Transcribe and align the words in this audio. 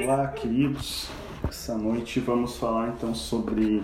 Olá, 0.00 0.28
queridos. 0.28 1.10
Essa 1.48 1.76
noite 1.76 2.20
vamos 2.20 2.56
falar 2.56 2.94
então 2.96 3.12
sobre 3.12 3.82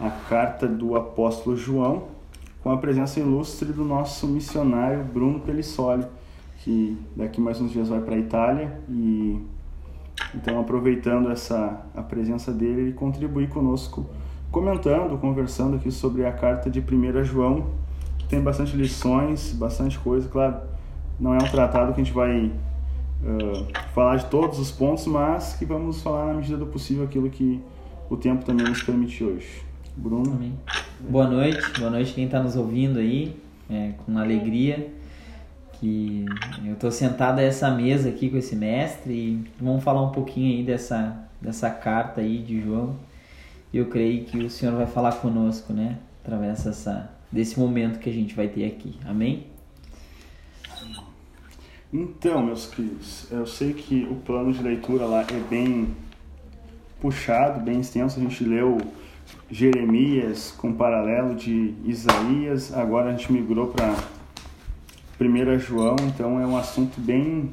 a 0.00 0.08
carta 0.08 0.66
do 0.66 0.96
apóstolo 0.96 1.54
João, 1.54 2.04
com 2.62 2.70
a 2.70 2.78
presença 2.78 3.20
ilustre 3.20 3.70
do 3.70 3.84
nosso 3.84 4.26
missionário 4.26 5.04
Bruno 5.04 5.38
Pelissoli, 5.40 6.06
que 6.60 6.96
daqui 7.14 7.42
mais 7.42 7.60
uns 7.60 7.72
dias 7.72 7.90
vai 7.90 8.00
para 8.00 8.14
a 8.14 8.18
Itália 8.18 8.80
e 8.88 9.38
então 10.34 10.58
aproveitando 10.58 11.30
essa 11.30 11.84
a 11.94 12.00
presença 12.00 12.50
dele, 12.50 12.80
ele 12.80 12.92
contribui 12.94 13.46
conosco 13.46 14.06
comentando, 14.50 15.18
conversando 15.18 15.76
aqui 15.76 15.90
sobre 15.90 16.24
a 16.24 16.32
carta 16.32 16.70
de 16.70 16.80
1 16.80 17.22
João, 17.22 17.66
que 18.16 18.26
tem 18.26 18.40
bastante 18.40 18.74
lições, 18.74 19.52
bastante 19.52 19.98
coisa, 19.98 20.26
claro. 20.26 20.56
Não 21.18 21.34
é 21.34 21.36
um 21.36 21.50
tratado 21.50 21.92
que 21.92 22.00
a 22.00 22.04
gente 22.04 22.14
vai 22.14 22.50
uh, 23.22 23.66
falar 23.92 24.16
de 24.16 24.26
todos 24.26 24.58
os 24.58 24.70
pontos, 24.70 25.06
mas 25.06 25.54
que 25.54 25.64
vamos 25.64 26.02
falar 26.02 26.26
na 26.26 26.34
medida 26.34 26.56
do 26.56 26.66
possível 26.66 27.04
aquilo 27.04 27.28
que 27.30 27.60
o 28.08 28.16
tempo 28.16 28.44
também 28.44 28.66
nos 28.66 28.82
permite 28.82 29.22
hoje. 29.22 29.62
Bruno. 29.96 30.32
Amém. 30.32 30.54
Boa 31.00 31.28
noite, 31.28 31.78
boa 31.78 31.90
noite 31.90 32.12
quem 32.12 32.24
está 32.24 32.42
nos 32.42 32.56
ouvindo 32.56 32.98
aí, 32.98 33.36
é, 33.68 33.92
com 34.04 34.18
alegria 34.18 34.90
que 35.80 36.26
eu 36.64 36.74
estou 36.74 36.90
sentado 36.92 37.38
a 37.38 37.42
essa 37.42 37.70
mesa 37.70 38.10
aqui 38.10 38.28
com 38.28 38.36
esse 38.36 38.54
mestre 38.54 39.12
e 39.12 39.44
vamos 39.58 39.82
falar 39.82 40.02
um 40.02 40.10
pouquinho 40.10 40.58
aí 40.58 40.62
dessa, 40.62 41.24
dessa 41.40 41.70
carta 41.70 42.20
aí 42.20 42.38
de 42.38 42.60
João. 42.60 42.96
Eu 43.72 43.86
creio 43.86 44.24
que 44.24 44.38
o 44.38 44.50
Senhor 44.50 44.76
vai 44.76 44.86
falar 44.86 45.12
conosco, 45.12 45.72
né? 45.72 45.96
Através 46.22 46.64
dessa, 46.64 47.10
desse 47.32 47.58
momento 47.58 47.98
que 47.98 48.10
a 48.10 48.12
gente 48.12 48.34
vai 48.34 48.46
ter 48.46 48.66
aqui. 48.66 48.98
Amém? 49.06 49.46
Então, 51.92 52.44
meus 52.44 52.66
queridos, 52.66 53.26
eu 53.32 53.46
sei 53.46 53.72
que 53.72 54.06
o 54.10 54.14
plano 54.14 54.52
de 54.52 54.62
leitura 54.62 55.04
lá 55.06 55.22
é 55.22 55.40
bem 55.48 55.88
puxado, 57.00 57.60
bem 57.60 57.80
extenso. 57.80 58.20
A 58.20 58.22
gente 58.22 58.44
leu 58.44 58.78
Jeremias 59.50 60.54
com 60.56 60.72
paralelo 60.72 61.34
de 61.34 61.74
Isaías, 61.84 62.72
agora 62.72 63.08
a 63.08 63.12
gente 63.12 63.32
migrou 63.32 63.68
para 63.68 63.96
1 65.20 65.58
João, 65.58 65.96
então 66.06 66.40
é 66.40 66.46
um 66.46 66.56
assunto 66.56 67.00
bem 67.00 67.50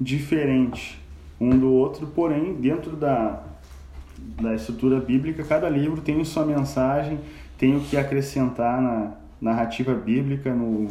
diferente 0.00 1.02
um 1.42 1.58
do 1.58 1.72
outro, 1.72 2.06
porém, 2.06 2.54
dentro 2.54 2.94
da, 2.94 3.42
da 4.40 4.54
estrutura 4.54 5.00
bíblica, 5.00 5.42
cada 5.42 5.68
livro 5.68 6.00
tem 6.00 6.24
sua 6.24 6.46
mensagem, 6.46 7.18
tem 7.58 7.76
o 7.76 7.80
que 7.80 7.96
acrescentar 7.96 8.80
na 8.80 9.14
narrativa 9.40 9.92
bíblica, 9.92 10.54
no 10.54 10.88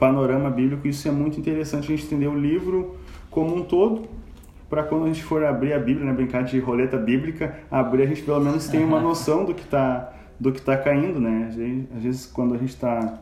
panorama 0.00 0.50
bíblico. 0.50 0.88
Isso 0.88 1.06
é 1.06 1.10
muito 1.10 1.38
interessante 1.38 1.84
a 1.84 1.96
gente 1.96 2.06
entender 2.06 2.26
o 2.26 2.36
livro 2.36 2.96
como 3.30 3.54
um 3.54 3.62
todo, 3.62 4.08
para 4.68 4.82
quando 4.82 5.04
a 5.04 5.06
gente 5.08 5.22
for 5.22 5.44
abrir 5.44 5.72
a 5.72 5.78
Bíblia, 5.78 6.06
né, 6.06 6.12
brincar 6.12 6.42
de 6.42 6.58
roleta 6.58 6.96
bíblica, 6.96 7.58
abrir 7.70 8.04
a 8.04 8.06
gente 8.06 8.22
pelo 8.22 8.40
menos 8.40 8.66
tem 8.68 8.82
uma 8.82 8.98
noção 9.02 9.44
do 9.44 9.54
que 9.54 9.62
está 9.62 10.12
do 10.38 10.50
que 10.50 10.58
está 10.58 10.74
caindo, 10.74 11.20
né? 11.20 11.48
Às 11.94 12.02
vezes 12.02 12.24
quando 12.24 12.54
a 12.54 12.56
gente 12.56 12.70
está 12.70 13.18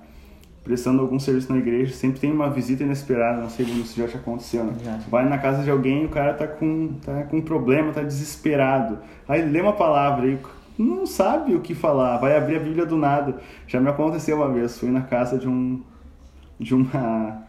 prestando 0.63 1.03
algum 1.03 1.19
serviço 1.19 1.51
na 1.53 1.59
igreja, 1.59 1.93
sempre 1.93 2.21
tem 2.21 2.31
uma 2.31 2.49
visita 2.49 2.85
inesperada, 2.85 3.41
não 3.41 3.51
sei 3.51 3.65
se 3.65 3.99
já 3.99 4.07
te 4.07 4.17
aconteceu, 4.17 4.63
né? 4.63 4.75
Já. 4.85 4.99
Vai 5.11 5.29
na 5.29 5.37
casa 5.37 5.65
de 5.65 5.71
alguém 5.71 6.05
o 6.05 6.11
cara 6.11 6.35
tá 6.35 6.47
com, 6.47 6.93
tá 7.05 7.25
com 7.25 7.39
um 7.39 7.43
problema, 7.43 7.93
tá 7.93 8.03
desesperado. 8.03 8.99
Aí 9.27 9.43
lê 9.43 9.61
uma 9.61 9.73
palavra 9.73 10.29
e 10.29 10.39
não 10.79 11.07
sabe 11.07 11.57
o 11.57 11.61
que 11.61 11.75
falar, 11.75 12.19
vai 12.19 12.37
abrir 12.37 12.57
a 12.57 12.61
Bíblia 12.61 12.87
do 12.87 12.97
nada. 12.97 13.41
Já 13.67 13.81
me 13.81 13.89
aconteceu 13.89 14.37
uma 14.37 14.49
vez, 14.49 14.79
fui 14.79 14.91
na 14.91 15.01
casa 15.01 15.37
de 15.37 15.49
um 15.49 15.83
de 16.59 16.75
uma. 16.75 17.43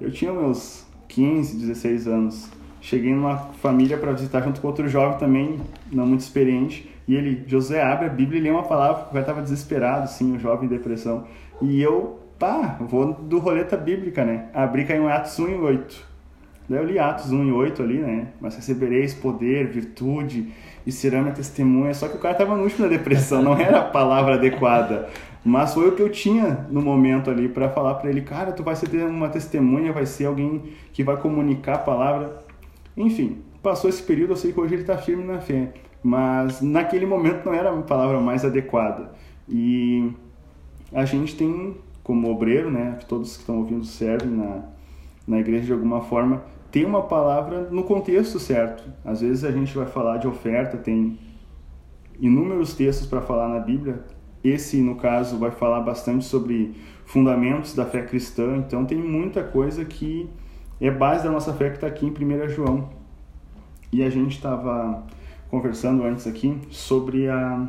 Eu 0.00 0.10
tinha 0.10 0.32
meus 0.32 0.86
15, 1.08 1.56
16 1.58 2.08
anos. 2.08 2.50
Cheguei 2.80 3.14
numa 3.14 3.36
família 3.62 3.96
para 3.96 4.12
visitar 4.12 4.42
junto 4.42 4.60
com 4.60 4.66
outro 4.66 4.86
jovem 4.88 5.18
também, 5.18 5.60
não 5.90 6.06
muito 6.06 6.20
experiente. 6.20 6.90
E 7.08 7.14
ele, 7.14 7.42
José, 7.46 7.82
abre 7.82 8.06
a 8.06 8.10
Bíblia 8.10 8.38
e 8.38 8.42
lê 8.42 8.50
uma 8.50 8.62
palavra, 8.62 9.04
o 9.04 9.06
cara 9.06 9.20
estava 9.20 9.42
desesperado, 9.42 10.08
sim, 10.08 10.36
o 10.36 10.38
jovem 10.38 10.66
em 10.66 10.68
depressão. 10.68 11.24
E 11.62 11.80
eu, 11.80 12.20
pá, 12.38 12.78
vou 12.80 13.12
do 13.12 13.38
roleta 13.38 13.76
bíblica, 13.76 14.24
né? 14.24 14.46
Abri 14.52 14.84
caiu 14.84 15.04
em 15.04 15.10
Atos 15.10 15.38
1 15.38 15.48
e 15.48 15.54
8. 15.54 16.14
Daí 16.68 16.78
eu 16.78 16.84
li 16.84 16.98
Atos 16.98 17.30
1 17.30 17.48
e 17.48 17.52
8 17.52 17.82
ali, 17.82 17.98
né? 17.98 18.28
Mas 18.40 18.56
recebereis 18.56 19.14
poder, 19.14 19.68
virtude 19.68 20.52
e 20.86 20.92
será 20.92 21.20
minha 21.20 21.34
testemunha. 21.34 21.92
Só 21.92 22.08
que 22.08 22.16
o 22.16 22.20
cara 22.20 22.32
estava 22.32 22.56
no 22.56 22.62
último 22.62 22.88
da 22.88 22.96
depressão, 22.96 23.42
não 23.42 23.56
era 23.56 23.80
a 23.80 23.84
palavra 23.84 24.34
adequada. 24.34 25.08
Mas 25.44 25.74
foi 25.74 25.88
o 25.88 25.92
que 25.92 26.00
eu 26.00 26.08
tinha 26.08 26.66
no 26.70 26.80
momento 26.80 27.30
ali 27.30 27.48
para 27.48 27.68
falar 27.68 27.94
para 27.96 28.08
ele, 28.08 28.22
cara, 28.22 28.52
tu 28.52 28.62
vai 28.62 28.74
ser 28.74 28.88
uma 29.04 29.28
testemunha, 29.28 29.92
vai 29.92 30.06
ser 30.06 30.24
alguém 30.24 30.62
que 30.92 31.04
vai 31.04 31.18
comunicar 31.18 31.74
a 31.74 31.78
palavra. 31.78 32.42
Enfim, 32.96 33.42
passou 33.62 33.90
esse 33.90 34.02
período, 34.02 34.32
eu 34.32 34.36
sei 34.36 34.52
que 34.52 34.60
hoje 34.60 34.74
ele 34.74 34.82
está 34.82 34.96
firme 34.96 35.22
na 35.22 35.40
fé, 35.40 35.74
mas 36.02 36.62
naquele 36.62 37.04
momento 37.04 37.44
não 37.44 37.52
era 37.52 37.70
a 37.70 37.82
palavra 37.82 38.20
mais 38.20 38.42
adequada. 38.42 39.12
E 39.46 40.10
a 40.90 41.04
gente 41.04 41.36
tem, 41.36 41.76
como 42.02 42.30
obreiro, 42.30 42.70
né, 42.70 42.98
todos 43.06 43.34
que 43.34 43.40
estão 43.40 43.58
ouvindo 43.58 43.84
servem 43.84 44.30
na, 44.30 44.62
na 45.26 45.40
igreja 45.40 45.66
de 45.66 45.72
alguma 45.72 46.00
forma, 46.00 46.42
tem 46.70 46.86
uma 46.86 47.02
palavra 47.02 47.68
no 47.70 47.84
contexto 47.84 48.38
certo. 48.40 48.82
Às 49.04 49.20
vezes 49.20 49.44
a 49.44 49.50
gente 49.50 49.76
vai 49.76 49.86
falar 49.86 50.16
de 50.16 50.26
oferta, 50.26 50.78
tem 50.78 51.18
inúmeros 52.18 52.74
textos 52.74 53.06
para 53.06 53.20
falar 53.20 53.48
na 53.48 53.60
Bíblia, 53.60 54.02
esse, 54.44 54.76
no 54.82 54.96
caso, 54.96 55.38
vai 55.38 55.50
falar 55.50 55.80
bastante 55.80 56.26
sobre 56.26 56.74
fundamentos 57.06 57.74
da 57.74 57.86
fé 57.86 58.02
cristã, 58.02 58.56
então 58.58 58.84
tem 58.84 58.98
muita 58.98 59.42
coisa 59.42 59.84
que 59.84 60.28
é 60.80 60.90
base 60.90 61.24
da 61.24 61.30
nossa 61.30 61.54
fé 61.54 61.70
que 61.70 61.76
está 61.76 61.86
aqui 61.86 62.06
em 62.06 62.10
1 62.10 62.48
João. 62.50 62.90
E 63.90 64.02
a 64.02 64.10
gente 64.10 64.36
estava 64.36 65.02
conversando 65.48 66.04
antes 66.04 66.26
aqui 66.26 66.58
sobre 66.70 67.28
a, 67.28 67.68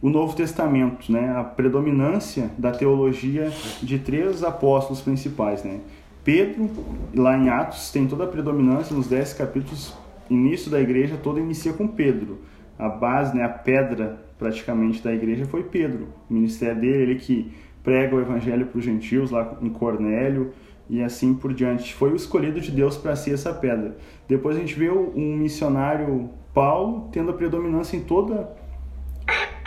o 0.00 0.08
Novo 0.08 0.34
Testamento, 0.34 1.10
né? 1.12 1.34
a 1.36 1.44
predominância 1.44 2.50
da 2.56 2.70
teologia 2.70 3.52
de 3.82 3.98
três 3.98 4.42
apóstolos 4.42 5.02
principais. 5.02 5.64
Né? 5.64 5.80
Pedro, 6.24 6.70
lá 7.14 7.36
em 7.36 7.48
Atos, 7.48 7.90
tem 7.90 8.06
toda 8.06 8.24
a 8.24 8.28
predominância 8.28 8.94
nos 8.94 9.08
dez 9.08 9.34
capítulos, 9.34 9.92
início 10.30 10.70
da 10.70 10.80
igreja 10.80 11.18
toda 11.22 11.40
inicia 11.40 11.72
com 11.72 11.86
Pedro. 11.86 12.40
A 12.78 12.88
base, 12.88 13.36
né, 13.36 13.44
a 13.44 13.48
pedra 13.48 14.18
praticamente 14.42 15.02
da 15.02 15.14
igreja 15.14 15.46
foi 15.46 15.62
Pedro. 15.62 16.08
O 16.28 16.34
ministério 16.34 16.80
dele, 16.80 17.02
ele 17.02 17.14
que 17.14 17.52
prega 17.82 18.16
o 18.16 18.20
evangelho 18.20 18.66
para 18.66 18.78
os 18.78 18.84
gentios 18.84 19.30
lá 19.30 19.56
em 19.62 19.70
Cornélio 19.70 20.52
e 20.90 21.00
assim 21.00 21.32
por 21.32 21.54
diante. 21.54 21.94
Foi 21.94 22.12
o 22.12 22.16
escolhido 22.16 22.60
de 22.60 22.72
Deus 22.72 22.96
para 22.96 23.14
ser 23.14 23.34
essa 23.34 23.52
pedra. 23.54 23.96
Depois 24.28 24.56
a 24.56 24.60
gente 24.60 24.74
vê 24.74 24.90
um 24.90 25.36
missionário 25.36 26.30
Paulo 26.52 27.08
tendo 27.12 27.30
a 27.30 27.34
predominância 27.34 27.96
em 27.96 28.02
toda 28.02 28.52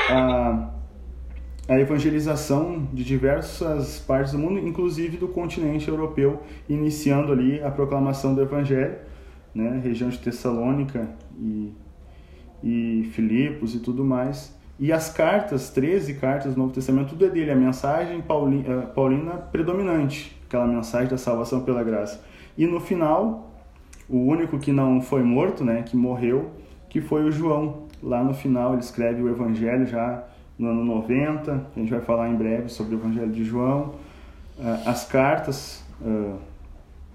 a, 0.10 0.72
a 1.70 1.80
evangelização 1.80 2.88
de 2.94 3.04
diversas 3.04 3.98
partes 4.00 4.34
do 4.34 4.40
mundo, 4.40 4.60
inclusive 4.60 5.18
do 5.18 5.30
continente 5.30 5.88
europeu, 5.88 6.44
iniciando 6.68 7.32
ali 7.32 7.64
a 7.64 7.72
proclamação 7.72 8.36
do 8.36 8.42
evangelho, 8.42 8.98
né, 9.54 9.80
região 9.82 10.10
de 10.10 10.20
Tessalônica 10.20 11.10
e, 11.40 11.74
e 12.62 13.10
Filipos 13.14 13.74
e 13.74 13.80
tudo 13.80 14.04
mais. 14.04 14.55
E 14.78 14.92
as 14.92 15.10
cartas, 15.10 15.70
13 15.70 16.16
cartas 16.16 16.54
do 16.54 16.60
Novo 16.60 16.74
Testamento, 16.74 17.10
tudo 17.10 17.26
é 17.26 17.30
dele, 17.30 17.50
a 17.50 17.56
mensagem 17.56 18.22
paulina, 18.22 18.68
eh, 18.68 18.86
paulina 18.88 19.32
predominante, 19.34 20.38
aquela 20.46 20.68
mensagem 20.68 21.08
da 21.08 21.18
salvação 21.18 21.62
pela 21.62 21.82
graça. 21.82 22.22
E 22.58 22.68
no 22.68 22.82
final, 22.82 23.52
o 24.10 24.18
único 24.18 24.60
que 24.60 24.74
não 24.74 25.02
foi 25.02 25.24
morto, 25.24 25.64
né, 25.64 25.84
que 25.84 25.96
morreu, 25.96 26.52
que 26.90 27.00
foi 27.00 27.24
o 27.24 27.32
João. 27.32 27.86
Lá 28.04 28.22
no 28.22 28.34
final 28.34 28.74
ele 28.74 28.82
escreve 28.82 29.22
o 29.22 29.30
Evangelho 29.30 29.86
já 29.86 30.24
no 30.60 30.70
ano 30.70 30.84
90, 30.84 31.68
a 31.76 31.80
gente 31.80 31.90
vai 31.90 32.02
falar 32.02 32.30
em 32.30 32.36
breve 32.36 32.70
sobre 32.70 32.96
o 32.96 33.00
Evangelho 33.00 33.32
de 33.32 33.44
João. 33.46 33.96
Eh, 34.60 34.82
as 34.86 35.06
cartas 35.06 35.84
uh, 36.02 36.38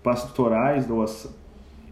pastorais, 0.02 0.88
ou 0.90 1.02
as 1.02 1.28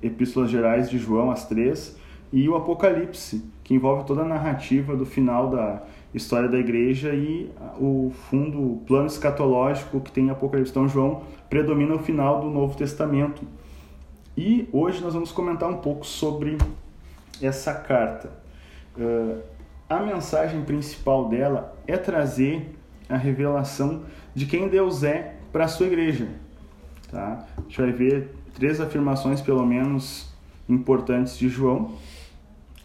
epístolas 0.02 0.50
gerais 0.50 0.88
de 0.88 0.98
João, 0.98 1.30
as 1.30 1.46
três, 1.46 1.96
e 2.32 2.48
o 2.48 2.56
Apocalipse, 2.56 3.42
que 3.68 3.74
envolve 3.74 4.06
toda 4.06 4.22
a 4.22 4.24
narrativa 4.24 4.96
do 4.96 5.04
final 5.04 5.50
da 5.50 5.82
história 6.14 6.48
da 6.48 6.56
igreja 6.56 7.12
e 7.12 7.52
o 7.78 8.10
fundo, 8.30 8.58
o 8.58 8.82
plano 8.86 9.06
escatológico 9.06 10.00
que 10.00 10.10
tem 10.10 10.30
Apocalipse. 10.30 10.70
Então, 10.70 10.88
João 10.88 11.22
predomina 11.50 11.94
o 11.94 11.98
final 11.98 12.40
do 12.40 12.48
Novo 12.48 12.74
Testamento. 12.78 13.42
E 14.34 14.66
hoje 14.72 15.02
nós 15.02 15.12
vamos 15.12 15.30
comentar 15.30 15.68
um 15.68 15.76
pouco 15.76 16.06
sobre 16.06 16.56
essa 17.42 17.74
carta. 17.74 18.30
Uh, 18.96 19.42
a 19.86 20.00
mensagem 20.00 20.62
principal 20.62 21.28
dela 21.28 21.76
é 21.86 21.98
trazer 21.98 22.74
a 23.06 23.18
revelação 23.18 24.04
de 24.34 24.46
quem 24.46 24.66
Deus 24.66 25.02
é 25.04 25.34
para 25.52 25.66
a 25.66 25.68
sua 25.68 25.88
igreja. 25.88 26.26
Tá? 27.10 27.44
A 27.58 27.60
gente 27.60 27.82
vai 27.82 27.92
ver 27.92 28.34
três 28.54 28.80
afirmações, 28.80 29.42
pelo 29.42 29.66
menos, 29.66 30.32
importantes 30.66 31.36
de 31.36 31.50
João 31.50 31.92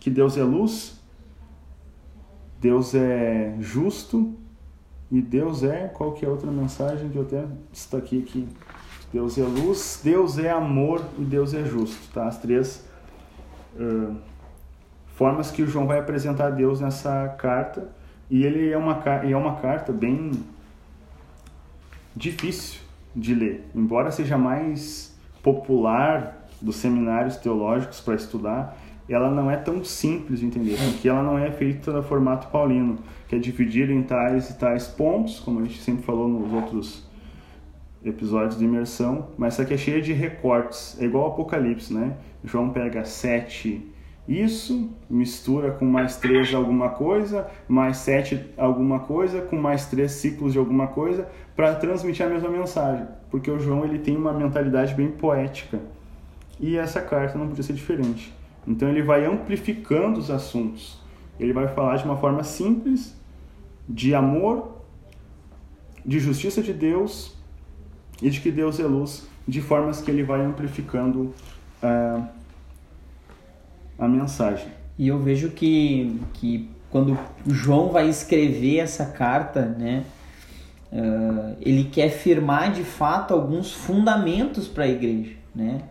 que 0.03 0.09
Deus 0.09 0.37
é 0.37 0.43
luz, 0.43 1.01
Deus 2.59 2.93
é 2.93 3.55
justo 3.61 4.35
e 5.09 5.21
Deus 5.21 5.63
é. 5.63 5.87
Qual 5.87 6.11
que 6.11 6.25
é 6.25 6.29
outra 6.29 6.51
mensagem 6.51 7.09
que 7.09 7.15
eu 7.15 7.21
até 7.21 7.45
destaquei 7.71 8.19
aqui? 8.19 8.45
Deus 9.13 9.37
é 9.37 9.43
luz, 9.43 10.01
Deus 10.03 10.37
é 10.37 10.51
amor 10.51 11.01
e 11.17 11.23
Deus 11.23 11.53
é 11.53 11.63
justo, 11.63 12.11
tá? 12.13 12.27
As 12.27 12.37
três 12.37 12.85
uh, 13.77 14.13
formas 15.15 15.49
que 15.51 15.61
o 15.61 15.67
João 15.67 15.87
vai 15.87 15.99
apresentar 15.99 16.47
a 16.47 16.49
Deus 16.49 16.81
nessa 16.81 17.29
carta. 17.37 17.87
E 18.29 18.43
ele 18.43 18.71
é 18.71 18.77
uma, 18.77 19.01
é 19.23 19.37
uma 19.37 19.55
carta 19.55 19.93
bem 19.93 20.31
difícil 22.13 22.81
de 23.15 23.33
ler. 23.33 23.69
Embora 23.73 24.11
seja 24.11 24.37
mais 24.37 25.17
popular 25.41 26.45
dos 26.61 26.75
seminários 26.75 27.37
teológicos 27.37 28.01
para 28.01 28.15
estudar, 28.15 28.77
ela 29.09 29.29
não 29.29 29.51
é 29.51 29.57
tão 29.57 29.83
simples 29.83 30.39
de 30.39 30.45
entender, 30.45 30.77
porque 30.77 31.09
ela 31.09 31.21
não 31.21 31.37
é 31.37 31.51
feita 31.51 31.91
no 31.91 32.01
formato 32.01 32.47
paulino, 32.47 32.97
que 33.27 33.35
é 33.35 33.39
dividida 33.39 33.91
em 33.91 34.03
tais 34.03 34.49
e 34.49 34.57
tais 34.57 34.87
pontos, 34.87 35.39
como 35.39 35.59
a 35.59 35.63
gente 35.63 35.81
sempre 35.81 36.03
falou 36.03 36.27
nos 36.27 36.53
outros 36.53 37.07
episódios 38.03 38.57
de 38.57 38.65
imersão, 38.65 39.27
mas 39.37 39.53
essa 39.53 39.63
aqui 39.63 39.73
é 39.73 39.77
cheia 39.77 40.01
de 40.01 40.13
recortes, 40.13 40.97
é 40.99 41.05
igual 41.05 41.27
Apocalipse, 41.27 41.93
né? 41.93 42.17
João 42.43 42.69
pega 42.69 43.05
sete 43.05 43.89
isso, 44.27 44.89
mistura 45.09 45.71
com 45.71 45.85
mais 45.85 46.15
três 46.15 46.53
alguma 46.53 46.89
coisa, 46.89 47.47
mais 47.67 47.97
sete 47.97 48.45
alguma 48.57 49.01
coisa, 49.01 49.41
com 49.41 49.57
mais 49.57 49.87
três 49.87 50.13
ciclos 50.13 50.53
de 50.53 50.59
alguma 50.59 50.87
coisa, 50.87 51.27
para 51.55 51.75
transmitir 51.75 52.25
a 52.25 52.29
mesma 52.29 52.49
mensagem, 52.49 53.05
porque 53.29 53.51
o 53.51 53.59
João 53.59 53.83
ele 53.83 53.99
tem 53.99 54.15
uma 54.15 54.33
mentalidade 54.33 54.93
bem 54.93 55.09
poética 55.09 55.79
e 56.59 56.77
essa 56.77 57.01
carta 57.01 57.37
não 57.37 57.47
podia 57.47 57.63
ser 57.63 57.73
diferente. 57.73 58.33
Então 58.67 58.89
ele 58.89 59.01
vai 59.01 59.25
amplificando 59.25 60.19
os 60.19 60.31
assuntos. 60.31 60.97
Ele 61.39 61.53
vai 61.53 61.67
falar 61.67 61.97
de 61.97 62.05
uma 62.05 62.17
forma 62.17 62.43
simples, 62.43 63.15
de 63.87 64.15
amor, 64.15 64.81
de 66.05 66.19
justiça 66.19 66.61
de 66.61 66.73
Deus 66.73 67.35
e 68.21 68.29
de 68.29 68.39
que 68.39 68.51
Deus 68.51 68.79
é 68.79 68.83
luz, 68.83 69.27
de 69.47 69.61
formas 69.61 70.01
que 70.01 70.09
ele 70.09 70.23
vai 70.23 70.41
amplificando 70.41 71.33
uh, 71.81 72.27
a 73.97 74.07
mensagem. 74.07 74.67
E 74.97 75.07
eu 75.07 75.19
vejo 75.19 75.49
que, 75.49 76.19
que 76.33 76.69
quando 76.89 77.17
João 77.47 77.89
vai 77.89 78.07
escrever 78.07 78.77
essa 78.77 79.07
carta, 79.07 79.65
né, 79.65 80.05
uh, 80.91 81.57
ele 81.59 81.85
quer 81.85 82.09
firmar 82.09 82.71
de 82.71 82.83
fato 82.83 83.33
alguns 83.33 83.71
fundamentos 83.71 84.67
para 84.67 84.83
a 84.83 84.87
igreja, 84.87 85.35
né? 85.53 85.81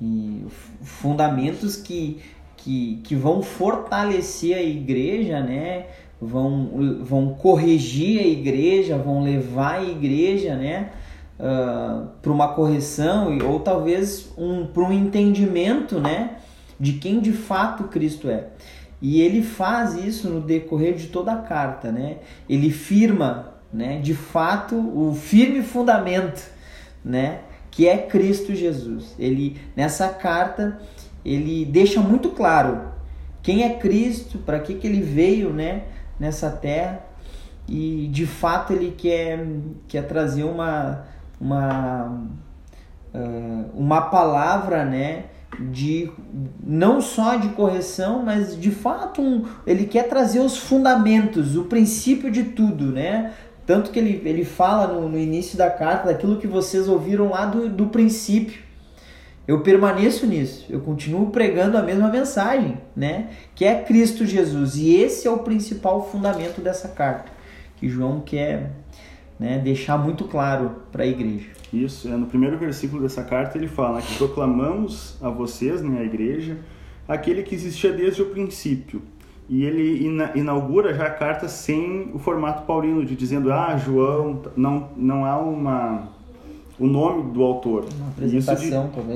E 0.00 0.44
fundamentos 0.82 1.76
que, 1.76 2.20
que, 2.56 3.00
que 3.04 3.14
vão 3.14 3.42
fortalecer 3.42 4.56
a 4.56 4.62
igreja, 4.62 5.40
né? 5.40 5.86
Vão, 6.20 6.98
vão 7.02 7.34
corrigir 7.34 8.20
a 8.20 8.26
igreja, 8.26 8.96
vão 8.96 9.22
levar 9.22 9.80
a 9.80 9.84
igreja, 9.84 10.54
né? 10.56 10.90
Uh, 11.38 12.06
para 12.22 12.32
uma 12.32 12.48
correção 12.54 13.36
ou 13.44 13.58
talvez 13.58 14.32
um, 14.38 14.66
para 14.66 14.82
um 14.84 14.92
entendimento, 14.92 16.00
né? 16.00 16.36
De 16.78 16.94
quem 16.94 17.20
de 17.20 17.32
fato 17.32 17.84
Cristo 17.84 18.28
é. 18.28 18.48
E 19.02 19.20
ele 19.20 19.42
faz 19.42 19.94
isso 19.94 20.28
no 20.30 20.40
decorrer 20.40 20.94
de 20.94 21.08
toda 21.08 21.32
a 21.32 21.36
carta, 21.36 21.92
né? 21.92 22.18
Ele 22.48 22.70
firma, 22.70 23.54
né? 23.72 23.98
De 24.00 24.14
fato, 24.14 24.76
o 24.76 25.14
firme 25.14 25.62
fundamento, 25.62 26.42
né? 27.04 27.40
Que 27.74 27.88
é 27.88 27.98
Cristo 27.98 28.54
Jesus. 28.54 29.14
Ele 29.18 29.60
nessa 29.76 30.08
carta 30.08 30.80
ele 31.24 31.64
deixa 31.64 32.00
muito 32.00 32.30
claro 32.30 32.92
quem 33.42 33.64
é 33.64 33.74
Cristo, 33.74 34.38
para 34.38 34.60
que 34.60 34.74
que 34.74 34.86
ele 34.86 35.02
veio, 35.02 35.52
né, 35.52 35.84
nessa 36.18 36.50
terra 36.50 37.04
e 37.68 38.08
de 38.12 38.26
fato 38.26 38.72
ele 38.72 38.94
quer 38.96 39.46
quer 39.88 40.06
trazer 40.06 40.44
uma 40.44 41.04
uma 41.40 42.22
uh, 43.12 43.70
uma 43.74 44.02
palavra, 44.02 44.84
né, 44.84 45.24
de 45.58 46.10
não 46.62 47.00
só 47.00 47.36
de 47.36 47.48
correção, 47.50 48.22
mas 48.22 48.58
de 48.58 48.70
fato 48.70 49.20
um, 49.20 49.44
ele 49.66 49.86
quer 49.86 50.08
trazer 50.08 50.40
os 50.40 50.56
fundamentos, 50.56 51.56
o 51.56 51.64
princípio 51.64 52.30
de 52.30 52.44
tudo, 52.44 52.86
né? 52.92 53.32
Tanto 53.66 53.90
que 53.90 53.98
ele, 53.98 54.22
ele 54.24 54.44
fala 54.44 54.86
no, 54.86 55.08
no 55.08 55.18
início 55.18 55.56
da 55.56 55.70
carta 55.70 56.08
daquilo 56.08 56.38
que 56.38 56.46
vocês 56.46 56.88
ouviram 56.88 57.30
lá 57.30 57.46
do, 57.46 57.68
do 57.68 57.86
princípio. 57.86 58.62
Eu 59.46 59.60
permaneço 59.60 60.26
nisso, 60.26 60.64
eu 60.70 60.80
continuo 60.80 61.30
pregando 61.30 61.76
a 61.76 61.82
mesma 61.82 62.08
mensagem, 62.08 62.78
né? 62.96 63.28
Que 63.54 63.66
é 63.66 63.82
Cristo 63.82 64.24
Jesus. 64.24 64.76
E 64.76 64.94
esse 64.94 65.28
é 65.28 65.30
o 65.30 65.38
principal 65.38 66.08
fundamento 66.08 66.62
dessa 66.62 66.88
carta, 66.88 67.30
que 67.76 67.86
João 67.86 68.20
quer 68.20 68.70
né, 69.38 69.58
deixar 69.58 69.98
muito 69.98 70.24
claro 70.24 70.82
para 70.90 71.04
a 71.04 71.06
igreja. 71.06 71.48
Isso, 71.72 72.08
é 72.08 72.16
no 72.16 72.26
primeiro 72.26 72.56
versículo 72.56 73.02
dessa 73.02 73.22
carta 73.22 73.58
ele 73.58 73.68
fala 73.68 74.00
que 74.00 74.16
proclamamos 74.16 75.16
a 75.20 75.28
vocês, 75.28 75.82
né, 75.82 76.00
a 76.00 76.04
igreja, 76.04 76.56
aquele 77.06 77.42
que 77.42 77.54
existia 77.54 77.92
desde 77.92 78.22
o 78.22 78.26
princípio, 78.26 79.02
e 79.48 79.64
ele 79.64 80.06
inaugura 80.34 80.94
já 80.94 81.06
a 81.06 81.10
carta 81.10 81.48
sem 81.48 82.10
o 82.14 82.18
formato 82.18 82.62
paulino 82.62 83.04
de 83.04 83.14
dizendo 83.14 83.52
ah 83.52 83.76
João 83.76 84.40
não 84.56 84.88
não 84.96 85.24
há 85.24 85.38
uma 85.38 86.08
o 86.78 86.86
nome 86.86 87.30
do 87.32 87.42
autor. 87.42 87.84
Isso, 88.20 88.52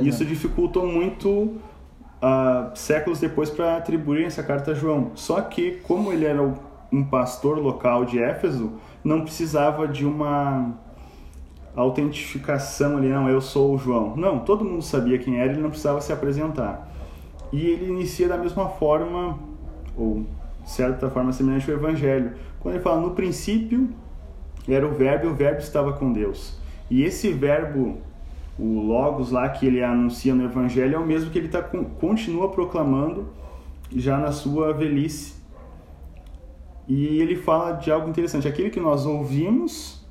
isso 0.02 0.24
né? 0.24 0.30
dificultou 0.30 0.86
muito 0.86 1.28
uh, 1.28 2.70
séculos 2.74 3.18
depois 3.18 3.50
para 3.50 3.78
atribuir 3.78 4.24
essa 4.24 4.42
carta 4.42 4.72
a 4.72 4.74
João. 4.74 5.12
Só 5.14 5.40
que 5.40 5.72
como 5.82 6.12
ele 6.12 6.24
era 6.24 6.42
um 6.92 7.04
pastor 7.04 7.58
local 7.58 8.04
de 8.04 8.18
Éfeso 8.18 8.72
não 9.02 9.22
precisava 9.22 9.88
de 9.88 10.06
uma 10.06 10.72
autentificação 11.74 12.96
ali 12.96 13.08
não 13.08 13.28
eu 13.28 13.40
sou 13.40 13.74
o 13.74 13.78
João. 13.78 14.14
Não 14.14 14.38
todo 14.40 14.64
mundo 14.64 14.82
sabia 14.82 15.18
quem 15.18 15.40
era 15.40 15.52
ele 15.52 15.60
não 15.60 15.70
precisava 15.70 16.00
se 16.00 16.12
apresentar. 16.12 16.86
E 17.50 17.66
ele 17.66 17.86
inicia 17.86 18.28
da 18.28 18.36
mesma 18.36 18.68
forma 18.68 19.38
ou 19.98 20.24
de 20.62 20.70
certa 20.70 21.10
forma 21.10 21.32
semelhante 21.32 21.70
ao 21.70 21.76
Evangelho. 21.76 22.32
Quando 22.60 22.74
ele 22.74 22.82
fala 22.82 23.00
no 23.00 23.10
princípio 23.10 23.88
era 24.68 24.86
o 24.86 24.92
verbo 24.92 25.26
e 25.26 25.28
o 25.30 25.34
verbo 25.34 25.60
estava 25.60 25.92
com 25.94 26.12
Deus. 26.12 26.58
E 26.90 27.02
esse 27.02 27.32
verbo, 27.32 27.98
o 28.58 28.80
Logos 28.80 29.30
lá 29.30 29.48
que 29.48 29.66
ele 29.66 29.82
anuncia 29.82 30.34
no 30.34 30.44
Evangelho, 30.44 30.94
é 30.94 30.98
o 30.98 31.06
mesmo 31.06 31.30
que 31.30 31.38
ele 31.38 31.48
tá, 31.48 31.62
continua 31.62 32.50
proclamando 32.50 33.28
já 33.94 34.18
na 34.18 34.30
sua 34.30 34.72
velhice. 34.72 35.36
E 36.86 37.20
ele 37.20 37.36
fala 37.36 37.72
de 37.72 37.90
algo 37.90 38.08
interessante: 38.08 38.46
aquele 38.46 38.70
que 38.70 38.80
nós 38.80 39.06
ouvimos, 39.06 40.06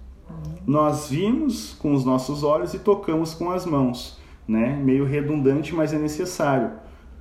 nós 0.65 1.09
vimos 1.09 1.73
com 1.73 1.93
os 1.93 2.03
nossos 2.03 2.43
olhos 2.43 2.73
e 2.73 2.79
tocamos 2.79 3.33
com 3.33 3.51
as 3.51 3.65
mãos. 3.65 4.19
Né? 4.47 4.75
Meio 4.75 5.05
redundante, 5.05 5.75
mas 5.75 5.93
é 5.93 5.99
necessário 5.99 6.71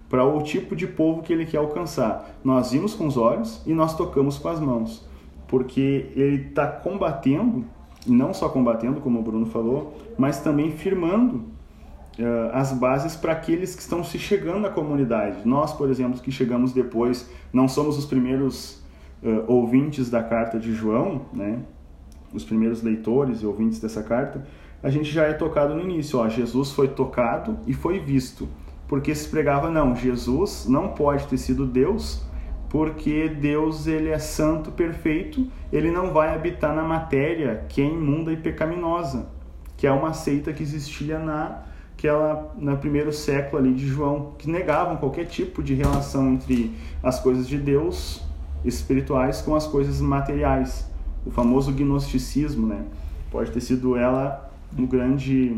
para 0.08 0.24
o 0.24 0.42
tipo 0.42 0.76
de 0.76 0.86
povo 0.86 1.22
que 1.22 1.32
ele 1.32 1.46
quer 1.46 1.58
alcançar. 1.58 2.36
Nós 2.44 2.70
vimos 2.70 2.94
com 2.94 3.06
os 3.06 3.16
olhos 3.16 3.62
e 3.66 3.72
nós 3.72 3.96
tocamos 3.96 4.38
com 4.38 4.48
as 4.48 4.60
mãos, 4.60 5.06
porque 5.48 6.10
ele 6.14 6.48
está 6.48 6.66
combatendo, 6.66 7.64
não 8.06 8.32
só 8.32 8.48
combatendo, 8.48 9.00
como 9.00 9.18
o 9.18 9.22
Bruno 9.22 9.46
falou, 9.46 9.96
mas 10.16 10.40
também 10.40 10.70
firmando 10.70 11.36
uh, 12.18 12.50
as 12.52 12.72
bases 12.72 13.16
para 13.16 13.32
aqueles 13.32 13.74
que 13.74 13.82
estão 13.82 14.04
se 14.04 14.18
chegando 14.18 14.60
na 14.60 14.70
comunidade. 14.70 15.38
Nós, 15.44 15.72
por 15.72 15.90
exemplo, 15.90 16.20
que 16.20 16.30
chegamos 16.30 16.72
depois, 16.72 17.28
não 17.52 17.66
somos 17.66 17.98
os 17.98 18.06
primeiros 18.06 18.82
uh, 19.22 19.44
ouvintes 19.46 20.08
da 20.08 20.22
carta 20.22 20.58
de 20.58 20.72
João, 20.72 21.22
né? 21.32 21.58
os 22.32 22.44
primeiros 22.44 22.82
leitores 22.82 23.40
e 23.40 23.46
ouvintes 23.46 23.80
dessa 23.80 24.02
carta, 24.02 24.46
a 24.82 24.90
gente 24.90 25.10
já 25.10 25.24
é 25.24 25.32
tocado 25.32 25.74
no 25.74 25.82
início. 25.82 26.18
Ó, 26.18 26.28
Jesus 26.28 26.70
foi 26.70 26.88
tocado 26.88 27.58
e 27.66 27.72
foi 27.72 27.98
visto 27.98 28.48
porque 28.88 29.14
se 29.14 29.28
pregava 29.28 29.70
não, 29.70 29.94
Jesus 29.94 30.66
não 30.68 30.88
pode 30.88 31.26
ter 31.26 31.38
sido 31.38 31.66
Deus, 31.66 32.22
porque 32.68 33.28
Deus 33.28 33.86
ele 33.86 34.10
é 34.10 34.18
santo, 34.18 34.70
perfeito, 34.70 35.46
ele 35.72 35.90
não 35.90 36.12
vai 36.12 36.34
habitar 36.34 36.74
na 36.74 36.82
matéria 36.82 37.64
que 37.68 37.80
é 37.80 37.84
imunda 37.84 38.32
e 38.32 38.36
pecaminosa, 38.36 39.28
que 39.76 39.86
é 39.86 39.92
uma 39.92 40.12
seita 40.12 40.52
que 40.52 40.62
existia 40.62 41.18
na 41.18 41.64
aquela 41.96 42.54
no 42.58 42.76
primeiro 42.76 43.10
século 43.12 43.62
ali 43.62 43.72
de 43.72 43.86
João, 43.86 44.34
que 44.36 44.50
negavam 44.50 44.96
qualquer 44.96 45.24
tipo 45.24 45.62
de 45.62 45.74
relação 45.74 46.34
entre 46.34 46.72
as 47.02 47.18
coisas 47.18 47.48
de 47.48 47.56
Deus 47.56 48.22
espirituais 48.64 49.40
com 49.40 49.56
as 49.56 49.66
coisas 49.66 50.00
materiais, 50.00 50.90
o 51.24 51.30
famoso 51.30 51.72
gnosticismo, 51.72 52.66
né? 52.66 52.84
Pode 53.30 53.50
ter 53.50 53.60
sido 53.60 53.96
ela 53.96 54.50
um 54.78 54.86
grande 54.86 55.56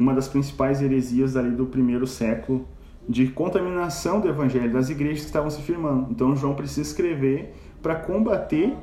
uma 0.00 0.14
das 0.14 0.28
principais 0.28 0.80
heresias 0.80 1.36
ali 1.36 1.50
do 1.50 1.66
primeiro 1.66 2.06
século 2.06 2.66
de 3.08 3.26
contaminação 3.26 4.20
do 4.20 4.28
evangelho 4.28 4.72
das 4.72 4.88
igrejas 4.88 5.20
que 5.20 5.26
estavam 5.26 5.50
se 5.50 5.60
firmando. 5.62 6.08
Então 6.10 6.34
João 6.34 6.54
precisa 6.54 6.82
escrever 6.82 7.54
para 7.82 7.94
combater 7.94 8.76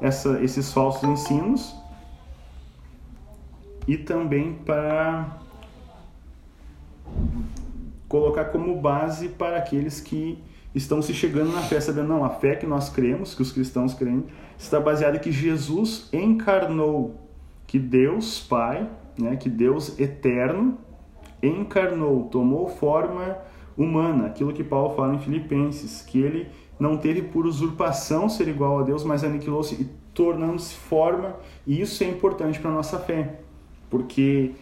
essa, 0.00 0.40
esses 0.42 0.72
falsos 0.72 1.02
ensinos 1.04 1.74
e 3.86 3.96
também 3.96 4.54
para 4.64 5.38
colocar 8.08 8.46
como 8.46 8.80
base 8.80 9.28
para 9.28 9.58
aqueles 9.58 10.00
que 10.00 10.42
estão 10.74 11.02
se 11.02 11.12
chegando 11.12 11.52
na 11.52 11.62
fé, 11.62 11.80
sabendo 11.80 12.08
não, 12.08 12.24
a 12.24 12.30
fé 12.30 12.54
que 12.54 12.66
nós 12.66 12.88
cremos, 12.88 13.34
que 13.34 13.42
os 13.42 13.50
cristãos 13.52 13.94
creem, 13.94 14.24
está 14.58 14.78
baseada 14.78 15.18
que 15.18 15.32
Jesus 15.32 16.08
encarnou, 16.12 17.20
que 17.66 17.78
Deus 17.78 18.40
Pai 18.40 18.88
né, 19.18 19.36
que 19.36 19.48
Deus 19.48 19.98
eterno 19.98 20.78
encarnou, 21.42 22.24
tomou 22.24 22.68
forma 22.68 23.38
humana, 23.76 24.26
aquilo 24.26 24.52
que 24.52 24.64
Paulo 24.64 24.94
fala 24.94 25.14
em 25.14 25.18
Filipenses, 25.18 26.02
que 26.02 26.20
ele 26.20 26.48
não 26.78 26.96
teve 26.96 27.22
por 27.22 27.46
usurpação 27.46 28.28
ser 28.28 28.48
igual 28.48 28.78
a 28.78 28.82
Deus, 28.82 29.04
mas 29.04 29.24
aniquilou-se 29.24 29.74
e 29.74 29.84
tornando-se 30.14 30.74
forma, 30.74 31.36
e 31.66 31.80
isso 31.80 32.02
é 32.02 32.08
importante 32.08 32.58
para 32.58 32.70
a 32.70 32.74
nossa 32.74 32.98
fé, 32.98 33.40
porque 33.90 34.52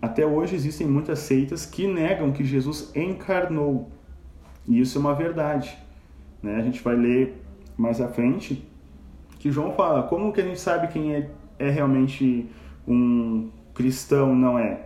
até 0.00 0.26
hoje 0.26 0.54
existem 0.54 0.86
muitas 0.86 1.20
seitas 1.20 1.64
que 1.64 1.86
negam 1.86 2.30
que 2.30 2.44
Jesus 2.44 2.92
encarnou, 2.94 3.88
e 4.66 4.80
isso 4.80 4.98
é 4.98 5.00
uma 5.00 5.14
verdade. 5.14 5.76
Né? 6.42 6.56
A 6.56 6.62
gente 6.62 6.82
vai 6.82 6.94
ler 6.94 7.42
mais 7.76 8.00
à 8.00 8.08
frente 8.08 8.64
que 9.38 9.50
João 9.50 9.72
fala, 9.72 10.02
como 10.02 10.32
que 10.32 10.40
a 10.40 10.44
gente 10.44 10.60
sabe 10.60 10.88
quem 10.88 11.14
é, 11.14 11.30
é 11.58 11.70
realmente 11.70 12.46
um 12.86 13.48
cristão 13.78 14.34
não 14.34 14.58
é? 14.58 14.80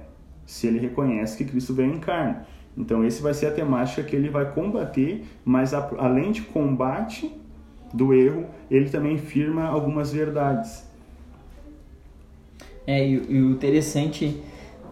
Se 0.44 0.66
ele 0.66 0.78
reconhece 0.78 1.38
que 1.38 1.44
Cristo 1.46 1.72
veio 1.72 1.94
em 1.94 1.98
carne. 1.98 2.36
Então, 2.76 3.04
esse 3.04 3.22
vai 3.22 3.34
ser 3.34 3.46
a 3.46 3.50
temática 3.50 4.02
que 4.02 4.14
ele 4.14 4.28
vai 4.28 4.50
combater, 4.52 5.24
mas 5.44 5.74
a, 5.74 5.90
além 5.98 6.30
de 6.30 6.42
combate 6.42 7.32
do 7.92 8.14
erro, 8.14 8.46
ele 8.70 8.88
também 8.88 9.18
firma 9.18 9.64
algumas 9.64 10.12
verdades. 10.12 10.86
É, 12.86 13.06
e, 13.06 13.18
o 13.18 13.50
interessante, 13.50 14.40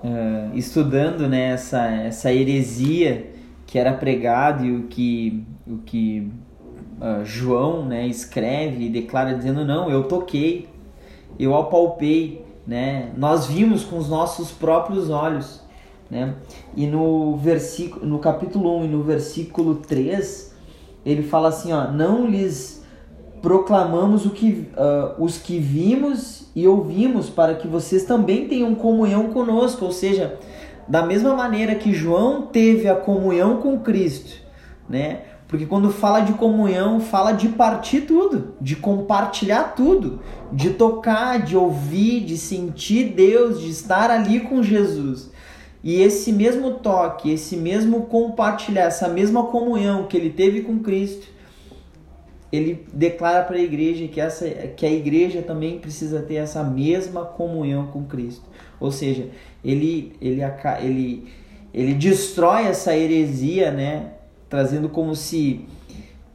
uh, 0.04 0.56
estudando 0.56 1.28
né, 1.28 1.52
essa, 1.52 1.86
essa 1.86 2.32
heresia 2.32 3.30
que 3.66 3.78
era 3.78 3.92
pregado 3.94 4.64
e 4.64 4.76
o 4.76 4.82
que, 4.84 5.44
o 5.66 5.78
que 5.78 6.30
uh, 7.00 7.24
João 7.24 7.84
né, 7.86 8.06
escreve 8.06 8.86
e 8.86 8.88
declara 8.90 9.34
dizendo, 9.34 9.64
não, 9.64 9.90
eu 9.90 10.04
toquei, 10.04 10.68
eu 11.38 11.56
apalpei, 11.56 12.44
né, 12.70 13.10
nós 13.16 13.46
vimos 13.46 13.82
com 13.82 13.98
os 13.98 14.08
nossos 14.08 14.52
próprios 14.52 15.10
olhos. 15.10 15.60
Né? 16.08 16.34
E 16.76 16.86
no 16.86 17.36
versículo, 17.36 18.06
no 18.06 18.20
capítulo 18.20 18.78
1 18.78 18.84
e 18.84 18.88
no 18.88 19.02
versículo 19.02 19.74
3, 19.74 20.54
ele 21.04 21.24
fala 21.24 21.48
assim, 21.48 21.72
ó, 21.72 21.90
não 21.90 22.28
lhes 22.28 22.86
proclamamos 23.42 24.24
o 24.24 24.30
que, 24.30 24.70
uh, 24.76 25.20
os 25.20 25.36
que 25.36 25.58
vimos 25.58 26.48
e 26.54 26.68
ouvimos 26.68 27.28
para 27.28 27.56
que 27.56 27.66
vocês 27.66 28.04
também 28.04 28.46
tenham 28.46 28.72
comunhão 28.76 29.32
conosco, 29.32 29.84
ou 29.84 29.90
seja, 29.90 30.38
da 30.86 31.04
mesma 31.04 31.34
maneira 31.34 31.74
que 31.74 31.92
João 31.92 32.42
teve 32.42 32.86
a 32.86 32.94
comunhão 32.94 33.56
com 33.56 33.80
Cristo, 33.80 34.32
né? 34.88 35.22
Porque 35.50 35.66
quando 35.66 35.90
fala 35.90 36.20
de 36.20 36.34
comunhão, 36.34 37.00
fala 37.00 37.32
de 37.32 37.48
partir 37.48 38.02
tudo, 38.02 38.54
de 38.60 38.76
compartilhar 38.76 39.74
tudo, 39.74 40.20
de 40.52 40.70
tocar, 40.70 41.42
de 41.42 41.56
ouvir, 41.56 42.20
de 42.20 42.38
sentir 42.38 43.12
Deus, 43.14 43.60
de 43.60 43.68
estar 43.68 44.12
ali 44.12 44.38
com 44.38 44.62
Jesus. 44.62 45.28
E 45.82 46.00
esse 46.00 46.30
mesmo 46.32 46.74
toque, 46.74 47.32
esse 47.32 47.56
mesmo 47.56 48.02
compartilhar, 48.02 48.84
essa 48.84 49.08
mesma 49.08 49.42
comunhão 49.42 50.06
que 50.06 50.16
ele 50.16 50.30
teve 50.30 50.62
com 50.62 50.78
Cristo, 50.78 51.26
ele 52.52 52.86
declara 52.92 53.42
para 53.42 53.56
a 53.56 53.60
igreja 53.60 54.06
que, 54.06 54.20
essa, 54.20 54.46
que 54.46 54.86
a 54.86 54.92
igreja 54.92 55.42
também 55.42 55.80
precisa 55.80 56.22
ter 56.22 56.36
essa 56.36 56.62
mesma 56.62 57.24
comunhão 57.24 57.88
com 57.88 58.04
Cristo. 58.04 58.44
Ou 58.78 58.92
seja, 58.92 59.26
ele, 59.64 60.12
ele, 60.20 60.42
ele, 60.80 61.26
ele 61.74 61.94
destrói 61.94 62.66
essa 62.66 62.96
heresia, 62.96 63.72
né? 63.72 64.12
Trazendo 64.50 64.88
como 64.88 65.14
se 65.14 65.64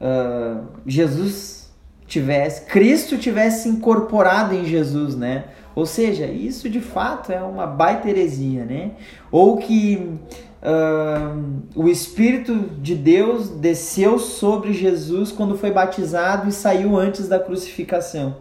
uh, 0.00 0.66
Jesus 0.86 1.70
tivesse, 2.06 2.62
Cristo 2.62 3.18
tivesse 3.18 3.68
incorporado 3.68 4.54
em 4.54 4.64
Jesus, 4.64 5.14
né? 5.14 5.44
Ou 5.74 5.84
seja, 5.84 6.24
isso 6.26 6.70
de 6.70 6.80
fato 6.80 7.30
é 7.30 7.42
uma 7.42 7.66
baita 7.66 8.08
heresia, 8.08 8.64
né? 8.64 8.92
Ou 9.30 9.58
que 9.58 10.18
uh, 10.62 11.62
o 11.74 11.88
Espírito 11.88 12.54
de 12.80 12.94
Deus 12.94 13.50
desceu 13.50 14.18
sobre 14.18 14.72
Jesus 14.72 15.30
quando 15.30 15.58
foi 15.58 15.70
batizado 15.70 16.48
e 16.48 16.52
saiu 16.52 16.96
antes 16.96 17.28
da 17.28 17.38
crucificação. 17.38 18.38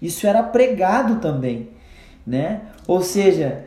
Isso 0.00 0.26
era 0.26 0.42
pregado 0.44 1.16
também, 1.16 1.70
né? 2.24 2.60
Ou 2.86 3.02
seja, 3.02 3.64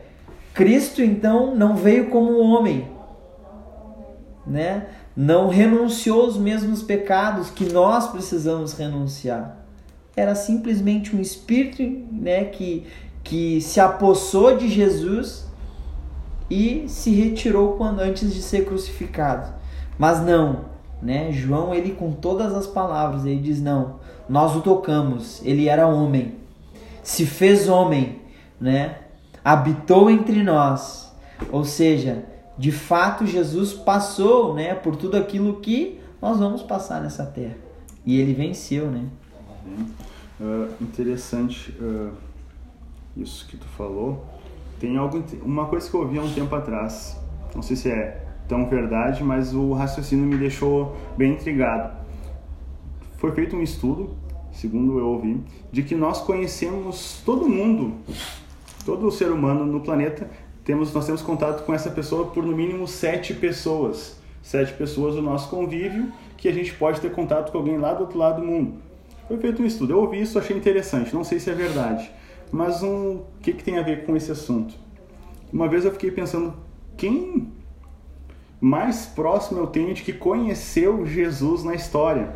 Cristo 0.54 1.02
então 1.02 1.54
não 1.54 1.76
veio 1.76 2.08
como 2.08 2.38
homem, 2.38 2.88
né? 4.46 4.86
Não 5.20 5.48
renunciou 5.48 6.22
aos 6.22 6.38
mesmos 6.38 6.82
pecados 6.82 7.50
que 7.50 7.70
nós 7.70 8.08
precisamos 8.08 8.72
renunciar. 8.72 9.54
Era 10.16 10.34
simplesmente 10.34 11.14
um 11.14 11.20
espírito, 11.20 11.82
né, 12.10 12.44
que 12.44 12.86
que 13.22 13.60
se 13.60 13.78
apossou 13.78 14.56
de 14.56 14.66
Jesus 14.66 15.46
e 16.48 16.86
se 16.88 17.10
retirou 17.10 17.74
quando 17.74 18.00
antes 18.00 18.32
de 18.32 18.40
ser 18.40 18.64
crucificado. 18.64 19.52
Mas 19.98 20.24
não, 20.24 20.64
né? 21.02 21.30
João 21.30 21.74
ele 21.74 21.92
com 21.92 22.12
todas 22.12 22.54
as 22.54 22.66
palavras 22.66 23.26
ele 23.26 23.42
diz 23.42 23.60
não, 23.60 23.96
nós 24.26 24.56
o 24.56 24.62
tocamos, 24.62 25.42
ele 25.44 25.68
era 25.68 25.86
homem, 25.86 26.36
se 27.02 27.26
fez 27.26 27.68
homem, 27.68 28.20
né? 28.58 28.96
Habitou 29.44 30.10
entre 30.10 30.42
nós. 30.42 31.12
Ou 31.52 31.62
seja, 31.62 32.24
de 32.60 32.70
fato 32.70 33.24
Jesus 33.24 33.72
passou, 33.72 34.52
né, 34.54 34.74
por 34.74 34.94
tudo 34.94 35.16
aquilo 35.16 35.60
que 35.60 35.98
nós 36.20 36.38
vamos 36.38 36.62
passar 36.62 37.00
nessa 37.00 37.24
terra. 37.24 37.56
E 38.04 38.20
ele 38.20 38.34
venceu, 38.34 38.90
né? 38.90 39.06
Uh, 40.38 40.68
interessante 40.78 41.74
uh, 41.80 42.12
isso 43.16 43.48
que 43.48 43.56
tu 43.56 43.66
falou. 43.66 44.26
Tem 44.78 44.98
algo, 44.98 45.24
uma 45.42 45.68
coisa 45.68 45.88
que 45.88 45.96
eu 45.96 46.00
ouvi 46.00 46.18
há 46.18 46.22
um 46.22 46.30
tempo 46.34 46.54
atrás. 46.54 47.18
Não 47.54 47.62
sei 47.62 47.76
se 47.76 47.90
é 47.90 48.26
tão 48.46 48.68
verdade, 48.68 49.24
mas 49.24 49.54
o 49.54 49.72
raciocínio 49.72 50.26
me 50.26 50.36
deixou 50.36 50.94
bem 51.16 51.32
intrigado. 51.32 51.96
Foi 53.16 53.32
feito 53.32 53.56
um 53.56 53.62
estudo, 53.62 54.14
segundo 54.52 54.98
eu 54.98 55.06
ouvi, 55.06 55.42
de 55.72 55.82
que 55.82 55.94
nós 55.94 56.20
conhecemos 56.20 57.22
todo 57.24 57.48
mundo, 57.48 57.94
todo 58.84 59.10
ser 59.10 59.32
humano 59.32 59.64
no 59.64 59.80
planeta. 59.80 60.28
Temos, 60.64 60.92
nós 60.92 61.06
temos 61.06 61.22
contato 61.22 61.64
com 61.64 61.72
essa 61.72 61.90
pessoa 61.90 62.26
por 62.26 62.44
no 62.44 62.56
mínimo 62.56 62.86
sete 62.86 63.34
pessoas. 63.34 64.18
Sete 64.42 64.72
pessoas 64.72 65.14
do 65.14 65.22
nosso 65.22 65.48
convívio 65.50 66.12
que 66.36 66.48
a 66.48 66.52
gente 66.52 66.72
pode 66.72 67.00
ter 67.00 67.12
contato 67.12 67.52
com 67.52 67.58
alguém 67.58 67.76
lá 67.76 67.92
do 67.92 68.02
outro 68.02 68.18
lado 68.18 68.40
do 68.40 68.46
mundo. 68.46 68.74
Foi 69.28 69.36
feito 69.36 69.62
um 69.62 69.66
estudo. 69.66 69.92
Eu 69.92 70.00
ouvi 70.00 70.20
isso, 70.20 70.38
achei 70.38 70.56
interessante. 70.56 71.14
Não 71.14 71.22
sei 71.22 71.38
se 71.38 71.50
é 71.50 71.54
verdade. 71.54 72.10
Mas 72.50 72.82
um, 72.82 73.16
o 73.16 73.26
que, 73.40 73.52
que 73.52 73.62
tem 73.62 73.78
a 73.78 73.82
ver 73.82 74.04
com 74.04 74.16
esse 74.16 74.32
assunto? 74.32 74.74
Uma 75.52 75.68
vez 75.68 75.84
eu 75.84 75.92
fiquei 75.92 76.10
pensando, 76.10 76.54
quem 76.96 77.52
mais 78.60 79.06
próximo 79.06 79.60
eu 79.60 79.66
tenho 79.66 79.94
de 79.94 80.02
que 80.02 80.12
conheceu 80.12 81.06
Jesus 81.06 81.62
na 81.64 81.74
história? 81.74 82.34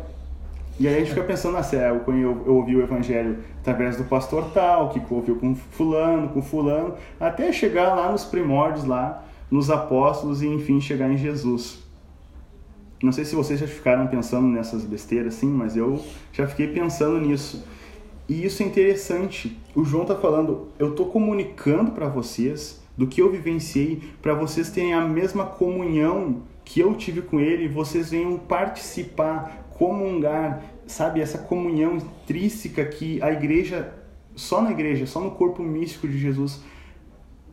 E 0.77 0.87
aí 0.87 0.95
a 0.95 0.99
gente 0.99 1.09
fica 1.09 1.23
pensando, 1.23 1.55
assim, 1.57 1.77
eu, 1.77 2.01
eu, 2.07 2.43
eu 2.45 2.55
ouvi 2.55 2.75
o 2.75 2.81
evangelho 2.81 3.37
através 3.61 3.95
do 3.95 4.03
pastor 4.03 4.51
tal, 4.53 4.89
que 4.89 5.01
ouviu 5.09 5.37
com 5.37 5.55
fulano, 5.55 6.29
com 6.29 6.41
fulano, 6.41 6.95
até 7.19 7.51
chegar 7.53 7.95
lá 7.95 8.11
nos 8.11 8.25
primórdios, 8.25 8.83
lá 8.83 9.23
nos 9.49 9.69
apóstolos 9.69 10.41
e 10.41 10.47
enfim 10.47 10.81
chegar 10.81 11.09
em 11.09 11.17
Jesus. 11.17 11.83
Não 13.01 13.11
sei 13.11 13.23
se 13.23 13.35
vocês 13.35 13.59
já 13.59 13.67
ficaram 13.67 14.07
pensando 14.07 14.47
nessas 14.47 14.83
besteiras, 14.83 15.35
sim, 15.35 15.49
mas 15.49 15.77
eu 15.77 16.03
já 16.33 16.47
fiquei 16.47 16.67
pensando 16.67 17.19
nisso. 17.19 17.65
E 18.27 18.43
isso 18.43 18.63
é 18.63 18.65
interessante. 18.65 19.57
O 19.75 19.85
João 19.85 20.03
está 20.03 20.15
falando, 20.15 20.69
eu 20.79 20.89
estou 20.89 21.05
comunicando 21.05 21.91
para 21.91 22.07
vocês 22.07 22.83
do 22.97 23.05
que 23.05 23.21
eu 23.21 23.31
vivenciei, 23.31 24.01
para 24.21 24.33
vocês 24.33 24.69
terem 24.69 24.93
a 24.93 25.01
mesma 25.01 25.45
comunhão 25.45 26.43
que 26.63 26.79
eu 26.79 26.95
tive 26.95 27.21
com 27.21 27.39
ele, 27.39 27.67
vocês 27.67 28.09
venham 28.09 28.37
participar, 28.37 29.64
comungar, 29.77 30.63
sabe, 30.87 31.21
essa 31.21 31.37
comunhão 31.37 31.97
intrínseca 31.97 32.83
que 32.85 33.21
a 33.21 33.31
igreja, 33.31 33.93
só 34.35 34.61
na 34.61 34.71
igreja, 34.71 35.05
só 35.05 35.19
no 35.19 35.31
corpo 35.31 35.61
místico 35.61 36.07
de 36.07 36.17
Jesus 36.17 36.63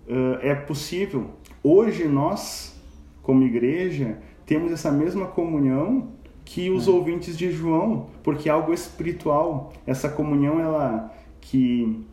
uh, 0.09 0.38
é 0.41 0.55
possível. 0.55 1.31
Hoje 1.62 2.07
nós, 2.07 2.81
como 3.23 3.43
igreja, 3.45 4.19
temos 4.47 4.73
essa 4.73 4.91
mesma 4.91 5.26
comunhão 5.26 6.09
que 6.45 6.71
os 6.71 6.87
é. 6.87 6.91
ouvintes 6.91 7.37
de 7.37 7.50
João, 7.50 8.09
porque 8.23 8.49
é 8.49 8.52
algo 8.52 8.73
espiritual. 8.73 9.73
Essa 9.87 10.09
comunhão 10.09 10.61
ela 10.61 11.12
que 11.41 12.05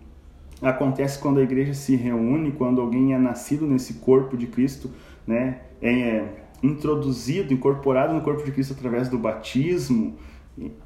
acontece 0.62 1.20
quando 1.20 1.40
a 1.40 1.44
igreja 1.44 1.74
se 1.74 1.96
reúne, 1.96 2.52
quando 2.52 2.82
alguém 2.82 3.14
é 3.14 3.18
nascido 3.18 3.66
nesse 3.66 3.96
corpo 3.96 4.36
de 4.36 4.48
Cristo, 4.48 4.92
né? 5.26 5.62
É 5.82 6.26
introduzido, 6.62 7.54
incorporado 7.54 8.14
no 8.14 8.22
corpo 8.22 8.44
de 8.44 8.52
Cristo 8.52 8.74
através 8.74 9.10
do 9.10 9.18
batismo. 9.18 10.16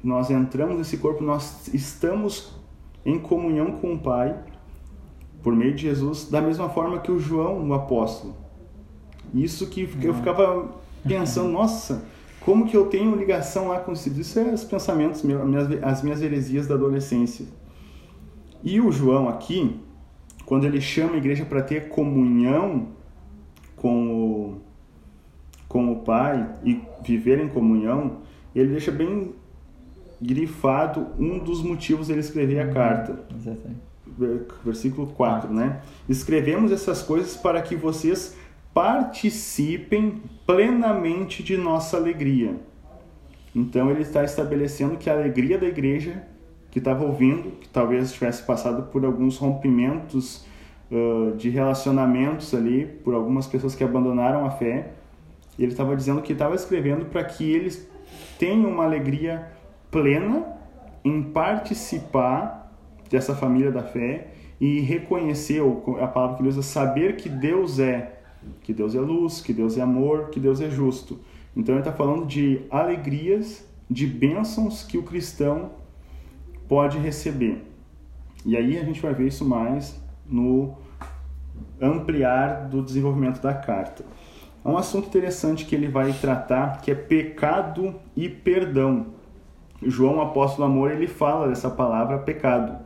Nós 0.02 0.30
entramos 0.30 0.78
nesse 0.78 0.98
corpo, 0.98 1.22
nós 1.22 1.68
estamos 1.74 2.54
em 3.04 3.18
comunhão 3.18 3.72
com 3.72 3.94
o 3.94 3.98
Pai 3.98 4.36
por 5.42 5.54
meio 5.54 5.74
de 5.74 5.82
Jesus, 5.82 6.30
da 6.30 6.40
mesma 6.40 6.70
forma 6.70 7.00
que 7.00 7.12
o 7.12 7.18
João, 7.18 7.68
o 7.68 7.74
apóstolo. 7.74 8.34
Isso 9.34 9.66
que 9.68 9.88
eu 10.00 10.12
uhum. 10.12 10.18
ficava 10.18 10.70
pensando, 11.06 11.50
nossa, 11.50 12.02
como 12.40 12.66
que 12.66 12.76
eu 12.76 12.86
tenho 12.86 13.14
ligação 13.14 13.68
lá 13.68 13.80
com 13.80 13.92
isso? 13.92 14.08
Isso 14.08 14.38
é 14.38 14.52
os 14.52 14.64
pensamentos, 14.64 15.22
as 15.82 16.02
minhas 16.02 16.22
heresias 16.22 16.66
da 16.66 16.74
adolescência. 16.74 17.46
E 18.62 18.80
o 18.80 18.90
João 18.90 19.28
aqui, 19.28 19.78
quando 20.46 20.64
ele 20.64 20.80
chama 20.80 21.14
a 21.14 21.16
igreja 21.18 21.44
para 21.44 21.62
ter 21.62 21.88
comunhão 21.88 22.88
com 23.76 24.08
o, 24.08 24.60
com 25.74 25.90
o 25.90 25.96
Pai 25.96 26.48
e 26.62 26.80
viver 27.02 27.40
em 27.40 27.48
comunhão, 27.48 28.18
ele 28.54 28.68
deixa 28.68 28.92
bem 28.92 29.34
grifado 30.22 31.08
um 31.18 31.36
dos 31.40 31.64
motivos 31.64 32.06
dele 32.06 32.20
escrever 32.20 32.60
a 32.60 32.72
carta. 32.72 33.24
Exatamente. 33.36 33.80
Versículo 34.64 35.08
4, 35.08 35.52
né? 35.52 35.80
Escrevemos 36.08 36.70
essas 36.70 37.02
coisas 37.02 37.36
para 37.36 37.60
que 37.60 37.74
vocês 37.74 38.36
participem 38.72 40.22
plenamente 40.46 41.42
de 41.42 41.56
nossa 41.56 41.96
alegria. 41.96 42.54
Então 43.52 43.90
ele 43.90 44.02
está 44.02 44.22
estabelecendo 44.22 44.96
que 44.96 45.10
a 45.10 45.14
alegria 45.14 45.58
da 45.58 45.66
igreja 45.66 46.22
que 46.70 46.78
estava 46.78 47.04
ouvindo, 47.04 47.50
que 47.60 47.68
talvez 47.68 48.12
tivesse 48.12 48.44
passado 48.44 48.92
por 48.92 49.04
alguns 49.04 49.38
rompimentos 49.38 50.46
uh, 50.88 51.34
de 51.36 51.50
relacionamentos 51.50 52.54
ali, 52.54 52.86
por 53.02 53.12
algumas 53.12 53.48
pessoas 53.48 53.74
que 53.74 53.82
abandonaram 53.82 54.46
a 54.46 54.52
fé, 54.52 54.92
ele 55.58 55.72
estava 55.72 55.96
dizendo 55.96 56.22
que 56.22 56.32
estava 56.32 56.54
escrevendo 56.54 57.06
para 57.06 57.22
que 57.24 57.50
eles 57.50 57.88
tenham 58.38 58.70
uma 58.70 58.84
alegria 58.84 59.50
plena 59.90 60.46
em 61.04 61.22
participar 61.22 62.72
dessa 63.10 63.34
família 63.34 63.70
da 63.70 63.82
fé 63.82 64.28
e 64.60 64.80
reconhecer, 64.80 65.62
a 66.00 66.06
palavra 66.06 66.36
que 66.36 66.42
ele 66.42 66.48
usa, 66.48 66.62
saber 66.62 67.16
que 67.16 67.28
Deus 67.28 67.78
é, 67.78 68.20
que 68.62 68.72
Deus 68.72 68.94
é 68.94 69.00
luz, 69.00 69.40
que 69.40 69.52
Deus 69.52 69.76
é 69.76 69.82
amor, 69.82 70.30
que 70.30 70.40
Deus 70.40 70.60
é 70.60 70.70
justo. 70.70 71.20
Então 71.56 71.74
ele 71.74 71.82
está 71.82 71.92
falando 71.92 72.26
de 72.26 72.62
alegrias, 72.70 73.66
de 73.88 74.06
bênçãos 74.06 74.82
que 74.82 74.98
o 74.98 75.02
cristão 75.02 75.72
pode 76.68 76.98
receber. 76.98 77.62
E 78.44 78.56
aí 78.56 78.78
a 78.78 78.84
gente 78.84 79.00
vai 79.00 79.14
ver 79.14 79.28
isso 79.28 79.44
mais 79.44 80.00
no 80.26 80.76
ampliar 81.80 82.68
do 82.68 82.82
desenvolvimento 82.82 83.40
da 83.40 83.54
carta. 83.54 84.04
Há 84.64 84.70
um 84.70 84.78
assunto 84.78 85.08
interessante 85.08 85.66
que 85.66 85.74
ele 85.74 85.88
vai 85.88 86.10
tratar, 86.14 86.80
que 86.80 86.90
é 86.90 86.94
pecado 86.94 87.94
e 88.16 88.30
perdão. 88.30 89.08
João, 89.82 90.22
apóstolo 90.22 90.66
amor, 90.66 90.90
ele 90.90 91.06
fala 91.06 91.48
dessa 91.48 91.68
palavra 91.68 92.18
pecado. 92.18 92.82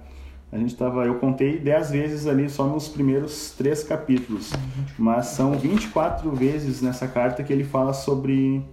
A 0.50 0.56
gente 0.58 0.72
estava, 0.72 1.04
eu 1.04 1.16
contei 1.16 1.58
10 1.58 1.90
vezes 1.90 2.26
ali 2.26 2.48
só 2.48 2.66
nos 2.66 2.88
primeiros 2.88 3.52
três 3.52 3.84
capítulos, 3.84 4.52
mas 4.98 5.26
são 5.26 5.52
24 5.52 6.30
vezes 6.32 6.80
nessa 6.82 7.06
carta 7.06 7.44
que 7.44 7.52
ele 7.52 7.64
fala 7.64 7.92
sobre 7.92 8.64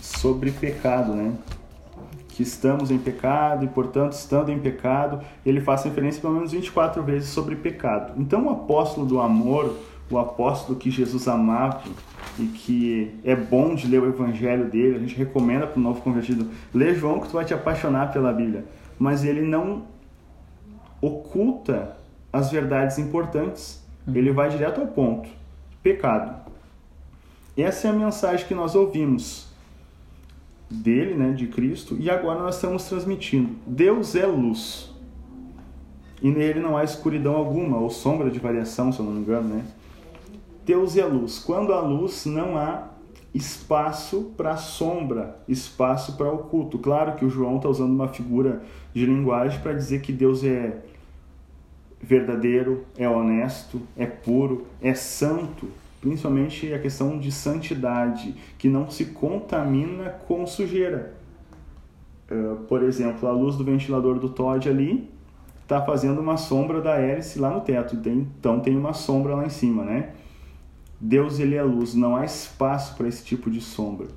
sobre 0.00 0.50
pecado, 0.50 1.12
né? 1.12 1.32
Que 2.30 2.42
estamos 2.42 2.90
em 2.90 2.98
pecado 2.98 3.64
e, 3.64 3.68
portanto, 3.68 4.14
estando 4.14 4.50
em 4.50 4.58
pecado, 4.58 5.20
ele 5.46 5.60
faz 5.60 5.84
referência 5.84 6.20
pelo 6.20 6.34
menos 6.34 6.50
24 6.50 7.02
vezes 7.02 7.28
sobre 7.28 7.54
pecado. 7.54 8.14
Então, 8.16 8.46
o 8.46 8.50
apóstolo 8.50 9.06
do 9.06 9.20
amor, 9.20 9.76
o 10.10 10.18
apóstolo 10.18 10.78
que 10.78 10.90
Jesus 10.90 11.28
amava 11.28 11.82
e 12.38 12.46
que 12.46 13.14
é 13.24 13.34
bom 13.34 13.74
de 13.74 13.86
ler 13.86 14.02
o 14.02 14.08
evangelho 14.08 14.70
dele, 14.70 14.96
a 14.96 14.98
gente 14.98 15.16
recomenda 15.16 15.66
para 15.66 15.78
o 15.78 15.82
novo 15.82 16.00
convertido, 16.00 16.50
lê 16.72 16.94
João 16.94 17.20
que 17.20 17.28
tu 17.28 17.34
vai 17.34 17.44
te 17.44 17.52
apaixonar 17.52 18.12
pela 18.12 18.32
Bíblia 18.32 18.64
mas 18.98 19.24
ele 19.24 19.42
não 19.42 19.84
oculta 21.00 21.96
as 22.32 22.50
verdades 22.50 22.98
importantes. 22.98 23.82
Uhum. 24.06 24.16
Ele 24.16 24.32
vai 24.32 24.50
direto 24.50 24.80
ao 24.80 24.88
ponto. 24.88 25.28
Pecado. 25.82 26.48
Essa 27.56 27.88
é 27.88 27.90
a 27.90 27.94
mensagem 27.94 28.46
que 28.46 28.54
nós 28.54 28.74
ouvimos 28.74 29.46
dele, 30.70 31.14
né, 31.14 31.32
de 31.32 31.46
Cristo, 31.46 31.96
e 31.98 32.10
agora 32.10 32.40
nós 32.40 32.56
estamos 32.56 32.84
transmitindo. 32.84 33.56
Deus 33.66 34.14
é 34.14 34.26
luz. 34.26 34.92
E 36.20 36.30
nele 36.30 36.60
não 36.60 36.76
há 36.76 36.84
escuridão 36.84 37.36
alguma, 37.36 37.78
ou 37.78 37.88
sombra 37.88 38.28
de 38.28 38.38
variação, 38.38 38.92
se 38.92 38.98
eu 38.98 39.04
não 39.04 39.12
me 39.12 39.20
engano, 39.20 39.48
né? 39.48 39.64
Deus 40.68 40.98
é 40.98 41.04
luz. 41.06 41.38
Quando 41.38 41.72
há 41.72 41.80
luz, 41.80 42.26
não 42.26 42.58
há 42.58 42.88
espaço 43.34 44.34
para 44.36 44.54
sombra, 44.58 45.40
espaço 45.48 46.14
para 46.18 46.30
oculto. 46.30 46.78
Claro 46.78 47.16
que 47.16 47.24
o 47.24 47.30
João 47.30 47.56
está 47.56 47.70
usando 47.70 47.92
uma 47.92 48.08
figura 48.08 48.62
de 48.92 49.06
linguagem 49.06 49.58
para 49.60 49.72
dizer 49.72 50.02
que 50.02 50.12
Deus 50.12 50.44
é 50.44 50.76
verdadeiro, 52.02 52.84
é 52.98 53.08
honesto, 53.08 53.80
é 53.96 54.04
puro, 54.04 54.66
é 54.82 54.92
santo, 54.92 55.70
principalmente 56.02 56.70
a 56.74 56.78
questão 56.78 57.18
de 57.18 57.32
santidade, 57.32 58.34
que 58.58 58.68
não 58.68 58.90
se 58.90 59.06
contamina 59.06 60.10
com 60.28 60.46
sujeira. 60.46 61.14
Uh, 62.30 62.56
por 62.68 62.82
exemplo, 62.82 63.26
a 63.26 63.32
luz 63.32 63.56
do 63.56 63.64
ventilador 63.64 64.18
do 64.18 64.28
Todd 64.28 64.68
ali 64.68 65.08
está 65.62 65.80
fazendo 65.80 66.20
uma 66.20 66.36
sombra 66.36 66.82
da 66.82 66.98
hélice 66.98 67.38
lá 67.38 67.48
no 67.48 67.62
teto, 67.62 67.96
então 68.06 68.60
tem 68.60 68.76
uma 68.76 68.92
sombra 68.92 69.34
lá 69.34 69.46
em 69.46 69.50
cima, 69.50 69.82
né? 69.82 70.10
Deus 71.00 71.38
ele 71.38 71.54
é 71.54 71.62
luz, 71.62 71.94
não 71.94 72.16
há 72.16 72.24
espaço 72.24 72.96
para 72.96 73.06
esse 73.06 73.24
tipo 73.24 73.48
de 73.48 73.60
sombra. 73.60 74.08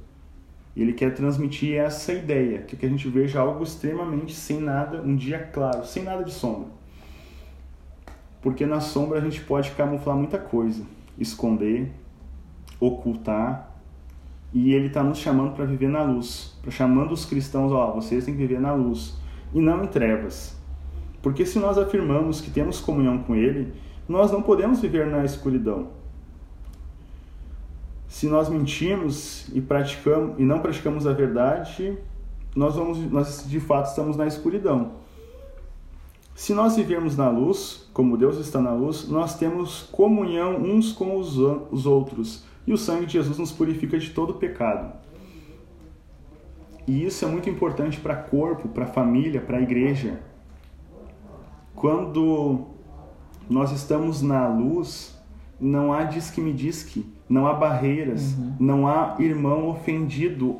Ele 0.76 0.94
quer 0.94 1.13
transmitir 1.13 1.76
essa 1.76 2.12
ideia, 2.12 2.63
que 2.63 2.84
a 2.84 2.89
gente 2.89 3.08
veja 3.08 3.39
algo 3.39 3.63
extremamente 3.63 4.34
sem 4.34 4.60
nada, 4.60 5.00
um 5.02 5.15
dia 5.15 5.38
claro, 5.38 5.86
sem 5.86 6.02
nada 6.02 6.24
de 6.24 6.32
sombra. 6.32 6.70
Porque 8.41 8.65
na 8.65 8.80
sombra 8.80 9.20
a 9.20 9.22
gente 9.22 9.41
pode 9.41 9.70
camuflar 9.72 10.15
muita 10.15 10.39
coisa, 10.39 10.84
esconder, 11.20 11.91
ocultar, 12.80 13.76
e 14.52 14.74
ele 14.74 14.88
está 14.88 15.04
nos 15.04 15.20
chamando 15.20 15.54
para 15.54 15.65
viver 15.65 15.88
na 15.88 16.02
luz, 16.02 16.58
para 16.63 16.72
chamando 16.72 17.12
os 17.12 17.26
cristãos, 17.26 17.72
ó, 17.72 17.91
vocês 17.91 18.26
têm 18.26 18.34
que 18.34 18.39
viver 18.39 18.60
na 18.60 18.74
luz 18.74 19.15
e 19.54 19.62
não 19.62 19.84
em 19.84 19.88
trevas. 19.88 20.58
Porque 21.22 21.46
se 21.46 21.60
nós 21.60 21.78
afirmamos 21.78 22.41
que 22.41 22.50
temos 22.50 22.80
comunhão 22.82 23.20
com 23.20 23.36
ele, 23.36 23.72
nós 24.10 24.32
não 24.32 24.41
podemos 24.41 24.80
viver 24.80 25.06
na 25.06 25.24
escuridão 25.24 26.00
se 28.12 28.28
nós 28.28 28.50
mentimos 28.50 29.47
e 29.54 29.62
praticamos 29.62 30.38
e 30.38 30.43
não 30.43 30.60
praticamos 30.60 31.08
a 31.08 31.13
verdade, 31.13 31.97
nós 32.54 32.76
vamos 32.76 33.00
nós 33.10 33.47
de 33.47 33.58
fato 33.62 33.88
estamos 33.88 34.17
na 34.17 34.28
escuridão. 34.28 34.95
Se 36.36 36.54
nós 36.54 36.76
vivermos 36.76 37.15
na 37.15 37.30
luz, 37.30 37.89
como 37.93 38.17
Deus 38.17 38.38
está 38.38 38.60
na 38.60 38.74
luz, 38.74 39.08
nós 39.08 39.38
temos 39.39 39.84
comunhão 39.84 40.58
uns 40.58 40.91
com 40.91 41.17
os, 41.17 41.38
os 41.71 41.86
outros, 41.86 42.43
e 42.67 42.74
o 42.74 42.78
sangue 42.78 43.06
de 43.06 43.13
Jesus 43.13 43.38
nos 43.38 43.54
purifica 43.54 43.97
de 43.97 44.10
todo 44.10 44.34
pecado. 44.34 44.91
E 46.86 47.06
isso 47.06 47.24
é 47.24 47.30
muito 47.30 47.50
importante 47.50 47.97
para 47.97 48.15
corpo, 48.17 48.67
para 48.67 48.88
família, 48.88 49.39
para 49.39 49.62
igreja. 49.62 50.19
Quando 51.74 52.65
nós 53.50 53.71
estamos 53.71 54.21
na 54.21 54.50
luz, 54.50 55.17
não 55.58 55.93
há 55.93 56.04
disque-me 56.04 56.52
disque, 56.52 57.06
não 57.32 57.48
há 57.48 57.54
barreiras, 57.54 58.34
uhum. 58.34 58.54
não 58.60 58.88
há 58.88 59.15
irmão 59.20 59.70
ofendido. 59.70 60.58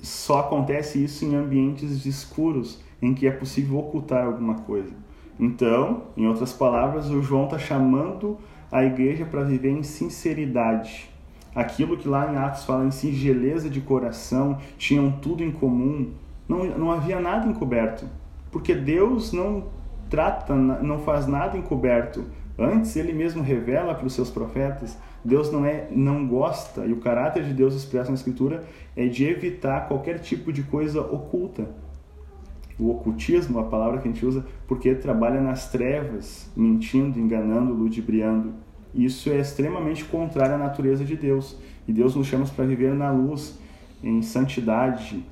Só 0.00 0.40
acontece 0.40 1.02
isso 1.04 1.24
em 1.24 1.34
ambientes 1.36 2.06
escuros, 2.06 2.80
em 3.00 3.14
que 3.14 3.26
é 3.26 3.30
possível 3.30 3.78
ocultar 3.78 4.24
alguma 4.24 4.54
coisa. 4.54 4.92
Então, 5.38 6.04
em 6.16 6.26
outras 6.26 6.52
palavras, 6.52 7.10
o 7.10 7.22
João 7.22 7.44
está 7.44 7.58
chamando 7.58 8.38
a 8.72 8.82
igreja 8.82 9.24
para 9.24 9.44
viver 9.44 9.70
em 9.70 9.82
sinceridade. 9.82 11.10
Aquilo 11.54 11.96
que 11.96 12.08
lá 12.08 12.32
em 12.32 12.36
Atos 12.36 12.64
fala 12.64 12.86
em 12.86 12.90
singeleza 12.90 13.68
de 13.68 13.80
coração, 13.80 14.58
tinham 14.78 15.10
tudo 15.10 15.44
em 15.44 15.50
comum, 15.50 16.10
não, 16.48 16.64
não 16.64 16.90
havia 16.90 17.20
nada 17.20 17.46
encoberto. 17.46 18.06
Porque 18.50 18.74
Deus 18.74 19.32
não 19.32 19.64
trata, 20.08 20.54
não 20.54 21.00
faz 21.00 21.26
nada 21.26 21.58
encoberto. 21.58 22.24
Antes 22.58 22.96
ele 22.96 23.12
mesmo 23.12 23.42
revela 23.42 23.94
para 23.94 24.06
os 24.06 24.14
seus 24.14 24.30
profetas. 24.30 24.96
Deus 25.24 25.50
não 25.50 25.64
é 25.64 25.88
não 25.90 26.26
gosta 26.26 26.86
e 26.86 26.92
o 26.92 26.96
caráter 26.96 27.44
de 27.44 27.52
Deus 27.52 27.74
expresso 27.74 28.10
na 28.10 28.14
escritura 28.14 28.64
é 28.96 29.06
de 29.06 29.24
evitar 29.24 29.88
qualquer 29.88 30.18
tipo 30.20 30.52
de 30.52 30.62
coisa 30.62 31.00
oculta. 31.00 31.68
O 32.78 32.90
ocultismo, 32.90 33.58
a 33.58 33.64
palavra 33.64 33.98
que 34.00 34.08
a 34.08 34.12
gente 34.12 34.24
usa, 34.24 34.46
porque 34.68 34.94
trabalha 34.94 35.40
nas 35.40 35.70
trevas, 35.70 36.48
mentindo, 36.56 37.18
enganando, 37.18 37.72
ludibriando. 37.72 38.54
Isso 38.94 39.30
é 39.30 39.38
extremamente 39.38 40.04
contrário 40.04 40.54
à 40.54 40.58
natureza 40.58 41.04
de 41.04 41.16
Deus. 41.16 41.56
E 41.88 41.92
Deus 41.92 42.14
nos 42.14 42.26
chama 42.26 42.46
para 42.46 42.64
viver 42.64 42.94
na 42.94 43.10
luz, 43.10 43.58
em 44.02 44.22
santidade. 44.22 45.24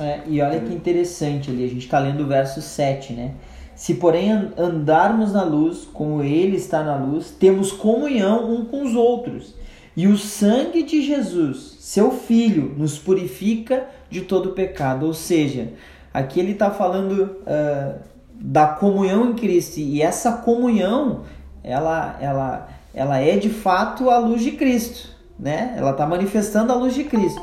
É, 0.00 0.22
e 0.26 0.40
olha 0.40 0.60
que 0.60 0.72
interessante 0.72 1.50
ali, 1.50 1.64
a 1.64 1.68
gente 1.68 1.84
está 1.84 1.98
lendo 1.98 2.22
o 2.22 2.26
verso 2.26 2.62
7, 2.62 3.12
né? 3.12 3.34
Se, 3.74 3.94
porém, 3.94 4.30
andarmos 4.56 5.32
na 5.32 5.42
luz, 5.42 5.88
como 5.92 6.22
Ele 6.22 6.56
está 6.56 6.82
na 6.82 6.96
luz, 6.96 7.30
temos 7.30 7.72
comunhão 7.72 8.52
um 8.52 8.64
com 8.64 8.84
os 8.84 8.94
outros. 8.94 9.54
E 9.96 10.06
o 10.06 10.16
sangue 10.16 10.82
de 10.82 11.02
Jesus, 11.02 11.76
seu 11.80 12.10
Filho, 12.10 12.74
nos 12.76 12.98
purifica 12.98 13.86
de 14.10 14.22
todo 14.22 14.50
pecado. 14.50 15.06
Ou 15.06 15.14
seja, 15.14 15.72
aqui 16.12 16.40
ele 16.40 16.52
está 16.52 16.70
falando 16.70 17.36
uh, 17.42 17.98
da 18.34 18.66
comunhão 18.66 19.30
em 19.30 19.34
Cristo. 19.34 19.78
E 19.78 20.02
essa 20.02 20.32
comunhão, 20.32 21.22
ela, 21.62 22.16
ela, 22.20 22.68
ela 22.92 23.18
é 23.18 23.36
de 23.36 23.50
fato 23.50 24.10
a 24.10 24.18
luz 24.18 24.42
de 24.42 24.52
Cristo. 24.52 25.10
Né? 25.38 25.74
Ela 25.76 25.92
está 25.92 26.06
manifestando 26.06 26.72
a 26.72 26.76
luz 26.76 26.94
de 26.94 27.04
Cristo. 27.04 27.42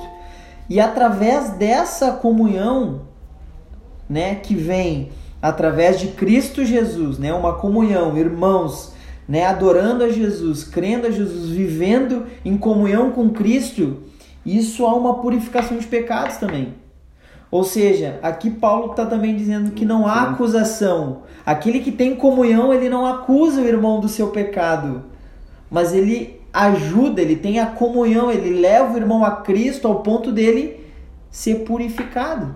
E 0.69 0.79
através 0.79 1.51
dessa 1.51 2.13
comunhão 2.13 3.01
né, 4.09 4.35
que 4.35 4.55
vem 4.55 5.09
através 5.41 5.99
de 5.99 6.09
Cristo 6.09 6.63
Jesus, 6.63 7.17
né? 7.17 7.33
Uma 7.33 7.53
comunhão, 7.53 8.17
irmãos, 8.17 8.93
né, 9.27 9.45
adorando 9.45 10.03
a 10.03 10.09
Jesus, 10.09 10.63
crendo 10.63 11.07
a 11.07 11.11
Jesus, 11.11 11.49
vivendo 11.49 12.25
em 12.43 12.57
comunhão 12.57 13.11
com 13.11 13.29
Cristo, 13.29 13.99
isso 14.45 14.85
há 14.85 14.93
uma 14.93 15.15
purificação 15.15 15.77
de 15.77 15.87
pecados 15.87 16.37
também. 16.37 16.73
Ou 17.49 17.63
seja, 17.63 18.19
aqui 18.23 18.49
Paulo 18.49 18.91
está 18.91 19.05
também 19.05 19.35
dizendo 19.35 19.71
que 19.71 19.85
não 19.85 20.07
há 20.07 20.23
acusação. 20.23 21.23
Aquele 21.45 21.79
que 21.79 21.91
tem 21.91 22.15
comunhão, 22.15 22.73
ele 22.73 22.89
não 22.89 23.05
acusa 23.05 23.61
o 23.61 23.67
irmão 23.67 23.99
do 23.99 24.07
seu 24.07 24.29
pecado, 24.29 25.03
mas 25.69 25.93
ele 25.93 26.41
ajuda, 26.53 27.21
ele 27.21 27.35
tem 27.35 27.59
a 27.59 27.65
comunhão, 27.65 28.31
ele 28.31 28.59
leva 28.59 28.93
o 28.93 28.97
irmão 28.97 29.23
a 29.23 29.31
Cristo 29.37 29.87
ao 29.87 30.01
ponto 30.01 30.31
dele 30.31 30.85
ser 31.29 31.63
purificado. 31.63 32.55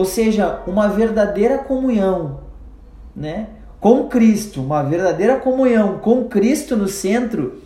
Ou 0.00 0.06
seja, 0.06 0.62
uma 0.66 0.88
verdadeira 0.88 1.58
comunhão, 1.58 2.40
né? 3.14 3.48
Com 3.78 4.08
Cristo, 4.08 4.62
uma 4.62 4.82
verdadeira 4.82 5.36
comunhão 5.36 5.98
com 5.98 6.24
Cristo 6.24 6.74
no 6.74 6.88
centro, 6.88 7.60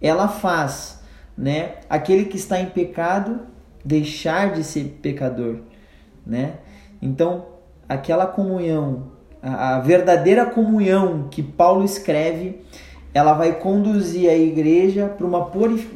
ela 0.00 0.26
faz, 0.26 1.02
né, 1.36 1.74
aquele 1.90 2.24
que 2.24 2.38
está 2.38 2.58
em 2.58 2.64
pecado 2.64 3.40
deixar 3.84 4.54
de 4.54 4.64
ser 4.64 4.98
pecador, 5.02 5.56
né? 6.26 6.54
Então, 7.02 7.44
aquela 7.86 8.26
comunhão, 8.26 9.12
a, 9.42 9.76
a 9.76 9.80
verdadeira 9.80 10.46
comunhão 10.46 11.28
que 11.30 11.42
Paulo 11.42 11.84
escreve, 11.84 12.62
ela 13.12 13.34
vai 13.34 13.52
conduzir 13.52 14.30
a 14.30 14.34
igreja 14.34 15.08
para 15.08 15.26
uma, 15.26 15.44
purif 15.44 15.90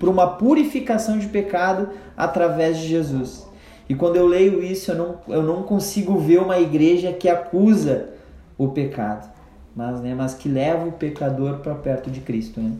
uma 0.00 0.28
purificação 0.28 1.18
de 1.18 1.26
pecado 1.26 1.90
através 2.16 2.78
de 2.78 2.88
Jesus. 2.88 3.45
E 3.88 3.94
quando 3.94 4.16
eu 4.16 4.26
leio 4.26 4.62
isso, 4.62 4.90
eu 4.90 4.96
não, 4.96 5.18
eu 5.28 5.42
não 5.42 5.62
consigo 5.62 6.18
ver 6.18 6.38
uma 6.40 6.58
igreja 6.58 7.12
que 7.12 7.28
acusa 7.28 8.10
o 8.58 8.68
pecado, 8.68 9.28
mas, 9.74 10.00
né, 10.00 10.14
mas 10.14 10.34
que 10.34 10.48
leva 10.48 10.86
o 10.86 10.92
pecador 10.92 11.58
para 11.58 11.74
perto 11.74 12.10
de 12.10 12.20
Cristo. 12.20 12.60
Né? 12.60 12.72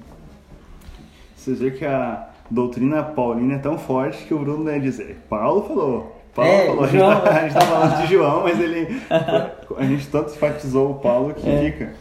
Você 1.37 1.55
vê 1.55 1.71
que 1.71 1.85
a 1.85 2.29
doutrina 2.51 3.03
paulina 3.03 3.55
é 3.55 3.59
tão 3.59 3.79
forte 3.79 4.25
que 4.25 4.35
o 4.35 4.39
Bruno 4.39 4.65
vai 4.65 4.81
dizer, 4.81 5.19
Paulo 5.29 5.63
falou, 5.63 6.17
Paulo 6.35 6.51
É, 6.51 6.67
falou, 6.67 6.89
João. 6.89 7.11
a 7.25 7.33
gente 7.41 7.49
está 7.49 7.61
falando 7.61 8.01
de 8.03 8.07
João, 8.13 8.43
mas 8.43 8.61
ele. 8.61 9.01
A 9.11 9.85
gente 9.85 10.07
tanto 10.09 10.33
enfatizou 10.35 10.91
o 10.91 10.95
Paulo 10.97 11.33
que 11.35 11.49
É. 11.49 11.59
fica. 11.71 11.95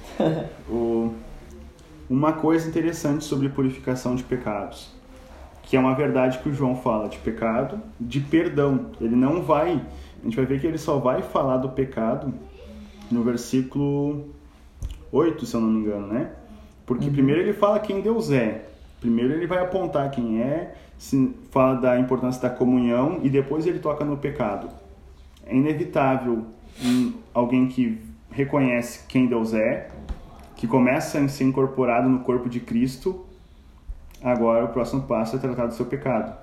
O, 0.70 1.14
uma 2.10 2.34
coisa 2.34 2.68
interessante 2.68 3.24
sobre 3.24 3.50
purificação 3.50 4.14
de 4.16 4.24
pecados, 4.24 4.92
que 5.76 5.78
é 5.78 5.82
uma 5.82 5.94
verdade 5.94 6.40
que 6.40 6.48
o 6.48 6.54
João 6.54 6.74
fala 6.74 7.10
de 7.10 7.18
pecado, 7.18 7.82
de 8.00 8.22
perdão. 8.22 8.92
Ele 9.02 9.14
não 9.14 9.42
vai. 9.42 9.72
A 10.22 10.24
gente 10.24 10.38
vai 10.38 10.46
ver 10.46 10.62
que 10.62 10.66
ele 10.66 10.78
só 10.78 11.00
vai 11.00 11.22
falar 11.22 11.58
do 11.58 11.68
pecado 11.68 12.34
no 13.12 13.22
versículo 13.24 14.24
8, 15.12 15.46
se 15.46 15.54
eu 15.54 15.60
não 15.60 15.68
me 15.68 15.82
engano, 15.82 16.08
né? 16.08 16.32
Porque 16.86 17.10
primeiro 17.10 17.42
ele 17.42 17.52
fala 17.52 17.78
quem 17.78 18.00
Deus 18.00 18.32
é. 18.32 18.70
Primeiro 19.02 19.34
ele 19.34 19.46
vai 19.46 19.58
apontar 19.58 20.10
quem 20.12 20.42
é, 20.42 20.76
fala 21.52 21.76
da 21.76 22.00
importância 22.00 22.42
da 22.44 22.50
comunhão 22.50 23.20
e 23.22 23.30
depois 23.30 23.68
ele 23.68 23.80
toca 23.80 24.06
no 24.06 24.16
pecado. 24.16 24.70
É 25.46 25.54
inevitável 25.54 26.46
alguém 27.34 27.68
que 27.68 28.02
reconhece 28.32 29.06
quem 29.10 29.28
Deus 29.28 29.54
é, 29.54 29.90
que 30.56 30.68
começa 30.68 31.20
a 31.20 31.28
ser 31.28 31.44
incorporado 31.44 32.08
no 32.08 32.20
corpo 32.20 32.48
de 32.48 32.62
Cristo, 32.62 33.25
agora 34.26 34.66
o 34.66 34.70
próximo 34.70 35.04
passo 35.04 35.36
é 35.36 35.40
tratar 35.40 35.68
do 35.68 35.74
seu 35.76 35.86
pecado 35.86 36.36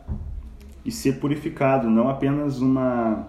e 0.84 0.92
ser 0.92 1.18
purificado, 1.18 1.90
não 1.90 2.08
apenas 2.08 2.60
uma 2.60 3.28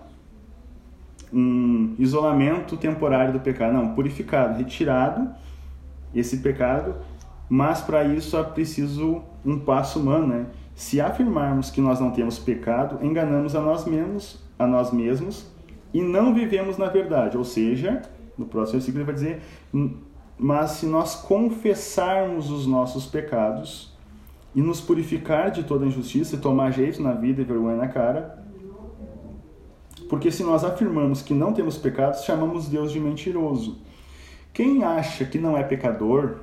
um 1.35 1.95
isolamento 1.97 2.77
temporário 2.77 3.33
do 3.33 3.39
pecado, 3.39 3.73
não, 3.73 3.95
purificado, 3.95 4.55
retirado 4.55 5.33
esse 6.13 6.37
pecado, 6.37 6.93
mas 7.49 7.81
para 7.81 8.03
isso 8.03 8.37
é 8.37 8.43
preciso 8.43 9.23
um 9.43 9.59
passo 9.59 9.99
humano, 9.99 10.27
né? 10.27 10.45
Se 10.75 11.01
afirmarmos 11.01 11.71
que 11.71 11.81
nós 11.81 11.99
não 11.99 12.11
temos 12.11 12.37
pecado, 12.37 13.03
enganamos 13.03 13.55
a 13.55 13.61
nós 13.61 13.85
mesmos, 13.85 14.39
a 14.59 14.67
nós 14.67 14.91
mesmos 14.91 15.51
e 15.91 16.03
não 16.03 16.35
vivemos 16.35 16.77
na 16.77 16.89
verdade. 16.89 17.35
Ou 17.35 17.43
seja, 17.43 18.03
no 18.37 18.45
próximo 18.45 18.73
versículo 18.73 18.99
ele 18.99 19.05
vai 19.05 19.15
dizer: 19.15 19.41
"Hum, 19.73 19.97
mas 20.37 20.71
se 20.71 20.85
nós 20.85 21.15
confessarmos 21.15 22.51
os 22.51 22.67
nossos 22.67 23.07
pecados 23.07 23.92
e 24.55 24.61
nos 24.61 24.79
purificar 24.79 25.51
de 25.51 25.63
toda 25.63 25.85
injustiça 25.85 26.35
e 26.35 26.39
tomar 26.39 26.71
jeito 26.71 27.01
na 27.01 27.13
vida 27.13 27.41
e 27.41 27.45
vergonha 27.45 27.77
na 27.77 27.87
cara, 27.87 28.43
porque 30.09 30.31
se 30.31 30.43
nós 30.43 30.63
afirmamos 30.63 31.21
que 31.21 31.33
não 31.33 31.53
temos 31.53 31.77
pecados, 31.77 32.23
chamamos 32.23 32.67
Deus 32.67 32.91
de 32.91 32.99
mentiroso. 32.99 33.79
Quem 34.53 34.83
acha 34.83 35.25
que 35.25 35.39
não 35.39 35.57
é 35.57 35.63
pecador, 35.63 36.35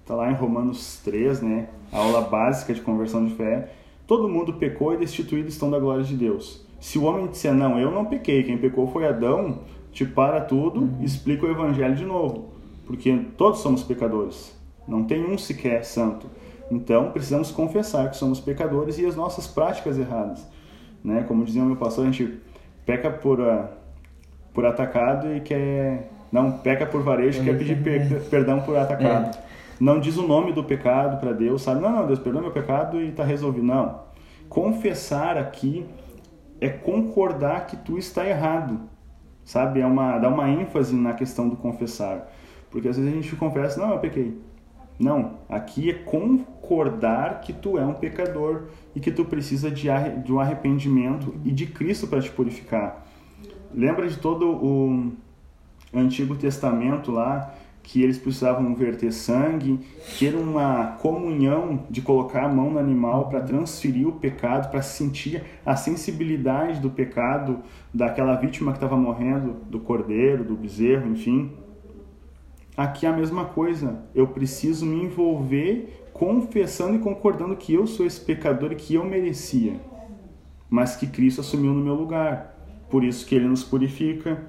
está 0.00 0.14
lá 0.14 0.28
em 0.30 0.34
Romanos 0.34 1.00
3, 1.04 1.40
né? 1.42 1.68
A 1.92 1.98
aula 1.98 2.22
básica 2.22 2.74
de 2.74 2.80
conversão 2.80 3.24
de 3.24 3.34
fé. 3.34 3.70
Todo 4.08 4.28
mundo 4.28 4.54
pecou 4.54 4.92
e 4.92 4.96
destituídos 4.96 5.54
estão 5.54 5.70
da 5.70 5.78
glória 5.78 6.02
de 6.02 6.16
Deus. 6.16 6.66
Se 6.80 6.98
o 6.98 7.04
homem 7.04 7.28
disser, 7.28 7.54
não, 7.54 7.78
eu 7.78 7.92
não 7.92 8.04
pequei, 8.04 8.42
quem 8.42 8.58
pecou 8.58 8.88
foi 8.88 9.06
Adão, 9.06 9.60
te 9.92 10.04
para 10.04 10.40
tudo 10.40 10.90
e 11.00 11.04
explica 11.04 11.46
o 11.46 11.50
evangelho 11.50 11.94
de 11.94 12.04
novo. 12.04 12.48
Porque 12.84 13.16
todos 13.36 13.60
somos 13.60 13.84
pecadores. 13.84 14.52
Não 14.88 15.04
tem 15.04 15.24
um 15.24 15.38
sequer 15.38 15.84
santo. 15.84 16.26
Então, 16.72 17.10
precisamos 17.10 17.50
confessar 17.50 18.08
que 18.10 18.16
somos 18.16 18.40
pecadores 18.40 18.98
e 18.98 19.04
as 19.04 19.14
nossas 19.14 19.46
práticas 19.46 19.98
erradas. 19.98 20.46
Né? 21.04 21.22
Como 21.28 21.44
dizia 21.44 21.62
o 21.62 21.66
meu 21.66 21.76
pastor, 21.76 22.04
a 22.06 22.10
gente 22.10 22.38
peca 22.86 23.10
por, 23.10 23.40
ah, 23.42 23.68
por 24.54 24.64
atacado 24.64 25.34
e 25.36 25.40
quer. 25.40 26.10
Não, 26.32 26.50
peca 26.52 26.86
por 26.86 27.02
varejo 27.02 27.42
e 27.42 27.44
quer 27.44 27.58
pedir 27.58 27.82
per- 27.82 28.22
perdão 28.30 28.60
por 28.62 28.74
atacado. 28.76 29.36
Não 29.78 30.00
diz 30.00 30.16
o 30.16 30.26
nome 30.26 30.52
do 30.52 30.64
pecado 30.64 31.20
para 31.20 31.32
Deus, 31.32 31.60
sabe? 31.60 31.80
Não, 31.82 31.90
não, 31.92 32.06
Deus, 32.06 32.18
perdoa 32.20 32.40
meu 32.40 32.52
pecado 32.52 32.98
e 33.00 33.08
está 33.08 33.22
resolvido. 33.22 33.66
Não. 33.66 34.00
Confessar 34.48 35.36
aqui 35.36 35.84
é 36.60 36.68
concordar 36.70 37.66
que 37.66 37.76
tu 37.76 37.98
está 37.98 38.26
errado, 38.26 38.80
sabe? 39.44 39.80
É 39.80 39.86
uma, 39.86 40.18
dá 40.18 40.28
uma 40.28 40.48
ênfase 40.48 40.94
na 40.94 41.12
questão 41.12 41.48
do 41.50 41.56
confessar. 41.56 42.30
Porque 42.70 42.88
às 42.88 42.96
vezes 42.96 43.12
a 43.12 43.14
gente 43.14 43.36
confessa, 43.36 43.78
não, 43.78 43.90
eu 43.92 43.98
pequei. 43.98 44.40
Não, 45.02 45.38
aqui 45.48 45.90
é 45.90 45.94
concordar 45.94 47.40
que 47.40 47.52
tu 47.52 47.76
é 47.76 47.84
um 47.84 47.92
pecador 47.92 48.68
e 48.94 49.00
que 49.00 49.10
tu 49.10 49.24
precisa 49.24 49.68
de, 49.68 49.88
de 50.24 50.32
um 50.32 50.38
arrependimento 50.38 51.34
e 51.44 51.50
de 51.50 51.66
Cristo 51.66 52.06
para 52.06 52.20
te 52.20 52.30
purificar. 52.30 53.04
Lembra 53.74 54.06
de 54.06 54.16
todo 54.18 54.48
o 54.48 55.10
Antigo 55.92 56.36
Testamento 56.36 57.10
lá, 57.10 57.52
que 57.82 58.00
eles 58.00 58.16
precisavam 58.16 58.76
verter 58.76 59.12
sangue, 59.12 59.80
ter 60.20 60.36
uma 60.36 60.92
comunhão 61.00 61.84
de 61.90 62.00
colocar 62.00 62.44
a 62.44 62.48
mão 62.48 62.70
no 62.70 62.78
animal 62.78 63.28
para 63.28 63.40
transferir 63.40 64.06
o 64.06 64.12
pecado, 64.12 64.70
para 64.70 64.82
sentir 64.82 65.42
a 65.66 65.74
sensibilidade 65.74 66.78
do 66.78 66.88
pecado 66.88 67.58
daquela 67.92 68.36
vítima 68.36 68.70
que 68.70 68.76
estava 68.76 68.96
morrendo, 68.96 69.56
do 69.68 69.80
cordeiro, 69.80 70.44
do 70.44 70.54
bezerro, 70.54 71.10
enfim. 71.10 71.50
Aqui 72.76 73.04
é 73.04 73.08
a 73.08 73.12
mesma 73.12 73.44
coisa. 73.44 74.02
Eu 74.14 74.28
preciso 74.28 74.86
me 74.86 75.02
envolver 75.02 76.02
confessando 76.12 76.96
e 76.96 76.98
concordando 76.98 77.56
que 77.56 77.74
eu 77.74 77.86
sou 77.86 78.06
esse 78.06 78.20
pecador 78.20 78.72
e 78.72 78.76
que 78.76 78.94
eu 78.94 79.04
merecia, 79.04 79.80
mas 80.68 80.94
que 80.94 81.06
Cristo 81.06 81.40
assumiu 81.40 81.72
no 81.72 81.82
meu 81.82 81.94
lugar. 81.94 82.56
Por 82.90 83.02
isso 83.02 83.26
que 83.26 83.34
ele 83.34 83.48
nos 83.48 83.64
purifica, 83.64 84.42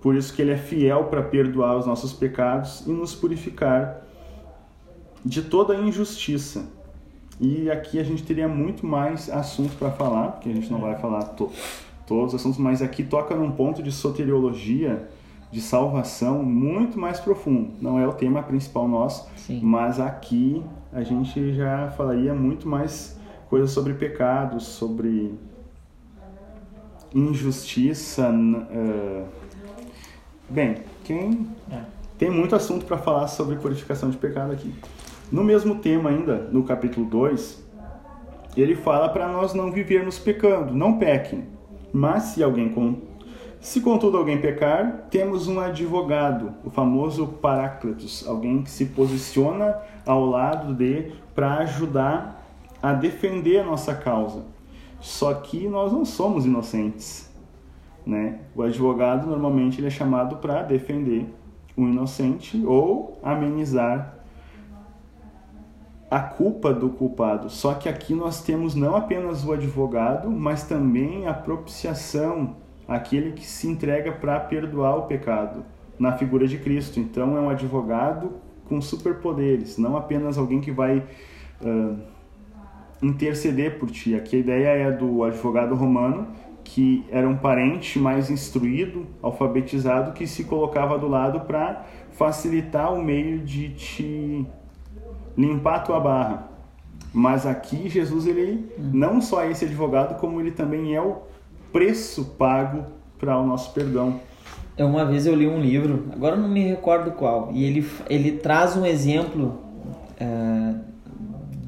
por 0.00 0.14
isso 0.14 0.34
que 0.34 0.40
ele 0.40 0.52
é 0.52 0.56
fiel 0.56 1.04
para 1.04 1.22
perdoar 1.22 1.76
os 1.76 1.86
nossos 1.86 2.12
pecados 2.12 2.86
e 2.86 2.90
nos 2.90 3.14
purificar 3.14 4.06
de 5.24 5.42
toda 5.42 5.76
injustiça. 5.76 6.64
E 7.40 7.70
aqui 7.70 7.98
a 7.98 8.04
gente 8.04 8.22
teria 8.22 8.48
muito 8.48 8.86
mais 8.86 9.28
assunto 9.30 9.76
para 9.76 9.90
falar, 9.90 10.32
porque 10.32 10.48
a 10.48 10.54
gente 10.54 10.70
não 10.70 10.80
vai 10.80 10.96
falar 10.96 11.22
to 11.24 11.50
todos 12.06 12.34
os 12.34 12.40
assuntos, 12.40 12.58
mas 12.58 12.82
aqui 12.82 13.02
toca 13.02 13.34
num 13.34 13.52
ponto 13.52 13.82
de 13.82 13.92
soteriologia, 13.92 15.08
de 15.52 15.60
salvação 15.60 16.42
muito 16.42 16.98
mais 16.98 17.20
profundo. 17.20 17.70
Não 17.80 17.98
é 17.98 18.08
o 18.08 18.12
tema 18.14 18.42
principal 18.42 18.88
nosso, 18.88 19.28
Sim. 19.36 19.60
mas 19.62 20.00
aqui 20.00 20.64
a 20.92 21.02
gente 21.02 21.54
já 21.54 21.90
falaria 21.90 22.32
muito 22.34 22.66
mais 22.66 23.16
coisas 23.48 23.70
sobre 23.70 23.92
pecados, 23.94 24.64
sobre 24.66 25.34
injustiça. 27.14 28.32
eh, 28.70 29.24
Bem, 30.48 30.76
quem 31.04 31.48
É. 31.70 31.80
tem 32.18 32.30
muito 32.30 32.54
assunto 32.54 32.84
para 32.84 32.98
falar 32.98 33.26
sobre 33.28 33.56
purificação 33.56 34.10
de 34.10 34.18
pecado 34.18 34.52
aqui. 34.52 34.74
No 35.30 35.42
mesmo 35.42 35.76
tema 35.76 36.10
ainda, 36.10 36.48
no 36.52 36.62
capítulo 36.64 37.06
2, 37.06 37.62
ele 38.54 38.74
fala 38.74 39.08
para 39.08 39.28
nós 39.28 39.54
não 39.54 39.72
vivermos 39.72 40.18
pecando, 40.18 40.74
não 40.74 40.98
pequem. 40.98 41.44
Mas 41.90 42.24
se 42.24 42.42
alguém 42.42 42.68
com 42.68 42.96
se 43.62 43.80
contudo 43.80 44.18
alguém 44.18 44.40
pecar, 44.40 45.06
temos 45.08 45.46
um 45.46 45.60
advogado, 45.60 46.52
o 46.64 46.70
famoso 46.70 47.28
Paráclitos, 47.28 48.26
alguém 48.26 48.60
que 48.60 48.70
se 48.70 48.86
posiciona 48.86 49.76
ao 50.04 50.26
lado 50.26 50.74
de 50.74 51.12
para 51.32 51.58
ajudar 51.58 52.44
a 52.82 52.92
defender 52.92 53.60
a 53.60 53.64
nossa 53.64 53.94
causa. 53.94 54.42
Só 54.98 55.32
que 55.34 55.68
nós 55.68 55.92
não 55.92 56.04
somos 56.04 56.44
inocentes, 56.44 57.32
né? 58.04 58.40
O 58.52 58.62
advogado 58.62 59.28
normalmente 59.28 59.78
ele 59.78 59.86
é 59.86 59.90
chamado 59.90 60.38
para 60.38 60.64
defender 60.64 61.32
o 61.76 61.82
inocente 61.82 62.60
ou 62.66 63.16
amenizar 63.22 64.18
a 66.10 66.18
culpa 66.18 66.74
do 66.74 66.90
culpado. 66.90 67.48
Só 67.48 67.74
que 67.74 67.88
aqui 67.88 68.12
nós 68.12 68.42
temos 68.42 68.74
não 68.74 68.96
apenas 68.96 69.44
o 69.44 69.52
advogado, 69.52 70.28
mas 70.28 70.64
também 70.64 71.28
a 71.28 71.32
propiciação, 71.32 72.56
aquele 72.86 73.32
que 73.32 73.44
se 73.44 73.68
entrega 73.68 74.12
para 74.12 74.38
perdoar 74.40 74.96
o 74.96 75.02
pecado, 75.02 75.64
na 75.98 76.12
figura 76.12 76.46
de 76.46 76.58
Cristo. 76.58 76.98
Então 76.98 77.36
é 77.36 77.40
um 77.40 77.48
advogado 77.48 78.32
com 78.68 78.80
superpoderes, 78.80 79.78
não 79.78 79.96
apenas 79.96 80.38
alguém 80.38 80.60
que 80.60 80.70
vai 80.70 80.98
uh, 81.60 81.98
interceder 83.02 83.78
por 83.78 83.90
ti. 83.90 84.14
Aqui 84.14 84.36
a 84.36 84.38
ideia 84.38 84.68
é 84.68 84.90
do 84.90 85.24
advogado 85.24 85.74
romano 85.74 86.28
que 86.64 87.04
era 87.10 87.28
um 87.28 87.36
parente 87.36 87.98
mais 87.98 88.30
instruído, 88.30 89.06
alfabetizado, 89.20 90.12
que 90.12 90.26
se 90.26 90.44
colocava 90.44 90.98
do 90.98 91.08
lado 91.08 91.40
para 91.40 91.84
facilitar 92.12 92.92
o 92.94 93.02
meio 93.02 93.40
de 93.40 93.70
te 93.70 94.46
limpar 95.36 95.76
a 95.76 95.80
tua 95.80 96.00
barra. 96.00 96.48
Mas 97.12 97.44
aqui 97.44 97.88
Jesus 97.88 98.26
ele 98.26 98.70
não 98.78 99.20
só 99.20 99.42
é 99.42 99.50
esse 99.50 99.64
advogado, 99.64 100.18
como 100.18 100.40
ele 100.40 100.50
também 100.50 100.94
é 100.94 101.00
o 101.00 101.22
preço 101.72 102.36
pago 102.38 102.84
para 103.18 103.38
o 103.38 103.46
nosso 103.46 103.72
perdão. 103.72 104.20
É, 104.76 104.84
uma 104.84 105.04
vez 105.04 105.26
eu 105.26 105.34
li 105.34 105.46
um 105.46 105.60
livro, 105.60 106.08
agora 106.12 106.36
não 106.36 106.48
me 106.48 106.64
recordo 106.64 107.12
qual, 107.12 107.50
e 107.52 107.64
ele, 107.64 107.86
ele 108.08 108.32
traz 108.32 108.76
um 108.76 108.86
exemplo 108.86 109.60
uh, 110.20 110.80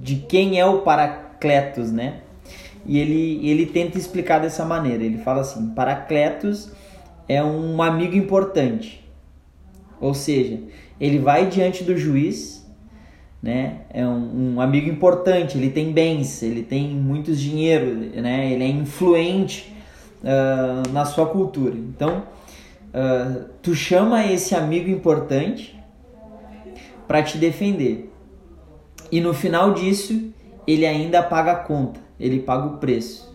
de 0.00 0.16
quem 0.16 0.58
é 0.58 0.66
o 0.66 0.80
Paracletos, 0.80 1.92
né? 1.92 2.20
E 2.86 2.98
ele, 2.98 3.48
ele 3.48 3.66
tenta 3.66 3.96
explicar 3.96 4.40
dessa 4.40 4.64
maneira. 4.64 5.02
Ele 5.02 5.18
fala 5.18 5.40
assim: 5.40 5.70
Paracletos 5.70 6.70
é 7.26 7.42
um 7.42 7.82
amigo 7.82 8.14
importante. 8.14 9.02
Ou 10.00 10.12
seja, 10.12 10.60
ele 11.00 11.18
vai 11.18 11.46
diante 11.46 11.82
do 11.82 11.96
juiz, 11.96 12.70
né? 13.42 13.80
É 13.90 14.06
um, 14.06 14.54
um 14.54 14.60
amigo 14.60 14.88
importante, 14.88 15.56
ele 15.56 15.70
tem 15.70 15.92
bens, 15.92 16.42
ele 16.42 16.62
tem 16.62 16.88
muitos 16.90 17.40
dinheiro, 17.40 17.94
né? 18.20 18.52
Ele 18.52 18.64
é 18.64 18.68
influente 18.68 19.73
uh, 20.24 20.92
na 20.92 21.04
sua 21.04 21.26
cultura. 21.26 21.76
Então, 21.76 22.24
uh, 22.88 23.44
tu 23.62 23.74
chama 23.74 24.26
esse 24.26 24.54
amigo 24.54 24.90
importante 24.90 25.78
para 27.06 27.22
te 27.22 27.38
defender. 27.38 28.10
E 29.12 29.20
no 29.20 29.32
final 29.32 29.74
disso, 29.74 30.32
ele 30.66 30.86
ainda 30.86 31.22
paga 31.22 31.52
a 31.52 31.56
conta 31.56 32.04
ele 32.18 32.40
paga 32.40 32.66
o 32.66 32.78
preço. 32.78 33.34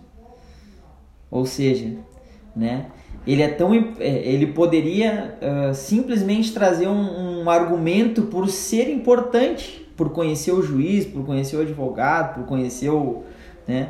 Ou 1.29 1.45
seja, 1.45 1.95
né? 2.55 2.87
Ele 3.27 3.41
é 3.41 3.49
tão 3.49 3.73
é, 3.99 4.07
ele 4.27 4.47
poderia 4.47 5.37
uh, 5.41 5.73
simplesmente 5.75 6.53
trazer 6.53 6.87
um, 6.87 7.41
um, 7.43 7.49
argumento 7.49 8.23
por 8.23 8.47
ser 8.47 8.89
importante, 8.89 9.87
por 9.95 10.11
conhecer 10.11 10.51
o 10.51 10.63
juiz, 10.63 11.05
por 11.05 11.25
conhecer 11.25 11.57
o 11.57 11.61
advogado, 11.61 12.35
por 12.35 12.45
conhecer 12.45 12.89
o, 12.89 13.23
né? 13.67 13.89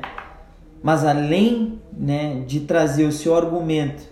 Mas 0.82 1.04
além, 1.06 1.80
né, 1.92 2.44
de 2.48 2.62
trazer 2.62 3.06
o 3.06 3.12
seu 3.12 3.36
argumento 3.36 4.04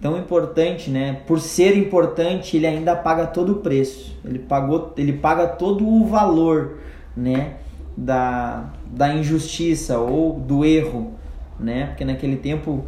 tão 0.00 0.16
importante, 0.16 0.90
né? 0.90 1.22
Por 1.26 1.40
ser 1.40 1.76
importante, 1.76 2.56
ele 2.56 2.66
ainda 2.66 2.94
paga 2.94 3.26
todo 3.26 3.52
o 3.52 3.56
preço. 3.56 4.16
Ele 4.24 4.38
pagou, 4.38 4.92
ele 4.96 5.12
paga 5.12 5.46
todo 5.46 5.86
o 5.86 6.06
valor, 6.06 6.78
né? 7.16 7.56
da, 7.98 8.70
da 8.86 9.12
injustiça 9.12 9.98
ou 9.98 10.38
do 10.38 10.64
erro, 10.64 11.14
né? 11.58 11.86
Porque 11.86 12.04
naquele 12.04 12.36
tempo, 12.36 12.84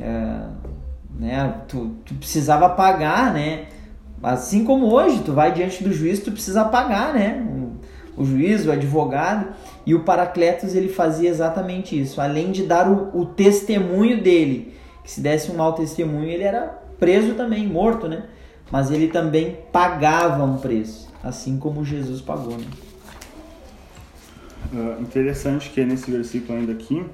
é, 0.00 0.40
né? 1.16 1.54
Tu, 1.68 1.94
tu 2.04 2.14
precisava 2.14 2.68
pagar, 2.70 3.32
né? 3.32 3.66
Assim 4.20 4.64
como 4.64 4.92
hoje, 4.92 5.22
tu 5.24 5.32
vai 5.32 5.52
diante 5.52 5.84
do 5.84 5.92
juiz, 5.92 6.18
tu 6.18 6.32
precisa 6.32 6.64
pagar, 6.64 7.14
né? 7.14 7.46
O, 8.16 8.22
o 8.22 8.24
juiz, 8.24 8.66
o 8.66 8.72
advogado 8.72 9.48
e 9.86 9.94
o 9.94 10.04
Paracletos 10.04 10.74
ele 10.74 10.88
fazia 10.88 11.28
exatamente 11.28 11.98
isso. 11.98 12.20
Além 12.20 12.52
de 12.52 12.64
dar 12.64 12.90
o, 12.90 13.18
o 13.18 13.26
testemunho 13.26 14.22
dele, 14.22 14.74
que 15.02 15.10
se 15.10 15.20
desse 15.20 15.50
um 15.50 15.56
mau 15.56 15.72
testemunho 15.72 16.28
ele 16.28 16.42
era 16.42 16.78
preso 16.98 17.34
também, 17.34 17.66
morto, 17.66 18.08
né? 18.08 18.24
Mas 18.70 18.90
ele 18.90 19.08
também 19.08 19.58
pagava 19.72 20.44
um 20.44 20.58
preço, 20.58 21.08
assim 21.24 21.58
como 21.58 21.84
Jesus 21.84 22.20
pagou, 22.20 22.56
né? 22.56 22.66
uh, 24.72 25.00
interessante 25.02 25.70
que 25.70 25.84
nesse 25.84 26.10
versículo 26.10 26.58
ainda 26.58 26.72
aqui, 26.72 27.04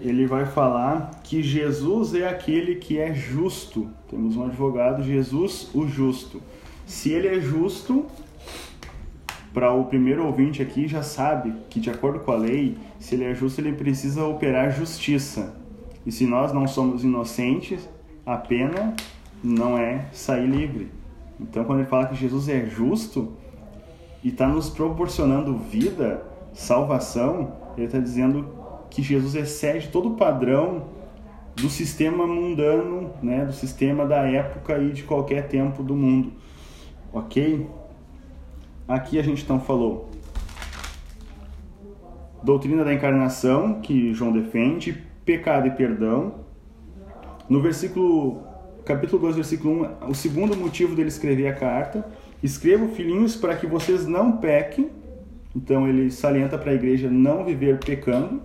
ele 0.00 0.26
vai 0.26 0.46
falar 0.46 1.20
que 1.22 1.42
Jesus 1.42 2.14
é 2.14 2.28
aquele 2.28 2.76
que 2.76 2.98
é 2.98 3.14
justo. 3.14 3.88
Temos 4.08 4.36
um 4.36 4.44
advogado, 4.44 5.02
Jesus 5.02 5.68
o 5.74 5.86
justo. 5.86 6.42
Se 6.86 7.10
ele 7.10 7.28
é 7.28 7.40
justo, 7.40 8.06
para 9.52 9.72
o 9.72 9.84
primeiro 9.84 10.24
ouvinte 10.26 10.62
aqui 10.62 10.88
já 10.88 11.02
sabe 11.02 11.52
que 11.68 11.78
de 11.78 11.90
acordo 11.90 12.20
com 12.20 12.32
a 12.32 12.36
lei, 12.36 12.78
se 12.98 13.14
ele 13.14 13.24
é 13.24 13.34
justo, 13.34 13.60
ele 13.60 13.72
precisa 13.72 14.24
operar 14.24 14.70
justiça. 14.70 15.54
E 16.06 16.10
se 16.10 16.26
nós 16.26 16.52
não 16.52 16.66
somos 16.66 17.04
inocentes, 17.04 17.88
a 18.24 18.36
pena 18.36 18.94
não 19.42 19.76
é 19.76 20.06
sair 20.12 20.46
livre. 20.46 20.90
Então, 21.38 21.64
quando 21.64 21.80
ele 21.80 21.88
fala 21.88 22.06
que 22.06 22.14
Jesus 22.14 22.48
é 22.48 22.64
justo 22.64 23.32
e 24.22 24.28
está 24.28 24.46
nos 24.46 24.70
proporcionando 24.70 25.58
vida, 25.58 26.22
salvação, 26.54 27.52
ele 27.76 27.86
está 27.86 27.98
dizendo 27.98 28.46
que 28.88 29.02
Jesus 29.02 29.34
excede 29.34 29.88
todo 29.88 30.10
o 30.10 30.16
padrão 30.16 30.86
do 31.56 31.68
sistema 31.68 32.26
mundano, 32.26 33.10
né, 33.22 33.44
do 33.44 33.52
sistema 33.52 34.06
da 34.06 34.26
época 34.26 34.78
e 34.78 34.92
de 34.92 35.02
qualquer 35.02 35.48
tempo 35.48 35.82
do 35.82 35.94
mundo. 35.94 36.32
Ok? 37.12 37.66
Aqui 38.92 39.18
a 39.18 39.22
gente 39.22 39.42
então 39.42 39.58
falou 39.58 40.10
doutrina 42.42 42.84
da 42.84 42.92
encarnação, 42.92 43.80
que 43.80 44.12
João 44.12 44.32
defende, 44.32 45.02
pecado 45.24 45.66
e 45.66 45.70
perdão. 45.70 46.34
No 47.48 47.62
versículo, 47.62 48.42
capítulo 48.84 49.22
2, 49.22 49.36
versículo 49.36 49.88
1, 50.04 50.10
o 50.10 50.14
segundo 50.14 50.54
motivo 50.54 50.94
dele 50.94 51.08
escrever 51.08 51.46
a 51.46 51.54
carta, 51.54 52.06
escrevo, 52.42 52.88
filhinhos, 52.88 53.34
para 53.34 53.56
que 53.56 53.66
vocês 53.66 54.06
não 54.06 54.36
pequem 54.36 54.90
então 55.54 55.88
ele 55.88 56.10
salienta 56.10 56.58
para 56.58 56.70
a 56.70 56.74
igreja 56.74 57.10
não 57.10 57.44
viver 57.44 57.78
pecando, 57.78 58.42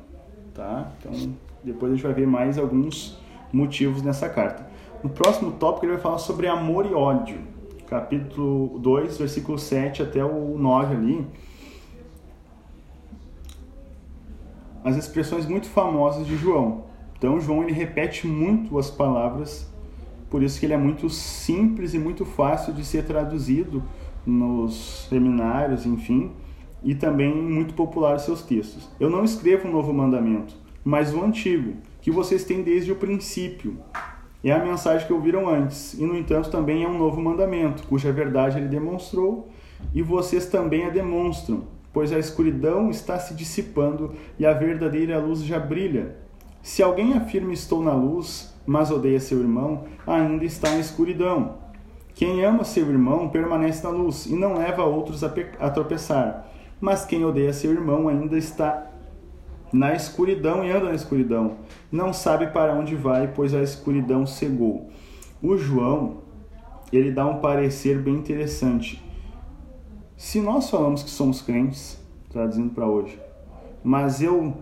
tá? 0.54 0.92
Então 1.00 1.34
depois 1.62 1.92
a 1.92 1.96
gente 1.96 2.04
vai 2.04 2.14
ver 2.14 2.28
mais 2.28 2.58
alguns 2.58 3.18
motivos 3.52 4.02
nessa 4.02 4.30
carta. 4.30 4.66
No 5.04 5.10
próximo 5.10 5.52
tópico 5.52 5.86
ele 5.86 5.94
vai 5.94 6.02
falar 6.02 6.20
sobre 6.20 6.48
amor 6.48 6.86
e 6.86 6.94
ódio. 6.94 7.57
Capítulo 7.88 8.78
2, 8.80 9.18
versículo 9.18 9.58
7 9.58 10.04
até 10.04 10.24
o 10.24 10.58
9 10.58 10.96
ali. 10.96 11.28
As 14.84 14.96
expressões 14.96 15.46
muito 15.46 15.68
famosas 15.68 16.28
de 16.28 16.38
João. 16.38 16.86
Então 17.18 17.40
João 17.40 17.64
ele 17.64 17.74
repete 17.74 18.28
muito 18.28 18.78
as 18.78 18.92
palavras, 18.92 19.68
por 20.30 20.44
isso 20.44 20.60
que 20.60 20.66
ele 20.66 20.74
é 20.74 20.78
muito 20.78 21.10
simples 21.10 21.94
e 21.94 22.00
muito 22.00 22.26
fácil 22.26 22.74
de 22.74 22.86
ser 22.86 23.06
traduzido 23.06 23.84
nos 24.26 25.08
seminários, 25.10 25.86
enfim 25.86 26.32
e 26.84 26.96
também 26.96 27.34
muito 27.34 27.74
popular 27.74 28.20
seus 28.20 28.42
textos. 28.42 28.90
Eu 29.00 29.10
não 29.10 29.24
escrevo 29.24 29.68
um 29.68 29.72
novo 29.72 29.94
mandamento, 29.94 30.56
mas 30.84 31.14
o 31.14 31.24
antigo, 31.24 31.76
que 32.02 32.12
vocês 32.12 32.44
têm 32.44 32.64
desde 32.64 32.92
o 32.92 32.96
princípio. 32.96 33.78
É 34.44 34.52
a 34.52 34.64
mensagem 34.64 35.06
que 35.06 35.14
ouviram 35.14 35.50
antes, 35.50 35.94
e 35.96 36.06
no 36.06 36.16
entanto 36.16 36.50
também 36.50 36.84
é 36.84 36.88
um 36.88 36.98
novo 36.98 37.22
mandamento, 37.22 37.84
cuja 37.84 38.12
verdade 38.12 38.58
ele 38.58 38.68
demonstrou, 38.68 39.50
e 39.94 40.02
vocês 40.02 40.46
também 40.46 40.86
a 40.86 40.90
demonstram, 40.90 41.64
pois 41.92 42.14
a 42.14 42.20
escuridão 42.20 42.90
está 42.90 43.20
se 43.20 43.34
dissipando 43.34 44.14
e 44.38 44.46
a 44.46 44.54
verdadeira 44.54 45.20
luz 45.20 45.44
já 45.44 45.60
brilha. 45.60 46.16
Se 46.62 46.84
alguém 46.84 47.14
afirma 47.14 47.54
estou 47.54 47.84
na 47.84 47.94
luz, 47.94 48.54
mas 48.66 48.92
odeia 48.92 49.20
seu 49.20 49.40
irmão, 49.40 49.86
ainda 50.06 50.46
está 50.46 50.70
na 50.70 50.80
escuridão. 50.80 51.56
Quem 52.14 52.44
ama 52.44 52.64
seu 52.64 52.88
irmão 52.88 53.30
permanece 53.30 53.84
na 53.84 53.90
luz 53.90 54.26
e 54.26 54.36
não 54.36 54.56
leva 54.56 54.84
outros 54.84 55.24
a, 55.24 55.34
a 55.60 55.70
tropeçar 55.70 56.48
mas 56.80 57.06
quem 57.06 57.26
odeia 57.26 57.54
seu 57.54 57.72
irmão 57.72 58.08
ainda 58.08 58.38
está 58.38 58.88
na 59.72 59.94
escuridão 59.94 60.64
e 60.64 60.72
anda 60.72 60.86
na 60.86 60.96
escuridão. 60.96 61.58
Não 61.92 62.14
sabe 62.14 62.48
para 62.48 62.74
onde 62.74 62.96
vai, 62.96 63.28
pois 63.28 63.54
a 63.54 63.62
escuridão 63.62 64.26
cegou. 64.26 64.90
O 65.42 65.58
João, 65.58 66.20
ele 66.92 67.12
dá 67.12 67.26
um 67.26 67.40
parecer 67.40 68.00
bem 68.00 68.16
interessante. 68.16 69.04
Se 70.16 70.40
nós 70.40 70.70
falamos 70.70 71.04
que 71.04 71.10
somos 71.10 71.42
crentes, 71.42 72.00
traduzindo 72.30 72.74
para 72.74 72.88
hoje, 72.88 73.20
mas 73.84 74.22
eu 74.22 74.56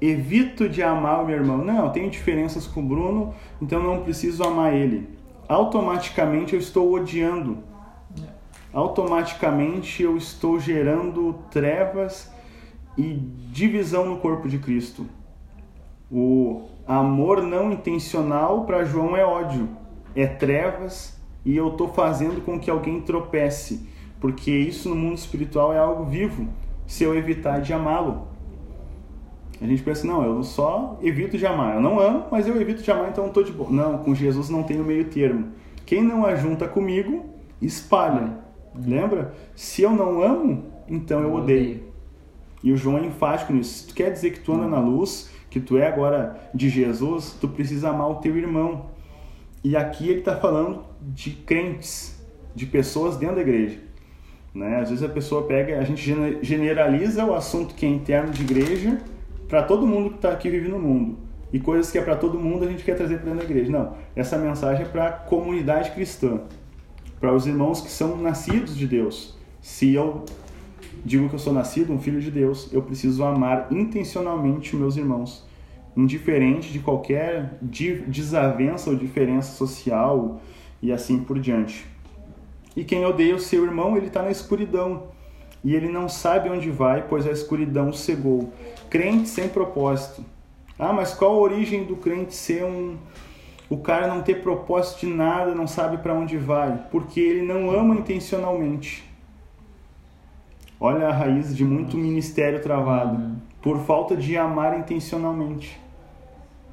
evito 0.00 0.68
de 0.68 0.82
amar 0.82 1.22
o 1.22 1.26
meu 1.26 1.36
irmão. 1.36 1.58
Não, 1.58 1.90
tenho 1.90 2.10
diferenças 2.10 2.66
com 2.66 2.80
o 2.80 2.86
Bruno, 2.86 3.34
então 3.60 3.82
não 3.82 4.02
preciso 4.02 4.42
amar 4.42 4.74
ele. 4.74 5.08
Automaticamente 5.48 6.54
eu 6.54 6.60
estou 6.60 6.92
odiando 6.94 7.58
automaticamente 8.72 10.02
eu 10.02 10.16
estou 10.16 10.58
gerando 10.58 11.34
trevas 11.50 12.32
e 12.96 13.14
divisão 13.50 14.06
no 14.06 14.18
corpo 14.18 14.48
de 14.48 14.58
Cristo. 14.58 15.06
O 16.10 16.62
amor 16.86 17.42
não 17.42 17.72
intencional 17.72 18.64
para 18.64 18.84
João 18.84 19.16
é 19.16 19.24
ódio, 19.24 19.68
é 20.14 20.26
trevas, 20.26 21.18
e 21.44 21.56
eu 21.56 21.68
estou 21.68 21.88
fazendo 21.88 22.44
com 22.44 22.58
que 22.58 22.70
alguém 22.70 23.00
tropece, 23.00 23.88
porque 24.20 24.50
isso 24.50 24.88
no 24.88 24.94
mundo 24.94 25.16
espiritual 25.16 25.72
é 25.72 25.78
algo 25.78 26.04
vivo, 26.04 26.48
se 26.86 27.02
eu 27.04 27.16
evitar 27.16 27.60
de 27.60 27.72
amá-lo. 27.72 28.28
A 29.60 29.66
gente 29.66 29.82
pensa, 29.82 30.06
não, 30.06 30.24
eu 30.24 30.42
só 30.42 30.98
evito 31.00 31.38
de 31.38 31.46
amar. 31.46 31.76
Eu 31.76 31.80
não 31.80 32.00
amo, 32.00 32.24
mas 32.32 32.48
eu 32.48 32.60
evito 32.60 32.82
de 32.82 32.90
amar, 32.90 33.10
então 33.10 33.28
estou 33.28 33.44
de 33.44 33.52
boa. 33.52 33.70
Não, 33.70 33.98
com 33.98 34.12
Jesus 34.12 34.50
não 34.50 34.64
tem 34.64 34.80
o 34.80 34.84
meio 34.84 35.04
termo. 35.04 35.52
Quem 35.86 36.02
não 36.02 36.26
ajunta 36.26 36.66
comigo, 36.66 37.26
espalha. 37.60 38.38
Lembra? 38.74 39.34
Se 39.54 39.82
eu 39.82 39.92
não 39.92 40.20
amo, 40.20 40.64
então 40.88 41.20
eu 41.20 41.32
odeio. 41.32 41.91
E 42.62 42.72
o 42.72 42.76
João 42.76 42.98
é 42.98 43.06
enfático 43.06 43.52
nisso. 43.52 43.80
Se 43.80 43.86
tu 43.88 43.94
quer 43.94 44.10
dizer 44.10 44.30
que 44.30 44.40
tu 44.40 44.52
anda 44.52 44.66
na 44.66 44.78
luz, 44.78 45.30
que 45.50 45.60
tu 45.60 45.76
é 45.76 45.86
agora 45.86 46.50
de 46.54 46.68
Jesus, 46.68 47.36
tu 47.40 47.48
precisa 47.48 47.90
amar 47.90 48.10
o 48.10 48.14
teu 48.16 48.36
irmão. 48.36 48.86
E 49.64 49.76
aqui 49.76 50.08
ele 50.08 50.20
está 50.20 50.36
falando 50.36 50.84
de 51.00 51.30
crentes, 51.30 52.20
de 52.54 52.66
pessoas 52.66 53.16
dentro 53.16 53.36
da 53.36 53.42
igreja. 53.42 53.78
Né? 54.54 54.80
Às 54.80 54.90
vezes 54.90 55.04
a 55.04 55.08
pessoa 55.08 55.46
pega, 55.46 55.78
a 55.78 55.84
gente 55.84 56.02
generaliza 56.42 57.24
o 57.24 57.34
assunto 57.34 57.74
que 57.74 57.86
é 57.86 57.88
interno 57.88 58.30
de 58.30 58.42
igreja 58.42 59.00
para 59.48 59.62
todo 59.62 59.86
mundo 59.86 60.10
que 60.10 60.16
está 60.16 60.30
aqui 60.30 60.48
vive 60.48 60.68
no 60.68 60.78
mundo. 60.78 61.18
E 61.52 61.60
coisas 61.60 61.90
que 61.90 61.98
é 61.98 62.02
para 62.02 62.16
todo 62.16 62.38
mundo 62.38 62.64
a 62.64 62.68
gente 62.68 62.82
quer 62.82 62.96
trazer 62.96 63.16
para 63.16 63.26
dentro 63.26 63.40
da 63.40 63.44
igreja. 63.44 63.70
Não, 63.70 63.94
essa 64.16 64.38
mensagem 64.38 64.86
é 64.86 64.88
para 64.88 65.06
a 65.06 65.12
comunidade 65.12 65.90
cristã, 65.90 66.40
para 67.20 67.34
os 67.34 67.46
irmãos 67.46 67.80
que 67.82 67.90
são 67.90 68.16
nascidos 68.16 68.74
de 68.74 68.86
Deus. 68.86 69.36
Se 69.60 69.92
eu 69.92 70.24
digo 71.04 71.28
que 71.28 71.34
eu 71.34 71.38
sou 71.38 71.52
nascido, 71.52 71.92
um 71.92 71.98
filho 71.98 72.20
de 72.20 72.30
Deus, 72.30 72.72
eu 72.72 72.82
preciso 72.82 73.24
amar 73.24 73.68
intencionalmente 73.70 74.76
meus 74.76 74.96
irmãos, 74.96 75.44
indiferente 75.96 76.72
de 76.72 76.78
qualquer 76.78 77.58
desavença 77.60 78.90
ou 78.90 78.96
diferença 78.96 79.52
social 79.52 80.40
e 80.80 80.92
assim 80.92 81.22
por 81.22 81.38
diante. 81.38 81.86
E 82.74 82.84
quem 82.84 83.04
odeia 83.04 83.34
o 83.34 83.40
seu 83.40 83.64
irmão, 83.64 83.96
ele 83.96 84.06
está 84.06 84.22
na 84.22 84.30
escuridão 84.30 85.04
e 85.64 85.74
ele 85.74 85.88
não 85.88 86.08
sabe 86.08 86.48
onde 86.48 86.70
vai, 86.70 87.06
pois 87.06 87.26
a 87.26 87.30
escuridão 87.30 87.90
o 87.90 87.92
cegou. 87.92 88.52
Crente 88.88 89.28
sem 89.28 89.48
propósito. 89.48 90.24
Ah, 90.78 90.92
mas 90.92 91.14
qual 91.14 91.32
a 91.32 91.38
origem 91.38 91.84
do 91.84 91.96
crente 91.96 92.34
ser 92.34 92.64
um. 92.64 92.96
O 93.68 93.78
cara 93.78 94.06
não 94.06 94.22
ter 94.22 94.42
propósito 94.42 95.06
de 95.06 95.06
nada, 95.06 95.54
não 95.54 95.66
sabe 95.66 95.98
para 95.98 96.12
onde 96.12 96.36
vai? 96.36 96.86
Porque 96.90 97.20
ele 97.20 97.42
não 97.46 97.70
ama 97.70 97.94
intencionalmente. 97.94 99.11
Olha 100.84 101.06
a 101.06 101.12
raiz 101.12 101.56
de 101.56 101.64
muito 101.64 101.96
ministério 101.96 102.60
travado. 102.60 103.16
Uhum. 103.16 103.36
Por 103.62 103.78
falta 103.82 104.16
de 104.16 104.36
amar 104.36 104.76
intencionalmente. 104.76 105.80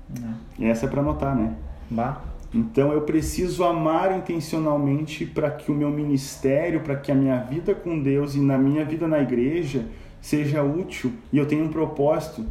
Uhum. 0.10 0.34
E 0.58 0.66
essa 0.66 0.88
é 0.88 0.90
para 0.90 1.04
notar, 1.04 1.36
né? 1.36 1.54
Bah. 1.92 2.20
Então 2.52 2.92
eu 2.92 3.02
preciso 3.02 3.64
amar 3.64 4.18
intencionalmente 4.18 5.28
para 5.28 5.52
que 5.52 5.72
o 5.72 5.76
meu 5.76 5.92
ministério, 5.92 6.80
para 6.80 6.96
que 6.96 7.12
a 7.12 7.16
minha 7.16 7.38
vida 7.42 7.76
com 7.76 8.02
Deus 8.02 8.34
e 8.34 8.40
na 8.40 8.58
minha 8.58 8.84
vida 8.84 9.08
na 9.08 9.20
igreja 9.20 9.86
seja 10.20 10.64
útil 10.64 11.14
e 11.32 11.38
eu 11.38 11.46
tenha 11.46 11.64
um 11.64 11.70
propósito. 11.70 12.44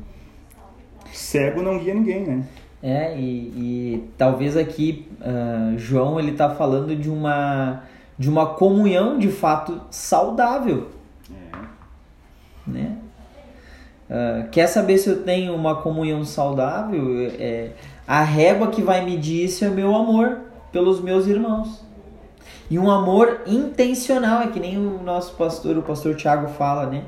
Cego 1.12 1.60
não 1.60 1.80
guia 1.80 1.92
ninguém, 1.92 2.24
né? 2.24 2.44
É, 2.80 3.18
e, 3.18 3.24
e 3.24 4.08
talvez 4.16 4.56
aqui 4.56 5.08
uh, 5.20 5.76
João 5.76 6.20
ele 6.20 6.30
está 6.30 6.50
falando 6.50 6.94
de 6.94 7.10
uma 7.10 7.82
de 8.16 8.28
uma 8.28 8.46
comunhão 8.46 9.18
de 9.18 9.28
fato 9.28 9.80
saudável, 9.90 10.88
é. 10.88 10.97
Né? 12.68 12.96
Uh, 14.08 14.48
quer 14.50 14.66
saber 14.66 14.96
se 14.98 15.10
eu 15.10 15.22
tenho 15.22 15.54
uma 15.54 15.82
comunhão 15.82 16.24
saudável? 16.24 17.30
É, 17.38 17.72
a 18.06 18.22
régua 18.22 18.68
que 18.68 18.80
vai 18.80 19.04
medir 19.04 19.44
isso 19.44 19.64
é 19.64 19.68
o 19.68 19.72
meu 19.72 19.94
amor 19.94 20.40
pelos 20.72 21.00
meus 21.00 21.26
irmãos. 21.26 21.84
E 22.70 22.78
um 22.78 22.90
amor 22.90 23.42
intencional, 23.46 24.42
é 24.42 24.46
que 24.48 24.60
nem 24.60 24.78
o 24.78 25.02
nosso 25.02 25.34
pastor, 25.34 25.76
o 25.76 25.82
pastor 25.82 26.14
Tiago 26.14 26.48
fala, 26.48 26.86
né? 26.86 27.04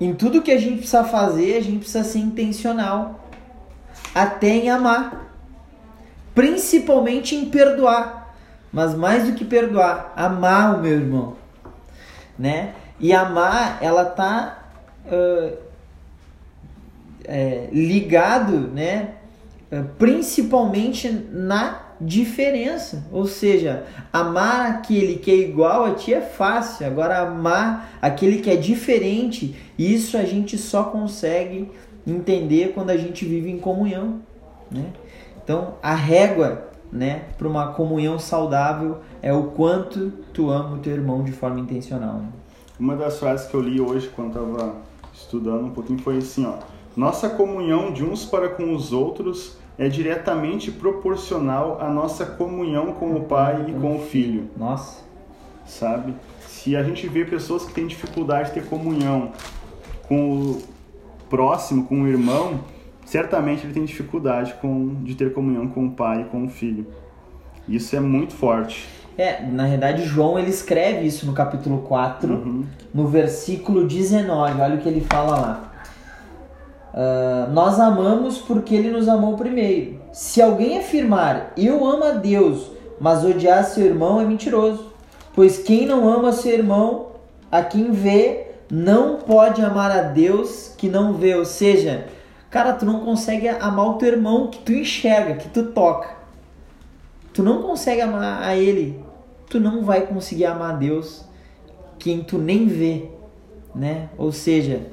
Em 0.00 0.14
tudo 0.14 0.42
que 0.42 0.52
a 0.52 0.58
gente 0.58 0.78
precisa 0.78 1.02
fazer, 1.04 1.56
a 1.56 1.60
gente 1.60 1.78
precisa 1.78 2.04
ser 2.04 2.20
intencional. 2.20 3.28
Até 4.14 4.48
em 4.48 4.70
amar. 4.70 5.34
Principalmente 6.34 7.34
em 7.34 7.46
perdoar. 7.46 8.34
Mas 8.72 8.94
mais 8.94 9.24
do 9.24 9.32
que 9.32 9.44
perdoar, 9.44 10.12
amar 10.14 10.76
o 10.76 10.82
meu 10.82 10.92
irmão. 10.92 11.36
Né? 12.38 12.74
E 13.00 13.12
amar, 13.12 13.78
ela 13.80 14.04
tá 14.04 14.57
uh, 15.10 15.56
é, 17.24 17.68
ligado, 17.72 18.68
né? 18.68 19.14
Eh, 19.70 19.84
principalmente 19.98 21.10
na 21.30 21.88
diferença. 22.00 23.04
Ou 23.12 23.26
seja, 23.26 23.84
amar 24.12 24.70
aquele 24.70 25.16
que 25.16 25.30
é 25.30 25.34
igual 25.34 25.84
a 25.84 25.94
ti 25.94 26.14
é 26.14 26.22
fácil, 26.22 26.86
agora 26.86 27.18
amar 27.18 27.98
aquele 28.00 28.38
que 28.38 28.50
é 28.50 28.56
diferente, 28.56 29.54
isso 29.78 30.16
a 30.16 30.24
gente 30.24 30.56
só 30.56 30.84
consegue 30.84 31.70
entender 32.06 32.72
quando 32.72 32.90
a 32.90 32.96
gente 32.96 33.26
vive 33.26 33.50
em 33.50 33.58
comunhão. 33.58 34.20
Né? 34.70 34.86
Então, 35.42 35.74
a 35.82 35.94
régua 35.94 36.68
né, 36.90 37.24
para 37.36 37.46
uma 37.46 37.72
comunhão 37.72 38.18
saudável 38.18 38.98
é 39.20 39.32
o 39.32 39.44
quanto 39.48 40.10
tu 40.32 40.48
ama 40.50 40.76
o 40.76 40.78
teu 40.78 40.94
irmão 40.94 41.22
de 41.22 41.32
forma 41.32 41.60
intencional. 41.60 42.14
Né? 42.14 42.28
Uma 42.80 42.96
das 42.96 43.18
frases 43.18 43.46
que 43.48 43.54
eu 43.54 43.60
li 43.60 43.80
hoje 43.80 44.08
quando 44.14 44.28
estava 44.28 44.76
estudando 45.18 45.66
um 45.66 45.70
pouquinho 45.70 45.98
foi 45.98 46.18
assim, 46.18 46.46
ó 46.46 46.58
nossa 46.98 47.30
comunhão 47.30 47.92
de 47.92 48.04
uns 48.04 48.24
para 48.24 48.48
com 48.48 48.74
os 48.74 48.92
outros 48.92 49.56
é 49.78 49.88
diretamente 49.88 50.72
proporcional 50.72 51.78
à 51.80 51.88
nossa 51.88 52.26
comunhão 52.26 52.92
com 52.94 53.14
o 53.14 53.22
Pai 53.22 53.66
e 53.68 53.72
com 53.72 53.94
o 53.94 54.00
Filho. 54.00 54.50
Nossa. 54.56 55.04
Sabe? 55.64 56.12
Se 56.40 56.74
a 56.74 56.82
gente 56.82 57.06
vê 57.06 57.24
pessoas 57.24 57.64
que 57.64 57.72
têm 57.72 57.86
dificuldade 57.86 58.48
de 58.48 58.54
ter 58.54 58.66
comunhão 58.66 59.30
com 60.08 60.40
o 60.40 60.62
próximo, 61.30 61.84
com 61.84 62.02
o 62.02 62.08
irmão, 62.08 62.64
certamente 63.04 63.64
ele 63.64 63.74
tem 63.74 63.84
dificuldade 63.84 64.54
com, 64.54 64.96
de 65.04 65.14
ter 65.14 65.32
comunhão 65.32 65.68
com 65.68 65.86
o 65.86 65.92
Pai 65.92 66.22
e 66.22 66.24
com 66.24 66.46
o 66.46 66.48
Filho. 66.48 66.84
Isso 67.68 67.94
é 67.94 68.00
muito 68.00 68.34
forte. 68.34 68.88
É, 69.18 69.42
na 69.42 69.66
verdade, 69.66 70.04
João 70.04 70.38
ele 70.38 70.48
escreve 70.48 71.04
isso 71.04 71.26
no 71.26 71.32
capítulo 71.32 71.82
4, 71.82 72.32
uhum. 72.32 72.64
no 72.94 73.08
versículo 73.08 73.84
19. 73.84 74.60
Olha 74.60 74.76
o 74.76 74.78
que 74.78 74.88
ele 74.88 75.00
fala 75.00 75.40
lá. 75.40 75.72
Uh, 76.94 77.52
nós 77.52 77.80
amamos 77.80 78.38
porque 78.38 78.76
ele 78.76 78.92
nos 78.92 79.08
amou 79.08 79.36
primeiro. 79.36 80.00
Se 80.12 80.40
alguém 80.40 80.78
afirmar 80.78 81.52
eu 81.56 81.84
amo 81.84 82.04
a 82.04 82.12
Deus, 82.12 82.70
mas 83.00 83.24
odiar 83.24 83.64
seu 83.64 83.86
irmão 83.86 84.20
é 84.20 84.24
mentiroso. 84.24 84.92
Pois 85.34 85.58
quem 85.58 85.84
não 85.84 86.08
ama 86.08 86.30
seu 86.30 86.52
irmão, 86.52 87.08
a 87.50 87.60
quem 87.60 87.90
vê, 87.90 88.52
não 88.70 89.16
pode 89.16 89.60
amar 89.60 89.90
a 89.90 90.02
Deus 90.02 90.74
que 90.78 90.88
não 90.88 91.14
vê. 91.14 91.34
Ou 91.34 91.44
seja, 91.44 92.06
cara, 92.48 92.72
tu 92.72 92.86
não 92.86 93.00
consegue 93.00 93.48
amar 93.48 93.88
o 93.88 93.94
teu 93.94 94.10
irmão 94.10 94.46
que 94.46 94.60
tu 94.60 94.72
enxerga, 94.72 95.34
que 95.34 95.48
tu 95.48 95.64
toca. 95.72 96.10
Tu 97.32 97.42
não 97.42 97.62
consegue 97.62 98.00
amar 98.00 98.44
a 98.44 98.54
ele. 98.54 99.07
Tu 99.48 99.58
não 99.58 99.84
vai 99.84 100.06
conseguir 100.06 100.44
amar 100.44 100.74
a 100.74 100.76
Deus 100.76 101.24
quem 101.98 102.22
tu 102.22 102.38
nem 102.38 102.66
vê, 102.66 103.08
né? 103.74 104.08
Ou 104.16 104.30
seja, 104.30 104.90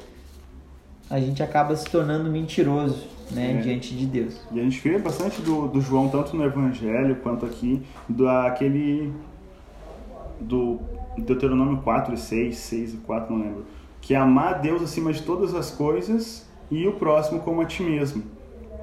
a 1.10 1.20
gente 1.20 1.44
acaba 1.44 1.76
se 1.76 1.86
tornando 1.86 2.30
mentiroso 2.30 3.08
né, 3.32 3.58
é. 3.58 3.62
diante 3.62 3.96
de 3.96 4.06
Deus. 4.06 4.40
E 4.52 4.60
a 4.60 4.64
gente 4.64 4.80
vê 4.82 4.98
bastante 4.98 5.42
do, 5.42 5.68
do 5.68 5.82
João, 5.82 6.10
tanto 6.10 6.36
no 6.36 6.44
Evangelho 6.44 7.16
quanto 7.18 7.46
aqui, 7.46 7.82
do 8.08 8.28
aquele 8.28 9.14
do 10.40 10.80
Deuteronômio 11.18 11.82
4 11.82 12.14
e 12.14 12.18
6, 12.18 12.58
6 12.58 12.94
e 12.96 12.98
4, 12.98 13.34
não 13.34 13.42
lembro, 13.42 13.66
que 14.02 14.14
é 14.14 14.18
amar 14.18 14.56
a 14.56 14.58
Deus 14.58 14.82
acima 14.82 15.14
de 15.14 15.22
todas 15.22 15.54
as 15.54 15.72
coisas 15.72 16.48
e 16.70 16.88
o 16.88 16.94
próximo 16.94 17.40
como 17.40 17.62
a 17.62 17.66
ti 17.66 17.84
mesmo. 17.84 18.24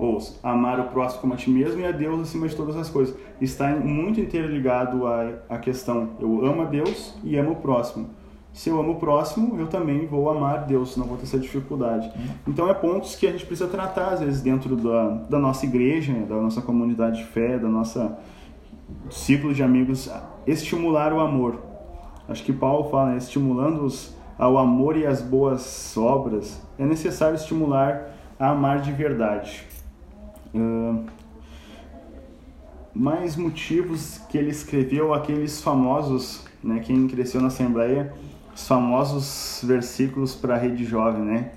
Ou 0.03 0.19
amar 0.43 0.81
o 0.81 0.85
próximo 0.85 1.21
como 1.21 1.35
a 1.35 1.37
ti 1.37 1.51
mesmo 1.51 1.81
e 1.81 1.87
a 1.87 1.93
Deus 1.93 2.21
acima 2.21 2.49
de 2.49 2.57
todas 2.57 2.77
as 2.77 2.91
coisas. 2.91 3.17
Está 3.41 3.69
muito 3.69 4.21
interligado 4.21 5.07
à, 5.07 5.33
à 5.49 5.59
questão 5.59 6.11
eu 6.21 6.45
amo 6.45 6.63
a 6.63 6.65
Deus 6.65 7.15
e 7.23 7.37
amo 7.37 7.53
o 7.53 7.57
próximo 7.57 8.11
se 8.53 8.69
eu 8.69 8.79
amo 8.79 8.93
o 8.93 8.97
próximo, 8.97 9.59
eu 9.59 9.67
também 9.67 10.07
vou 10.07 10.29
amar 10.29 10.67
Deus, 10.67 10.97
não 10.97 11.07
vou 11.07 11.17
ter 11.17 11.23
essa 11.23 11.39
dificuldade. 11.39 12.09
Uhum. 12.09 12.35
Então, 12.49 12.69
é 12.69 12.75
pontos 12.75 13.17
que 13.17 13.27
a 13.27 13.33
gente 13.33 13.47
precisa 13.47 13.69
tratar, 13.69 14.11
às 14.11 14.21
vezes, 14.21 14.43
dentro 14.43 14.77
da, 14.77 15.09
da 15.31 15.39
nossa 15.39 15.65
igreja, 15.65 16.13
da 16.29 16.37
nossa 16.37 16.61
comunidade 16.61 17.19
de 17.19 17.25
fé, 17.25 17.59
da 17.59 17.69
nossa 17.69 18.19
ciclo 19.09 19.55
de 19.55 19.63
amigos, 19.63 20.11
estimular 20.47 21.15
o 21.15 21.21
amor. 21.21 21.61
Acho 22.29 22.45
que 22.45 22.53
Paulo 22.53 22.91
fala, 22.91 23.13
né, 23.13 23.17
estimulando-os 23.17 24.15
ao 24.39 24.59
amor 24.59 24.99
e 24.99 25.07
às 25.07 25.23
boas 25.23 25.97
obras, 25.97 26.61
é 26.79 26.85
necessário 26.85 27.37
estimular 27.37 28.11
a 28.39 28.51
amar 28.51 28.81
de 28.81 28.93
verdade. 28.93 29.67
Uh, 30.55 31.05
mais 32.95 33.37
motivos 33.37 34.21
que 34.29 34.37
ele 34.37 34.51
escreveu, 34.51 35.15
aqueles 35.15 35.63
famosos, 35.63 36.45
né, 36.63 36.81
quem 36.81 37.09
cresceu 37.09 37.41
na 37.41 37.47
Assembleia, 37.49 38.13
os 38.55 38.67
famosos 38.67 39.61
versículos 39.67 40.35
para 40.35 40.55
a 40.55 40.59
rede 40.59 40.85
jovem, 40.85 41.23
né? 41.23 41.53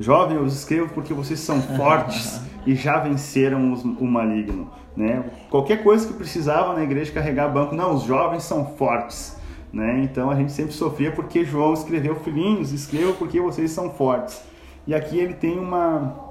Jovem, 0.00 0.38
eu 0.38 0.44
os 0.44 0.54
escrevo 0.54 0.92
porque 0.94 1.12
vocês 1.12 1.38
são 1.40 1.60
fortes 1.76 2.40
e 2.66 2.74
já 2.74 2.98
venceram 2.98 3.72
os, 3.72 3.84
o 3.84 4.06
maligno. 4.06 4.70
Né? 4.96 5.24
Qualquer 5.50 5.82
coisa 5.82 6.06
que 6.06 6.14
precisava 6.14 6.74
na 6.74 6.82
igreja 6.82 7.12
carregar 7.12 7.48
banco, 7.48 7.74
não, 7.74 7.94
os 7.94 8.02
jovens 8.04 8.42
são 8.42 8.66
fortes. 8.76 9.38
Né? 9.72 10.00
Então 10.02 10.30
a 10.30 10.34
gente 10.34 10.52
sempre 10.52 10.72
sofria 10.72 11.12
porque 11.12 11.44
João 11.44 11.74
escreveu, 11.74 12.16
filhinhos, 12.16 12.72
escreva 12.72 13.12
porque 13.12 13.40
vocês 13.40 13.70
são 13.70 13.90
fortes. 13.90 14.42
E 14.86 14.94
aqui 14.94 15.18
ele 15.18 15.34
tem 15.34 15.58
uma. 15.58 16.29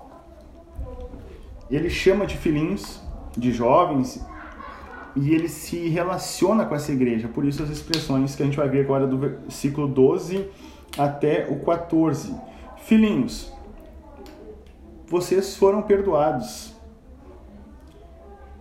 Ele 1.70 1.90
chama 1.90 2.26
de 2.26 2.38
filhinhos, 2.38 3.02
de 3.38 3.52
jovens, 3.52 4.24
e 5.16 5.34
ele 5.34 5.48
se 5.48 5.88
relaciona 5.90 6.66
com 6.66 6.76
essa 6.76 6.92
igreja. 6.92 7.28
Por 7.28 7.46
isso 7.46 7.62
as 7.62 7.70
expressões 7.70 8.36
que 8.36 8.44
a 8.44 8.46
gente 8.46 8.58
vai 8.58 8.70
ver 8.70 8.82
agora 8.82 9.06
do 9.06 9.18
versículo 9.18 9.88
12 9.88 10.48
até 10.98 11.48
o 11.50 11.60
14. 11.60 12.34
Filhinhos, 12.78 13.54
vocês 15.08 15.56
foram 15.58 15.82
perdoados. 15.82 16.74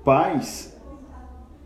Pais, 0.04 0.76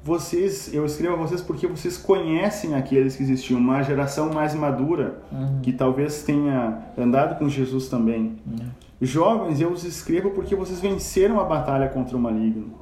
vocês, 0.03 0.72
eu 0.74 0.84
escrevo 0.84 1.14
a 1.14 1.18
vocês 1.18 1.40
porque 1.40 1.66
vocês 1.66 1.97
conhecem 1.97 2.74
aqueles 2.74 3.14
que 3.14 3.22
existiam, 3.22 3.61
uma 3.61 3.82
geração 3.82 4.32
mais 4.32 4.55
madura 4.55 5.22
uhum. 5.30 5.61
que 5.62 5.72
talvez 5.72 6.22
tenha 6.24 6.82
andado 6.99 7.38
com 7.38 7.49
Jesus 7.49 7.88
também. 7.88 8.36
Uhum. 8.45 8.68
Jovens, 9.05 9.61
eu 9.61 9.72
os 9.72 9.82
escrevo 9.82 10.30
porque 10.30 10.55
vocês 10.55 10.78
venceram 10.78 11.40
a 11.40 11.44
batalha 11.44 11.88
contra 11.88 12.16
o 12.16 12.20
maligno. 12.20 12.72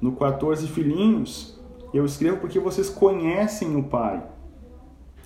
No 0.00 0.12
14, 0.12 0.68
filhinhos, 0.68 1.60
eu 1.92 2.04
escrevo 2.04 2.36
porque 2.36 2.60
vocês 2.60 2.88
conhecem 2.88 3.74
o 3.74 3.82
Pai. 3.82 4.22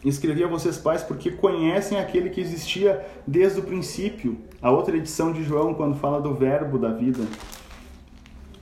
Escrevi 0.02 0.42
a 0.42 0.48
vocês, 0.48 0.78
pais, 0.78 1.02
porque 1.02 1.30
conhecem 1.30 1.98
aquele 1.98 2.30
que 2.30 2.40
existia 2.40 3.04
desde 3.26 3.60
o 3.60 3.64
princípio. 3.64 4.38
A 4.62 4.70
outra 4.70 4.96
edição 4.96 5.30
de 5.30 5.42
João, 5.42 5.74
quando 5.74 5.96
fala 5.96 6.22
do 6.22 6.32
Verbo 6.32 6.78
da 6.78 6.90
vida. 6.90 7.24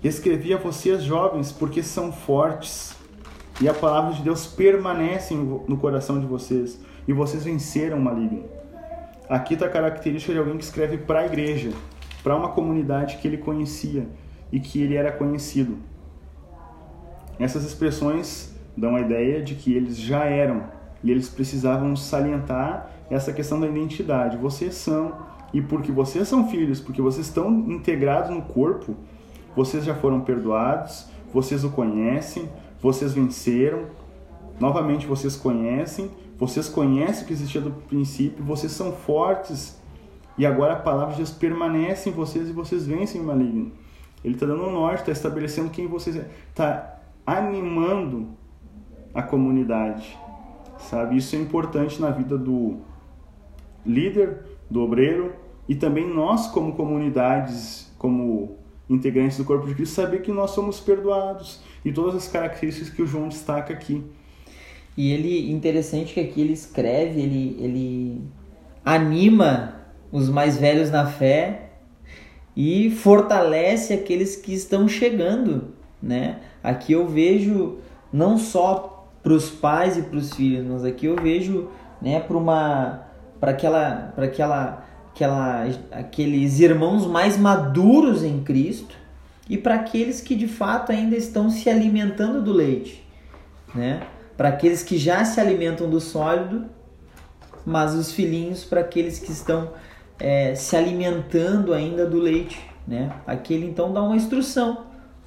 Escrevi 0.02 0.52
a 0.52 0.56
vocês, 0.56 1.04
jovens, 1.04 1.52
porque 1.52 1.80
são 1.80 2.10
fortes 2.10 2.96
e 3.60 3.68
a 3.68 3.74
palavra 3.74 4.14
de 4.14 4.22
Deus 4.22 4.46
permanece 4.46 5.32
no 5.34 5.76
coração 5.76 6.18
de 6.18 6.26
vocês 6.26 6.80
e 7.06 7.12
vocês 7.12 7.44
venceram 7.44 7.98
o 7.98 8.02
maligno. 8.02 8.55
Aqui 9.28 9.54
está 9.54 9.66
a 9.66 9.70
característica 9.70 10.32
de 10.32 10.38
alguém 10.38 10.56
que 10.56 10.62
escreve 10.62 10.98
para 10.98 11.20
a 11.20 11.26
igreja, 11.26 11.70
para 12.22 12.36
uma 12.36 12.50
comunidade 12.50 13.16
que 13.16 13.26
ele 13.26 13.38
conhecia 13.38 14.06
e 14.52 14.60
que 14.60 14.80
ele 14.80 14.94
era 14.94 15.10
conhecido. 15.10 15.78
Essas 17.38 17.64
expressões 17.64 18.54
dão 18.76 18.94
a 18.94 19.00
ideia 19.00 19.42
de 19.42 19.56
que 19.56 19.74
eles 19.74 19.96
já 19.96 20.24
eram 20.24 20.64
e 21.02 21.10
eles 21.10 21.28
precisavam 21.28 21.96
salientar 21.96 22.90
essa 23.10 23.32
questão 23.32 23.58
da 23.58 23.66
identidade. 23.66 24.36
Vocês 24.36 24.74
são, 24.74 25.14
e 25.52 25.60
porque 25.60 25.90
vocês 25.90 26.28
são 26.28 26.48
filhos, 26.48 26.80
porque 26.80 27.02
vocês 27.02 27.26
estão 27.26 27.50
integrados 27.70 28.30
no 28.30 28.42
corpo, 28.42 28.94
vocês 29.54 29.84
já 29.84 29.94
foram 29.94 30.20
perdoados, 30.20 31.06
vocês 31.32 31.64
o 31.64 31.70
conhecem, 31.70 32.48
vocês 32.80 33.12
venceram. 33.12 33.86
Novamente, 34.60 35.06
vocês 35.06 35.36
conhecem, 35.36 36.10
vocês 36.38 36.68
conhecem 36.68 37.24
o 37.24 37.26
que 37.26 37.32
existia 37.32 37.60
do 37.60 37.70
princípio, 37.70 38.44
vocês 38.44 38.72
são 38.72 38.92
fortes 38.92 39.80
e 40.36 40.44
agora 40.44 40.74
a 40.74 40.76
palavra 40.76 41.12
de 41.12 41.18
Deus 41.18 41.30
permanece 41.30 42.10
em 42.10 42.12
vocês 42.12 42.48
e 42.48 42.52
vocês 42.52 42.86
vencem 42.86 43.20
o 43.20 43.24
maligno. 43.24 43.72
Ele 44.22 44.34
está 44.34 44.44
dando 44.44 44.64
um 44.64 44.72
norte, 44.72 45.00
está 45.00 45.12
estabelecendo 45.12 45.70
quem 45.70 45.86
vocês 45.86 46.20
está 46.50 47.00
animando 47.24 48.28
a 49.14 49.22
comunidade, 49.22 50.18
sabe? 50.78 51.16
Isso 51.16 51.34
é 51.36 51.38
importante 51.38 52.00
na 52.00 52.10
vida 52.10 52.36
do 52.36 52.78
líder, 53.84 54.44
do 54.70 54.82
obreiro 54.82 55.32
e 55.68 55.74
também 55.74 56.06
nós 56.12 56.48
como 56.48 56.74
comunidades, 56.74 57.90
como 57.98 58.58
integrantes 58.88 59.38
do 59.38 59.44
corpo 59.44 59.66
de 59.66 59.74
Cristo, 59.74 59.94
saber 59.94 60.22
que 60.22 60.30
nós 60.30 60.50
somos 60.50 60.78
perdoados 60.80 61.62
e 61.84 61.92
todas 61.92 62.14
as 62.14 62.28
características 62.28 62.90
que 62.90 63.02
o 63.02 63.06
João 63.06 63.28
destaca 63.28 63.72
aqui. 63.72 64.04
E 64.96 65.12
ele, 65.12 65.50
interessante 65.50 66.14
que 66.14 66.20
aqui 66.20 66.40
ele 66.40 66.52
escreve, 66.52 67.20
ele, 67.20 67.56
ele 67.60 68.22
anima 68.84 69.74
os 70.10 70.28
mais 70.28 70.56
velhos 70.56 70.90
na 70.90 71.06
fé 71.06 71.70
e 72.56 72.90
fortalece 72.90 73.92
aqueles 73.92 74.36
que 74.36 74.54
estão 74.54 74.88
chegando, 74.88 75.74
né? 76.02 76.38
Aqui 76.62 76.92
eu 76.92 77.06
vejo 77.06 77.78
não 78.10 78.38
só 78.38 79.08
para 79.22 79.32
os 79.32 79.50
pais 79.50 79.98
e 79.98 80.02
para 80.02 80.16
os 80.16 80.32
filhos, 80.32 80.64
mas 80.66 80.84
aqui 80.84 81.06
eu 81.06 81.16
vejo, 81.16 81.68
né, 82.00 82.20
para 82.20 82.36
uma 82.36 83.02
para 83.38 83.50
aquela 83.50 84.12
para 84.14 84.24
aquela 84.24 84.86
aquela, 85.10 85.66
aqueles 85.90 86.60
irmãos 86.60 87.06
mais 87.06 87.36
maduros 87.36 88.22
em 88.22 88.42
Cristo 88.42 88.96
e 89.48 89.58
para 89.58 89.74
aqueles 89.74 90.20
que 90.20 90.34
de 90.34 90.46
fato 90.46 90.92
ainda 90.92 91.16
estão 91.16 91.50
se 91.50 91.68
alimentando 91.68 92.42
do 92.42 92.52
leite, 92.52 93.04
né? 93.74 94.00
Para 94.36 94.50
aqueles 94.50 94.82
que 94.82 94.98
já 94.98 95.24
se 95.24 95.40
alimentam 95.40 95.88
do 95.88 96.00
sólido, 96.00 96.66
mas 97.64 97.94
os 97.94 98.12
filhinhos 98.12 98.64
para 98.64 98.80
aqueles 98.80 99.18
que 99.18 99.32
estão 99.32 99.70
é, 100.18 100.54
se 100.54 100.76
alimentando 100.76 101.72
ainda 101.72 102.06
do 102.06 102.18
leite, 102.18 102.58
né? 102.86 103.12
Aqui 103.26 103.54
ele 103.54 103.66
então 103.66 103.92
dá 103.92 104.02
uma 104.02 104.16
instrução 104.16 104.86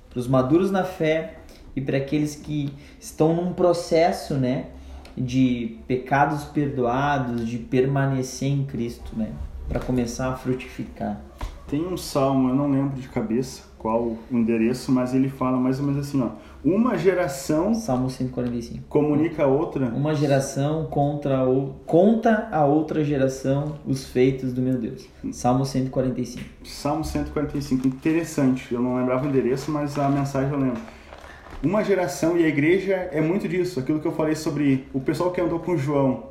para 0.09 0.19
os 0.19 0.27
maduros 0.27 0.71
na 0.71 0.83
fé 0.83 1.39
e 1.75 1.81
para 1.81 1.97
aqueles 1.97 2.35
que 2.35 2.73
estão 2.99 3.35
num 3.35 3.53
processo, 3.53 4.35
né? 4.35 4.67
De 5.17 5.77
pecados 5.87 6.45
perdoados, 6.45 7.45
de 7.47 7.57
permanecer 7.57 8.49
em 8.49 8.65
Cristo, 8.65 9.11
né? 9.17 9.31
para 9.69 9.79
começar 9.79 10.29
a 10.29 10.35
frutificar? 10.35 11.21
Tem 11.67 11.85
um 11.85 11.95
salmo, 11.95 12.49
eu 12.49 12.55
não 12.55 12.69
lembro 12.69 12.99
de 12.99 13.07
cabeça 13.07 13.61
qual 13.77 14.01
o 14.01 14.19
endereço, 14.31 14.91
mas 14.91 15.13
ele 15.13 15.29
fala 15.29 15.57
mais 15.57 15.79
ou 15.79 15.85
menos 15.85 16.07
assim, 16.07 16.19
ó. 16.21 16.31
Uma 16.63 16.97
geração 16.97 17.73
Salmo 17.73 18.09
145. 18.09 18.83
comunica 18.89 19.43
a 19.43 19.47
outra. 19.47 19.85
Uma 19.85 20.13
geração 20.13 20.87
contra 20.87 21.47
o 21.47 21.75
conta 21.85 22.49
a 22.51 22.65
outra 22.65 23.01
geração 23.01 23.77
os 23.85 24.03
feitos 24.03 24.51
do 24.51 24.61
meu 24.61 24.77
Deus. 24.77 25.07
Salmo 25.31 25.65
145. 25.65 26.43
Salmo 26.65 27.05
145, 27.05 27.87
interessante. 27.87 28.73
Eu 28.73 28.81
não 28.81 28.97
lembrava 28.97 29.25
o 29.25 29.29
endereço, 29.29 29.71
mas 29.71 29.97
a 29.97 30.09
mensagem 30.09 30.51
eu 30.51 30.59
lembro. 30.59 30.81
Uma 31.63 31.81
geração 31.81 32.37
e 32.37 32.43
a 32.43 32.47
igreja 32.49 33.07
é 33.11 33.21
muito 33.21 33.47
disso, 33.47 33.79
aquilo 33.79 34.01
que 34.01 34.07
eu 34.07 34.13
falei 34.13 34.35
sobre 34.35 34.85
o 34.93 34.99
pessoal 34.99 35.31
que 35.31 35.39
andou 35.39 35.59
com 35.59 35.77
João 35.77 36.29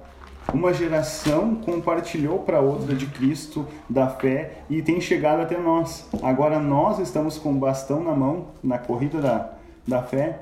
uma 0.53 0.73
geração 0.73 1.57
compartilhou 1.57 2.39
para 2.39 2.59
outra 2.59 2.95
de 2.95 3.05
Cristo, 3.05 3.67
da 3.89 4.09
fé 4.09 4.63
e 4.71 4.81
tem 4.81 4.99
chegado 4.99 5.43
até 5.43 5.59
nós. 5.59 6.09
Agora 6.23 6.59
nós 6.59 6.99
estamos 6.99 7.37
com 7.37 7.53
o 7.53 7.57
bastão 7.59 8.03
na 8.03 8.15
mão 8.15 8.47
na 8.63 8.79
corrida 8.79 9.21
da, 9.21 9.58
da 9.89 10.03
fé. 10.03 10.41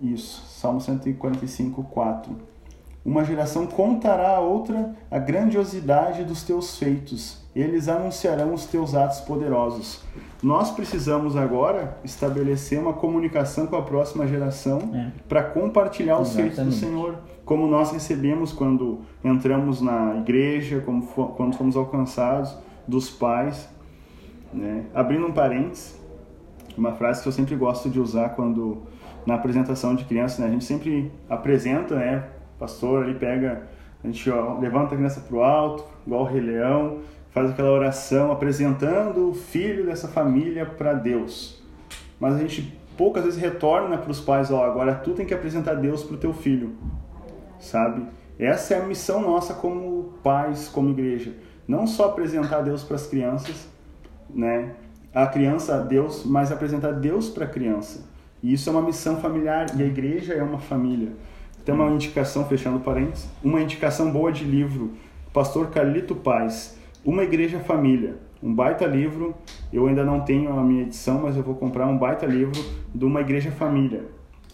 Isso, 0.00 0.42
Salmo 0.46 0.80
145, 0.80 1.82
4. 1.84 2.54
Uma 3.04 3.22
geração 3.22 3.66
contará 3.66 4.36
a 4.36 4.40
outra 4.40 4.94
a 5.10 5.18
grandiosidade 5.18 6.24
dos 6.24 6.42
teus 6.42 6.78
feitos. 6.78 7.44
Eles 7.54 7.88
anunciarão 7.88 8.54
os 8.54 8.64
teus 8.64 8.94
atos 8.94 9.20
poderosos. 9.20 10.00
Nós 10.42 10.70
precisamos 10.70 11.36
agora 11.36 11.98
estabelecer 12.02 12.78
uma 12.78 12.94
comunicação 12.94 13.66
com 13.66 13.76
a 13.76 13.82
próxima 13.82 14.26
geração 14.26 14.90
é. 14.94 15.12
para 15.28 15.42
compartilhar 15.42 16.18
os 16.18 16.30
Exatamente. 16.30 16.56
feitos 16.56 16.74
do 16.74 16.80
Senhor 16.80 17.18
como 17.44 17.66
nós 17.66 17.92
recebemos 17.92 18.52
quando 18.52 19.00
entramos 19.22 19.80
na 19.80 20.16
igreja, 20.16 20.80
como 20.80 21.06
quando 21.06 21.56
fomos 21.56 21.76
alcançados 21.76 22.56
dos 22.88 23.10
pais. 23.10 23.68
Né? 24.52 24.84
Abrindo 24.94 25.26
um 25.26 25.32
parênteses, 25.32 26.00
uma 26.76 26.92
frase 26.92 27.22
que 27.22 27.28
eu 27.28 27.32
sempre 27.32 27.54
gosto 27.56 27.88
de 27.88 28.00
usar 28.00 28.30
quando 28.30 28.82
na 29.26 29.34
apresentação 29.34 29.94
de 29.94 30.04
crianças, 30.04 30.38
né? 30.38 30.46
a 30.46 30.50
gente 30.50 30.64
sempre 30.64 31.10
apresenta, 31.28 31.96
né? 31.96 32.24
Pastor 32.58 33.04
ali 33.04 33.14
pega, 33.14 33.62
a 34.02 34.06
gente 34.06 34.30
ó, 34.30 34.58
levanta 34.58 34.94
a 34.94 34.96
criança 34.96 35.20
para 35.20 35.36
o 35.36 35.42
alto, 35.42 35.84
igual 36.06 36.22
o 36.22 36.24
Rei 36.24 36.40
Leão, 36.40 36.98
faz 37.30 37.50
aquela 37.50 37.70
oração 37.70 38.30
apresentando 38.30 39.30
o 39.30 39.34
filho 39.34 39.86
dessa 39.86 40.08
família 40.08 40.66
para 40.66 40.92
Deus. 40.92 41.62
Mas 42.20 42.34
a 42.34 42.38
gente 42.38 42.78
poucas 42.96 43.24
vezes 43.24 43.40
retorna 43.40 43.98
para 43.98 44.10
os 44.10 44.20
pais, 44.20 44.50
ó, 44.50 44.64
agora 44.64 44.94
tu 44.94 45.12
tem 45.12 45.26
que 45.26 45.34
apresentar 45.34 45.74
Deus 45.74 46.04
para 46.04 46.14
o 46.14 46.18
teu 46.18 46.32
filho 46.32 46.76
sabe? 47.64 48.06
Essa 48.38 48.74
é 48.74 48.80
a 48.80 48.86
missão 48.86 49.22
nossa 49.22 49.54
como 49.54 50.14
pais, 50.22 50.68
como 50.68 50.90
igreja. 50.90 51.32
Não 51.66 51.86
só 51.86 52.06
apresentar 52.06 52.60
Deus 52.60 52.82
para 52.82 52.96
as 52.96 53.06
crianças, 53.06 53.68
né? 54.28 54.74
A 55.14 55.28
criança 55.28 55.76
a 55.76 55.78
Deus, 55.78 56.24
mas 56.26 56.50
apresentar 56.50 56.90
Deus 56.90 57.28
para 57.28 57.44
a 57.44 57.48
criança. 57.48 58.04
E 58.42 58.52
isso 58.52 58.68
é 58.68 58.72
uma 58.72 58.82
missão 58.82 59.18
familiar 59.18 59.66
e 59.78 59.82
a 59.84 59.86
igreja 59.86 60.34
é 60.34 60.42
uma 60.42 60.58
família. 60.58 61.12
Tem 61.64 61.72
uma 61.72 61.88
indicação, 61.88 62.44
fechando 62.46 62.80
parênteses, 62.80 63.30
uma 63.40 63.62
indicação 63.62 64.10
boa 64.10 64.32
de 64.32 64.42
livro, 64.42 64.90
Pastor 65.32 65.70
Carlito 65.70 66.16
Paz, 66.16 66.76
Uma 67.04 67.22
Igreja 67.22 67.60
Família. 67.60 68.16
Um 68.42 68.52
baita 68.52 68.86
livro, 68.86 69.36
eu 69.72 69.86
ainda 69.86 70.02
não 70.02 70.22
tenho 70.22 70.52
a 70.58 70.64
minha 70.64 70.82
edição, 70.82 71.22
mas 71.22 71.36
eu 71.36 71.44
vou 71.44 71.54
comprar 71.54 71.86
um 71.86 71.96
baita 71.96 72.26
livro 72.26 72.60
de 72.92 73.04
uma 73.04 73.20
igreja 73.20 73.52
família. 73.52 74.04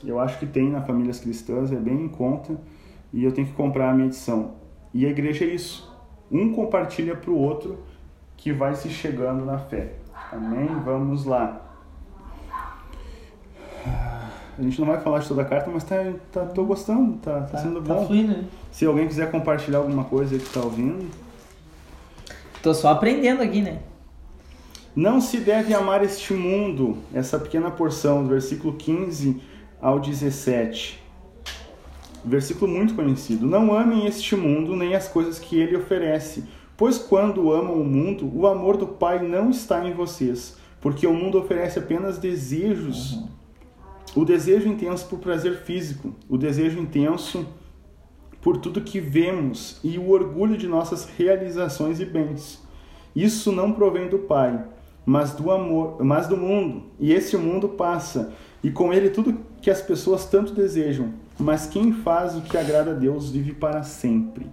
Eu 0.04 0.20
acho 0.20 0.38
que 0.38 0.44
tem 0.44 0.70
na 0.70 0.82
Famílias 0.82 1.20
Cristãs, 1.20 1.72
é 1.72 1.76
bem 1.76 2.02
em 2.02 2.08
conta 2.08 2.60
e 3.14 3.24
eu 3.24 3.32
tenho 3.32 3.46
que 3.46 3.54
comprar 3.54 3.88
a 3.88 3.94
minha 3.94 4.08
edição. 4.08 4.56
E 4.92 5.06
a 5.06 5.08
igreja 5.08 5.46
é 5.46 5.48
isso. 5.48 5.90
Um 6.30 6.52
compartilha 6.52 7.16
para 7.16 7.30
o 7.30 7.38
outro 7.38 7.78
que 8.36 8.52
vai 8.52 8.74
se 8.74 8.90
chegando 8.90 9.42
na 9.46 9.56
fé. 9.56 9.99
Amém? 10.32 10.68
Vamos 10.84 11.24
lá. 11.24 11.60
A 13.86 14.62
gente 14.62 14.78
não 14.78 14.86
vai 14.86 15.00
falar 15.00 15.20
de 15.20 15.28
toda 15.28 15.42
a 15.42 15.44
carta, 15.44 15.70
mas 15.72 15.84
tá, 15.84 15.96
tá, 16.30 16.44
tô 16.44 16.64
gostando, 16.64 17.16
tá, 17.18 17.40
tá, 17.40 17.46
tá 17.46 17.58
sendo 17.58 17.80
tá 17.80 17.94
bom. 17.94 18.06
Fluindo, 18.06 18.32
né? 18.32 18.44
Se 18.70 18.84
alguém 18.84 19.08
quiser 19.08 19.30
compartilhar 19.30 19.78
alguma 19.78 20.04
coisa 20.04 20.34
aí 20.34 20.40
que 20.40 20.50
tá 20.50 20.60
ouvindo. 20.60 21.08
Tô 22.62 22.74
só 22.74 22.90
aprendendo 22.90 23.42
aqui, 23.42 23.62
né? 23.62 23.80
Não 24.94 25.20
se 25.20 25.38
deve 25.38 25.72
amar 25.72 26.04
este 26.04 26.34
mundo, 26.34 26.98
essa 27.14 27.38
pequena 27.38 27.70
porção, 27.70 28.22
do 28.22 28.28
versículo 28.28 28.74
15 28.74 29.40
ao 29.80 29.98
17. 29.98 31.00
Versículo 32.22 32.70
muito 32.70 32.94
conhecido. 32.94 33.46
Não 33.46 33.72
amem 33.72 34.06
este 34.06 34.36
mundo 34.36 34.76
nem 34.76 34.94
as 34.94 35.08
coisas 35.08 35.38
que 35.38 35.58
ele 35.58 35.76
oferece, 35.76 36.44
pois 36.80 36.96
quando 36.96 37.52
amam 37.52 37.74
o 37.74 37.84
mundo, 37.84 38.32
o 38.34 38.46
amor 38.46 38.78
do 38.78 38.86
Pai 38.86 39.22
não 39.22 39.50
está 39.50 39.86
em 39.86 39.92
vocês, 39.92 40.56
porque 40.80 41.06
o 41.06 41.12
mundo 41.12 41.38
oferece 41.38 41.78
apenas 41.78 42.16
desejos. 42.16 43.16
Uhum. 43.16 43.28
O 44.16 44.24
desejo 44.24 44.66
intenso 44.66 45.06
por 45.06 45.18
prazer 45.18 45.58
físico, 45.58 46.14
o 46.26 46.38
desejo 46.38 46.80
intenso 46.80 47.46
por 48.40 48.56
tudo 48.56 48.80
que 48.80 48.98
vemos 48.98 49.78
e 49.84 49.98
o 49.98 50.08
orgulho 50.08 50.56
de 50.56 50.66
nossas 50.66 51.04
realizações 51.18 52.00
e 52.00 52.06
bens. 52.06 52.66
Isso 53.14 53.52
não 53.52 53.72
provém 53.72 54.08
do 54.08 54.20
Pai, 54.20 54.64
mas 55.04 55.32
do 55.32 55.50
amor, 55.50 56.02
mas 56.02 56.28
do 56.28 56.36
mundo. 56.38 56.84
E 56.98 57.12
esse 57.12 57.36
mundo 57.36 57.68
passa, 57.68 58.32
e 58.64 58.70
com 58.70 58.90
ele 58.90 59.10
tudo 59.10 59.36
que 59.60 59.70
as 59.70 59.82
pessoas 59.82 60.24
tanto 60.24 60.54
desejam. 60.54 61.12
Mas 61.38 61.66
quem 61.66 61.92
faz 61.92 62.34
o 62.34 62.40
que 62.40 62.56
agrada 62.56 62.92
a 62.92 62.94
Deus 62.94 63.28
vive 63.28 63.52
para 63.52 63.82
sempre. 63.82 64.46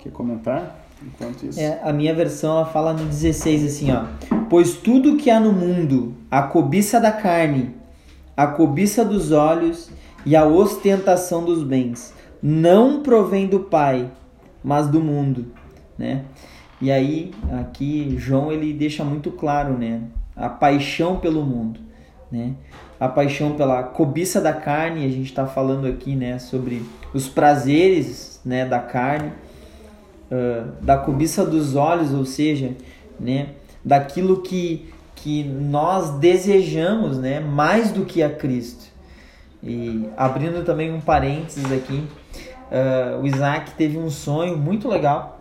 Quer 0.00 0.10
comentar? 0.10 0.81
Enquanto 1.06 1.46
isso. 1.46 1.60
É, 1.60 1.80
a 1.82 1.92
minha 1.92 2.14
versão 2.14 2.56
ela 2.56 2.66
fala 2.66 2.92
no 2.92 3.04
16 3.04 3.64
assim, 3.64 3.92
ó. 3.92 4.04
Pois 4.48 4.74
tudo 4.74 5.16
que 5.16 5.30
há 5.30 5.40
no 5.40 5.52
mundo, 5.52 6.14
a 6.30 6.42
cobiça 6.42 7.00
da 7.00 7.12
carne, 7.12 7.74
a 8.36 8.46
cobiça 8.46 9.04
dos 9.04 9.32
olhos 9.32 9.90
e 10.24 10.36
a 10.36 10.44
ostentação 10.44 11.44
dos 11.44 11.62
bens, 11.62 12.14
não 12.42 13.02
provém 13.02 13.46
do 13.46 13.60
Pai, 13.60 14.10
mas 14.62 14.88
do 14.88 15.00
mundo, 15.00 15.52
né? 15.98 16.24
E 16.80 16.90
aí, 16.90 17.30
aqui, 17.60 18.16
João 18.18 18.50
ele 18.50 18.72
deixa 18.72 19.04
muito 19.04 19.30
claro, 19.30 19.78
né? 19.78 20.02
A 20.34 20.48
paixão 20.48 21.16
pelo 21.18 21.44
mundo, 21.44 21.78
né? 22.30 22.54
A 22.98 23.08
paixão 23.08 23.52
pela 23.52 23.82
cobiça 23.84 24.40
da 24.40 24.52
carne, 24.52 25.04
a 25.04 25.08
gente 25.08 25.26
está 25.26 25.46
falando 25.46 25.86
aqui, 25.86 26.16
né? 26.16 26.38
Sobre 26.40 26.82
os 27.14 27.28
prazeres, 27.28 28.40
né? 28.44 28.64
Da 28.64 28.80
carne, 28.80 29.32
uh, 30.32 30.72
da 30.82 30.96
cobiça 30.96 31.44
dos 31.44 31.76
olhos, 31.76 32.12
ou 32.14 32.24
seja, 32.24 32.72
né? 33.20 33.50
Daquilo 33.84 34.40
que, 34.40 34.90
que 35.14 35.44
nós 35.44 36.10
desejamos, 36.18 37.18
né? 37.18 37.38
Mais 37.40 37.92
do 37.92 38.06
que 38.06 38.22
a 38.22 38.30
Cristo. 38.30 38.90
E 39.62 40.08
abrindo 40.16 40.64
também 40.64 40.92
um 40.92 41.00
parênteses 41.00 41.70
aqui, 41.70 42.04
uh, 42.70 43.20
o 43.20 43.26
Isaac 43.26 43.72
teve 43.72 43.98
um 43.98 44.10
sonho 44.10 44.56
muito 44.56 44.88
legal, 44.88 45.38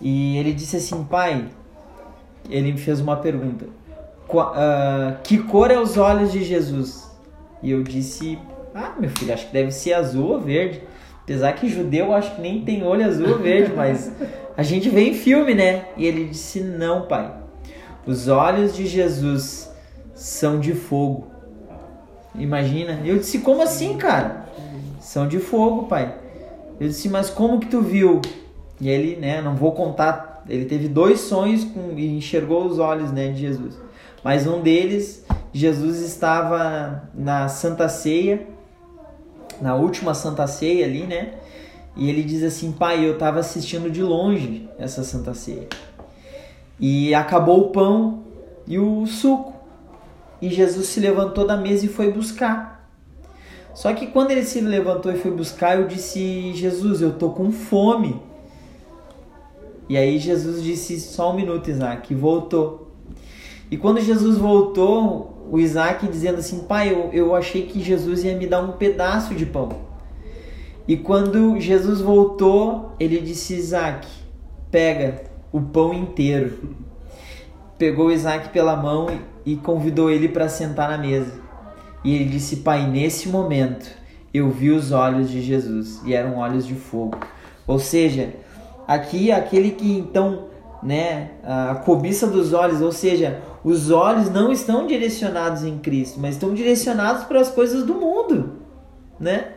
e 0.00 0.36
ele 0.38 0.52
disse 0.52 0.76
assim: 0.76 1.04
Pai, 1.04 1.44
ele 2.48 2.72
me 2.72 2.78
fez 2.78 3.00
uma 3.00 3.16
pergunta: 3.16 3.66
uh, 3.66 5.22
Que 5.22 5.38
cor 5.38 5.70
é 5.70 5.78
os 5.78 5.96
olhos 5.96 6.32
de 6.32 6.42
Jesus? 6.42 7.08
E 7.62 7.70
eu 7.70 7.82
disse: 7.82 8.38
Ah, 8.74 8.94
meu 8.98 9.10
filho, 9.10 9.32
acho 9.32 9.46
que 9.46 9.52
deve 9.52 9.70
ser 9.70 9.92
azul 9.94 10.30
ou 10.32 10.40
verde. 10.40 10.80
Apesar 11.28 11.52
que 11.52 11.68
judeu 11.68 12.14
acho 12.14 12.36
que 12.36 12.40
nem 12.40 12.62
tem 12.62 12.82
olho 12.82 13.04
azul 13.04 13.28
ou 13.28 13.38
verde, 13.38 13.74
mas 13.76 14.10
a 14.56 14.62
gente 14.62 14.88
vê 14.88 15.10
em 15.10 15.12
filme, 15.12 15.52
né? 15.52 15.84
E 15.94 16.06
ele 16.06 16.24
disse: 16.24 16.60
Não, 16.60 17.02
pai. 17.02 17.30
Os 18.06 18.28
olhos 18.28 18.74
de 18.74 18.86
Jesus 18.86 19.70
são 20.14 20.58
de 20.58 20.72
fogo. 20.72 21.26
Imagina. 22.34 23.02
Eu 23.04 23.18
disse: 23.18 23.40
Como 23.40 23.60
assim, 23.60 23.98
cara? 23.98 24.46
São 25.00 25.28
de 25.28 25.38
fogo, 25.38 25.82
pai. 25.82 26.14
Eu 26.80 26.88
disse: 26.88 27.10
Mas 27.10 27.28
como 27.28 27.60
que 27.60 27.66
tu 27.66 27.82
viu? 27.82 28.22
E 28.80 28.88
ele, 28.88 29.16
né, 29.16 29.42
não 29.42 29.54
vou 29.54 29.72
contar, 29.72 30.42
ele 30.48 30.64
teve 30.64 30.88
dois 30.88 31.20
sonhos 31.20 31.62
com, 31.62 31.92
e 31.94 32.16
enxergou 32.16 32.64
os 32.64 32.78
olhos, 32.78 33.12
né, 33.12 33.28
de 33.32 33.40
Jesus. 33.40 33.78
Mas 34.24 34.46
um 34.46 34.62
deles, 34.62 35.26
Jesus 35.52 36.00
estava 36.00 37.02
na 37.14 37.48
Santa 37.48 37.86
Ceia, 37.86 38.46
na 39.60 39.74
última 39.74 40.14
Santa 40.14 40.46
Ceia 40.46 40.84
ali, 40.84 41.04
né? 41.04 41.34
E 41.96 42.08
ele 42.08 42.22
diz 42.22 42.42
assim: 42.42 42.72
Pai, 42.72 43.04
eu 43.04 43.14
estava 43.14 43.40
assistindo 43.40 43.90
de 43.90 44.02
longe 44.02 44.68
essa 44.78 45.02
Santa 45.02 45.34
Ceia. 45.34 45.68
E 46.78 47.14
acabou 47.14 47.60
o 47.60 47.70
pão 47.70 48.22
e 48.66 48.78
o 48.78 49.06
suco. 49.06 49.54
E 50.40 50.48
Jesus 50.48 50.86
se 50.86 51.00
levantou 51.00 51.46
da 51.46 51.56
mesa 51.56 51.86
e 51.86 51.88
foi 51.88 52.12
buscar. 52.12 52.88
Só 53.74 53.92
que 53.92 54.08
quando 54.08 54.30
ele 54.30 54.44
se 54.44 54.60
levantou 54.60 55.12
e 55.12 55.16
foi 55.16 55.30
buscar, 55.30 55.78
eu 55.78 55.86
disse: 55.86 56.52
Jesus, 56.54 57.00
eu 57.00 57.12
tô 57.12 57.30
com 57.30 57.50
fome. 57.50 58.20
E 59.88 59.96
aí 59.96 60.18
Jesus 60.18 60.62
disse 60.62 61.00
só 61.00 61.32
um 61.32 61.34
minuto, 61.34 61.70
Isaac, 61.70 62.12
e 62.12 62.16
voltou. 62.16 62.92
E 63.70 63.76
quando 63.76 64.00
Jesus 64.00 64.36
voltou, 64.36 65.37
o 65.50 65.58
Isaac 65.58 66.06
dizendo 66.06 66.38
assim, 66.38 66.60
pai, 66.60 66.92
eu, 66.92 67.10
eu 67.12 67.34
achei 67.34 67.62
que 67.62 67.80
Jesus 67.80 68.24
ia 68.24 68.36
me 68.36 68.46
dar 68.46 68.60
um 68.60 68.72
pedaço 68.72 69.34
de 69.34 69.46
pão. 69.46 69.70
E 70.86 70.96
quando 70.96 71.58
Jesus 71.60 72.00
voltou, 72.00 72.92
ele 72.98 73.20
disse, 73.20 73.54
Isaac, 73.54 74.06
pega 74.70 75.22
o 75.52 75.60
pão 75.60 75.92
inteiro. 75.92 76.76
Pegou 77.76 78.10
Isaac 78.10 78.48
pela 78.48 78.76
mão 78.76 79.06
e 79.44 79.56
convidou 79.56 80.10
ele 80.10 80.28
para 80.28 80.48
sentar 80.48 80.88
na 80.88 80.98
mesa. 80.98 81.32
E 82.04 82.14
ele 82.14 82.24
disse, 82.24 82.56
pai, 82.56 82.86
nesse 82.86 83.28
momento 83.28 83.90
eu 84.32 84.50
vi 84.50 84.70
os 84.70 84.92
olhos 84.92 85.30
de 85.30 85.40
Jesus 85.42 86.00
e 86.04 86.14
eram 86.14 86.38
olhos 86.38 86.66
de 86.66 86.74
fogo. 86.74 87.18
Ou 87.66 87.78
seja, 87.78 88.34
Aqui, 88.88 89.30
aquele 89.30 89.72
que 89.72 89.98
então, 89.98 90.44
né, 90.82 91.32
a 91.44 91.74
cobiça 91.74 92.26
dos 92.26 92.54
olhos, 92.54 92.80
ou 92.80 92.90
seja, 92.90 93.42
os 93.68 93.90
olhos 93.90 94.30
não 94.30 94.50
estão 94.50 94.86
direcionados 94.86 95.62
em 95.62 95.78
Cristo, 95.78 96.18
mas 96.18 96.34
estão 96.34 96.54
direcionados 96.54 97.24
para 97.24 97.38
as 97.38 97.50
coisas 97.50 97.84
do 97.84 97.94
mundo, 97.94 98.54
né? 99.20 99.48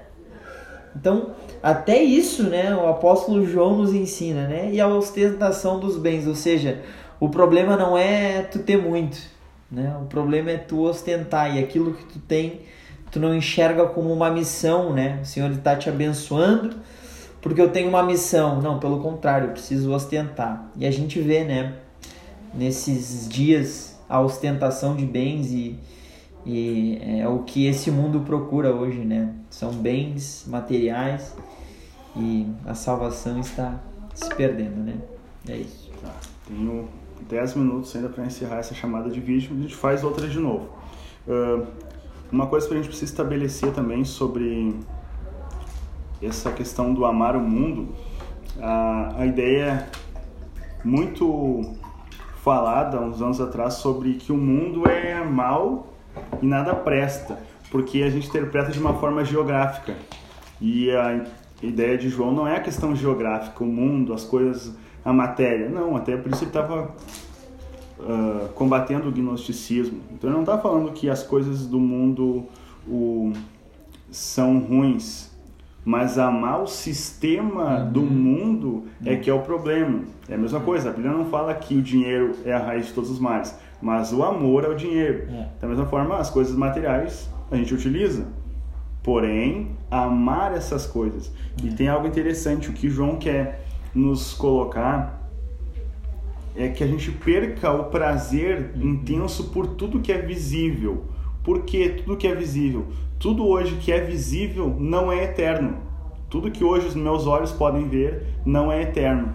Então, 0.94 1.32
até 1.64 2.04
isso, 2.04 2.44
né, 2.44 2.76
o 2.76 2.90
apóstolo 2.90 3.46
João 3.46 3.78
nos 3.78 3.94
ensina, 3.94 4.48
né? 4.48 4.70
E 4.70 4.82
a 4.82 4.88
ostentação 4.88 5.80
dos 5.80 5.98
bens, 5.98 6.28
ou 6.28 6.36
seja, 6.36 6.82
o 7.22 7.30
problema 7.30 7.78
não 7.78 7.98
é 7.98 8.42
tu 8.42 8.60
ter 8.60 8.78
muito, 8.78 9.18
né? 9.72 9.96
O 10.02 10.06
problema 10.06 10.52
é 10.52 10.58
tu 10.58 10.82
ostentar 10.82 11.56
e 11.56 11.64
aquilo 11.64 11.94
que 11.94 12.04
tu 12.04 12.20
tem, 12.20 12.62
tu 13.10 13.18
não 13.18 13.34
enxerga 13.34 13.86
como 13.86 14.12
uma 14.12 14.30
missão, 14.30 14.92
né? 14.92 15.20
O 15.22 15.26
Senhor 15.26 15.50
está 15.52 15.74
te 15.76 15.88
abençoando, 15.88 16.76
porque 17.42 17.62
eu 17.62 17.70
tenho 17.70 17.88
uma 17.88 18.04
missão. 18.04 18.62
Não, 18.62 18.78
pelo 18.78 19.00
contrário, 19.00 19.48
eu 19.48 19.52
preciso 19.54 19.94
ostentar. 19.94 20.70
E 20.76 20.86
a 20.86 20.92
gente 20.92 21.22
vê, 21.22 21.46
né, 21.46 21.76
nesses 22.54 23.30
dias, 23.30 23.91
a 24.12 24.20
ostentação 24.20 24.94
de 24.94 25.06
bens 25.06 25.54
e, 25.54 25.80
e 26.46 27.00
é 27.02 27.28
o 27.30 27.40
que 27.44 27.66
esse 27.66 27.90
mundo 27.90 28.20
procura 28.20 28.76
hoje, 28.76 29.00
né? 29.00 29.34
São 29.50 29.72
bens 29.72 30.44
materiais 30.48 31.34
e 32.14 32.46
a 32.66 32.74
salvação 32.74 33.40
está 33.40 33.80
se 34.14 34.28
perdendo, 34.36 34.84
né? 34.84 34.96
É 35.48 35.56
isso. 35.56 35.90
Tá, 36.02 36.14
tenho 36.46 36.90
10 37.30 37.56
minutos 37.56 37.96
ainda 37.96 38.10
para 38.10 38.26
encerrar 38.26 38.58
essa 38.58 38.76
chamada 38.76 39.10
de 39.10 39.22
vídeo, 39.22 39.56
a 39.58 39.62
gente 39.62 39.76
faz 39.76 40.04
outra 40.04 40.28
de 40.28 40.40
novo. 40.40 40.68
Uh, 41.26 41.66
uma 42.30 42.48
coisa 42.48 42.68
que 42.68 42.74
a 42.74 42.78
gente 42.78 42.88
precisa 42.88 43.10
estabelecer 43.10 43.72
também 43.72 44.04
sobre 44.04 44.76
essa 46.22 46.52
questão 46.52 46.94
do 46.94 47.06
amar 47.06 47.38
o 47.38 47.40
mundo, 47.40 47.96
a, 48.60 49.22
a 49.22 49.26
ideia 49.26 49.88
muito 50.84 51.80
falada 52.44 53.00
uns 53.00 53.22
anos 53.22 53.40
atrás 53.40 53.76
sobre 53.76 54.16
que 54.16 54.32
o 54.32 54.38
mundo 54.38 54.88
é 54.88 55.24
mal 55.24 55.88
e 56.42 56.46
nada 56.46 56.74
presta, 56.74 57.38
porque 57.70 58.02
a 58.04 58.10
gente 58.10 58.28
interpreta 58.28 58.72
de 58.72 58.80
uma 58.80 58.96
forma 58.96 59.24
geográfica. 59.24 59.96
E 60.60 60.92
a 60.92 61.24
ideia 61.62 61.98
de 61.98 62.10
João 62.10 62.32
não 62.32 62.48
é 62.48 62.58
a 62.58 62.60
questão 62.60 62.96
geográfica, 62.96 63.64
o 63.64 63.68
mundo, 63.68 64.14
as 64.14 64.24
coisas, 64.24 64.76
a 65.06 65.14
matéria. 65.14 65.70
Não, 65.70 65.96
até 65.96 66.18
por 66.18 66.32
isso 66.32 66.44
ele 66.44 66.50
estava 66.50 66.96
uh, 68.00 68.50
combatendo 68.54 69.10
o 69.10 69.12
gnosticismo. 69.12 70.02
Então 70.12 70.30
ele 70.30 70.36
não 70.36 70.44
está 70.44 70.58
falando 70.58 70.92
que 70.92 71.10
as 71.10 71.24
coisas 71.24 71.68
do 71.68 71.80
mundo 71.80 72.46
o, 72.88 73.34
são 74.10 74.60
ruins, 74.60 75.31
mas 75.84 76.18
amar 76.18 76.62
o 76.62 76.68
sistema 76.68 77.80
uhum. 77.80 77.92
do 77.92 78.02
mundo 78.02 78.84
é 79.06 79.16
que 79.16 79.30
é 79.30 79.34
o 79.34 79.40
problema. 79.40 80.02
É 80.30 80.36
a 80.36 80.38
mesma 80.38 80.60
coisa, 80.60 80.90
a 80.90 80.94
Bíblia 80.94 81.12
não 81.12 81.26
fala 81.26 81.54
que 81.56 81.76
o 81.76 81.82
dinheiro 81.82 82.34
é 82.46 82.54
a 82.54 82.60
raiz 82.60 82.88
de 82.88 82.94
todos 82.94 83.10
os 83.10 83.20
males, 83.20 83.58
mas 83.82 84.14
o 84.14 84.24
amor 84.24 84.64
é 84.64 84.68
o 84.68 84.76
dinheiro. 84.76 85.28
É. 85.30 85.48
Da 85.60 85.68
mesma 85.68 85.86
forma, 85.86 86.18
as 86.18 86.30
coisas 86.30 86.56
materiais 86.56 87.30
a 87.50 87.56
gente 87.56 87.74
utiliza. 87.74 88.28
Porém, 89.04 89.76
amar 89.90 90.54
essas 90.54 90.86
coisas. 90.86 91.32
E 91.64 91.70
é. 91.70 91.72
tem 91.72 91.88
algo 91.88 92.08
interessante, 92.08 92.70
o 92.70 92.74
que 92.74 92.90
João 92.90 93.18
quer 93.18 93.66
nos 93.94 94.34
colocar 94.34 95.20
é 96.56 96.68
que 96.70 96.84
a 96.84 96.88
gente 96.88 97.12
perca 97.12 97.72
o 97.72 97.86
prazer 97.86 98.72
intenso 98.76 99.50
por 99.50 99.68
tudo 99.68 100.00
que 100.00 100.12
é 100.12 100.22
visível. 100.22 101.06
Por 101.44 101.64
que 101.64 101.90
tudo 101.90 102.18
que 102.18 102.28
é 102.28 102.36
visível? 102.36 102.88
Tudo 103.22 103.48
hoje 103.48 103.76
que 103.76 103.92
é 103.92 104.02
visível 104.02 104.76
não 104.80 105.12
é 105.12 105.26
eterno. 105.26 105.78
Tudo 106.28 106.50
que 106.50 106.64
hoje 106.64 106.88
os 106.88 106.96
meus 106.96 107.28
olhos 107.28 107.52
podem 107.52 107.88
ver 107.88 108.26
não 108.44 108.72
é 108.72 108.82
eterno. 108.82 109.32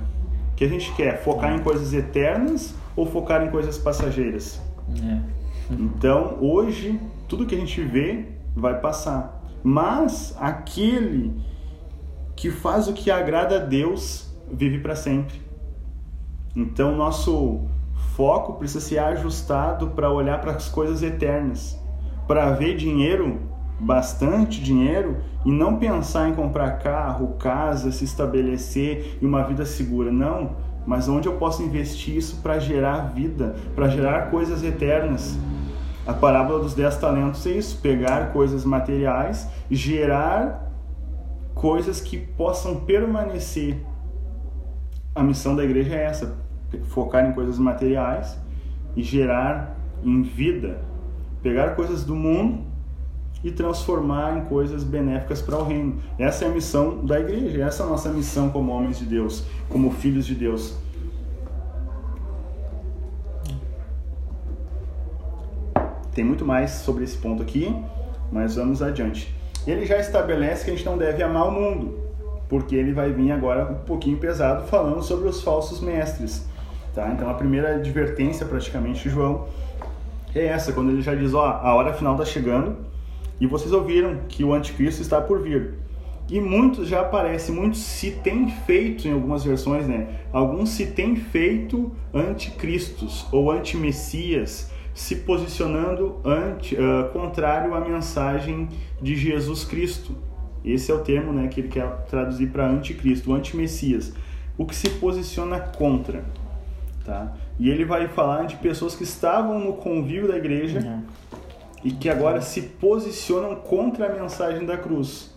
O 0.50 0.56
que 0.56 0.64
a 0.64 0.68
gente 0.68 0.92
quer? 0.94 1.22
Focar 1.22 1.54
em 1.54 1.62
coisas 1.62 1.94
eternas 1.94 2.74
ou 2.96 3.06
focar 3.06 3.46
em 3.46 3.50
coisas 3.50 3.78
passageiras? 3.78 4.60
É. 5.00 5.20
Então, 5.70 6.36
hoje, 6.40 7.00
tudo 7.28 7.46
que 7.46 7.54
a 7.54 7.58
gente 7.58 7.80
vê 7.80 8.24
vai 8.56 8.80
passar. 8.80 9.40
Mas 9.62 10.36
aquele 10.40 11.32
que 12.34 12.50
faz 12.50 12.88
o 12.88 12.92
que 12.92 13.08
agrada 13.08 13.54
a 13.56 13.60
Deus 13.60 14.34
vive 14.50 14.80
para 14.80 14.96
sempre. 14.96 15.40
Então, 16.56 16.96
nosso 16.96 17.60
foco 18.16 18.54
precisa 18.54 18.80
ser 18.80 18.98
ajustado 18.98 19.90
para 19.90 20.10
olhar 20.10 20.40
para 20.40 20.52
as 20.52 20.68
coisas 20.68 21.04
eternas, 21.04 21.78
para 22.26 22.50
ver 22.50 22.76
dinheiro, 22.76 23.54
bastante 23.78 24.62
dinheiro, 24.62 25.18
e 25.44 25.52
não 25.52 25.76
pensar 25.76 26.28
em 26.28 26.34
comprar 26.34 26.78
carro, 26.78 27.36
casa, 27.38 27.92
se 27.92 28.04
estabelecer 28.04 29.18
e 29.20 29.26
uma 29.26 29.42
vida 29.44 29.64
segura. 29.64 30.10
Não, 30.10 30.56
mas 30.86 31.08
onde 31.08 31.28
eu 31.28 31.34
posso 31.34 31.62
investir 31.62 32.16
isso 32.16 32.40
para 32.42 32.58
gerar 32.58 33.12
vida, 33.12 33.54
para 33.74 33.88
gerar 33.88 34.30
coisas 34.30 34.62
eternas. 34.62 35.38
A 36.06 36.12
parábola 36.12 36.60
dos 36.60 36.74
dez 36.74 36.96
talentos 36.96 37.44
é 37.46 37.50
isso: 37.50 37.80
pegar 37.80 38.32
coisas 38.32 38.64
materiais, 38.64 39.48
gerar 39.70 40.72
coisas 41.54 42.00
que 42.00 42.16
possam 42.16 42.76
permanecer. 42.76 43.76
A 45.14 45.22
missão 45.22 45.56
da 45.56 45.64
igreja 45.64 45.94
é 45.94 46.04
essa: 46.04 46.36
focar 46.88 47.28
em 47.28 47.32
coisas 47.32 47.58
materiais 47.58 48.38
e 48.94 49.02
gerar 49.02 49.76
em 50.04 50.22
vida, 50.22 50.80
pegar 51.42 51.74
coisas 51.74 52.04
do 52.04 52.14
mundo 52.14 52.75
e 53.46 53.52
transformar 53.52 54.36
em 54.36 54.40
coisas 54.46 54.82
benéficas 54.82 55.40
para 55.40 55.56
o 55.56 55.62
reino. 55.62 56.02
Essa 56.18 56.46
é 56.46 56.48
a 56.48 56.50
missão 56.50 57.04
da 57.04 57.20
igreja, 57.20 57.62
essa 57.62 57.84
é 57.84 57.86
a 57.86 57.88
nossa 57.88 58.08
missão 58.08 58.50
como 58.50 58.72
homens 58.72 58.98
de 58.98 59.04
Deus, 59.04 59.44
como 59.68 59.92
filhos 59.92 60.26
de 60.26 60.34
Deus. 60.34 60.76
Tem 66.12 66.24
muito 66.24 66.44
mais 66.44 66.72
sobre 66.72 67.04
esse 67.04 67.16
ponto 67.18 67.40
aqui, 67.40 67.72
mas 68.32 68.56
vamos 68.56 68.82
adiante. 68.82 69.32
Ele 69.64 69.86
já 69.86 69.98
estabelece 69.98 70.64
que 70.64 70.72
a 70.72 70.74
gente 70.74 70.84
não 70.84 70.98
deve 70.98 71.22
amar 71.22 71.46
o 71.46 71.52
mundo, 71.52 72.00
porque 72.48 72.74
ele 72.74 72.92
vai 72.92 73.12
vir 73.12 73.30
agora 73.30 73.70
um 73.70 73.84
pouquinho 73.84 74.18
pesado 74.18 74.66
falando 74.66 75.02
sobre 75.04 75.28
os 75.28 75.40
falsos 75.40 75.80
mestres. 75.80 76.44
Tá? 76.92 77.12
Então 77.12 77.30
a 77.30 77.34
primeira 77.34 77.76
advertência 77.76 78.44
praticamente 78.44 79.04
de 79.04 79.10
João 79.10 79.46
é 80.34 80.46
essa, 80.46 80.72
quando 80.72 80.90
ele 80.90 81.00
já 81.00 81.14
diz, 81.14 81.32
ó, 81.32 81.60
a 81.62 81.72
hora 81.74 81.92
final 81.92 82.14
está 82.14 82.24
chegando 82.24 82.95
e 83.40 83.46
vocês 83.46 83.72
ouviram 83.72 84.20
que 84.28 84.44
o 84.44 84.52
anticristo 84.52 85.02
está 85.02 85.20
por 85.20 85.42
vir. 85.42 85.74
E 86.28 86.40
muitos 86.40 86.88
já 86.88 87.02
aparece, 87.02 87.52
muitos 87.52 87.80
se 87.80 88.10
têm 88.10 88.48
feito 88.48 89.06
em 89.06 89.12
algumas 89.12 89.44
versões, 89.44 89.86
né? 89.86 90.08
Alguns 90.32 90.70
se 90.70 90.86
têm 90.86 91.14
feito 91.14 91.92
anticristos 92.12 93.26
ou 93.30 93.50
antimessias, 93.50 94.72
se 94.92 95.16
posicionando 95.16 96.16
anti, 96.24 96.74
uh, 96.74 97.10
contrário 97.12 97.74
à 97.74 97.80
mensagem 97.80 98.68
de 99.00 99.14
Jesus 99.14 99.64
Cristo. 99.64 100.16
Esse 100.64 100.90
é 100.90 100.94
o 100.94 100.98
termo, 100.98 101.32
né, 101.32 101.46
que 101.46 101.60
ele 101.60 101.68
quer 101.68 101.86
traduzir 102.06 102.48
para 102.48 102.66
anticristo, 102.68 103.32
antimessias. 103.32 104.12
O 104.58 104.66
que 104.66 104.74
se 104.74 104.90
posiciona 104.90 105.60
contra. 105.60 106.24
Tá? 107.04 107.36
E 107.56 107.70
ele 107.70 107.84
vai 107.84 108.08
falar 108.08 108.46
de 108.46 108.56
pessoas 108.56 108.96
que 108.96 109.04
estavam 109.04 109.60
no 109.60 109.74
convívio 109.74 110.26
da 110.26 110.36
igreja 110.36 110.80
uhum. 110.80 111.02
E 111.86 111.92
que 111.92 112.10
agora 112.10 112.40
se 112.40 112.62
posicionam 112.62 113.54
contra 113.54 114.06
a 114.06 114.20
mensagem 114.20 114.66
da 114.66 114.76
cruz. 114.76 115.32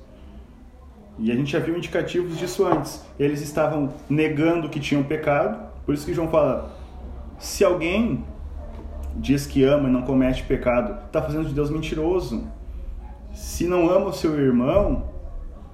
E 1.19 1.31
a 1.31 1.35
gente 1.35 1.51
já 1.51 1.59
viu 1.59 1.77
indicativos 1.77 2.39
disso 2.39 2.65
antes. 2.65 3.05
Eles 3.19 3.39
estavam 3.39 3.93
negando 4.09 4.67
que 4.67 4.79
tinham 4.79 5.03
pecado, 5.03 5.69
por 5.85 5.93
isso 5.93 6.07
que 6.07 6.11
João 6.11 6.27
fala: 6.27 6.75
se 7.37 7.63
alguém 7.63 8.25
diz 9.15 9.45
que 9.45 9.63
ama 9.63 9.87
e 9.87 9.91
não 9.91 10.01
comete 10.01 10.41
pecado, 10.41 11.05
está 11.05 11.21
fazendo 11.21 11.47
de 11.47 11.53
Deus 11.53 11.69
mentiroso. 11.69 12.47
Se 13.31 13.67
não 13.67 13.87
ama 13.87 14.07
o 14.07 14.13
seu 14.13 14.33
irmão, 14.39 15.07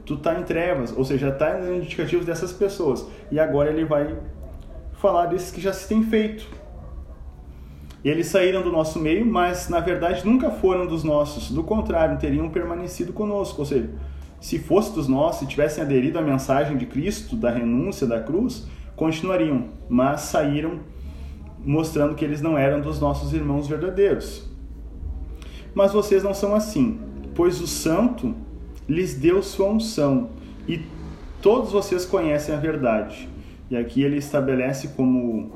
tu 0.05 0.15
está 0.15 0.37
em 0.37 0.43
trevas, 0.43 0.91
ou 0.91 1.05
seja, 1.05 1.29
está 1.29 1.57
indicativos 1.73 2.25
dessas 2.25 2.51
pessoas. 2.51 3.07
E 3.31 3.39
agora 3.39 3.69
ele 3.69 3.85
vai 3.85 4.13
falar 4.95 5.27
desses 5.27 5.51
que 5.51 5.61
já 5.61 5.71
se 5.71 5.87
tem 5.87 6.03
feito. 6.03 6.45
Eles 8.05 8.27
saíram 8.27 8.61
do 8.61 8.71
nosso 8.71 8.99
meio, 8.99 9.25
mas 9.25 9.67
na 9.67 9.79
verdade 9.79 10.23
nunca 10.23 10.51
foram 10.51 10.85
dos 10.85 11.03
nossos. 11.03 11.49
Do 11.49 11.63
contrário, 11.63 12.19
teriam 12.19 12.47
permanecido 12.49 13.11
conosco. 13.11 13.61
Ou 13.61 13.65
seja, 13.65 13.89
se 14.39 14.59
fosse 14.59 14.93
dos 14.93 15.07
nossos, 15.07 15.39
se 15.39 15.47
tivessem 15.47 15.83
aderido 15.83 16.19
à 16.19 16.21
mensagem 16.21 16.77
de 16.77 16.85
Cristo, 16.85 17.35
da 17.35 17.49
renúncia, 17.49 18.05
da 18.05 18.19
cruz, 18.21 18.67
continuariam. 18.95 19.69
Mas 19.89 20.21
saíram 20.21 20.81
mostrando 21.65 22.13
que 22.13 22.23
eles 22.23 22.41
não 22.41 22.55
eram 22.55 22.79
dos 22.79 22.99
nossos 22.99 23.33
irmãos 23.33 23.67
verdadeiros. 23.67 24.47
Mas 25.73 25.91
vocês 25.91 26.23
não 26.23 26.33
são 26.33 26.53
assim, 26.53 26.99
pois 27.33 27.59
o 27.59 27.65
Santo 27.65 28.35
lhes 28.87 29.15
deu 29.15 29.41
sua 29.41 29.67
unção 29.69 30.29
e 30.67 30.79
todos 31.41 31.71
vocês 31.71 32.05
conhecem 32.05 32.53
a 32.53 32.57
verdade. 32.59 33.27
E 33.69 33.75
aqui 33.75 34.03
ele 34.03 34.17
estabelece 34.17 34.89
como, 34.89 35.51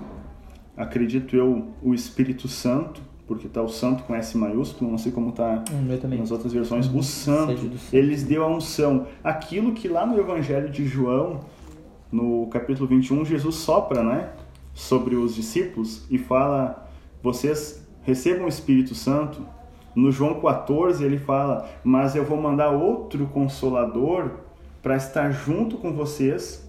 acredito 0.80 1.36
eu, 1.36 1.68
o 1.84 1.94
Espírito 1.94 2.48
Santo, 2.48 3.02
porque 3.28 3.48
está 3.48 3.62
o 3.62 3.68
Santo 3.68 4.04
com 4.04 4.16
S 4.16 4.36
maiúsculo, 4.38 4.90
não 4.90 4.98
sei 4.98 5.12
como 5.12 5.30
está 5.30 5.64
nas 6.08 6.32
outras 6.32 6.54
versões, 6.54 6.88
uhum. 6.88 7.00
o 7.00 7.04
Santo, 7.04 7.70
eles 7.92 8.24
deu 8.24 8.44
a 8.44 8.48
unção. 8.48 9.06
Aquilo 9.22 9.74
que 9.74 9.90
lá 9.90 10.06
no 10.06 10.18
Evangelho 10.18 10.70
de 10.70 10.86
João, 10.86 11.42
no 12.10 12.48
capítulo 12.48 12.88
21, 12.88 13.26
Jesus 13.26 13.56
sopra, 13.56 14.02
né? 14.02 14.30
Sobre 14.74 15.16
os 15.16 15.36
discípulos 15.36 16.06
e 16.10 16.18
fala, 16.18 16.90
vocês 17.22 17.86
recebam 18.04 18.46
o 18.46 18.50
Espírito 18.50 18.96
Santo. 18.96 19.46
No 19.94 20.12
João 20.12 20.40
14 20.40 21.04
ele 21.04 21.18
fala, 21.18 21.70
mas 21.84 22.16
eu 22.16 22.24
vou 22.24 22.42
mandar 22.42 22.70
outro 22.70 23.28
consolador 23.28 24.32
para 24.82 24.96
estar 24.96 25.30
junto 25.32 25.78
com 25.78 25.92
vocês 25.92 26.66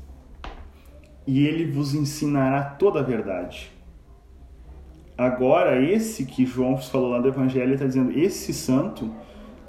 e 1.26 1.46
ele 1.46 1.70
vos 1.70 1.94
ensinará 1.94 2.64
toda 2.64 2.98
a 2.98 3.02
verdade. 3.02 3.70
Agora, 5.20 5.78
esse 5.82 6.24
que 6.24 6.46
João 6.46 6.78
falou 6.78 7.10
lá 7.10 7.20
do 7.20 7.28
Evangelho, 7.28 7.74
está 7.74 7.84
dizendo: 7.84 8.18
esse 8.18 8.54
santo 8.54 9.14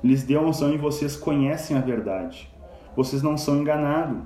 lhes 0.02 0.24
deu 0.24 0.40
a 0.40 0.44
unção 0.46 0.74
e 0.74 0.78
vocês 0.78 1.18
conhecem 1.18 1.76
a 1.76 1.82
verdade. 1.82 2.50
Vocês 2.96 3.22
não 3.22 3.38
são 3.38 3.58
enganados. 3.58 4.24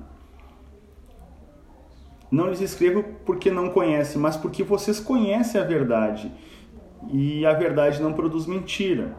Não 2.29 2.47
lhes 2.47 2.61
escrevo 2.61 3.03
porque 3.25 3.49
não 3.49 3.71
conhecem, 3.71 4.21
mas 4.21 4.37
porque 4.37 4.61
vocês 4.61 4.99
conhecem 4.99 5.59
a 5.59 5.63
verdade. 5.63 6.31
E 7.11 7.43
a 7.43 7.53
verdade 7.53 8.03
não 8.03 8.13
produz 8.13 8.45
mentira. 8.45 9.15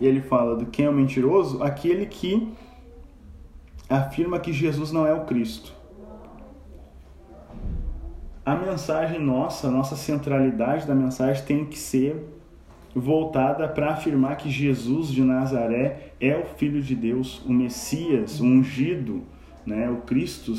Ele 0.00 0.20
fala 0.20 0.56
de 0.56 0.66
quem 0.66 0.86
é 0.86 0.88
o 0.88 0.92
mentiroso? 0.92 1.60
Aquele 1.60 2.06
que 2.06 2.54
afirma 3.90 4.38
que 4.38 4.52
Jesus 4.52 4.92
não 4.92 5.04
é 5.04 5.12
o 5.12 5.24
Cristo 5.24 5.75
a 8.46 8.54
mensagem 8.54 9.18
nossa, 9.18 9.66
a 9.66 9.70
nossa 9.72 9.96
centralidade 9.96 10.86
da 10.86 10.94
mensagem 10.94 11.44
tem 11.44 11.64
que 11.64 11.76
ser 11.76 12.24
voltada 12.94 13.66
para 13.66 13.90
afirmar 13.90 14.36
que 14.36 14.48
Jesus 14.48 15.08
de 15.08 15.20
Nazaré 15.24 16.12
é 16.20 16.36
o 16.36 16.46
Filho 16.56 16.80
de 16.80 16.94
Deus, 16.94 17.44
o 17.44 17.52
Messias, 17.52 18.38
o 18.38 18.44
ungido, 18.44 19.24
né, 19.66 19.90
o 19.90 19.96
Cristo 20.02 20.54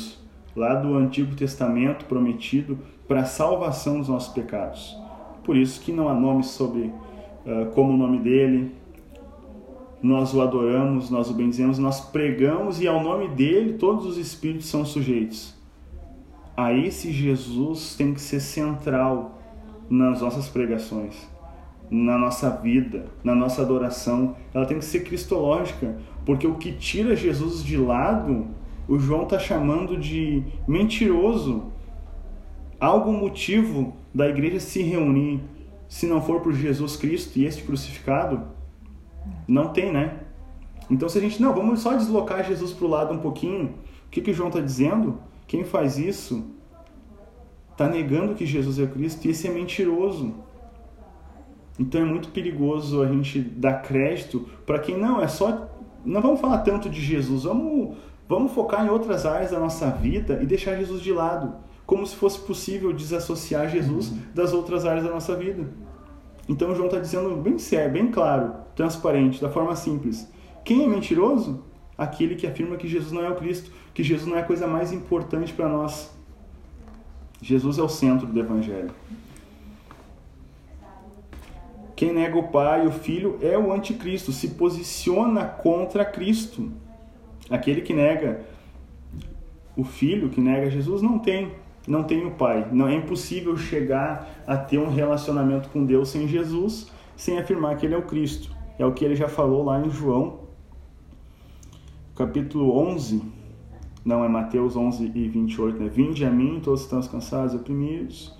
lá 0.54 0.74
do 0.74 0.96
Antigo 0.96 1.34
Testamento 1.34 2.04
prometido 2.04 2.78
para 3.08 3.20
a 3.20 3.24
salvação 3.24 4.00
dos 4.00 4.08
nossos 4.08 4.34
pecados. 4.34 4.94
Por 5.42 5.56
isso 5.56 5.80
que 5.80 5.90
não 5.90 6.10
há 6.10 6.14
nome 6.14 6.44
sobre 6.44 6.82
uh, 6.82 7.70
como 7.74 7.94
o 7.94 7.96
nome 7.96 8.18
dele, 8.18 8.70
nós 10.02 10.34
o 10.34 10.42
adoramos, 10.42 11.08
nós 11.08 11.30
o 11.30 11.32
bendizemos, 11.32 11.78
nós 11.78 12.00
pregamos 12.00 12.82
e 12.82 12.86
ao 12.86 13.02
nome 13.02 13.28
dele 13.28 13.78
todos 13.78 14.04
os 14.04 14.18
espíritos 14.18 14.68
são 14.68 14.84
sujeitos 14.84 15.57
a 16.58 16.72
esse 16.72 17.12
Jesus 17.12 17.94
tem 17.94 18.12
que 18.12 18.20
ser 18.20 18.40
central 18.40 19.40
nas 19.88 20.20
nossas 20.20 20.48
pregações, 20.48 21.14
na 21.88 22.18
nossa 22.18 22.50
vida, 22.50 23.06
na 23.22 23.32
nossa 23.32 23.62
adoração. 23.62 24.34
Ela 24.52 24.66
tem 24.66 24.80
que 24.80 24.84
ser 24.84 25.04
cristológica, 25.04 25.96
porque 26.26 26.48
o 26.48 26.56
que 26.56 26.72
tira 26.72 27.14
Jesus 27.14 27.62
de 27.62 27.76
lado, 27.76 28.48
o 28.88 28.98
João 28.98 29.22
está 29.22 29.38
chamando 29.38 29.96
de 29.96 30.42
mentiroso. 30.66 31.66
Algum 32.80 33.12
motivo 33.12 33.96
da 34.12 34.28
igreja 34.28 34.58
se 34.58 34.82
reunir, 34.82 35.40
se 35.88 36.08
não 36.08 36.20
for 36.20 36.40
por 36.40 36.52
Jesus 36.52 36.96
Cristo 36.96 37.38
e 37.38 37.44
este 37.44 37.62
crucificado? 37.62 38.48
Não 39.46 39.68
tem, 39.68 39.92
né? 39.92 40.22
Então, 40.90 41.08
se 41.08 41.18
a 41.18 41.20
gente, 41.20 41.40
não, 41.40 41.54
vamos 41.54 41.78
só 41.78 41.94
deslocar 41.94 42.44
Jesus 42.44 42.72
para 42.72 42.84
o 42.84 42.90
lado 42.90 43.14
um 43.14 43.18
pouquinho, 43.18 43.74
o 44.06 44.10
que, 44.10 44.20
que 44.20 44.32
o 44.32 44.34
João 44.34 44.48
está 44.48 44.60
dizendo? 44.60 45.20
Quem 45.48 45.64
faz 45.64 45.98
isso 45.98 46.44
está 47.72 47.88
negando 47.88 48.34
que 48.34 48.44
Jesus 48.44 48.78
é 48.78 48.82
o 48.82 48.88
Cristo 48.88 49.26
e 49.26 49.30
esse 49.30 49.48
é 49.48 49.50
mentiroso. 49.50 50.34
Então 51.78 52.02
é 52.02 52.04
muito 52.04 52.28
perigoso 52.28 53.02
a 53.02 53.06
gente 53.06 53.40
dar 53.40 53.80
crédito 53.82 54.46
para 54.66 54.78
quem 54.78 54.98
não 54.98 55.22
é 55.22 55.26
só. 55.26 55.70
Não 56.04 56.20
vamos 56.20 56.40
falar 56.40 56.58
tanto 56.58 56.90
de 56.90 57.00
Jesus, 57.00 57.44
vamos, 57.44 57.96
vamos 58.28 58.52
focar 58.52 58.84
em 58.84 58.90
outras 58.90 59.24
áreas 59.24 59.50
da 59.50 59.58
nossa 59.58 59.90
vida 59.90 60.38
e 60.42 60.46
deixar 60.46 60.76
Jesus 60.76 61.00
de 61.00 61.12
lado, 61.12 61.54
como 61.86 62.06
se 62.06 62.14
fosse 62.14 62.38
possível 62.40 62.92
desassociar 62.92 63.68
Jesus 63.68 64.12
das 64.34 64.52
outras 64.52 64.84
áreas 64.84 65.04
da 65.04 65.10
nossa 65.10 65.34
vida. 65.34 65.66
Então 66.46 66.74
João 66.74 66.88
está 66.88 66.98
dizendo 66.98 67.34
bem 67.36 67.58
sério, 67.58 67.92
bem 67.92 68.10
claro, 68.10 68.54
transparente, 68.76 69.40
da 69.40 69.48
forma 69.48 69.74
simples. 69.74 70.30
Quem 70.64 70.84
é 70.84 70.86
mentiroso? 70.86 71.64
Aquele 71.96 72.36
que 72.36 72.46
afirma 72.46 72.76
que 72.76 72.86
Jesus 72.86 73.12
não 73.12 73.24
é 73.24 73.30
o 73.30 73.36
Cristo, 73.36 73.70
que 73.98 74.04
Jesus 74.04 74.28
não 74.28 74.36
é 74.36 74.42
a 74.42 74.44
coisa 74.44 74.64
mais 74.64 74.92
importante 74.92 75.52
para 75.52 75.68
nós. 75.68 76.08
Jesus 77.42 77.78
é 77.78 77.82
o 77.82 77.88
centro 77.88 78.28
do 78.28 78.38
Evangelho. 78.38 78.92
Quem 81.96 82.12
nega 82.12 82.38
o 82.38 82.46
Pai 82.46 82.84
e 82.84 82.86
o 82.86 82.92
Filho 82.92 83.40
é 83.42 83.58
o 83.58 83.72
anticristo, 83.72 84.30
se 84.30 84.50
posiciona 84.50 85.44
contra 85.44 86.04
Cristo. 86.04 86.70
Aquele 87.50 87.80
que 87.80 87.92
nega 87.92 88.42
o 89.76 89.82
Filho, 89.82 90.28
que 90.28 90.40
nega 90.40 90.70
Jesus, 90.70 91.02
não 91.02 91.18
tem, 91.18 91.50
não 91.84 92.04
tem 92.04 92.24
o 92.24 92.30
Pai. 92.30 92.68
Não 92.70 92.86
é 92.86 92.94
impossível 92.94 93.56
chegar 93.56 94.44
a 94.46 94.56
ter 94.56 94.78
um 94.78 94.90
relacionamento 94.90 95.70
com 95.70 95.84
Deus 95.84 96.08
sem 96.10 96.28
Jesus, 96.28 96.88
sem 97.16 97.36
afirmar 97.36 97.76
que 97.76 97.84
ele 97.84 97.96
é 97.96 97.98
o 97.98 98.02
Cristo. 98.02 98.54
É 98.78 98.86
o 98.86 98.92
que 98.92 99.04
ele 99.04 99.16
já 99.16 99.26
falou 99.26 99.64
lá 99.64 99.84
em 99.84 99.90
João, 99.90 100.42
capítulo 102.14 102.78
11. 102.78 103.37
Não, 104.04 104.24
é 104.24 104.28
Mateus 104.28 104.76
11 104.76 105.12
e 105.14 105.28
28, 105.28 105.82
né? 105.82 105.88
Vinde 105.88 106.24
a 106.24 106.30
mim, 106.30 106.60
todos 106.62 106.82
estão 106.82 107.00
cansados 107.02 107.52
e 107.52 107.56
oprimidos. 107.56 108.36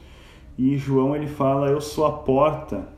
E 0.56 0.76
João 0.76 1.14
ele 1.14 1.26
fala: 1.26 1.68
Eu 1.68 1.80
sou 1.80 2.06
a 2.06 2.12
porta. 2.12 2.88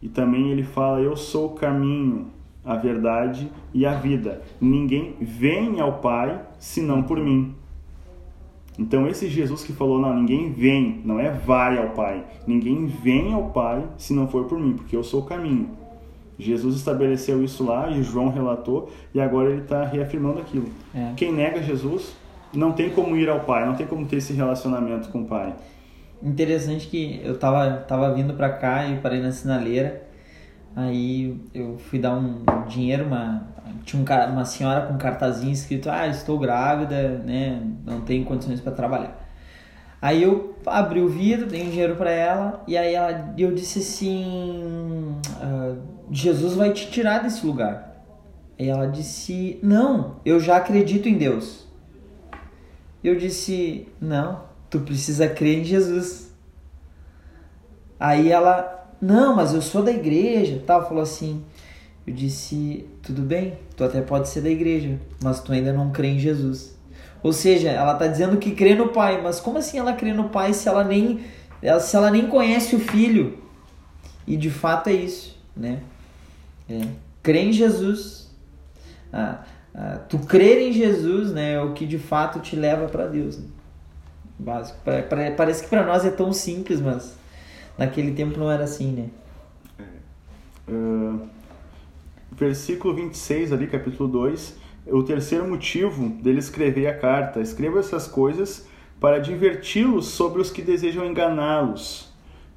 E 0.00 0.08
também 0.08 0.50
ele 0.50 0.62
fala: 0.62 1.00
Eu 1.00 1.16
sou 1.16 1.46
o 1.46 1.54
caminho, 1.54 2.28
a 2.64 2.76
verdade 2.76 3.50
e 3.72 3.84
a 3.84 3.94
vida. 3.94 4.42
Ninguém 4.60 5.16
vem 5.20 5.80
ao 5.80 6.00
Pai 6.00 6.40
senão 6.58 7.02
por 7.02 7.18
mim. 7.18 7.54
Então 8.78 9.08
esse 9.08 9.28
Jesus 9.28 9.64
que 9.64 9.72
falou: 9.72 9.98
Não, 9.98 10.14
ninguém 10.14 10.52
vem, 10.52 11.00
não 11.04 11.18
é 11.18 11.30
vai 11.30 11.78
ao 11.78 11.90
Pai. 11.90 12.24
Ninguém 12.46 12.86
vem 12.86 13.32
ao 13.32 13.50
Pai 13.50 13.86
se 13.96 14.14
não 14.14 14.28
for 14.28 14.44
por 14.44 14.58
mim, 14.58 14.74
porque 14.74 14.96
eu 14.96 15.02
sou 15.02 15.20
o 15.22 15.26
caminho. 15.26 15.70
Jesus 16.38 16.76
estabeleceu 16.76 17.42
isso 17.42 17.64
lá 17.64 17.90
e 17.90 18.02
João 18.02 18.28
relatou 18.28 18.90
e 19.14 19.20
agora 19.20 19.50
ele 19.50 19.62
está 19.62 19.84
reafirmando 19.84 20.40
aquilo. 20.40 20.68
É. 20.94 21.12
Quem 21.16 21.32
nega 21.32 21.62
Jesus 21.62 22.14
não 22.52 22.72
tem 22.72 22.90
como 22.90 23.16
ir 23.16 23.28
ao 23.28 23.40
Pai, 23.40 23.66
não 23.66 23.74
tem 23.74 23.86
como 23.86 24.06
ter 24.06 24.16
esse 24.16 24.32
relacionamento 24.32 25.08
com 25.08 25.22
o 25.22 25.24
Pai. 25.24 25.54
Interessante 26.22 26.86
que 26.86 27.20
eu 27.24 27.38
tava, 27.38 27.78
tava 27.88 28.12
vindo 28.14 28.34
para 28.34 28.50
cá 28.50 28.86
e 28.86 28.98
parei 28.98 29.20
na 29.20 29.32
sinaleira. 29.32 30.02
Aí 30.74 31.40
eu 31.54 31.78
fui 31.78 31.98
dar 31.98 32.14
um 32.14 32.44
dinheiro, 32.68 33.06
uma, 33.06 33.48
tinha 33.84 34.02
um, 34.02 34.32
uma 34.32 34.44
senhora 34.44 34.86
com 34.86 34.94
um 34.94 34.98
cartazinho 34.98 35.52
escrito: 35.52 35.88
Ah, 35.88 36.06
estou 36.06 36.38
grávida, 36.38 37.18
né? 37.24 37.62
Não 37.84 38.02
tenho 38.02 38.24
condições 38.24 38.60
para 38.60 38.72
trabalhar. 38.72 39.26
Aí 40.00 40.22
eu 40.22 40.54
abri 40.66 41.00
o 41.00 41.08
vidro, 41.08 41.46
dei 41.46 41.62
um 41.62 41.70
dinheiro 41.70 41.96
para 41.96 42.10
ela 42.10 42.62
e 42.66 42.76
aí 42.76 42.94
ela, 42.94 43.34
eu 43.38 43.54
disse 43.54 43.78
assim: 43.78 45.16
ah, 45.40 45.74
Jesus 46.10 46.54
vai 46.54 46.72
te 46.72 46.90
tirar 46.90 47.22
desse 47.22 47.44
lugar. 47.44 48.04
E 48.58 48.68
ela 48.68 48.86
disse: 48.86 49.58
Não, 49.62 50.16
eu 50.24 50.40
já 50.40 50.56
acredito 50.56 51.08
em 51.08 51.18
Deus. 51.18 51.66
Eu 53.02 53.16
disse: 53.16 53.88
Não, 54.00 54.42
tu 54.70 54.80
precisa 54.80 55.28
crer 55.28 55.60
em 55.60 55.64
Jesus. 55.64 56.26
Aí 57.98 58.30
ela, 58.30 58.90
não, 59.00 59.34
mas 59.34 59.54
eu 59.54 59.62
sou 59.62 59.82
da 59.82 59.90
igreja, 59.90 60.62
tal, 60.66 60.86
falou 60.86 61.02
assim. 61.02 61.42
Eu 62.06 62.14
disse, 62.14 62.86
tudo 63.02 63.22
bem, 63.22 63.58
tu 63.76 63.82
até 63.82 64.00
pode 64.00 64.28
ser 64.28 64.40
da 64.40 64.50
igreja, 64.50 64.98
mas 65.22 65.40
tu 65.40 65.50
ainda 65.52 65.72
não 65.72 65.90
crê 65.90 66.08
em 66.08 66.18
Jesus. 66.18 66.78
Ou 67.22 67.32
seja, 67.32 67.70
ela 67.70 67.94
está 67.94 68.06
dizendo 68.06 68.36
que 68.36 68.52
crê 68.52 68.74
no 68.74 68.88
Pai, 68.88 69.20
mas 69.20 69.40
como 69.40 69.58
assim 69.58 69.78
ela 69.78 69.92
crê 69.92 70.12
no 70.12 70.28
Pai 70.28 70.52
se 70.52 70.68
ela 70.68 70.84
nem, 70.84 71.20
se 71.80 71.96
ela 71.96 72.10
nem 72.10 72.28
conhece 72.28 72.76
o 72.76 72.78
Filho? 72.78 73.38
E 74.26 74.36
de 74.36 74.50
fato 74.50 74.88
é 74.88 74.92
isso, 74.92 75.36
né? 75.56 75.80
É. 76.68 76.80
Crê 77.22 77.40
em 77.40 77.52
Jesus. 77.52 78.30
Ah, 79.12 79.44
ah, 79.74 79.98
tu 80.08 80.18
crer 80.18 80.68
em 80.68 80.72
Jesus, 80.72 81.32
né, 81.32 81.54
é 81.54 81.62
o 81.62 81.72
que 81.72 81.86
de 81.86 81.98
fato 81.98 82.40
te 82.40 82.56
leva 82.56 82.88
para 82.88 83.06
Deus. 83.06 83.38
Né? 83.38 83.46
básico. 84.38 84.78
Pra, 84.84 85.02
pra, 85.02 85.30
parece 85.32 85.64
que 85.64 85.70
para 85.70 85.84
nós 85.84 86.04
é 86.04 86.10
tão 86.10 86.32
simples, 86.32 86.80
mas 86.80 87.16
naquele 87.76 88.12
tempo 88.12 88.38
não 88.38 88.50
era 88.50 88.64
assim, 88.64 88.92
né? 88.92 89.08
É. 89.78 90.72
Uh, 90.72 91.20
versículo 92.32 92.94
26 92.94 93.52
ali, 93.52 93.66
capítulo 93.66 94.08
2, 94.08 94.56
o 94.88 95.02
terceiro 95.02 95.48
motivo 95.48 96.08
dele 96.08 96.38
escrever 96.38 96.86
a 96.86 96.96
carta. 96.96 97.40
Escreva 97.40 97.80
essas 97.80 98.06
coisas 98.06 98.66
para 99.00 99.18
diverti-los 99.18 100.08
sobre 100.08 100.40
os 100.40 100.50
que 100.50 100.62
desejam 100.62 101.04
enganá-los. 101.04 102.05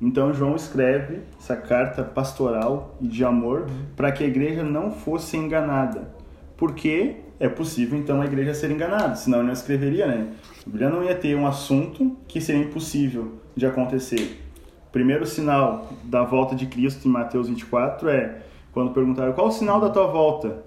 Então 0.01 0.33
João 0.33 0.55
escreve 0.55 1.19
essa 1.37 1.57
carta 1.57 2.03
pastoral 2.03 2.95
e 3.01 3.07
de 3.07 3.23
amor 3.25 3.67
para 3.97 4.11
que 4.11 4.23
a 4.23 4.27
igreja 4.27 4.63
não 4.63 4.91
fosse 4.91 5.35
enganada. 5.35 6.13
Porque 6.55 7.17
é 7.39 7.49
possível 7.49 7.97
então 7.97 8.21
a 8.21 8.25
igreja 8.25 8.53
ser 8.53 8.71
enganada, 8.71 9.15
senão 9.15 9.39
ele 9.39 9.47
não 9.47 9.53
escreveria, 9.53 10.07
né? 10.07 10.27
A 10.65 10.69
Bíblia 10.69 10.89
não 10.89 11.03
ia 11.03 11.15
ter 11.15 11.35
um 11.35 11.47
assunto 11.47 12.17
que 12.27 12.39
seria 12.39 12.63
impossível 12.63 13.39
de 13.55 13.65
acontecer. 13.65 14.41
O 14.87 14.91
primeiro 14.91 15.25
sinal 15.25 15.89
da 16.03 16.23
volta 16.23 16.55
de 16.55 16.65
Cristo 16.65 17.07
em 17.07 17.11
Mateus 17.11 17.49
24 17.49 18.09
é 18.09 18.41
quando 18.71 18.93
perguntaram 18.93 19.33
qual 19.33 19.47
o 19.47 19.51
sinal 19.51 19.81
da 19.81 19.89
tua 19.89 20.07
volta? 20.07 20.63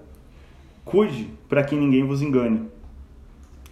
Cuide 0.85 1.29
para 1.49 1.63
que 1.63 1.75
ninguém 1.75 2.05
vos 2.05 2.21
engane. 2.21 2.67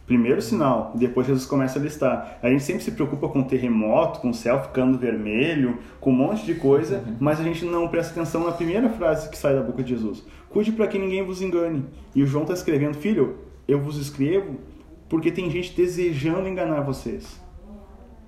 Primeiro 0.06 0.42
sinal, 0.42 0.92
depois 0.96 1.28
Jesus 1.28 1.46
começa 1.46 1.80
a 1.80 1.82
listar. 1.82 2.38
A 2.42 2.50
gente 2.50 2.64
sempre 2.64 2.84
se 2.84 2.92
preocupa 2.92 3.30
com 3.30 3.44
terremoto, 3.44 4.20
com 4.20 4.32
o 4.32 4.34
céu 4.34 4.62
ficando 4.62 4.98
vermelho, 4.98 5.78
com 6.00 6.12
um 6.12 6.16
monte 6.16 6.46
de 6.46 6.56
coisa, 6.56 6.98
uhum. 6.98 7.16
mas 7.20 7.40
a 7.40 7.44
gente 7.44 7.64
não 7.64 7.88
presta 7.88 8.12
atenção 8.12 8.44
na 8.44 8.52
primeira 8.52 8.90
frase 8.90 9.30
que 9.30 9.38
sai 9.38 9.56
da 9.56 9.62
boca 9.62 9.82
de 9.82 9.96
Jesus. 9.96 10.26
Cuide 10.50 10.72
para 10.72 10.88
que 10.88 11.00
ninguém 11.00 11.24
vos 11.24 11.42
engane. 11.42 11.86
E 12.14 12.22
o 12.24 12.28
João 12.28 12.44
está 12.44 12.54
escrevendo, 12.54 12.98
filho, 12.98 13.38
eu 13.68 13.80
vos 13.80 13.98
escrevo 13.98 14.58
porque 15.08 15.32
tem 15.32 15.50
gente 15.50 15.74
desejando 15.76 16.48
enganar 16.48 16.82
vocês. 16.82 17.40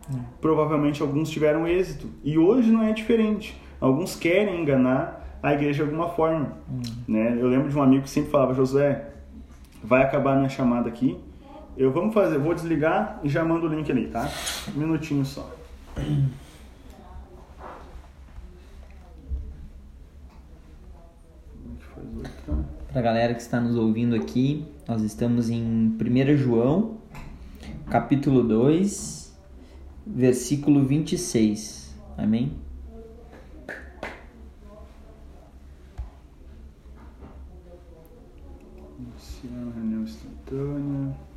Uhum. 0.09 0.21
Provavelmente 0.39 1.01
alguns 1.01 1.29
tiveram 1.29 1.67
êxito. 1.67 2.07
E 2.23 2.37
hoje 2.37 2.71
não 2.71 2.83
é 2.83 2.93
diferente. 2.93 3.59
Alguns 3.81 4.15
querem 4.15 4.61
enganar 4.61 5.39
a 5.41 5.53
igreja 5.53 5.83
de 5.83 5.89
alguma 5.89 6.09
forma. 6.09 6.57
Uhum. 6.69 6.81
Né? 7.07 7.37
Eu 7.37 7.47
lembro 7.47 7.69
de 7.69 7.77
um 7.77 7.83
amigo 7.83 8.03
que 8.03 8.09
sempre 8.09 8.31
falava, 8.31 8.53
Josué, 8.53 9.09
vai 9.83 10.01
acabar 10.01 10.33
a 10.33 10.37
minha 10.37 10.49
chamada 10.49 10.87
aqui 10.87 11.19
eu 11.75 11.91
vamos 11.91 12.13
fazer, 12.13 12.37
vou 12.37 12.53
desligar 12.53 13.19
e 13.23 13.29
já 13.29 13.43
mando 13.43 13.67
o 13.67 13.69
link 13.69 13.91
ali, 13.91 14.07
tá? 14.07 14.29
Um 14.75 14.79
minutinho 14.79 15.25
só. 15.25 15.55
Para 22.91 22.99
a 22.99 23.01
galera 23.01 23.33
que 23.33 23.41
está 23.41 23.59
nos 23.59 23.75
ouvindo 23.75 24.15
aqui, 24.15 24.65
nós 24.87 25.01
estamos 25.01 25.49
em 25.49 25.97
1 25.99 26.37
João, 26.37 26.97
capítulo 27.89 28.43
2, 28.43 29.35
versículo 30.05 30.85
26. 30.85 31.95
Amém? 32.15 32.53
Iniciar 38.99 39.73
reunião 39.75 40.03
instantânea. 40.03 41.32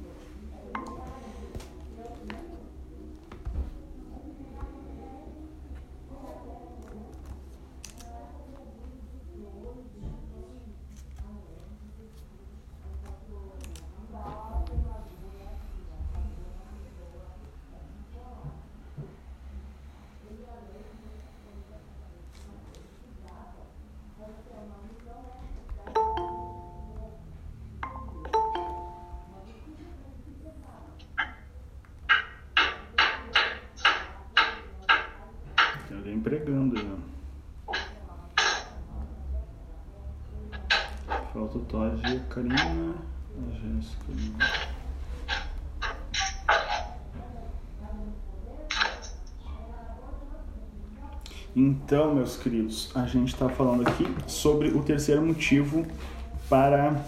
Então, 51.86 52.12
meus 52.12 52.36
queridos, 52.36 52.90
a 52.96 53.06
gente 53.06 53.32
está 53.32 53.48
falando 53.48 53.88
aqui 53.88 54.04
sobre 54.26 54.70
o 54.70 54.82
terceiro 54.82 55.24
motivo 55.24 55.86
para 56.48 57.00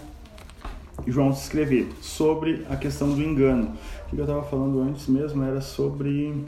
João 1.05 1.33
se 1.33 1.43
escrever, 1.43 1.89
sobre 2.01 2.65
a 2.69 2.77
questão 2.77 3.09
do 3.13 3.21
engano. 3.21 3.73
O 4.07 4.15
que 4.15 4.17
eu 4.17 4.23
estava 4.23 4.41
falando 4.41 4.79
antes 4.79 5.05
mesmo 5.07 5.43
era 5.43 5.59
sobre. 5.59 6.45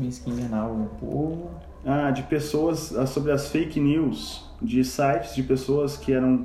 Isso 0.00 0.24
que 0.24 0.30
enganava 0.30 0.72
o 0.72 0.86
povo. 0.98 1.52
Ah, 1.86 2.10
de 2.10 2.24
pessoas, 2.24 2.96
ah, 2.96 3.06
sobre 3.06 3.30
as 3.30 3.48
fake 3.48 3.78
news, 3.78 4.44
de 4.60 4.82
sites 4.84 5.32
de 5.32 5.44
pessoas 5.44 5.96
que 5.96 6.12
eram 6.12 6.44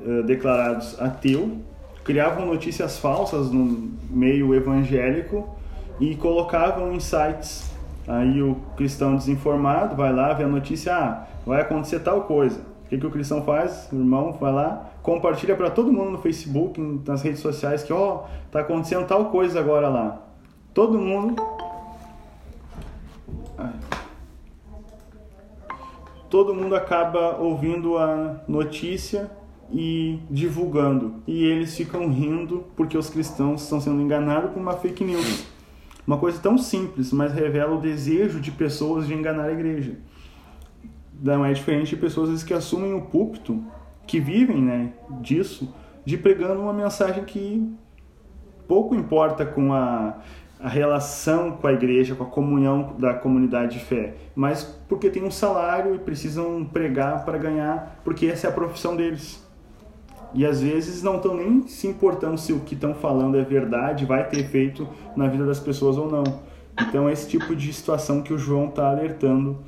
uh, 0.00 0.22
declarados 0.22 0.96
ateu, 1.00 1.58
criavam 2.04 2.46
notícias 2.46 2.98
falsas 2.98 3.50
no 3.50 3.90
meio 4.08 4.54
evangélico 4.54 5.56
e 5.98 6.14
colocavam 6.14 6.92
em 6.92 7.00
sites. 7.00 7.71
Aí 8.06 8.42
o 8.42 8.56
cristão 8.76 9.16
desinformado 9.16 9.94
vai 9.94 10.12
lá, 10.12 10.32
vê 10.32 10.44
a 10.44 10.48
notícia, 10.48 10.94
ah, 10.94 11.26
vai 11.46 11.60
acontecer 11.60 12.00
tal 12.00 12.22
coisa. 12.22 12.60
O 12.84 12.88
que, 12.88 12.98
que 12.98 13.06
o 13.06 13.10
cristão 13.10 13.42
faz? 13.42 13.88
O 13.92 13.96
irmão 13.96 14.32
vai 14.32 14.52
lá, 14.52 14.90
compartilha 15.02 15.56
para 15.56 15.70
todo 15.70 15.92
mundo 15.92 16.10
no 16.10 16.18
Facebook, 16.18 16.80
nas 17.06 17.22
redes 17.22 17.40
sociais, 17.40 17.82
que 17.82 17.92
ó, 17.92 18.16
oh, 18.16 18.50
tá 18.50 18.60
acontecendo 18.60 19.06
tal 19.06 19.26
coisa 19.26 19.60
agora 19.60 19.88
lá. 19.88 20.20
Todo 20.74 20.98
mundo. 20.98 21.42
Todo 26.28 26.54
mundo 26.54 26.74
acaba 26.74 27.36
ouvindo 27.38 27.98
a 27.98 28.40
notícia 28.48 29.30
e 29.70 30.18
divulgando. 30.30 31.16
E 31.26 31.44
eles 31.44 31.76
ficam 31.76 32.08
rindo 32.08 32.64
porque 32.76 32.96
os 32.96 33.08
cristãos 33.08 33.62
estão 33.62 33.80
sendo 33.80 34.00
enganados 34.00 34.50
por 34.50 34.60
uma 34.60 34.72
fake 34.74 35.04
news. 35.04 35.51
Uma 36.06 36.18
coisa 36.18 36.38
tão 36.40 36.58
simples, 36.58 37.12
mas 37.12 37.32
revela 37.32 37.76
o 37.76 37.80
desejo 37.80 38.40
de 38.40 38.50
pessoas 38.50 39.06
de 39.06 39.14
enganar 39.14 39.44
a 39.44 39.52
igreja. 39.52 39.94
Não 41.22 41.44
é 41.44 41.52
diferente 41.52 41.90
de 41.90 41.96
pessoas 41.96 42.42
que 42.42 42.52
assumem 42.52 42.92
o 42.92 43.02
púlpito, 43.02 43.62
que 44.06 44.18
vivem 44.18 44.60
né, 44.60 44.92
disso, 45.20 45.72
de 46.04 46.18
pregando 46.18 46.60
uma 46.60 46.72
mensagem 46.72 47.24
que 47.24 47.72
pouco 48.66 48.94
importa 48.94 49.46
com 49.46 49.72
a, 49.72 50.18
a 50.58 50.68
relação 50.68 51.52
com 51.52 51.66
a 51.66 51.72
igreja, 51.72 52.14
com 52.14 52.24
a 52.24 52.26
comunhão 52.26 52.94
da 52.98 53.14
comunidade 53.14 53.78
de 53.78 53.84
fé, 53.84 54.14
mas 54.34 54.64
porque 54.88 55.10
tem 55.10 55.22
um 55.22 55.30
salário 55.30 55.94
e 55.94 55.98
precisam 55.98 56.64
pregar 56.64 57.24
para 57.24 57.36
ganhar, 57.36 58.00
porque 58.04 58.26
essa 58.26 58.46
é 58.46 58.50
a 58.50 58.52
profissão 58.52 58.96
deles. 58.96 59.42
E 60.34 60.46
às 60.46 60.62
vezes 60.62 61.02
não 61.02 61.16
estão 61.16 61.36
nem 61.36 61.66
se 61.66 61.86
importando 61.86 62.38
se 62.38 62.52
o 62.52 62.60
que 62.60 62.74
estão 62.74 62.94
falando 62.94 63.36
é 63.36 63.42
verdade, 63.42 64.06
vai 64.06 64.26
ter 64.28 64.40
efeito 64.40 64.88
na 65.14 65.28
vida 65.28 65.44
das 65.44 65.60
pessoas 65.60 65.98
ou 65.98 66.10
não. 66.10 66.24
Então 66.80 67.08
é 67.08 67.12
esse 67.12 67.28
tipo 67.28 67.54
de 67.54 67.72
situação 67.72 68.22
que 68.22 68.32
o 68.32 68.38
João 68.38 68.68
está 68.68 68.88
alertando 68.88 69.58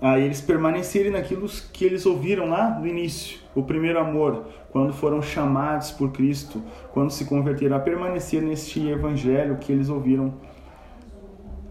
a 0.00 0.18
eles 0.18 0.40
permanecerem 0.40 1.12
naquilo 1.12 1.46
que 1.72 1.84
eles 1.84 2.06
ouviram 2.06 2.48
lá 2.48 2.70
no 2.70 2.86
início, 2.86 3.38
o 3.54 3.62
primeiro 3.62 3.98
amor, 3.98 4.46
quando 4.70 4.92
foram 4.92 5.20
chamados 5.20 5.90
por 5.90 6.10
Cristo, 6.10 6.62
quando 6.92 7.10
se 7.10 7.26
converteram, 7.26 7.76
a 7.76 7.80
permanecer 7.80 8.40
neste 8.40 8.88
evangelho 8.88 9.58
que 9.58 9.70
eles 9.70 9.90
ouviram. 9.90 10.34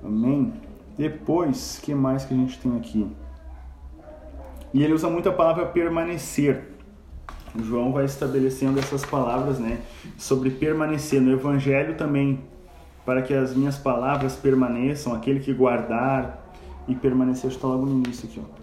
Amém? 0.04 0.54
Depois, 0.98 1.80
que 1.82 1.96
mais 1.96 2.24
que 2.26 2.34
a 2.34 2.38
gente 2.38 2.60
tem 2.60 2.78
aqui? 2.78 3.08
E 4.74 4.84
ele 4.84 4.94
usa 4.94 5.10
muito 5.10 5.28
a 5.30 5.34
palavra 5.34 5.66
permanecer. 5.66 6.79
O 7.56 7.64
João 7.64 7.92
vai 7.92 8.06
estabelecendo 8.06 8.80
essas 8.80 9.04
palavras, 9.04 9.60
né, 9.60 9.80
sobre 10.18 10.52
permanecer 10.52 11.20
no 11.20 11.32
evangelho 11.32 11.96
também, 11.96 12.40
para 13.06 13.22
que 13.22 13.34
as 13.34 13.56
minhas 13.56 13.78
palavras 13.78 14.36
permaneçam, 14.36 15.14
aquele 15.14 15.40
que 15.40 15.54
guardar 15.54 16.54
e 16.88 16.94
permanecer, 16.94 17.50
está 17.50 17.68
logo 17.68 17.86
no 17.86 18.04
início 18.04 18.30
aqui, 18.30 18.40
ó. 18.40 18.60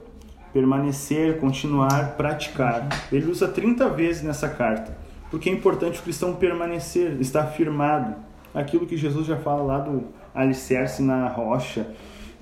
Permanecer, 0.53 1.39
continuar, 1.39 2.17
praticar. 2.17 2.89
Ele 3.13 3.31
usa 3.31 3.49
30 3.49 3.89
vezes 3.91 4.23
nessa 4.23 4.49
carta, 4.49 4.97
porque 5.31 5.51
é 5.51 5.53
importante 5.53 5.99
o 5.99 6.03
cristão 6.03 6.35
permanecer, 6.35 7.21
estar 7.21 7.45
firmado. 7.47 8.15
Aquilo 8.55 8.87
que 8.87 8.97
Jesus 8.97 9.27
já 9.27 9.37
fala 9.37 9.63
lá 9.63 9.79
do 9.81 10.05
alicerce 10.35 11.03
na 11.03 11.29
rocha, 11.29 11.89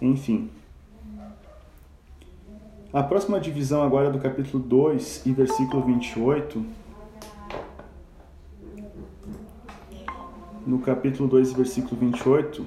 enfim. 0.01 0.51
A 2.95 3.03
próxima 3.03 3.41
divisão 3.41 3.83
agora 3.83 4.07
é 4.07 4.11
do 4.13 4.21
capítulo 4.21 4.63
2 4.63 5.27
e 5.27 5.33
versículo 5.33 5.83
28. 5.85 6.65
No 10.65 10.79
capítulo 10.79 11.29
2 11.29 11.51
e 11.51 11.55
versículo 11.57 12.01
28, 12.01 12.65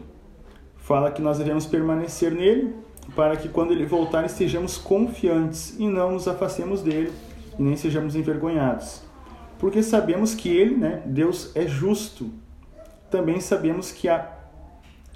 fala 0.75 1.11
que 1.11 1.21
nós 1.21 1.37
devemos 1.37 1.65
permanecer 1.65 2.33
nele 2.33 2.75
para 3.15 3.37
que 3.37 3.47
quando 3.47 3.71
ele 3.71 3.85
voltar 3.85 4.25
estejamos 4.25 4.77
confiantes 4.77 5.79
e 5.79 5.87
não 5.87 6.11
nos 6.11 6.27
afastemos 6.27 6.81
dele 6.81 7.13
e 7.57 7.63
nem 7.63 7.77
sejamos 7.77 8.13
envergonhados. 8.13 9.03
Porque 9.57 9.81
sabemos 9.81 10.35
que 10.35 10.49
ele, 10.49 10.75
né, 10.75 11.03
Deus 11.05 11.55
é 11.55 11.65
justo. 11.65 12.29
Também 13.09 13.39
sabemos 13.39 13.93
que 13.93 14.09
a 14.09 14.33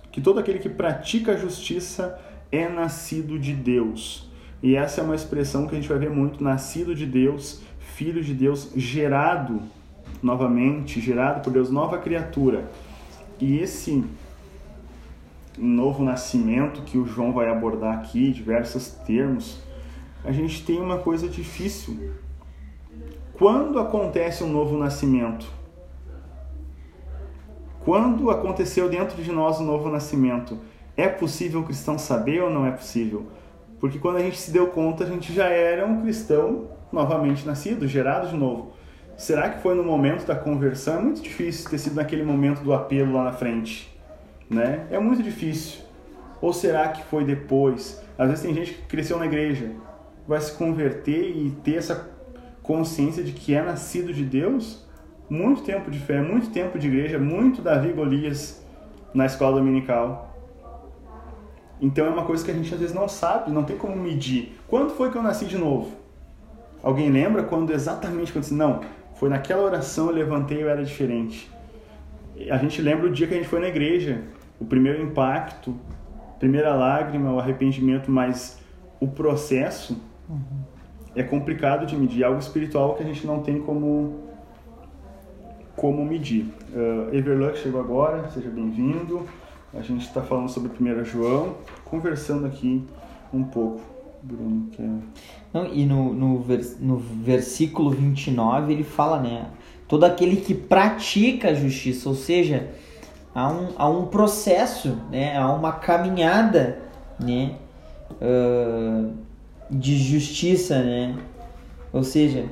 que 0.10 0.22
todo 0.22 0.40
aquele 0.40 0.60
que 0.60 0.70
pratica 0.70 1.34
a 1.34 1.38
justiça 1.38 2.18
é 2.50 2.70
nascido 2.70 3.38
de 3.38 3.54
Deus. 3.54 4.31
E 4.62 4.76
essa 4.76 5.02
é 5.02 5.04
uma 5.04 5.16
expressão 5.16 5.68
que 5.68 5.76
a 5.76 5.80
gente 5.80 5.90
vai 5.90 5.98
ver 5.98 6.10
muito: 6.10 6.44
nascido 6.44 6.94
de 6.94 7.06
Deus, 7.06 7.62
filho 7.80 8.24
de 8.24 8.34
Deus, 8.34 8.72
gerado 8.76 9.62
novamente, 10.22 11.00
gerado 11.00 11.42
por 11.42 11.52
Deus, 11.52 11.70
nova 11.70 11.98
criatura. 11.98 12.70
E 13.40 13.58
esse 13.58 14.04
novo 15.58 16.04
nascimento 16.04 16.82
que 16.84 16.98
o 16.98 17.06
João 17.06 17.34
vai 17.34 17.50
abordar 17.50 17.98
aqui, 17.98 18.32
diversos 18.32 18.90
termos, 19.06 19.60
a 20.24 20.32
gente 20.32 20.64
tem 20.64 20.80
uma 20.80 21.00
coisa 21.00 21.28
difícil. 21.28 22.12
Quando 23.34 23.80
acontece 23.80 24.44
um 24.44 24.52
novo 24.52 24.78
nascimento? 24.78 25.48
Quando 27.84 28.30
aconteceu 28.30 28.88
dentro 28.88 29.24
de 29.24 29.32
nós 29.32 29.60
o 29.60 29.64
um 29.64 29.66
novo 29.66 29.90
nascimento? 29.90 30.60
É 30.96 31.08
possível 31.08 31.62
o 31.62 31.64
cristão 31.64 31.98
saber 31.98 32.44
ou 32.44 32.50
não 32.52 32.66
é 32.66 32.72
possível? 32.72 33.26
Porque 33.82 33.98
quando 33.98 34.18
a 34.18 34.22
gente 34.22 34.38
se 34.38 34.52
deu 34.52 34.68
conta, 34.68 35.04
a 35.04 35.08
gente 35.08 35.34
já 35.34 35.48
era 35.48 35.88
um 35.88 36.04
cristão 36.04 36.70
novamente 36.92 37.46
nascido, 37.48 37.88
gerado 37.88 38.30
de 38.30 38.38
novo. 38.38 38.74
Será 39.18 39.50
que 39.50 39.62
foi 39.62 39.74
no 39.74 39.84
momento 39.84 40.26
da 40.26 40.36
conversão? 40.36 41.00
É 41.00 41.02
muito 41.02 41.22
difícil 41.22 41.68
ter 41.68 41.80
sido 41.80 41.96
naquele 41.96 42.24
momento 42.24 42.62
do 42.62 42.74
apelo 42.74 43.14
lá 43.14 43.24
na 43.24 43.34
frente, 43.34 43.92
né? 44.48 44.86
É 44.92 45.00
muito 45.00 45.24
difícil. 45.24 45.82
Ou 46.40 46.54
será 46.54 46.90
que 46.90 47.04
foi 47.06 47.26
depois? 47.26 48.00
Às 48.18 48.30
vezes 48.30 48.44
tem 48.44 48.54
gente 48.54 48.74
que 48.74 48.84
cresceu 48.84 49.18
na 49.18 49.26
igreja, 49.26 49.72
vai 50.28 50.40
se 50.40 50.54
converter 50.54 51.36
e 51.36 51.50
ter 51.64 51.78
essa 51.78 52.08
consciência 52.62 53.24
de 53.24 53.32
que 53.32 53.56
é 53.56 53.64
nascido 53.64 54.14
de 54.14 54.24
Deus. 54.24 54.88
Muito 55.28 55.64
tempo 55.64 55.90
de 55.90 55.98
fé, 55.98 56.22
muito 56.22 56.52
tempo 56.52 56.78
de 56.78 56.88
igreja, 56.88 57.18
muito 57.18 57.62
Davi 57.62 57.94
Golias 57.94 58.64
na 59.12 59.26
escola 59.26 59.58
dominical. 59.58 60.31
Então 61.82 62.06
é 62.06 62.10
uma 62.10 62.24
coisa 62.24 62.46
que 62.46 62.52
a 62.52 62.54
gente 62.54 62.72
às 62.72 62.80
vezes 62.80 62.96
não 62.96 63.10
sabe, 63.10 63.52
não 63.52 63.64
tem 63.64 63.76
como 63.76 63.96
medir. 63.96 64.56
Quando 64.68 64.92
foi 64.92 65.10
que 65.10 65.18
eu 65.18 65.24
nasci 65.24 65.46
de 65.46 65.58
novo? 65.58 65.92
Alguém 66.84 67.10
lembra 67.10 67.44
quando 67.44 67.72
exatamente 67.72 68.32
aconteceu? 68.32 68.56
Não, 68.56 68.82
foi 69.16 69.30
naquela 69.30 69.64
oração 69.64 70.08
eu 70.08 70.14
levantei 70.14 70.60
e 70.60 70.62
eu 70.62 70.70
era 70.70 70.84
diferente. 70.84 71.50
A 72.50 72.58
gente 72.58 72.82
lembra 72.82 73.08
o 73.08 73.12
dia 73.12 73.28
que 73.28 73.34
a 73.34 73.38
gente 73.38 73.50
foi 73.50 73.60
na 73.60 73.68
igreja, 73.68 74.22
o 74.60 74.66
primeiro 74.66 75.02
impacto, 75.02 75.76
primeira 76.40 76.74
lágrima, 76.74 77.34
o 77.34 77.40
arrependimento, 77.40 78.10
mas 78.10 78.60
o 79.00 79.08
processo 79.08 80.00
uhum. 80.30 80.64
é 81.16 81.24
complicado 81.24 81.86
de 81.86 81.96
medir, 81.96 82.24
é 82.24 82.26
algo 82.26 82.40
espiritual 82.40 82.96
que 82.96 83.04
a 83.04 83.06
gente 83.06 83.26
não 83.26 83.42
tem 83.42 83.60
como 83.60 84.30
como 85.76 86.06
medir. 86.06 86.46
Uh, 86.74 87.16
Everluck 87.16 87.58
chegou 87.58 87.82
agora, 87.82 88.30
seja 88.30 88.50
bem-vindo. 88.50 89.26
A 89.74 89.82
gente 89.82 90.06
está 90.06 90.22
falando 90.22 90.50
sobre 90.50 90.72
1 90.72 91.06
João, 91.06 91.56
conversando 91.86 92.46
aqui 92.46 92.84
um 93.34 93.44
pouco. 93.44 93.82
Bruno, 94.22 94.68
quer... 94.72 94.90
Não, 95.54 95.66
e 95.66 95.86
no, 95.86 96.14
no, 96.14 96.40
vers, 96.42 96.78
no 96.80 96.98
versículo 96.98 97.90
29 97.90 98.74
ele 98.74 98.84
fala, 98.84 99.20
né? 99.20 99.48
Todo 99.88 100.04
aquele 100.04 100.38
que 100.38 100.54
pratica 100.54 101.50
a 101.50 101.54
justiça, 101.54 102.08
ou 102.08 102.16
seja, 102.16 102.70
há 103.34 103.50
um, 103.50 103.70
há 103.78 103.90
um 103.90 104.06
processo, 104.06 104.98
né? 105.10 105.38
há 105.38 105.52
uma 105.52 105.72
caminhada 105.72 106.80
né? 107.20 107.56
Uh, 108.12 109.14
de 109.70 109.98
justiça, 109.98 110.82
né? 110.82 111.18
ou 111.92 112.04
seja, 112.04 112.46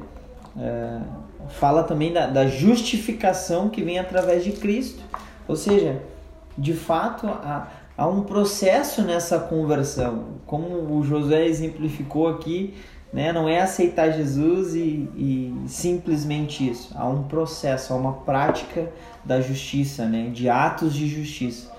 uh, 0.55 1.01
fala 1.49 1.83
também 1.83 2.11
da, 2.11 2.27
da 2.27 2.47
justificação 2.47 3.69
que 3.69 3.81
vem 3.81 3.99
através 3.99 4.43
de 4.43 4.53
Cristo, 4.53 5.01
ou 5.47 5.55
seja, 5.55 6.01
de 6.59 6.73
fato, 6.73 7.25
há, 7.27 7.67
há 7.97 8.05
um 8.05 8.23
processo 8.23 9.01
nessa 9.01 9.39
conversão. 9.39 10.25
Como 10.45 10.93
o 10.93 11.03
Josué 11.03 11.45
exemplificou 11.45 12.27
aqui, 12.27 12.73
né? 13.13 13.31
não 13.31 13.47
é 13.47 13.61
aceitar 13.61 14.11
Jesus 14.11 14.75
e, 14.75 15.09
e, 15.15 15.55
simplesmente 15.67 16.69
isso. 16.69 16.91
Há 16.95 17.07
um 17.07 17.23
processo, 17.23 17.93
há 17.93 17.95
uma 17.95 18.13
prática 18.13 18.91
da 19.23 19.39
justiça, 19.39 20.05
né? 20.05 20.29
de 20.33 20.49
atos 20.49 20.93
de 20.93 21.07
justiça, 21.07 21.71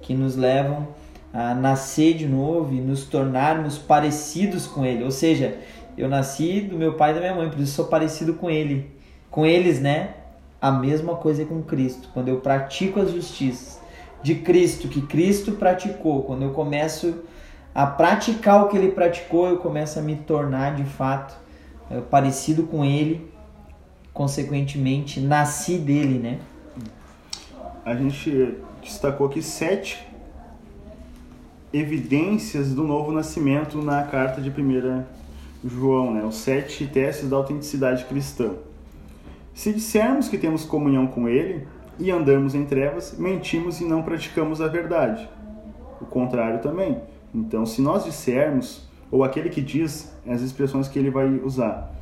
que 0.00 0.14
nos 0.14 0.36
levam 0.36 0.86
a 1.34 1.52
nascer 1.52 2.14
de 2.14 2.26
novo 2.26 2.72
e 2.72 2.80
nos 2.80 3.04
tornarmos 3.04 3.76
parecidos 3.76 4.66
com 4.66 4.84
Ele. 4.84 5.02
Ou 5.02 5.10
seja, 5.10 5.58
eu 5.96 6.08
nasci 6.08 6.60
do 6.60 6.76
meu 6.76 6.94
pai 6.94 7.10
e 7.10 7.14
da 7.14 7.20
minha 7.20 7.34
mãe, 7.34 7.50
por 7.50 7.58
isso 7.58 7.72
sou 7.72 7.86
parecido 7.86 8.34
com 8.34 8.48
Ele. 8.48 8.88
Com 9.30 9.44
eles, 9.44 9.80
né? 9.80 10.14
A 10.60 10.70
mesma 10.70 11.16
coisa 11.16 11.44
com 11.44 11.60
Cristo. 11.60 12.08
Quando 12.14 12.28
eu 12.28 12.40
pratico 12.40 13.00
as 13.00 13.10
justiças 13.10 13.77
de 14.22 14.36
Cristo, 14.36 14.88
que 14.88 15.02
Cristo 15.02 15.52
praticou, 15.52 16.22
quando 16.22 16.42
eu 16.42 16.50
começo 16.50 17.22
a 17.74 17.86
praticar 17.86 18.64
o 18.64 18.68
que 18.68 18.76
Ele 18.76 18.90
praticou, 18.90 19.48
eu 19.48 19.58
começo 19.58 19.98
a 19.98 20.02
me 20.02 20.16
tornar 20.16 20.74
de 20.74 20.84
fato 20.84 21.36
é, 21.90 22.00
parecido 22.00 22.64
com 22.64 22.84
Ele. 22.84 23.30
Consequentemente, 24.12 25.20
nasci 25.20 25.78
dele, 25.78 26.18
né? 26.18 26.40
A 27.84 27.94
gente 27.94 28.56
destacou 28.82 29.28
aqui 29.28 29.40
sete 29.40 30.04
evidências 31.72 32.74
do 32.74 32.82
novo 32.82 33.12
nascimento 33.12 33.80
na 33.82 34.02
carta 34.02 34.40
de 34.40 34.50
1 34.50 35.04
João, 35.64 36.14
né? 36.14 36.24
os 36.24 36.36
sete 36.36 36.86
testes 36.86 37.28
da 37.28 37.36
autenticidade 37.36 38.04
cristã. 38.06 38.54
Se 39.54 39.72
dissermos 39.72 40.28
que 40.28 40.38
temos 40.38 40.64
comunhão 40.64 41.06
com 41.06 41.28
Ele 41.28 41.66
e 41.98 42.10
andamos 42.10 42.54
em 42.54 42.64
trevas, 42.64 43.16
mentimos 43.18 43.80
e 43.80 43.84
não 43.84 44.02
praticamos 44.02 44.60
a 44.60 44.68
verdade. 44.68 45.28
O 46.00 46.06
contrário 46.06 46.60
também. 46.60 47.00
Então, 47.34 47.66
se 47.66 47.82
nós 47.82 48.04
dissermos, 48.04 48.88
ou 49.10 49.24
aquele 49.24 49.48
que 49.48 49.60
diz, 49.60 50.16
as 50.26 50.40
expressões 50.40 50.88
que 50.88 50.98
ele 50.98 51.10
vai 51.10 51.28
usar, 51.44 51.92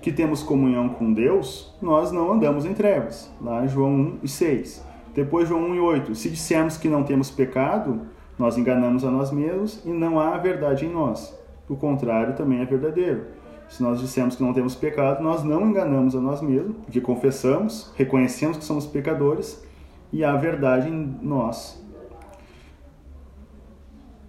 que 0.00 0.12
temos 0.12 0.42
comunhão 0.42 0.88
com 0.88 1.12
Deus, 1.12 1.72
nós 1.80 2.10
não 2.10 2.32
andamos 2.32 2.64
em 2.64 2.74
trevas. 2.74 3.32
Lá 3.40 3.66
João 3.66 3.92
1 3.92 4.18
e 4.24 4.28
6. 4.28 4.84
Depois 5.14 5.48
João 5.48 5.70
1 5.70 5.74
e 5.76 5.80
8. 5.80 6.14
Se 6.14 6.28
dissermos 6.28 6.76
que 6.76 6.88
não 6.88 7.04
temos 7.04 7.30
pecado, 7.30 8.00
nós 8.38 8.58
enganamos 8.58 9.04
a 9.04 9.10
nós 9.10 9.30
mesmos 9.30 9.80
e 9.84 9.90
não 9.90 10.18
há 10.18 10.36
verdade 10.38 10.86
em 10.86 10.92
nós. 10.92 11.38
O 11.68 11.76
contrário 11.76 12.34
também 12.34 12.60
é 12.60 12.64
verdadeiro. 12.64 13.26
Se 13.72 13.82
nós 13.82 14.00
dissemos 14.00 14.36
que 14.36 14.42
não 14.42 14.52
temos 14.52 14.74
pecado, 14.74 15.22
nós 15.22 15.42
não 15.42 15.70
enganamos 15.70 16.14
a 16.14 16.20
nós 16.20 16.42
mesmos, 16.42 16.76
porque 16.84 17.00
confessamos, 17.00 17.90
reconhecemos 17.96 18.58
que 18.58 18.64
somos 18.64 18.84
pecadores 18.84 19.64
e 20.12 20.22
há 20.22 20.36
verdade 20.36 20.90
em 20.90 21.18
nós. 21.22 21.82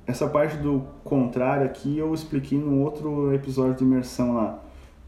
Essa 0.07 0.29
parte 0.29 0.55
do 0.55 0.85
contrário 1.03 1.65
aqui 1.65 1.97
eu 1.97 2.13
expliquei 2.13 2.57
num 2.57 2.83
outro 2.83 3.33
episódio 3.33 3.75
de 3.75 3.83
imersão 3.83 4.33
lá. 4.33 4.61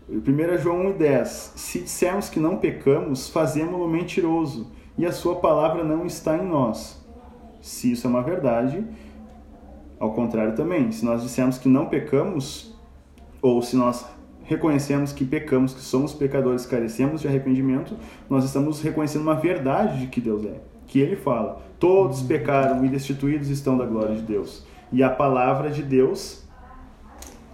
1 0.09 0.57
João 0.57 0.83
1,10 0.93 1.25
Se 1.55 1.79
dissermos 1.79 2.27
que 2.27 2.37
não 2.37 2.57
pecamos, 2.57 3.29
fazemos-lo 3.29 3.87
mentiroso, 3.87 4.69
e 4.97 5.05
a 5.05 5.13
sua 5.13 5.37
palavra 5.37 5.81
não 5.81 6.05
está 6.05 6.37
em 6.37 6.45
nós. 6.45 7.01
Se 7.61 7.93
isso 7.93 8.05
é 8.05 8.09
uma 8.09 8.21
verdade, 8.21 8.85
ao 9.97 10.11
contrário 10.11 10.57
também, 10.57 10.91
se 10.91 11.05
nós 11.05 11.23
dissermos 11.23 11.57
que 11.57 11.69
não 11.69 11.85
pecamos, 11.85 12.75
ou 13.41 13.61
se 13.61 13.75
nós 13.75 14.03
reconhecemos 14.45 15.11
que 15.11 15.25
pecamos, 15.25 15.73
que 15.73 15.81
somos 15.81 16.13
pecadores, 16.13 16.65
carecemos 16.65 17.21
de 17.21 17.27
arrependimento, 17.27 17.95
nós 18.29 18.45
estamos 18.45 18.81
reconhecendo 18.81 19.23
uma 19.23 19.35
verdade 19.35 19.99
de 19.99 20.07
que 20.07 20.21
Deus 20.21 20.45
é. 20.45 20.61
Que 20.87 20.99
ele 20.99 21.15
fala: 21.15 21.61
Todos 21.79 22.21
pecaram 22.21 22.85
e 22.85 22.89
destituídos 22.89 23.49
estão 23.49 23.77
da 23.77 23.85
glória 23.85 24.15
de 24.15 24.21
Deus. 24.21 24.65
E 24.91 25.03
a 25.03 25.09
palavra 25.09 25.69
de 25.69 25.81
Deus, 25.81 26.47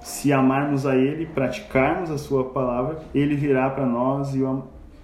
se 0.01 0.31
amarmos 0.33 0.85
a 0.85 0.95
Ele, 0.95 1.25
praticarmos 1.25 2.11
a 2.11 2.17
Sua 2.17 2.45
palavra, 2.45 2.99
Ele 3.15 3.35
virá 3.35 3.69
para 3.69 3.85
nós 3.85 4.35
e, 4.35 4.41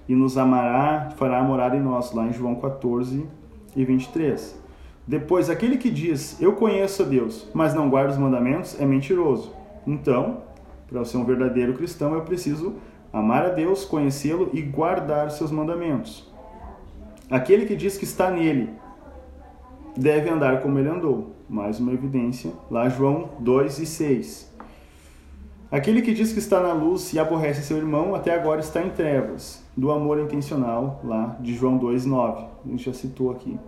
e 0.09 0.15
nos 0.15 0.37
amará, 0.37 1.11
fará 1.17 1.41
morar 1.41 1.73
em 1.73 1.81
nós, 1.81 2.11
lá 2.11 2.25
em 2.25 2.33
João 2.33 2.55
14 2.55 3.25
e 3.75 3.85
23. 3.85 4.61
Depois, 5.07 5.49
aquele 5.49 5.77
que 5.77 5.89
diz, 5.89 6.39
Eu 6.41 6.53
conheço 6.53 7.01
a 7.01 7.05
Deus, 7.05 7.47
mas 7.53 7.73
não 7.73 7.89
guarda 7.89 8.11
os 8.11 8.17
mandamentos, 8.17 8.79
é 8.79 8.85
mentiroso. 8.85 9.53
Então, 9.85 10.46
para 10.87 11.03
ser 11.05 11.17
um 11.17 11.25
verdadeiro 11.25 11.73
cristão, 11.73 12.13
eu 12.13 12.21
preciso 12.21 12.75
amar 13.11 13.45
a 13.45 13.49
Deus, 13.49 13.85
conhecê-lo 13.85 14.49
e 14.53 14.61
guardar 14.61 15.31
seus 15.31 15.51
mandamentos. 15.51 16.31
Aquele 17.29 17.65
que 17.65 17.75
diz 17.75 17.97
que 17.97 18.05
está 18.05 18.31
nele 18.31 18.69
deve 19.95 20.29
andar 20.29 20.61
como 20.61 20.79
ele 20.79 20.89
andou. 20.89 21.35
Mais 21.49 21.79
uma 21.79 21.93
evidência, 21.93 22.51
lá 22.69 22.87
João 22.89 23.29
2 23.39 23.79
e 23.79 23.85
6. 23.85 24.57
Aquele 25.69 26.01
que 26.01 26.13
diz 26.13 26.31
que 26.31 26.39
está 26.39 26.61
na 26.61 26.71
luz 26.71 27.11
e 27.13 27.19
aborrece 27.19 27.61
seu 27.61 27.77
irmão, 27.77 28.15
até 28.15 28.33
agora 28.33 28.61
está 28.61 28.81
em 28.81 28.89
trevas. 28.89 29.65
Do 29.75 29.91
amor 29.91 30.19
intencional, 30.19 31.01
lá 31.03 31.35
de 31.41 31.53
João 31.53 31.77
2, 31.77 32.05
9. 32.05 32.45
A 32.65 32.69
gente 32.69 32.85
já 32.85 32.93
citou 32.93 33.31
aqui. 33.31 33.59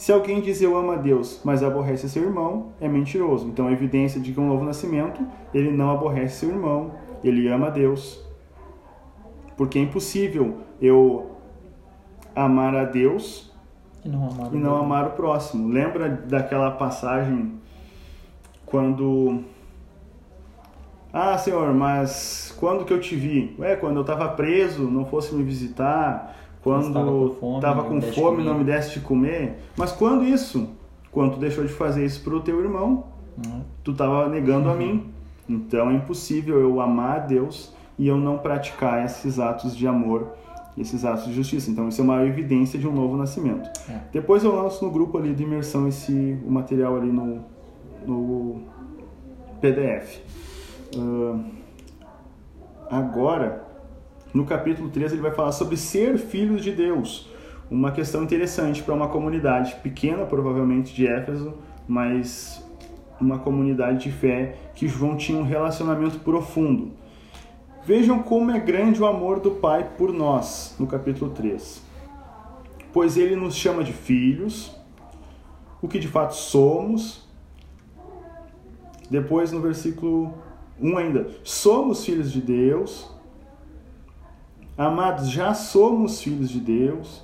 Se 0.00 0.10
alguém 0.10 0.40
diz 0.40 0.62
eu 0.62 0.78
amo 0.78 0.92
a 0.92 0.96
Deus, 0.96 1.42
mas 1.44 1.62
aborrece 1.62 2.08
seu 2.08 2.22
irmão, 2.22 2.72
é 2.80 2.88
mentiroso. 2.88 3.46
Então, 3.46 3.68
a 3.68 3.72
evidência 3.72 4.18
de 4.18 4.32
que 4.32 4.40
um 4.40 4.48
novo 4.48 4.64
nascimento, 4.64 5.20
ele 5.52 5.70
não 5.70 5.90
aborrece 5.90 6.38
seu 6.38 6.48
irmão, 6.48 6.92
ele 7.22 7.46
ama 7.48 7.66
a 7.66 7.70
Deus. 7.70 8.18
Porque 9.58 9.78
é 9.78 9.82
impossível 9.82 10.56
eu 10.80 11.32
amar 12.34 12.74
a 12.74 12.84
Deus 12.84 13.52
e 14.02 14.08
não 14.08 14.26
amar, 14.26 14.54
e 14.54 14.56
não 14.56 14.76
amar 14.76 15.06
o 15.08 15.10
próximo. 15.10 15.68
Lembra 15.68 16.08
daquela 16.08 16.70
passagem 16.70 17.60
quando 18.64 19.44
ah, 21.12 21.36
Senhor, 21.36 21.74
mas 21.74 22.56
quando 22.58 22.86
que 22.86 22.92
eu 22.94 23.00
te 23.00 23.14
vi? 23.14 23.54
Ué, 23.58 23.76
quando 23.76 23.96
eu 23.96 24.00
estava 24.00 24.30
preso, 24.30 24.84
não 24.84 25.04
fosse 25.04 25.34
me 25.34 25.42
visitar, 25.42 26.39
quando 26.62 27.36
estava 27.56 27.84
com 27.84 28.00
fome, 28.02 28.44
não 28.44 28.58
me 28.58 28.64
desse 28.64 28.94
de 28.94 29.00
comer. 29.00 29.58
Mas 29.76 29.92
quando 29.92 30.24
isso? 30.24 30.68
Quando 31.10 31.34
tu 31.34 31.40
deixou 31.40 31.64
de 31.64 31.72
fazer 31.72 32.04
isso 32.04 32.22
para 32.22 32.34
o 32.34 32.40
teu 32.40 32.60
irmão, 32.60 33.04
uhum. 33.38 33.62
tu 33.82 33.92
estava 33.92 34.28
negando 34.28 34.68
uhum. 34.68 34.74
a 34.74 34.76
mim. 34.76 35.10
Então 35.48 35.90
é 35.90 35.94
impossível 35.94 36.60
eu 36.60 36.80
amar 36.80 37.16
a 37.16 37.18
Deus 37.20 37.74
e 37.98 38.06
eu 38.06 38.16
não 38.16 38.38
praticar 38.38 39.04
esses 39.04 39.38
atos 39.38 39.76
de 39.76 39.86
amor, 39.86 40.28
esses 40.78 41.04
atos 41.04 41.24
de 41.24 41.32
justiça. 41.32 41.70
Então 41.70 41.88
isso 41.88 42.00
é 42.00 42.04
uma 42.04 42.24
evidência 42.24 42.78
de 42.78 42.86
um 42.86 42.92
novo 42.92 43.16
nascimento. 43.16 43.68
É. 43.88 44.00
Depois 44.12 44.44
eu 44.44 44.54
lanço 44.54 44.84
no 44.84 44.90
grupo 44.90 45.18
ali 45.18 45.34
de 45.34 45.42
imersão 45.42 45.88
esse 45.88 46.38
o 46.46 46.50
material 46.50 46.96
ali 46.96 47.10
no, 47.10 47.40
no 48.06 48.60
PDF. 49.60 50.20
Uh, 50.94 51.42
agora 52.90 53.69
no 54.32 54.44
capítulo 54.44 54.88
3 54.88 55.12
ele 55.12 55.22
vai 55.22 55.32
falar 55.32 55.52
sobre 55.52 55.76
ser 55.76 56.16
filhos 56.18 56.62
de 56.62 56.70
Deus, 56.70 57.28
uma 57.70 57.90
questão 57.90 58.22
interessante 58.22 58.82
para 58.82 58.94
uma 58.94 59.08
comunidade 59.08 59.76
pequena, 59.82 60.24
provavelmente 60.24 60.94
de 60.94 61.06
Éfeso, 61.06 61.54
mas 61.86 62.64
uma 63.20 63.38
comunidade 63.38 64.04
de 64.04 64.12
fé 64.12 64.56
que 64.74 64.88
João 64.88 65.16
tinha 65.16 65.38
um 65.38 65.44
relacionamento 65.44 66.20
profundo. 66.20 66.92
Vejam 67.84 68.22
como 68.22 68.50
é 68.50 68.58
grande 68.58 69.00
o 69.02 69.06
amor 69.06 69.40
do 69.40 69.52
Pai 69.52 69.90
por 69.96 70.12
nós, 70.12 70.76
no 70.78 70.86
capítulo 70.86 71.30
3. 71.30 71.82
Pois 72.92 73.16
ele 73.16 73.36
nos 73.36 73.54
chama 73.54 73.82
de 73.82 73.92
filhos, 73.92 74.76
o 75.82 75.88
que 75.88 75.98
de 75.98 76.08
fato 76.08 76.34
somos. 76.34 77.28
Depois, 79.08 79.50
no 79.50 79.60
versículo 79.60 80.34
1 80.80 80.98
ainda, 80.98 81.28
somos 81.42 82.04
filhos 82.04 82.30
de 82.30 82.40
Deus 82.40 83.09
Amados, 84.80 85.28
já 85.28 85.52
somos 85.52 86.22
filhos 86.22 86.48
de 86.48 86.58
Deus, 86.58 87.22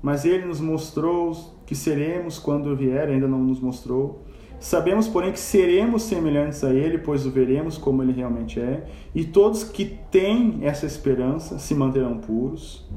mas 0.00 0.24
Ele 0.24 0.46
nos 0.46 0.60
mostrou 0.60 1.32
que 1.66 1.74
seremos 1.74 2.38
quando 2.38 2.76
vier, 2.76 3.08
ainda 3.08 3.26
não 3.26 3.40
nos 3.40 3.58
mostrou. 3.58 4.22
Sabemos, 4.60 5.08
porém, 5.08 5.32
que 5.32 5.40
seremos 5.40 6.04
semelhantes 6.04 6.62
a 6.62 6.72
Ele, 6.72 6.98
pois 6.98 7.26
o 7.26 7.30
veremos 7.32 7.76
como 7.76 8.04
Ele 8.04 8.12
realmente 8.12 8.60
é, 8.60 8.86
e 9.12 9.24
todos 9.24 9.64
que 9.64 9.98
têm 10.12 10.60
essa 10.62 10.86
esperança 10.86 11.58
se 11.58 11.74
manterão 11.74 12.18
puros. 12.18 12.88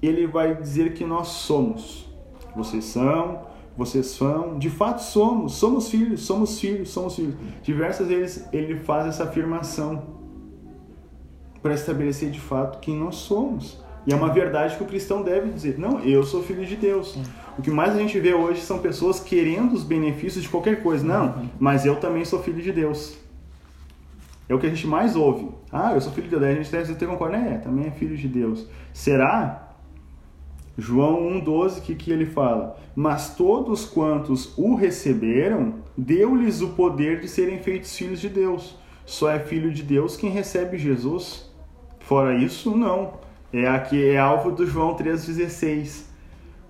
Ele 0.00 0.26
vai 0.26 0.54
dizer 0.54 0.94
que 0.94 1.04
nós 1.04 1.28
somos. 1.28 2.08
Vocês 2.56 2.86
são, 2.86 3.42
vocês 3.76 4.06
são, 4.06 4.58
de 4.58 4.70
fato 4.70 5.02
somos, 5.02 5.52
somos 5.52 5.90
filhos, 5.90 6.22
somos 6.22 6.58
filhos, 6.58 6.88
somos 6.88 7.14
filhos. 7.14 7.34
Diversas 7.62 8.08
vezes 8.08 8.48
ele 8.54 8.76
faz 8.78 9.06
essa 9.06 9.24
afirmação 9.24 10.18
para 11.62 11.74
estabelecer 11.74 12.30
de 12.30 12.40
fato 12.40 12.80
quem 12.80 12.96
nós 12.96 13.16
somos. 13.16 13.78
E 14.06 14.12
é 14.12 14.16
uma 14.16 14.32
verdade 14.32 14.76
que 14.76 14.82
o 14.82 14.86
cristão 14.86 15.22
deve 15.22 15.50
dizer: 15.50 15.78
não, 15.78 16.00
eu 16.00 16.22
sou 16.22 16.42
filho 16.42 16.64
de 16.64 16.76
Deus. 16.76 17.18
O 17.58 17.62
que 17.62 17.70
mais 17.70 17.94
a 17.94 17.98
gente 17.98 18.18
vê 18.18 18.32
hoje 18.32 18.60
são 18.60 18.78
pessoas 18.78 19.20
querendo 19.20 19.74
os 19.74 19.84
benefícios 19.84 20.42
de 20.42 20.48
qualquer 20.48 20.82
coisa. 20.82 21.04
Não, 21.04 21.26
uhum. 21.26 21.48
mas 21.58 21.84
eu 21.84 21.96
também 21.96 22.24
sou 22.24 22.42
filho 22.42 22.62
de 22.62 22.72
Deus. 22.72 23.18
É 24.48 24.54
o 24.54 24.58
que 24.58 24.66
a 24.66 24.70
gente 24.70 24.86
mais 24.86 25.14
ouve. 25.14 25.48
Ah, 25.70 25.92
eu 25.94 26.00
sou 26.00 26.12
filho 26.12 26.28
de 26.28 26.36
Deus. 26.36 26.44
A 26.44 26.54
gente 26.54 26.72
deve 26.72 26.94
ter 26.94 27.06
concorda, 27.06 27.36
é, 27.36 27.58
também 27.58 27.86
é 27.86 27.90
filho 27.90 28.16
de 28.16 28.26
Deus. 28.26 28.66
Será? 28.92 29.68
João 30.78 31.20
1,12, 31.42 31.78
o 31.78 31.82
que, 31.82 31.94
que 31.94 32.10
ele 32.10 32.24
fala? 32.24 32.76
Mas 32.96 33.34
todos 33.34 33.84
quantos 33.84 34.56
o 34.56 34.74
receberam, 34.74 35.74
deu-lhes 35.96 36.62
o 36.62 36.70
poder 36.70 37.20
de 37.20 37.28
serem 37.28 37.58
feitos 37.58 37.94
filhos 37.94 38.20
de 38.20 38.30
Deus. 38.30 38.76
Só 39.04 39.30
é 39.30 39.38
filho 39.38 39.72
de 39.72 39.82
Deus 39.82 40.16
quem 40.16 40.30
recebe 40.30 40.78
Jesus. 40.78 41.49
Fora 42.10 42.34
isso, 42.34 42.76
não. 42.76 43.20
É 43.52 43.68
aqui 43.68 44.04
é 44.04 44.18
alvo 44.18 44.50
do 44.50 44.66
João 44.66 44.96
3,16. 44.96 46.06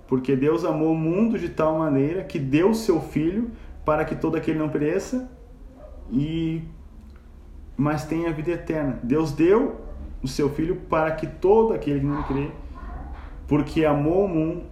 Porque 0.06 0.36
Deus 0.36 0.66
amou 0.66 0.92
o 0.92 0.94
mundo 0.94 1.38
de 1.38 1.48
tal 1.48 1.78
maneira 1.78 2.22
que 2.22 2.38
deu 2.38 2.68
o 2.68 2.74
seu 2.74 3.00
filho 3.00 3.50
para 3.82 4.04
que 4.04 4.14
todo 4.14 4.36
aquele 4.36 4.58
não 4.58 4.68
pereça 4.68 5.30
e 6.12 6.60
mas 7.74 8.04
tenha 8.04 8.28
a 8.28 8.32
vida 8.34 8.50
eterna. 8.50 9.00
Deus 9.02 9.32
deu 9.32 9.80
o 10.22 10.28
seu 10.28 10.50
filho 10.50 10.76
para 10.76 11.10
que 11.12 11.26
todo 11.26 11.72
aquele 11.72 12.00
que 12.00 12.06
não 12.06 12.22
crê, 12.24 12.50
porque 13.48 13.86
amou 13.86 14.26
o 14.26 14.28
mundo, 14.28 14.64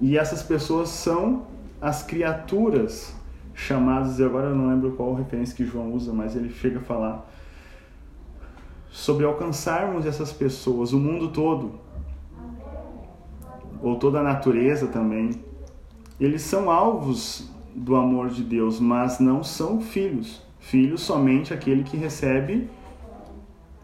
e 0.00 0.18
essas 0.18 0.42
pessoas 0.42 0.88
são 0.88 1.46
as 1.80 2.02
criaturas 2.02 3.14
chamadas, 3.54 4.18
e 4.18 4.24
agora 4.24 4.48
eu 4.48 4.56
não 4.56 4.68
lembro 4.68 4.90
qual 4.96 5.14
referência 5.14 5.54
que 5.54 5.64
João 5.64 5.92
usa, 5.92 6.12
mas 6.12 6.34
ele 6.34 6.50
chega 6.50 6.80
a 6.80 6.82
falar 6.82 7.30
sobre 8.90 9.24
alcançarmos 9.24 10.04
essas 10.04 10.32
pessoas, 10.32 10.92
o 10.92 10.98
mundo 10.98 11.28
todo, 11.28 11.72
ou 13.82 13.96
toda 13.96 14.20
a 14.20 14.22
natureza 14.22 14.88
também. 14.88 15.30
Eles 16.18 16.42
são 16.42 16.70
alvos 16.70 17.50
do 17.74 17.96
amor 17.96 18.28
de 18.28 18.42
Deus, 18.42 18.78
mas 18.78 19.20
não 19.20 19.42
são 19.42 19.80
filhos. 19.80 20.42
Filhos 20.58 21.00
somente 21.00 21.54
aquele 21.54 21.82
que 21.82 21.96
recebe 21.96 22.68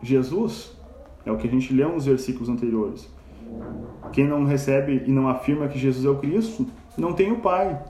Jesus. 0.03 0.77
É 1.25 1.33
o 1.33 1.39
que 1.39 1.49
a 1.49 1.51
gente 1.51 1.73
leu 1.73 1.93
nos 1.93 2.05
versículos 2.05 2.49
anteriores. 2.49 3.09
Quem 4.13 4.27
não 4.27 4.45
recebe 4.45 5.03
e 5.07 5.11
não 5.11 5.29
afirma 5.29 5.69
que 5.69 5.79
Jesus 5.79 6.05
é 6.05 6.11
o 6.11 6.19
Cristo, 6.19 6.67
não 6.97 7.13
tem 7.13 7.33
o 7.33 7.41
Pai. 7.41 7.83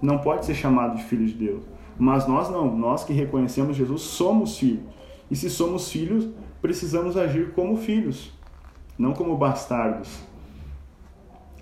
Não 0.00 0.18
pode 0.18 0.46
ser 0.46 0.54
chamado 0.54 0.96
de 0.96 1.04
filho 1.04 1.26
de 1.26 1.34
Deus. 1.34 1.62
Mas 1.98 2.26
nós 2.26 2.48
não. 2.48 2.74
Nós 2.74 3.04
que 3.04 3.12
reconhecemos 3.12 3.76
Jesus 3.76 4.00
somos 4.02 4.58
filhos. 4.58 4.82
E 5.30 5.36
se 5.36 5.50
somos 5.50 5.90
filhos, 5.90 6.28
precisamos 6.60 7.16
agir 7.16 7.52
como 7.52 7.76
filhos, 7.76 8.32
não 8.98 9.12
como 9.12 9.36
bastardos. 9.36 10.30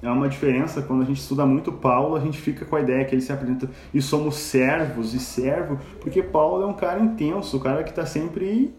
É 0.01 0.09
uma 0.09 0.29
diferença 0.29 0.81
quando 0.81 1.03
a 1.03 1.05
gente 1.05 1.21
estuda 1.21 1.45
muito 1.45 1.73
Paulo, 1.73 2.15
a 2.15 2.21
gente 2.21 2.39
fica 2.39 2.65
com 2.65 2.77
a 2.77 2.81
ideia 2.81 3.05
que 3.05 3.15
ele 3.15 3.23
se 3.23 3.33
apresenta 3.33 3.69
e 3.93 4.01
somos 4.01 4.37
servos 4.37 5.13
e 5.13 5.19
servo, 5.19 5.79
porque 6.01 6.23
Paulo 6.23 6.63
é 6.63 6.67
um 6.67 6.75
cara 6.75 7.01
intenso, 7.01 7.57
o 7.57 7.61
cara 7.61 7.83
que 7.83 7.91
está 7.91 8.07
sempre, 8.07 8.73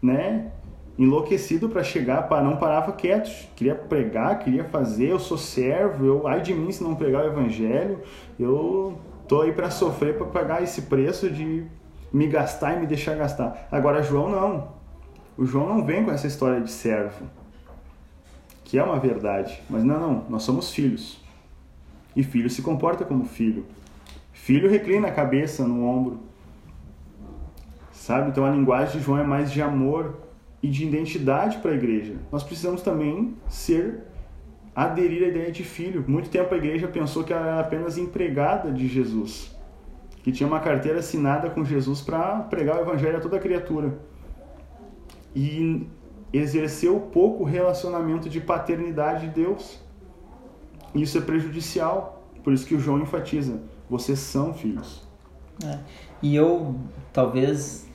né, 0.00 0.50
enlouquecido 0.98 1.68
para 1.68 1.82
chegar, 1.82 2.22
para 2.22 2.42
não 2.42 2.56
parava 2.56 2.92
quieto, 2.92 3.30
queria 3.54 3.74
pregar, 3.74 4.38
queria 4.38 4.64
fazer, 4.64 5.08
eu 5.10 5.18
sou 5.18 5.36
servo, 5.36 6.06
eu 6.06 6.26
ai 6.26 6.40
de 6.40 6.54
mim 6.54 6.72
se 6.72 6.82
não 6.82 6.94
pregar 6.94 7.24
o 7.24 7.28
evangelho, 7.28 8.00
eu 8.40 8.98
tô 9.28 9.42
aí 9.42 9.52
para 9.52 9.70
sofrer 9.70 10.16
para 10.16 10.26
pagar 10.26 10.62
esse 10.62 10.82
preço 10.82 11.28
de 11.30 11.66
me 12.10 12.26
gastar 12.26 12.76
e 12.76 12.80
me 12.80 12.86
deixar 12.86 13.14
gastar. 13.16 13.68
Agora 13.70 14.02
João 14.02 14.28
não. 14.30 14.81
O 15.36 15.44
João 15.44 15.68
não 15.68 15.84
vem 15.84 16.04
com 16.04 16.10
essa 16.10 16.26
história 16.26 16.60
de 16.60 16.70
servo, 16.70 17.26
que 18.64 18.78
é 18.78 18.84
uma 18.84 18.98
verdade, 18.98 19.62
mas 19.68 19.82
não, 19.82 20.00
não, 20.00 20.26
nós 20.28 20.42
somos 20.42 20.72
filhos. 20.72 21.20
E 22.14 22.22
filho 22.22 22.50
se 22.50 22.62
comporta 22.62 23.04
como 23.04 23.24
filho. 23.24 23.64
Filho 24.32 24.68
reclina 24.68 25.08
a 25.08 25.12
cabeça 25.12 25.66
no 25.66 25.84
ombro. 25.86 26.20
Sabe? 27.92 28.30
Então 28.30 28.44
a 28.44 28.50
linguagem 28.50 28.98
de 28.98 29.04
João 29.04 29.18
é 29.18 29.24
mais 29.24 29.50
de 29.50 29.62
amor, 29.62 30.22
e 30.62 30.68
de 30.68 30.86
identidade 30.86 31.58
para 31.58 31.72
a 31.72 31.74
igreja. 31.74 32.14
Nós 32.30 32.44
precisamos 32.44 32.82
também 32.82 33.34
ser 33.48 34.04
aderir 34.74 35.24
à 35.24 35.28
ideia 35.28 35.50
de 35.50 35.64
filho. 35.64 36.04
Muito 36.06 36.30
tempo 36.30 36.54
a 36.54 36.56
igreja 36.56 36.86
pensou 36.86 37.24
que 37.24 37.32
era 37.32 37.58
apenas 37.58 37.98
empregada 37.98 38.70
de 38.70 38.86
Jesus, 38.86 39.54
que 40.22 40.30
tinha 40.30 40.46
uma 40.46 40.60
carteira 40.60 41.00
assinada 41.00 41.50
com 41.50 41.64
Jesus 41.64 42.00
para 42.00 42.36
pregar 42.42 42.78
o 42.78 42.80
evangelho 42.80 43.16
a 43.16 43.20
toda 43.20 43.40
criatura. 43.40 43.98
E 45.34 45.86
exerceu 46.32 46.98
pouco 46.98 47.44
relacionamento 47.44 48.28
de 48.28 48.40
paternidade 48.40 49.28
de 49.28 49.34
Deus. 49.34 49.80
Isso 50.94 51.18
é 51.18 51.20
prejudicial. 51.20 52.22
Por 52.42 52.52
isso 52.52 52.66
que 52.66 52.74
o 52.74 52.80
João 52.80 53.00
enfatiza: 53.00 53.60
vocês 53.88 54.18
são 54.18 54.52
filhos. 54.52 55.02
É. 55.64 55.78
E 56.22 56.34
eu 56.34 56.74
talvez 57.12 57.86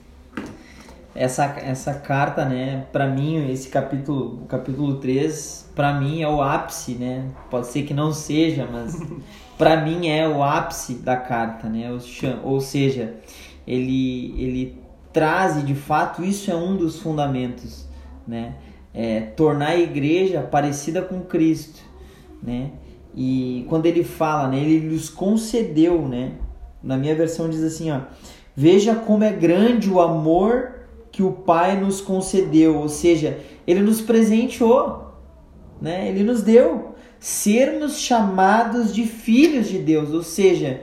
essa, 1.18 1.46
essa 1.46 1.96
carta, 1.96 2.46
né, 2.46 2.86
para 2.92 3.08
mim, 3.08 3.50
esse 3.52 3.70
capítulo, 3.70 4.44
o 4.44 4.46
capítulo 4.46 4.98
3, 4.98 5.72
para 5.76 6.00
mim 6.00 6.22
é 6.22 6.28
o 6.28 6.42
ápice, 6.42 6.94
né? 6.94 7.28
Pode 7.50 7.68
ser 7.68 7.84
que 7.84 7.94
não 7.94 8.14
seja, 8.14 8.68
mas 8.72 9.02
para 9.58 9.82
mim 9.82 10.08
é 10.08 10.28
o 10.28 10.44
ápice 10.44 10.96
da 10.96 11.18
carta, 11.18 11.68
né? 11.68 11.90
Ou 12.44 12.62
seja, 12.62 13.16
ele 13.66 14.34
ele 14.40 14.87
traz 15.18 15.58
e 15.58 15.62
de 15.64 15.74
fato 15.74 16.24
isso 16.24 16.52
é 16.52 16.56
um 16.56 16.76
dos 16.78 17.00
fundamentos, 17.00 17.88
né? 18.28 18.54
É, 18.94 19.22
tornar 19.22 19.70
a 19.70 19.80
igreja 19.80 20.42
parecida 20.42 21.02
com 21.02 21.22
Cristo, 21.22 21.82
né? 22.42 22.70
E 23.16 23.66
quando 23.68 23.88
ele 23.88 24.04
fala, 24.04 24.48
né, 24.48 24.60
ele 24.60 24.90
lhes 24.90 25.10
concedeu, 25.10 26.08
né? 26.08 26.34
Na 26.84 26.98
minha 26.98 27.16
versão 27.16 27.50
diz 27.50 27.64
assim, 27.64 27.90
ó: 27.90 28.02
Veja 28.56 28.94
como 28.94 29.24
é 29.24 29.32
grande 29.32 29.90
o 29.90 30.00
amor 30.00 30.82
que 31.12 31.24
o 31.24 31.32
Pai 31.32 31.82
nos 31.82 32.00
concedeu, 32.00 32.78
ou 32.78 32.88
seja, 32.88 33.40
ele 33.66 33.82
nos 33.82 34.00
presenteou, 34.00 35.16
né? 35.82 36.08
Ele 36.10 36.24
nos 36.24 36.44
deu 36.44 36.94
sermos 37.20 37.98
chamados 37.98 38.94
de 38.94 39.08
filhos 39.08 39.68
de 39.68 39.80
Deus, 39.80 40.12
ou 40.12 40.22
seja, 40.22 40.82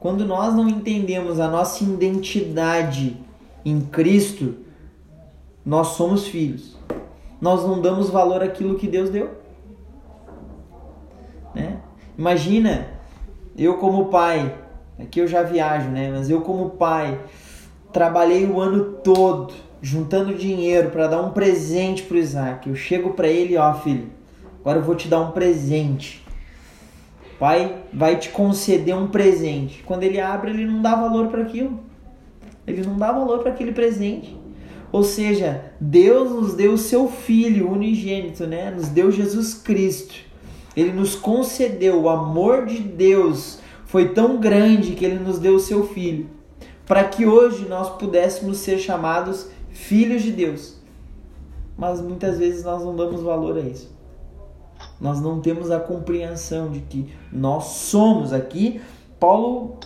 quando 0.00 0.24
nós 0.24 0.54
não 0.54 0.68
entendemos 0.68 1.40
a 1.40 1.48
nossa 1.48 1.82
identidade 1.82 3.16
em 3.64 3.80
Cristo, 3.80 4.54
nós 5.64 5.88
somos 5.88 6.26
filhos. 6.26 6.76
Nós 7.40 7.64
não 7.64 7.80
damos 7.80 8.08
valor 8.08 8.42
àquilo 8.42 8.76
que 8.76 8.86
Deus 8.86 9.10
deu. 9.10 9.30
Né? 11.54 11.78
Imagina, 12.16 12.88
eu 13.56 13.78
como 13.78 14.06
pai, 14.06 14.54
aqui 14.98 15.20
eu 15.20 15.26
já 15.26 15.42
viajo, 15.42 15.88
né? 15.88 16.10
Mas 16.10 16.30
eu 16.30 16.40
como 16.40 16.70
pai, 16.70 17.20
trabalhei 17.92 18.46
o 18.46 18.60
ano 18.60 18.98
todo 19.04 19.52
juntando 19.80 20.34
dinheiro 20.34 20.90
para 20.90 21.06
dar 21.06 21.22
um 21.22 21.30
presente 21.30 22.02
pro 22.02 22.18
Isaac. 22.18 22.68
Eu 22.68 22.74
chego 22.74 23.10
para 23.10 23.28
ele, 23.28 23.56
ó 23.56 23.74
filho, 23.74 24.08
agora 24.60 24.78
eu 24.78 24.82
vou 24.82 24.94
te 24.94 25.08
dar 25.08 25.20
um 25.20 25.30
presente. 25.30 26.24
Pai 27.38 27.84
vai 27.92 28.16
te 28.16 28.30
conceder 28.30 28.96
um 28.96 29.08
presente. 29.08 29.82
Quando 29.84 30.02
ele 30.02 30.20
abre, 30.20 30.50
ele 30.50 30.64
não 30.64 30.82
dá 30.82 30.94
valor 30.94 31.28
para 31.28 31.42
aquilo. 31.42 31.80
Ele 32.66 32.82
não 32.82 32.96
dá 32.96 33.12
valor 33.12 33.40
para 33.40 33.52
aquele 33.52 33.72
presente. 33.72 34.36
Ou 34.90 35.02
seja, 35.02 35.72
Deus 35.80 36.30
nos 36.30 36.54
deu 36.54 36.72
o 36.72 36.78
seu 36.78 37.08
filho 37.08 37.70
unigênito, 37.70 38.46
né? 38.46 38.70
Nos 38.70 38.88
deu 38.88 39.10
Jesus 39.10 39.54
Cristo. 39.54 40.14
Ele 40.76 40.92
nos 40.92 41.14
concedeu 41.14 42.02
o 42.02 42.08
amor 42.08 42.66
de 42.66 42.78
Deus 42.78 43.60
foi 43.88 44.10
tão 44.10 44.38
grande 44.38 44.92
que 44.92 45.04
ele 45.04 45.18
nos 45.18 45.38
deu 45.38 45.54
o 45.54 45.60
seu 45.60 45.86
filho 45.88 46.28
para 46.86 47.04
que 47.04 47.26
hoje 47.26 47.66
nós 47.66 47.96
pudéssemos 47.96 48.58
ser 48.58 48.78
chamados 48.78 49.48
filhos 49.70 50.22
de 50.22 50.30
Deus. 50.30 50.76
Mas 51.76 52.00
muitas 52.00 52.38
vezes 52.38 52.64
nós 52.64 52.84
não 52.84 52.94
damos 52.94 53.22
valor 53.22 53.56
a 53.56 53.60
isso. 53.60 53.90
Nós 55.00 55.20
não 55.20 55.40
temos 55.40 55.70
a 55.70 55.78
compreensão 55.78 56.70
de 56.70 56.80
que 56.80 57.14
nós 57.32 57.64
somos 57.64 58.32
aqui. 58.32 58.80
Paulo 59.20 59.78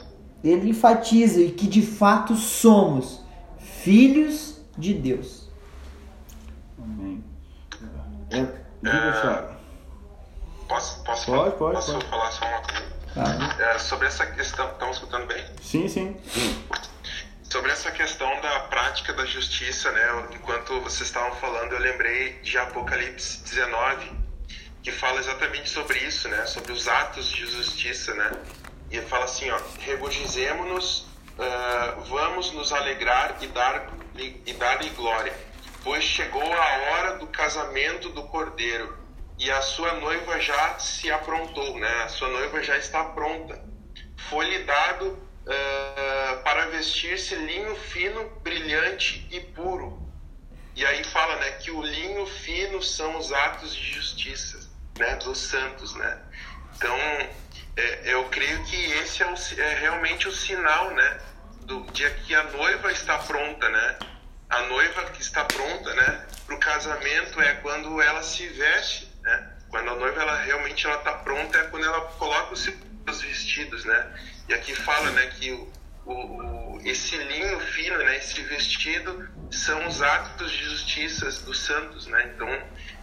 ele 0.42 0.70
enfatiza 0.70 1.40
e 1.40 1.50
que 1.50 1.66
de 1.66 1.82
fato 1.82 2.34
somos 2.34 3.20
filhos 3.58 4.60
de 4.76 4.94
Deus. 4.94 5.48
Amém. 6.78 7.22
É, 8.30 8.38
é, 8.38 9.48
posso, 10.68 11.04
posso, 11.04 11.04
pode, 11.04 11.24
falar, 11.26 11.50
pode, 11.52 11.74
posso 11.76 11.92
pode. 11.92 12.06
falar 12.06 12.32
só 12.32 12.46
uma 12.46 12.62
coisa? 12.62 12.92
É, 13.62 13.78
sobre 13.78 14.06
essa 14.06 14.26
questão, 14.26 14.66
estão 14.70 14.90
escutando 14.90 15.26
bem? 15.26 15.44
Sim, 15.60 15.86
sim. 15.86 16.16
Sobre 17.42 17.70
essa 17.70 17.90
questão 17.90 18.28
da 18.40 18.60
prática 18.60 19.12
da 19.12 19.26
justiça, 19.26 19.92
né? 19.92 20.28
Enquanto 20.34 20.80
vocês 20.80 21.08
estavam 21.08 21.32
falando, 21.36 21.72
eu 21.72 21.78
lembrei 21.78 22.40
de 22.40 22.56
Apocalipse 22.56 23.42
19, 23.44 24.10
que 24.82 24.90
fala 24.90 25.20
exatamente 25.20 25.68
sobre 25.68 25.98
isso, 26.00 26.28
né? 26.28 26.44
Sobre 26.46 26.72
os 26.72 26.88
atos 26.88 27.30
de 27.30 27.46
justiça, 27.46 28.14
né? 28.14 28.32
E 28.90 29.00
fala 29.02 29.24
assim, 29.24 29.50
ó, 29.50 29.60
regozijemos-nos, 29.80 31.06
uh, 31.38 32.00
vamos 32.08 32.52
nos 32.52 32.72
alegrar 32.72 33.36
e 33.40 33.46
dar 33.46 33.88
e 34.14 34.52
dar-lhe 34.52 34.90
glória, 34.90 35.34
pois 35.82 36.04
chegou 36.04 36.42
a 36.42 36.76
hora 36.76 37.16
do 37.16 37.26
casamento 37.26 38.10
do 38.10 38.24
Cordeiro 38.24 38.98
e 39.38 39.50
a 39.50 39.62
sua 39.62 39.94
noiva 39.94 40.38
já 40.38 40.78
se 40.78 41.10
aprontou, 41.10 41.78
né? 41.78 42.02
A 42.02 42.08
sua 42.08 42.28
noiva 42.28 42.62
já 42.62 42.76
está 42.76 43.04
pronta. 43.04 43.60
Foi-lhe 44.28 44.64
dado 44.64 45.06
uh, 45.06 46.42
para 46.44 46.66
vestir-se 46.66 47.34
linho 47.34 47.74
fino, 47.74 48.28
brilhante 48.42 49.26
e 49.30 49.40
puro. 49.40 50.00
E 50.74 50.86
aí 50.86 51.04
fala, 51.04 51.36
né, 51.36 51.50
que 51.52 51.70
o 51.70 51.82
linho 51.82 52.24
fino 52.26 52.82
são 52.82 53.18
os 53.18 53.32
atos 53.32 53.74
de 53.74 53.92
justiça, 53.92 54.61
né, 54.98 55.16
dos 55.16 55.38
santos, 55.38 55.94
né? 55.94 56.18
Então, 56.76 56.96
é, 57.76 58.00
eu 58.04 58.24
creio 58.28 58.62
que 58.64 58.76
esse 58.92 59.22
é, 59.22 59.26
o, 59.26 59.34
é, 59.60 59.74
realmente 59.74 60.28
o 60.28 60.32
sinal, 60.32 60.90
né, 60.90 61.20
do 61.62 61.82
dia 61.92 62.10
que 62.10 62.34
a 62.34 62.44
noiva 62.44 62.92
está 62.92 63.18
pronta, 63.18 63.68
né? 63.68 63.98
A 64.50 64.62
noiva 64.62 65.04
que 65.06 65.22
está 65.22 65.44
pronta, 65.44 65.94
né, 65.94 66.26
para 66.46 66.54
o 66.54 66.58
casamento 66.58 67.40
é 67.40 67.54
quando 67.54 68.00
ela 68.02 68.22
se 68.22 68.46
veste, 68.48 69.10
né, 69.22 69.50
Quando 69.70 69.90
a 69.90 69.94
noiva 69.94 70.20
ela 70.20 70.36
realmente 70.42 70.86
ela 70.86 70.98
tá 70.98 71.14
pronta 71.14 71.56
é 71.56 71.62
quando 71.68 71.86
ela 71.86 72.02
coloca 72.18 72.52
os 72.52 72.62
seus 72.62 73.22
vestidos, 73.22 73.86
né? 73.86 74.14
E 74.48 74.54
aqui 74.54 74.74
fala, 74.74 75.10
né, 75.12 75.26
que 75.28 75.50
o, 75.52 75.72
o, 76.04 76.61
esse 76.84 77.16
linho 77.16 77.60
fino, 77.60 77.98
né, 77.98 78.16
esse 78.16 78.40
vestido 78.42 79.28
são 79.50 79.86
os 79.86 80.02
atos 80.02 80.50
de 80.50 80.64
justiça 80.64 81.26
dos 81.44 81.58
santos, 81.60 82.06
né? 82.06 82.32
Então, 82.34 82.48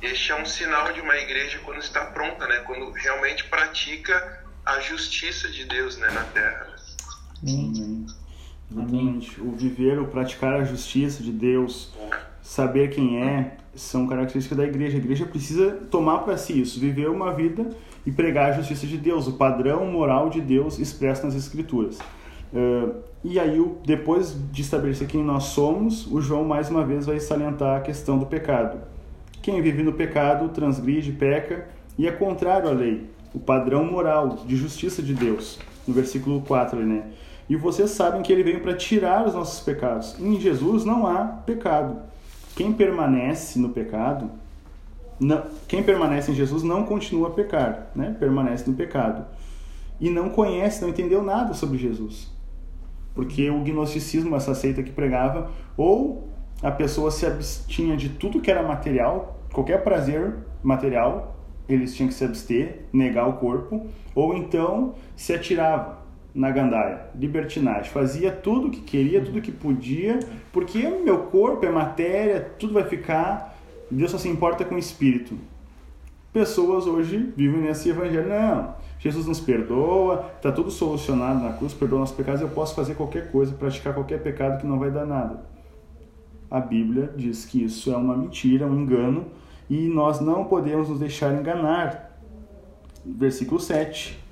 este 0.02 0.32
é 0.32 0.42
um 0.42 0.46
sinal 0.46 0.92
de 0.92 1.02
uma 1.02 1.16
igreja 1.16 1.60
quando 1.64 1.80
está 1.80 2.06
pronta, 2.06 2.48
né? 2.48 2.58
Quando 2.66 2.92
realmente 2.92 3.46
pratica 3.46 4.44
a 4.66 4.80
justiça 4.80 5.50
de 5.50 5.66
Deus, 5.66 5.98
né, 5.98 6.10
na 6.12 6.24
terra. 6.24 6.68
Amém. 7.42 8.06
Exatamente. 8.72 9.42
O 9.42 9.52
viver, 9.52 10.00
o 10.00 10.08
praticar 10.08 10.56
a 10.56 10.64
justiça 10.64 11.24
de 11.24 11.32
Deus, 11.32 11.94
saber 12.42 12.90
quem 12.90 13.24
é, 13.24 13.58
são 13.76 14.08
características 14.08 14.58
da 14.58 14.66
igreja. 14.66 14.98
A 14.98 15.00
igreja 15.00 15.26
precisa 15.26 15.72
tomar 15.90 16.20
para 16.20 16.38
si 16.38 16.60
isso, 16.60 16.80
viver 16.80 17.10
uma 17.10 17.34
vida 17.34 17.70
e 18.06 18.12
pregar 18.12 18.52
a 18.52 18.54
justiça 18.54 18.86
de 18.86 18.98
Deus, 18.98 19.28
o 19.28 19.34
padrão 19.34 19.86
moral 19.86 20.30
de 20.30 20.42
Deus 20.42 20.78
expresso 20.80 21.26
nas 21.26 21.36
Escrituras. 21.36 22.00
Uh, 22.54 23.09
e 23.24 23.38
aí, 23.38 23.62
depois 23.86 24.34
de 24.50 24.62
estabelecer 24.62 25.06
quem 25.06 25.22
nós 25.22 25.46
somos, 25.46 26.10
o 26.10 26.22
João 26.22 26.46
mais 26.46 26.70
uma 26.70 26.86
vez 26.86 27.06
vai 27.06 27.20
salientar 27.20 27.78
a 27.78 27.82
questão 27.82 28.18
do 28.18 28.26
pecado. 28.26 28.80
Quem 29.42 29.62
vive 29.62 29.84
no 29.84 29.92
pecado 29.92 30.48
transgride, 30.50 31.12
peca 31.12 31.68
e 31.98 32.08
é 32.08 32.12
contrário 32.12 32.70
à 32.70 32.72
lei, 32.72 33.10
o 33.34 33.40
padrão 33.40 33.84
moral 33.84 34.38
de 34.46 34.56
justiça 34.56 35.02
de 35.02 35.14
Deus, 35.14 35.60
no 35.86 35.94
versículo 35.94 36.42
4, 36.42 36.80
né? 36.80 37.04
E 37.50 37.58
vocês 37.58 37.92
sabem 37.92 38.22
que 38.22 38.32
ele 38.32 38.44
veio 38.44 38.62
para 38.62 38.76
tirar 38.76 39.28
os 39.28 39.34
nossos 39.34 39.60
pecados. 39.60 40.18
Em 40.18 40.40
Jesus 40.40 40.86
não 40.86 41.06
há 41.06 41.26
pecado. 41.26 41.98
Quem 42.56 42.72
permanece 42.72 43.60
no 43.60 43.70
pecado, 43.70 44.30
não, 45.20 45.44
quem 45.68 45.84
permanece 45.84 46.32
em 46.32 46.36
Jesus 46.36 46.64
não 46.64 46.86
continua 46.86 47.28
a 47.28 47.32
pecar, 47.32 47.88
né? 47.94 48.16
Permanece 48.18 48.70
no 48.70 48.78
pecado. 48.78 49.26
E 50.00 50.10
não 50.10 50.30
conhece, 50.30 50.82
não 50.82 50.90
entendeu 50.90 51.22
nada 51.22 51.54
sobre 51.54 51.78
Jesus. 51.78 52.39
Porque 53.14 53.50
o 53.50 53.60
gnosticismo, 53.60 54.36
essa 54.36 54.56
seita 54.56 54.84
que 54.84 54.92
pregava, 54.92 55.52
ou 55.76 56.30
a 56.62 56.72
pessoa 56.72 57.12
se 57.12 57.26
abstinha 57.26 57.96
de 57.96 58.10
tudo 58.10 58.40
que 58.40 58.52
era 58.52 58.64
material, 58.64 59.40
qualquer 59.52 59.84
prazer 59.84 60.36
material, 60.62 61.36
eles 61.68 61.96
tinham 61.96 62.10
que 62.10 62.16
se 62.16 62.26
abster, 62.26 62.82
negar 62.92 63.28
o 63.28 63.34
corpo, 63.34 63.88
ou 64.16 64.36
então 64.36 64.96
se 65.16 65.34
atirava 65.34 66.00
na 66.34 66.52
gandaia, 66.52 67.08
libertinagem, 67.16 67.92
fazia 67.92 68.32
tudo 68.32 68.68
o 68.68 68.72
que 68.72 68.82
queria, 68.82 69.22
tudo 69.24 69.42
que 69.42 69.52
podia, 69.52 70.20
porque 70.52 70.88
meu 70.88 71.24
corpo 71.24 71.66
é 71.66 71.70
matéria, 71.70 72.40
tudo 72.58 72.74
vai 72.74 72.84
ficar, 72.84 73.58
Deus 73.90 74.12
só 74.12 74.18
se 74.18 74.30
importa 74.30 74.64
com 74.64 74.76
o 74.76 74.80
espírito. 74.80 75.36
Pessoas 76.32 76.86
hoje 76.86 77.34
vivem 77.36 77.62
nesse 77.62 77.90
evangelho, 77.90 78.30
não, 78.30 78.76
Jesus 79.00 79.26
nos 79.26 79.40
perdoa, 79.40 80.32
está 80.36 80.52
tudo 80.52 80.70
solucionado 80.70 81.44
na 81.44 81.54
cruz, 81.54 81.74
perdoa 81.74 82.00
nossos 82.00 82.16
pecados, 82.16 82.42
eu 82.42 82.50
posso 82.50 82.76
fazer 82.76 82.96
qualquer 82.96 83.32
coisa, 83.32 83.54
praticar 83.54 83.94
qualquer 83.94 84.22
pecado 84.22 84.60
que 84.60 84.68
não 84.68 84.78
vai 84.78 84.92
dar 84.92 85.06
nada. 85.06 85.42
A 86.52 86.60
Bíblia 86.60 87.12
diz 87.16 87.46
que 87.46 87.64
isso 87.64 87.92
é 87.92 87.98
uma 87.98 88.16
mentira, 88.16 88.68
um 88.68 88.82
engano, 88.82 89.28
e 89.70 89.88
nós 89.88 90.20
não 90.20 90.46
podemos 90.46 90.90
nos 90.90 91.00
deixar 91.00 91.34
enganar. 91.34 92.20
Versículo 93.06 93.60
7 93.60 94.30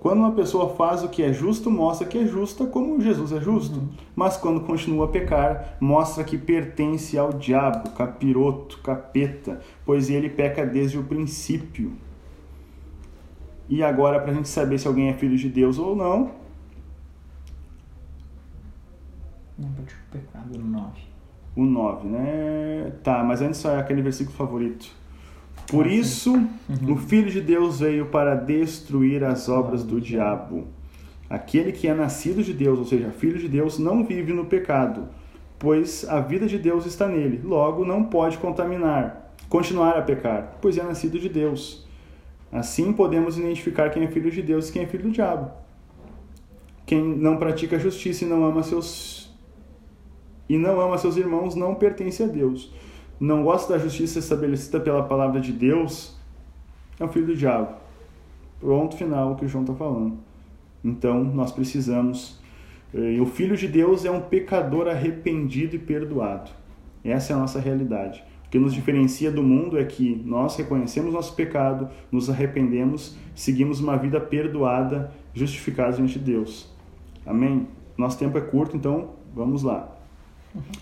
quando 0.00 0.20
uma 0.20 0.32
pessoa 0.32 0.74
faz 0.76 1.04
o 1.04 1.10
que 1.10 1.22
é 1.22 1.30
justo, 1.30 1.70
mostra 1.70 2.06
que 2.06 2.16
é 2.16 2.26
justa 2.26 2.64
como 2.64 3.02
Jesus 3.02 3.32
é 3.32 3.40
justo. 3.40 3.78
Uhum. 3.78 3.88
Mas 4.16 4.38
quando 4.38 4.62
continua 4.62 5.04
a 5.04 5.08
pecar, 5.08 5.76
mostra 5.78 6.24
que 6.24 6.38
pertence 6.38 7.18
ao 7.18 7.34
diabo, 7.34 7.90
capiroto, 7.90 8.78
capeta, 8.78 9.60
pois 9.84 10.08
ele 10.08 10.30
peca 10.30 10.64
desde 10.64 10.98
o 10.98 11.04
princípio. 11.04 11.92
E 13.70 13.84
agora, 13.84 14.18
para 14.18 14.32
a 14.32 14.34
gente 14.34 14.48
saber 14.48 14.78
se 14.78 14.88
alguém 14.88 15.08
é 15.10 15.14
filho 15.14 15.36
de 15.36 15.48
Deus 15.48 15.78
ou 15.78 15.94
não. 15.94 16.32
O 19.56 20.10
pecado 20.10 20.58
no 20.58 20.66
9. 20.66 20.90
O 21.54 21.64
9, 21.64 22.08
né? 22.08 22.92
Tá, 23.04 23.22
mas 23.22 23.40
antes 23.40 23.60
só 23.60 23.70
é 23.70 23.78
aquele 23.78 24.02
versículo 24.02 24.36
favorito. 24.36 24.90
Por 25.68 25.86
isso, 25.86 26.32
uhum. 26.34 26.94
o 26.94 26.96
Filho 26.96 27.30
de 27.30 27.40
Deus 27.40 27.78
veio 27.78 28.06
para 28.06 28.34
destruir 28.34 29.22
as 29.22 29.48
obras 29.48 29.84
do 29.84 30.00
diabo. 30.00 30.66
Aquele 31.28 31.70
que 31.70 31.86
é 31.86 31.94
nascido 31.94 32.42
de 32.42 32.52
Deus, 32.52 32.76
ou 32.76 32.84
seja, 32.84 33.10
filho 33.10 33.38
de 33.38 33.46
Deus, 33.46 33.78
não 33.78 34.02
vive 34.04 34.32
no 34.32 34.46
pecado, 34.46 35.06
pois 35.60 36.04
a 36.08 36.18
vida 36.18 36.48
de 36.48 36.58
Deus 36.58 36.86
está 36.86 37.06
nele. 37.06 37.40
Logo, 37.44 37.84
não 37.84 38.02
pode 38.02 38.36
contaminar, 38.38 39.32
continuar 39.48 39.96
a 39.96 40.02
pecar, 40.02 40.58
pois 40.60 40.76
é 40.76 40.82
nascido 40.82 41.20
de 41.20 41.28
Deus. 41.28 41.88
Assim 42.52 42.92
podemos 42.92 43.38
identificar 43.38 43.90
quem 43.90 44.04
é 44.04 44.08
filho 44.08 44.30
de 44.30 44.42
Deus 44.42 44.68
e 44.68 44.72
quem 44.72 44.82
é 44.82 44.86
filho 44.86 45.04
do 45.04 45.10
diabo. 45.10 45.50
Quem 46.84 47.02
não 47.02 47.36
pratica 47.36 47.78
justiça 47.78 48.24
e 48.24 48.28
não 48.28 48.44
ama 48.44 48.62
seus 48.62 49.30
e 50.48 50.58
não 50.58 50.80
ama 50.80 50.98
seus 50.98 51.16
irmãos 51.16 51.54
não 51.54 51.76
pertence 51.76 52.22
a 52.24 52.26
Deus 52.26 52.72
não 53.20 53.42
gosta 53.42 53.74
da 53.74 53.78
justiça 53.78 54.18
estabelecida 54.18 54.80
pela 54.80 55.02
palavra 55.02 55.38
de 55.40 55.52
Deus, 55.52 56.16
é 56.98 57.04
o 57.04 57.08
filho 57.08 57.26
do 57.26 57.36
diabo. 57.36 57.74
Pronto, 58.58 58.96
final, 58.96 59.32
o 59.32 59.36
que 59.36 59.44
o 59.44 59.48
João 59.48 59.62
está 59.62 59.74
falando. 59.74 60.18
Então, 60.82 61.22
nós 61.22 61.52
precisamos. 61.52 62.40
Eh, 62.94 63.20
o 63.20 63.26
filho 63.26 63.56
de 63.56 63.68
Deus 63.68 64.06
é 64.06 64.10
um 64.10 64.22
pecador 64.22 64.88
arrependido 64.88 65.76
e 65.76 65.78
perdoado. 65.78 66.50
Essa 67.04 67.34
é 67.34 67.36
a 67.36 67.38
nossa 67.38 67.60
realidade. 67.60 68.24
O 68.50 68.52
que 68.52 68.58
nos 68.58 68.74
diferencia 68.74 69.30
do 69.30 69.44
mundo 69.44 69.78
é 69.78 69.84
que 69.84 70.20
nós 70.26 70.56
reconhecemos 70.56 71.14
nosso 71.14 71.36
pecado, 71.36 71.88
nos 72.10 72.28
arrependemos, 72.28 73.16
seguimos 73.32 73.78
uma 73.78 73.96
vida 73.96 74.20
perdoada, 74.20 75.12
justificada 75.32 75.92
diante 75.92 76.18
de 76.18 76.32
Deus. 76.32 76.68
Amém? 77.24 77.68
Nosso 77.96 78.18
tempo 78.18 78.36
é 78.36 78.40
curto, 78.40 78.76
então 78.76 79.10
vamos 79.32 79.62
lá. 79.62 79.96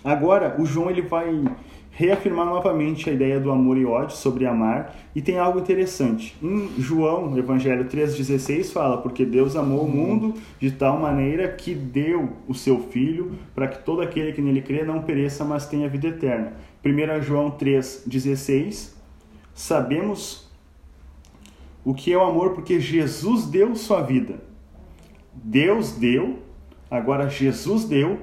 Agora, 0.03 0.59
o 0.59 0.65
João 0.65 0.89
ele 0.89 1.03
vai 1.03 1.43
reafirmar 1.91 2.45
novamente 2.45 3.09
a 3.09 3.13
ideia 3.13 3.39
do 3.39 3.51
amor 3.51 3.77
e 3.77 3.85
ódio 3.85 4.15
sobre 4.15 4.45
amar, 4.45 4.95
e 5.13 5.21
tem 5.21 5.37
algo 5.37 5.59
interessante. 5.59 6.35
Em 6.41 6.69
João, 6.79 7.37
Evangelho 7.37 7.85
3,16, 7.85 8.71
fala: 8.71 8.97
Porque 8.97 9.25
Deus 9.25 9.55
amou 9.55 9.83
o 9.83 9.87
mundo 9.87 10.33
de 10.59 10.71
tal 10.71 10.97
maneira 10.97 11.49
que 11.49 11.75
deu 11.75 12.29
o 12.47 12.53
seu 12.53 12.79
Filho, 12.79 13.33
para 13.53 13.67
que 13.67 13.83
todo 13.83 14.01
aquele 14.01 14.31
que 14.31 14.41
nele 14.41 14.61
crê 14.61 14.83
não 14.83 15.01
pereça, 15.01 15.43
mas 15.43 15.67
tenha 15.67 15.89
vida 15.89 16.07
eterna. 16.07 16.53
1 16.83 17.21
João 17.21 17.51
3,16, 17.51 18.93
sabemos 19.53 20.49
o 21.83 21.93
que 21.93 22.13
é 22.13 22.17
o 22.17 22.21
amor, 22.21 22.53
porque 22.53 22.79
Jesus 22.79 23.45
deu 23.45 23.75
sua 23.75 24.01
vida. 24.01 24.41
Deus 25.33 25.91
deu, 25.93 26.39
agora 26.89 27.29
Jesus 27.29 27.85
deu, 27.85 28.19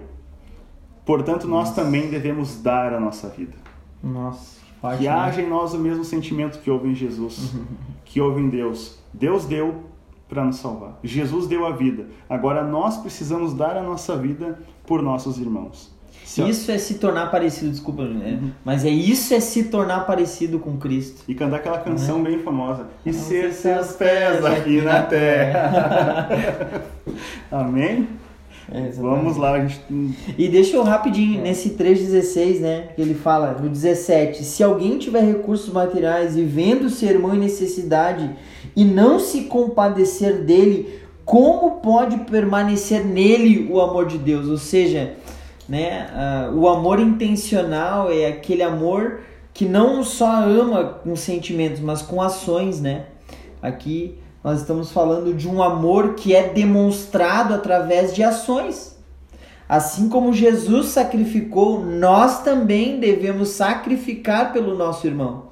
portanto 1.05 1.47
nós 1.47 1.69
Nossa. 1.69 1.83
também 1.83 2.09
devemos 2.09 2.61
dar 2.63 2.93
a 2.93 3.01
nossa 3.01 3.29
vida. 3.29 3.55
Nossa, 4.03 4.61
que, 4.93 4.99
que 4.99 5.09
haja 5.09 5.43
em 5.43 5.49
nós 5.49 5.75
o 5.75 5.79
mesmo 5.79 6.05
sentimento 6.05 6.61
que 6.61 6.71
houve 6.71 6.89
em 6.89 6.95
Jesus, 6.95 7.55
que 8.05 8.21
houve 8.21 8.41
em 8.41 8.49
Deus. 8.49 8.99
Deus 9.13 9.45
deu 9.45 9.85
para 10.29 10.45
nos 10.45 10.57
salvar. 10.57 10.99
Jesus 11.03 11.47
deu 11.47 11.67
a 11.67 11.73
vida. 11.73 12.09
Agora 12.29 12.65
nós 12.65 12.97
precisamos 12.99 13.55
dar 13.55 13.77
a 13.77 13.83
nossa 13.83 14.17
vida 14.17 14.59
por 14.87 15.03
nossos 15.03 15.39
irmãos. 15.39 15.96
Isso 16.49 16.71
é 16.73 16.79
se 16.79 16.95
tornar 16.95 17.31
parecido, 17.31 17.71
desculpa, 17.71 18.05
né? 18.05 18.39
uhum. 18.43 18.51
mas 18.65 18.85
é 18.85 18.91
isso 18.91 19.33
é 19.33 19.39
se 19.39 19.65
tornar 19.65 20.01
parecido 20.01 20.59
com 20.59 20.77
Cristo. 20.77 21.23
E 21.29 21.35
cantar 21.35 21.57
aquela 21.57 21.79
canção 21.79 22.17
uhum. 22.17 22.25
bem 22.25 22.39
famosa. 22.41 22.89
E 23.05 23.13
ser 23.13 23.53
seus 23.53 23.93
pés 23.93 24.45
aqui 24.45 24.83
na 24.83 25.03
terra. 25.03 26.83
Amém? 27.51 28.09
É, 28.73 28.91
Vamos 28.97 29.37
lá, 29.37 29.53
a 29.53 29.61
gente... 29.61 29.81
E 30.37 30.49
deixa 30.49 30.77
eu 30.77 30.83
rapidinho, 30.83 31.39
é. 31.39 31.43
nesse 31.45 31.71
3,16, 31.71 32.59
né? 32.59 32.89
Que 32.97 33.01
ele 33.01 33.15
fala, 33.15 33.53
no 33.53 33.69
17: 33.69 34.43
Se 34.43 34.65
alguém 34.65 34.99
tiver 34.99 35.21
recursos 35.21 35.73
materiais 35.73 36.37
e 36.37 36.43
vendo 36.43 36.91
seu 36.91 37.09
irmão 37.09 37.37
em 37.37 37.39
necessidade 37.39 38.29
e 38.75 38.85
não 38.85 39.21
se 39.21 39.45
compadecer 39.45 40.43
dele, 40.43 41.01
como 41.25 41.81
pode 41.81 42.19
permanecer 42.31 43.05
nele 43.05 43.69
o 43.71 43.81
amor 43.81 44.07
de 44.07 44.19
Deus? 44.19 44.49
Ou 44.49 44.59
seja, 44.59 45.15
né, 45.69 46.09
uh, 46.51 46.57
o 46.57 46.69
amor 46.69 47.01
intencional 47.01 48.11
é 48.11 48.27
aquele 48.27 48.63
amor 48.63 49.21
que 49.53 49.65
não 49.65 50.05
só 50.05 50.45
ama 50.45 50.85
com 50.85 51.17
sentimentos, 51.17 51.81
mas 51.81 52.03
com 52.03 52.21
ações, 52.21 52.81
né? 52.81 53.07
Aqui 53.63 54.19
nós 54.45 54.61
estamos 54.61 54.93
falando 54.93 55.35
de 55.35 55.49
um 55.49 55.63
amor 55.63 56.15
que 56.15 56.35
é 56.35 56.51
demonstrado 56.51 57.55
através 57.55 58.15
de 58.15 58.23
ações. 58.23 58.97
Assim 59.69 60.09
como 60.09 60.33
Jesus 60.33 60.89
sacrificou, 60.89 61.85
nós 61.85 62.45
também 62.45 63.01
devemos 63.01 63.49
sacrificar 63.49 64.53
pelo 64.53 64.77
nosso 64.77 65.07
irmão. 65.07 65.46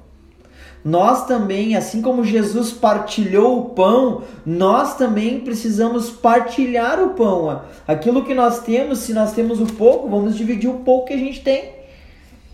Nós 0.85 1.25
também, 1.25 1.75
assim 1.75 1.99
como 1.99 2.23
Jesus 2.23 2.71
partilhou 2.71 3.57
o 3.57 3.69
pão, 3.71 4.21
nós 4.45 4.95
também 4.95 5.39
precisamos 5.39 6.11
partilhar 6.11 7.03
o 7.03 7.15
pão. 7.15 7.63
Aquilo 7.87 8.23
que 8.23 8.35
nós 8.35 8.59
temos, 8.59 8.99
se 8.99 9.11
nós 9.11 9.33
temos 9.33 9.59
o 9.59 9.65
pouco, 9.65 10.07
vamos 10.07 10.37
dividir 10.37 10.69
o 10.69 10.81
pouco 10.81 11.07
que 11.07 11.13
a 11.13 11.17
gente 11.17 11.41
tem. 11.41 11.71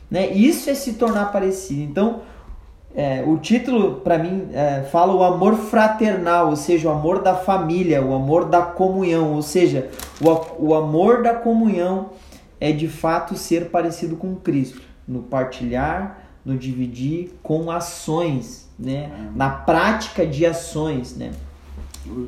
Né? 0.10 0.30
Isso 0.32 0.70
é 0.70 0.74
se 0.74 0.94
tornar 0.94 1.34
parecido. 1.34 1.82
Então, 1.82 2.22
é, 2.95 3.22
o 3.28 3.38
título 3.38 3.95
para 3.95 4.18
mim 4.18 4.48
é, 4.53 4.84
fala 4.84 5.14
o 5.14 5.24
amor 5.24 5.56
fraternal, 5.56 6.52
ou 6.52 6.56
seja, 6.56 6.88
o 6.88 6.91
amor 6.91 7.22
da 7.22 7.36
família, 7.36 8.02
o 8.02 8.16
amor 8.16 8.45
da 8.45 8.62
comunhão, 8.62 9.34
ou 9.34 9.41
seja, 9.41 9.90
o, 10.22 10.68
o 10.68 10.74
amor 10.74 11.22
da 11.22 11.34
comunhão 11.34 12.12
é 12.62 12.72
de 12.72 12.88
fato 12.88 13.36
ser 13.36 13.72
parecido 13.72 14.16
com 14.16 14.36
Cristo, 14.36 14.82
no 15.06 15.22
partilhar, 15.22 16.20
no 16.45 16.57
dividir 16.57 17.34
com 17.43 17.69
ações, 17.69 18.69
né? 18.77 19.31
na 19.35 19.49
prática 19.49 20.26
de 20.26 20.45
ações, 20.45 21.15
né? 21.15 21.31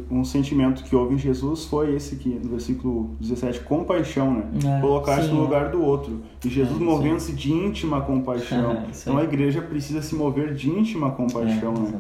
um 0.10 0.24
sentimento 0.24 0.84
que 0.84 0.96
houve 0.96 1.16
em 1.16 1.18
Jesus 1.18 1.66
foi 1.66 1.96
esse 1.96 2.16
aqui, 2.16 2.30
no 2.30 2.52
versículo 2.52 3.16
17, 3.20 3.62
compaixão, 3.62 4.32
né? 4.32 4.44
É, 4.78 4.82
Colocar-se 4.82 5.28
no 5.30 5.42
lugar 5.42 5.70
do 5.70 5.82
outro. 5.82 6.22
E 6.46 6.50
Jesus 6.50 6.80
é, 6.80 6.84
movendo-se 6.84 7.34
de 7.34 7.52
íntima 7.52 8.02
compaixão. 8.02 8.74
É, 8.84 8.86
então 8.96 9.18
a 9.18 9.24
igreja 9.24 9.62
precisa 9.62 10.02
se 10.02 10.16
mover 10.16 10.54
de 10.54 10.70
íntima 10.70 11.12
compaixão, 11.12 11.74
né? 11.74 12.00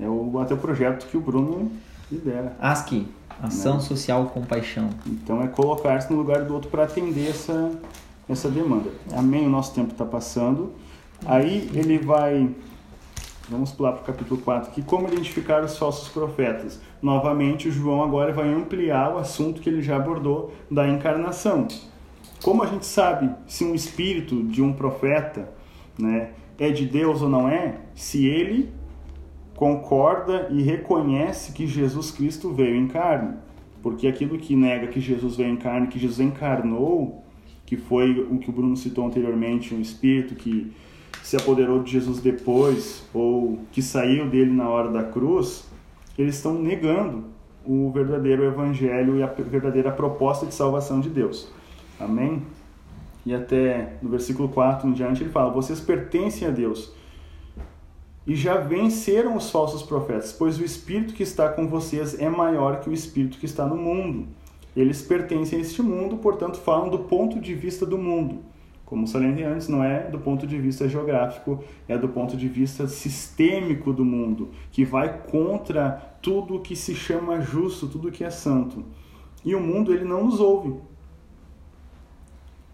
É 0.00 0.08
o, 0.08 0.38
até 0.40 0.54
o 0.54 0.56
projeto 0.56 1.06
que 1.06 1.16
o 1.16 1.20
Bruno 1.20 1.70
lidera. 2.10 2.56
ASCII, 2.60 3.06
Ação 3.42 3.74
né? 3.74 3.80
Social 3.80 4.26
Compaixão. 4.26 4.90
Então 5.06 5.42
é 5.42 5.48
colocar-se 5.48 6.12
no 6.12 6.18
lugar 6.18 6.44
do 6.44 6.54
outro 6.54 6.70
para 6.70 6.84
atender 6.84 7.28
essa, 7.28 7.72
essa 8.28 8.48
demanda. 8.48 8.90
Amém, 9.12 9.46
o 9.46 9.50
nosso 9.50 9.74
tempo 9.74 9.92
está 9.92 10.04
passando. 10.04 10.72
Aí 11.26 11.70
ele 11.74 11.98
vai 11.98 12.48
Vamos 13.50 13.72
pular 13.72 13.94
para 13.94 14.02
o 14.02 14.04
capítulo 14.04 14.40
4 14.40 14.70
aqui. 14.70 14.80
Como 14.80 15.08
identificar 15.08 15.64
os 15.64 15.76
falsos 15.76 16.08
profetas? 16.08 16.80
Novamente, 17.02 17.66
o 17.66 17.72
João 17.72 18.00
agora 18.00 18.32
vai 18.32 18.48
ampliar 18.48 19.12
o 19.12 19.18
assunto 19.18 19.60
que 19.60 19.68
ele 19.68 19.82
já 19.82 19.96
abordou 19.96 20.54
da 20.70 20.88
encarnação. 20.88 21.66
Como 22.44 22.62
a 22.62 22.66
gente 22.66 22.86
sabe 22.86 23.28
se 23.48 23.64
um 23.64 23.74
espírito 23.74 24.40
de 24.44 24.62
um 24.62 24.72
profeta 24.72 25.52
né, 25.98 26.30
é 26.60 26.70
de 26.70 26.86
Deus 26.86 27.22
ou 27.22 27.28
não 27.28 27.48
é? 27.48 27.80
Se 27.92 28.24
ele 28.24 28.72
concorda 29.56 30.46
e 30.52 30.62
reconhece 30.62 31.50
que 31.50 31.66
Jesus 31.66 32.12
Cristo 32.12 32.54
veio 32.54 32.76
em 32.76 32.86
carne. 32.86 33.34
Porque 33.82 34.06
aquilo 34.06 34.38
que 34.38 34.54
nega 34.54 34.86
que 34.86 35.00
Jesus 35.00 35.34
veio 35.34 35.50
em 35.50 35.56
carne, 35.56 35.88
que 35.88 35.98
Jesus 35.98 36.20
encarnou, 36.20 37.24
que 37.66 37.76
foi 37.76 38.20
o 38.30 38.38
que 38.38 38.48
o 38.48 38.52
Bruno 38.52 38.76
citou 38.76 39.08
anteriormente, 39.08 39.74
um 39.74 39.80
espírito 39.80 40.36
que 40.36 40.72
se 41.22 41.36
apoderou 41.36 41.82
de 41.82 41.92
Jesus 41.92 42.20
depois 42.20 43.04
ou 43.12 43.58
que 43.72 43.82
saiu 43.82 44.28
dele 44.28 44.50
na 44.50 44.68
hora 44.68 44.90
da 44.90 45.02
cruz, 45.02 45.64
eles 46.18 46.36
estão 46.36 46.54
negando 46.54 47.24
o 47.64 47.90
verdadeiro 47.90 48.44
evangelho 48.44 49.16
e 49.16 49.22
a 49.22 49.26
verdadeira 49.26 49.92
proposta 49.92 50.46
de 50.46 50.54
salvação 50.54 51.00
de 51.00 51.08
Deus. 51.08 51.50
Amém? 51.98 52.42
E 53.24 53.34
até 53.34 53.94
no 54.02 54.08
versículo 54.08 54.48
4 54.48 54.88
em 54.88 54.92
diante 54.92 55.22
ele 55.22 55.30
fala: 55.30 55.52
Vocês 55.52 55.78
pertencem 55.78 56.48
a 56.48 56.50
Deus 56.50 56.92
e 58.26 58.34
já 58.34 58.56
venceram 58.56 59.36
os 59.36 59.50
falsos 59.50 59.82
profetas, 59.82 60.32
pois 60.32 60.58
o 60.58 60.64
espírito 60.64 61.14
que 61.14 61.22
está 61.22 61.48
com 61.48 61.68
vocês 61.68 62.18
é 62.18 62.28
maior 62.28 62.80
que 62.80 62.88
o 62.88 62.92
espírito 62.92 63.38
que 63.38 63.46
está 63.46 63.66
no 63.66 63.76
mundo. 63.76 64.26
Eles 64.74 65.02
pertencem 65.02 65.58
a 65.58 65.62
este 65.62 65.82
mundo, 65.82 66.16
portanto, 66.16 66.58
falam 66.58 66.88
do 66.88 67.00
ponto 67.00 67.40
de 67.40 67.54
vista 67.54 67.84
do 67.84 67.98
mundo 67.98 68.49
como 68.90 69.06
salientei 69.06 69.44
antes, 69.44 69.68
não 69.68 69.84
é 69.84 70.10
do 70.10 70.18
ponto 70.18 70.48
de 70.48 70.58
vista 70.58 70.88
geográfico, 70.88 71.62
é 71.86 71.96
do 71.96 72.08
ponto 72.08 72.36
de 72.36 72.48
vista 72.48 72.88
sistêmico 72.88 73.92
do 73.92 74.04
mundo, 74.04 74.48
que 74.72 74.84
vai 74.84 75.16
contra 75.30 75.92
tudo 76.20 76.58
que 76.58 76.74
se 76.74 76.92
chama 76.96 77.40
justo, 77.40 77.86
tudo 77.86 78.10
que 78.10 78.24
é 78.24 78.30
santo. 78.30 78.84
E 79.44 79.54
o 79.54 79.60
mundo 79.60 79.94
ele 79.94 80.04
não 80.04 80.24
nos 80.24 80.40
ouve. 80.40 80.74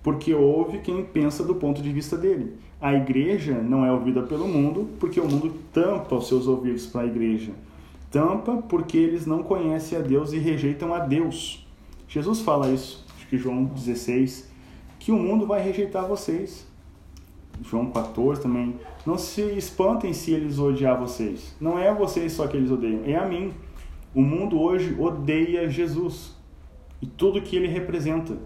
Porque 0.02 0.32
ouve 0.32 0.78
quem 0.78 1.04
pensa 1.04 1.44
do 1.44 1.56
ponto 1.56 1.82
de 1.82 1.92
vista 1.92 2.16
dele. 2.16 2.54
A 2.80 2.94
igreja 2.94 3.52
não 3.52 3.84
é 3.84 3.92
ouvida 3.92 4.22
pelo 4.22 4.48
mundo, 4.48 4.88
porque 4.98 5.20
o 5.20 5.28
mundo 5.28 5.52
tampa 5.70 6.16
os 6.16 6.28
seus 6.28 6.46
ouvidos 6.46 6.86
para 6.86 7.02
a 7.02 7.06
igreja. 7.06 7.52
Tampa 8.10 8.56
porque 8.56 8.96
eles 8.96 9.26
não 9.26 9.42
conhecem 9.42 9.98
a 9.98 10.00
Deus 10.00 10.32
e 10.32 10.38
rejeitam 10.38 10.94
a 10.94 11.00
Deus. 11.00 11.68
Jesus 12.08 12.40
fala 12.40 12.70
isso, 12.70 13.04
acho 13.14 13.28
que 13.28 13.36
João 13.36 13.64
16, 13.64 14.55
que 15.06 15.12
o 15.12 15.16
mundo 15.16 15.46
vai 15.46 15.62
rejeitar 15.62 16.04
vocês. 16.04 16.66
João 17.62 17.92
14 17.92 18.42
também. 18.42 18.74
Não 19.06 19.16
se 19.16 19.40
espantem 19.40 20.12
se 20.12 20.32
eles 20.32 20.58
odiar 20.58 20.98
vocês. 20.98 21.54
Não 21.60 21.78
é 21.78 21.86
a 21.86 21.94
vocês 21.94 22.32
só 22.32 22.48
que 22.48 22.56
eles 22.56 22.72
odeiam, 22.72 23.02
é 23.04 23.14
a 23.14 23.24
mim. 23.24 23.52
O 24.12 24.20
mundo 24.20 24.60
hoje 24.60 24.96
odeia 24.98 25.70
Jesus 25.70 26.34
e 27.00 27.06
tudo 27.06 27.40
que 27.40 27.54
ele 27.54 27.68
representa. 27.68 28.36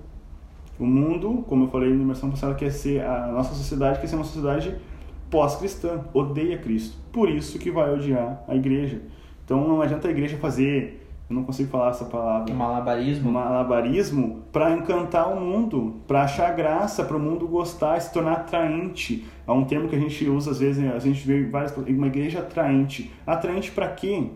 O 0.78 0.84
mundo, 0.84 1.42
como 1.48 1.64
eu 1.64 1.68
falei 1.68 1.88
na 1.94 2.02
imersão 2.02 2.30
passada, 2.30 2.54
quer 2.54 2.70
ser 2.70 3.06
a 3.06 3.28
nossa 3.28 3.54
sociedade 3.54 3.98
quer 3.98 4.08
ser 4.08 4.16
uma 4.16 4.24
sociedade 4.24 4.76
pós-cristã, 5.30 6.04
odeia 6.12 6.58
Cristo. 6.58 6.98
Por 7.10 7.30
isso 7.30 7.58
que 7.58 7.70
vai 7.70 7.90
odiar 7.90 8.44
a 8.46 8.54
igreja. 8.54 9.00
Então 9.46 9.66
não 9.66 9.80
adianta 9.80 10.08
a 10.08 10.10
igreja 10.10 10.36
fazer 10.36 10.99
eu 11.30 11.36
não 11.36 11.44
consigo 11.44 11.70
falar 11.70 11.90
essa 11.90 12.04
palavra. 12.04 12.52
Malabarismo. 12.52 13.30
Malabarismo 13.30 14.42
para 14.50 14.72
encantar 14.72 15.32
o 15.32 15.40
mundo, 15.40 16.00
para 16.08 16.24
achar 16.24 16.52
graça, 16.56 17.04
para 17.04 17.16
o 17.16 17.20
mundo 17.20 17.46
gostar, 17.46 18.00
se 18.00 18.12
tornar 18.12 18.32
atraente. 18.32 19.24
É 19.46 19.52
um 19.52 19.64
termo 19.64 19.88
que 19.88 19.94
a 19.94 19.98
gente 19.98 20.28
usa 20.28 20.50
às 20.50 20.58
vezes, 20.58 20.84
a 20.92 20.98
gente 20.98 21.24
vê 21.24 21.44
várias 21.44 21.72
uma 21.76 22.08
igreja 22.08 22.40
atraente. 22.40 23.12
Atraente 23.24 23.70
para 23.70 23.86
quê? 23.88 24.26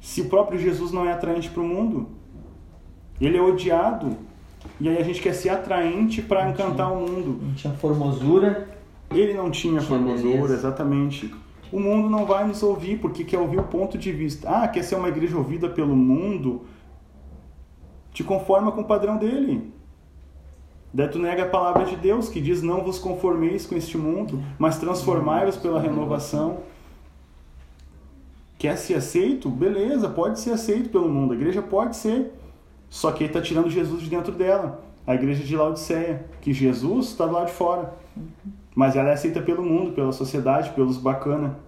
Se 0.00 0.20
o 0.20 0.28
próprio 0.28 0.60
Jesus 0.60 0.92
não 0.92 1.04
é 1.04 1.12
atraente 1.12 1.50
para 1.50 1.60
o 1.60 1.66
mundo, 1.66 2.08
ele 3.20 3.36
é 3.36 3.42
odiado. 3.42 4.16
E 4.80 4.88
aí 4.88 4.96
a 4.96 5.02
gente 5.02 5.20
quer 5.20 5.34
ser 5.34 5.48
atraente 5.48 6.22
para 6.22 6.48
encantar 6.48 6.92
o 6.92 7.00
mundo. 7.00 7.40
Não 7.42 7.54
tinha 7.54 7.72
formosura. 7.74 8.68
Ele 9.10 9.34
não 9.34 9.50
tinha, 9.50 9.80
tinha 9.80 9.82
formosura, 9.82 10.22
beleza. 10.22 10.54
exatamente 10.54 11.34
o 11.72 11.78
mundo 11.78 12.08
não 12.10 12.26
vai 12.26 12.46
nos 12.46 12.62
ouvir, 12.62 12.98
porque 12.98 13.24
quer 13.24 13.38
ouvir 13.38 13.58
o 13.60 13.64
ponto 13.64 13.96
de 13.96 14.12
vista. 14.12 14.48
Ah, 14.48 14.68
quer 14.68 14.82
ser 14.82 14.96
uma 14.96 15.08
igreja 15.08 15.36
ouvida 15.36 15.68
pelo 15.68 15.94
mundo? 15.94 16.62
Te 18.12 18.24
conforma 18.24 18.72
com 18.72 18.80
o 18.80 18.84
padrão 18.84 19.16
dele. 19.16 19.72
Daí 20.92 21.08
tu 21.08 21.18
nega 21.20 21.44
a 21.44 21.48
palavra 21.48 21.84
de 21.84 21.94
Deus, 21.96 22.28
que 22.28 22.40
diz: 22.40 22.62
Não 22.62 22.82
vos 22.82 22.98
conformeis 22.98 23.64
com 23.64 23.76
este 23.76 23.96
mundo, 23.96 24.42
mas 24.58 24.78
transformai-vos 24.78 25.56
pela 25.56 25.80
renovação. 25.80 26.58
Quer 28.58 28.76
ser 28.76 28.94
aceito? 28.94 29.48
Beleza, 29.48 30.08
pode 30.08 30.40
ser 30.40 30.50
aceito 30.50 30.90
pelo 30.90 31.08
mundo. 31.08 31.32
A 31.32 31.36
igreja 31.36 31.62
pode 31.62 31.96
ser. 31.96 32.32
Só 32.90 33.12
que 33.12 33.22
ele 33.22 33.30
está 33.30 33.40
tirando 33.40 33.70
Jesus 33.70 34.02
de 34.02 34.10
dentro 34.10 34.32
dela. 34.32 34.82
A 35.06 35.14
igreja 35.14 35.42
de 35.44 35.56
Laodiceia, 35.56 36.26
que 36.42 36.52
Jesus 36.52 37.06
está 37.06 37.24
do 37.24 37.32
lado 37.32 37.46
de 37.46 37.52
fora. 37.52 37.94
Mas 38.74 38.96
ela 38.96 39.10
é 39.10 39.12
aceita 39.12 39.42
pelo 39.42 39.62
mundo, 39.62 39.92
pela 39.92 40.12
sociedade, 40.12 40.70
pelos 40.70 40.96
bacana. 40.96 41.58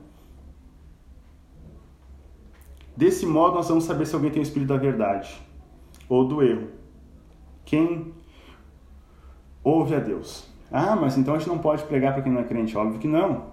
Desse 2.97 3.27
modo, 3.27 3.55
nós 3.55 3.69
vamos 3.69 3.85
saber 3.85 4.07
se 4.07 4.15
alguém 4.15 4.31
tem 4.31 4.41
o 4.41 4.43
espírito 4.43 4.69
da 4.69 4.77
verdade 4.77 5.41
ou 6.09 6.27
do 6.27 6.43
erro. 6.43 6.69
Quem 7.65 8.13
ouve 9.65 9.95
a 9.95 9.99
Deus. 9.99 10.47
Ah, 10.71 10.97
mas 10.97 11.17
então 11.17 11.35
a 11.35 11.39
gente 11.39 11.49
não 11.49 11.59
pode 11.59 11.85
pregar 11.85 12.13
para 12.13 12.23
quem 12.23 12.33
não 12.33 12.41
é 12.41 12.45
crente. 12.45 12.77
Óbvio 12.77 12.99
que 12.99 13.09
não. 13.09 13.53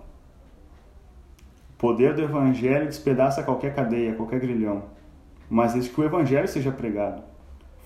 O 1.69 1.77
poder 1.77 2.13
do 2.13 2.21
evangelho 2.21 2.85
despedaça 2.85 3.43
qualquer 3.43 3.73
cadeia, 3.73 4.13
qualquer 4.13 4.39
grilhão. 4.39 4.83
Mas 5.49 5.73
desde 5.73 5.89
que 5.89 5.99
o 5.99 6.03
evangelho 6.03 6.47
seja 6.47 6.71
pregado. 6.71 7.23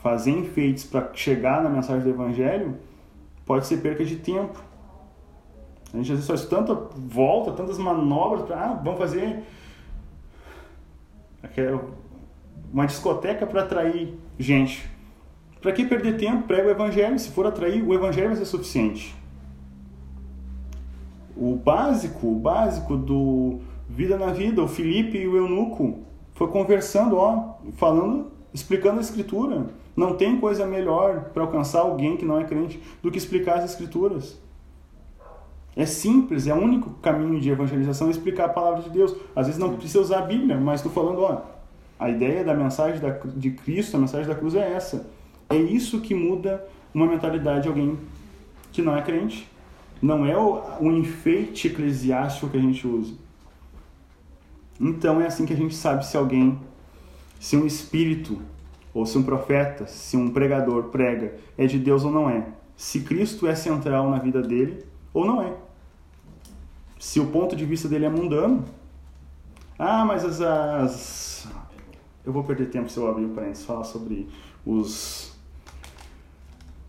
Fazer 0.02 0.32
enfeites 0.32 0.84
para 0.84 1.14
chegar 1.14 1.64
na 1.64 1.70
mensagem 1.70 2.04
do 2.04 2.10
evangelho 2.10 2.78
pode 3.46 3.68
ser 3.68 3.78
perca 3.78 4.04
de 4.04 4.18
tempo. 4.18 4.60
A 5.94 5.98
gente 5.98 6.12
às 6.12 6.18
vezes 6.18 6.28
faz 6.28 6.46
tanta 6.46 6.74
volta, 6.74 7.52
tantas 7.52 7.78
manobras 7.78 8.46
para, 8.46 8.60
ah, 8.60 8.74
vamos 8.74 9.00
fazer 9.00 9.44
uma 12.72 12.88
discoteca 12.88 13.46
para 13.46 13.62
atrair 13.62 14.18
gente. 14.40 14.90
Para 15.62 15.72
que 15.72 15.86
perder 15.86 16.18
tempo? 16.18 16.48
Prega 16.48 16.68
o 16.68 16.72
evangelho, 16.72 17.18
se 17.20 17.30
for 17.30 17.46
atrair, 17.46 17.84
o 17.84 17.94
evangelho 17.94 18.30
vai 18.30 18.38
ser 18.38 18.46
suficiente. 18.46 19.16
O 21.38 21.56
básico, 21.56 22.28
o 22.28 22.36
básico 22.36 22.98
do 22.98 23.60
Vida 23.88 24.18
na 24.18 24.28
Vida, 24.28 24.62
o 24.62 24.68
Felipe 24.68 25.18
e 25.18 25.28
o 25.28 25.38
Eunuco 25.38 26.00
foi 26.34 26.48
conversando, 26.48 27.18
ó, 27.18 27.56
falando, 27.74 28.32
explicando 28.54 28.98
a 28.98 29.02
escritura. 29.02 29.68
Não 29.96 30.16
tem 30.16 30.40
coisa 30.40 30.66
melhor 30.66 31.26
para 31.34 31.44
alcançar 31.44 31.82
alguém 31.82 32.18
que 32.18 32.26
não 32.26 32.40
é 32.40 32.44
crente 32.44 32.82
do 33.02 33.12
que 33.12 33.18
explicar 33.18 33.60
as 33.60 33.66
escrituras. 33.66 34.42
É 35.76 35.86
simples, 35.86 36.48
é 36.48 36.54
o 36.54 36.58
único 36.58 36.92
caminho 37.02 37.40
de 37.40 37.50
evangelização 37.50 38.10
explicar 38.10 38.46
a 38.46 38.50
palavra 38.50 38.84
de 38.84 38.90
Deus. 38.90 39.16
Às 39.36 39.48
vezes 39.48 39.60
não 39.60 39.76
precisa 39.76 40.02
usar 40.02 40.20
a 40.20 40.22
Bíblia, 40.22 40.58
mas 40.58 40.80
estou 40.80 40.92
falando, 40.92 41.22
ó, 41.22 41.42
a 42.00 42.10
ideia 42.10 42.44
da 42.44 42.54
mensagem 42.54 43.00
da, 43.00 43.10
de 43.10 43.52
Cristo, 43.52 43.98
a 43.98 44.00
mensagem 44.00 44.28
da 44.28 44.36
cruz 44.36 44.54
é 44.56 44.74
essa. 44.74 45.10
É 45.50 45.56
isso 45.56 46.02
que 46.02 46.14
muda 46.14 46.64
uma 46.94 47.08
mentalidade 47.08 47.64
de 47.64 47.68
alguém 47.70 47.98
que 48.72 48.82
não 48.82 48.96
é 48.96 49.02
crente. 49.02 49.50
Não 50.02 50.26
é 50.26 50.38
o, 50.38 50.62
o 50.82 50.92
enfeite 50.92 51.68
eclesiástico 51.68 52.50
que 52.50 52.58
a 52.58 52.62
gente 52.62 52.86
usa. 52.86 53.14
Então 54.80 55.22
é 55.22 55.28
assim 55.28 55.46
que 55.46 55.54
a 55.54 55.58
gente 55.58 55.74
sabe 55.74 56.06
se 56.06 56.18
alguém, 56.18 56.60
se 57.40 57.56
um 57.56 57.66
espírito, 57.66 58.40
ou 58.94 59.06
se 59.06 59.18
um 59.18 59.24
profeta, 59.24 59.88
se 59.88 60.16
um 60.16 60.30
pregador 60.30 60.84
prega, 60.86 61.36
é 61.58 61.66
de 61.66 61.80
Deus 61.80 62.04
ou 62.04 62.12
não 62.12 62.30
é. 62.30 62.46
Se 62.76 63.02
Cristo 63.02 63.48
é 63.48 63.56
central 63.56 64.10
na 64.10 64.20
vida 64.20 64.42
dele 64.42 64.86
ou 65.14 65.26
não 65.26 65.42
é. 65.42 65.54
Se 67.04 67.20
o 67.20 67.28
ponto 67.28 67.54
de 67.54 67.66
vista 67.66 67.90
dele 67.90 68.06
é 68.06 68.10
mundano, 68.10 68.64
ah, 69.78 70.06
mas 70.06 70.24
as, 70.24 70.40
as... 70.40 71.48
eu 72.26 72.32
vou 72.32 72.46
perder 72.46 72.70
tempo 72.70 72.90
se 72.90 72.98
eu 72.98 73.10
abrir 73.10 73.26
o 73.26 73.30
parênteses 73.32 73.66
falar 73.66 73.84
sobre 73.84 74.30
os 74.66 75.36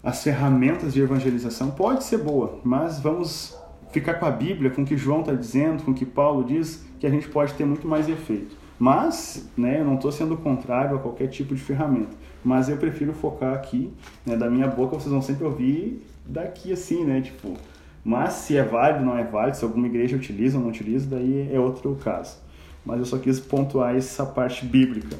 as 0.00 0.22
ferramentas 0.22 0.94
de 0.94 1.00
evangelização 1.00 1.72
pode 1.72 2.04
ser 2.04 2.18
boa, 2.18 2.60
mas 2.62 3.00
vamos 3.00 3.58
ficar 3.90 4.14
com 4.14 4.24
a 4.24 4.30
Bíblia, 4.30 4.70
com 4.70 4.82
o 4.82 4.86
que 4.86 4.96
João 4.96 5.18
está 5.18 5.34
dizendo, 5.34 5.82
com 5.82 5.90
o 5.90 5.94
que 5.94 6.06
Paulo 6.06 6.44
diz, 6.44 6.86
que 7.00 7.06
a 7.08 7.10
gente 7.10 7.28
pode 7.28 7.52
ter 7.54 7.64
muito 7.64 7.88
mais 7.88 8.08
efeito. 8.08 8.56
Mas, 8.78 9.50
né, 9.56 9.80
eu 9.80 9.84
não 9.84 9.96
estou 9.96 10.12
sendo 10.12 10.36
contrário 10.36 10.96
a 10.96 11.00
qualquer 11.00 11.26
tipo 11.26 11.56
de 11.56 11.60
ferramenta, 11.60 12.16
mas 12.44 12.68
eu 12.68 12.76
prefiro 12.76 13.12
focar 13.12 13.52
aqui, 13.52 13.92
né, 14.24 14.36
da 14.36 14.48
minha 14.48 14.68
boca 14.68 14.94
vocês 14.94 15.10
vão 15.10 15.20
sempre 15.20 15.44
ouvir 15.44 16.06
daqui 16.24 16.72
assim, 16.72 17.04
né, 17.04 17.20
tipo, 17.20 17.56
mas 18.04 18.34
se 18.34 18.56
é 18.56 18.62
válido, 18.62 19.04
não 19.04 19.16
é 19.16 19.24
válido, 19.24 19.56
se 19.56 19.64
alguma 19.64 19.86
igreja 19.86 20.16
utiliza 20.16 20.58
ou 20.58 20.62
não 20.62 20.70
utiliza, 20.70 21.08
daí 21.08 21.50
é 21.52 21.58
outro 21.58 21.96
caso. 21.96 22.36
Mas 22.84 22.98
eu 22.98 23.06
só 23.06 23.18
quis 23.18 23.40
pontuar 23.40 23.96
essa 23.96 24.26
parte 24.26 24.66
bíblica. 24.66 25.18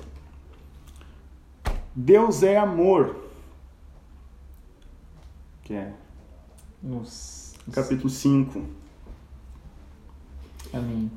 Deus 1.96 2.42
é 2.42 2.58
amor 2.58 3.24
que 5.64 5.72
é 5.72 5.92
Nos, 6.82 7.54
capítulo 7.72 8.10
5. 8.10 8.62
Amém. 10.72 11.10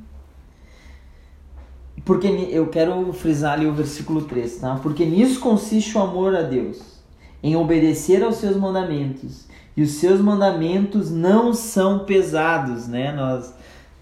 Porque 2.06 2.27
eu 2.27 2.69
quero 2.69 3.11
frisar 3.11 3.53
ali 3.53 3.65
o 3.65 3.73
versículo 3.73 4.22
3, 4.22 4.60
tá? 4.60 4.76
Porque 4.81 5.06
nisso 5.06 5.41
consiste 5.41 5.98
o 5.98 6.02
amor 6.02 6.34
a 6.34 6.44
Deus, 6.44 7.02
em 7.44 7.57
obedecer 7.57 8.23
aos 8.23 8.38
seus 8.38 8.56
mandamentos. 8.56 9.47
E 9.78 9.84
os 9.84 9.91
seus 9.91 10.20
mandamentos 10.20 11.12
não 11.12 11.54
são 11.54 11.99
pesados, 11.99 12.88
né? 12.88 13.12
Nós, 13.12 13.54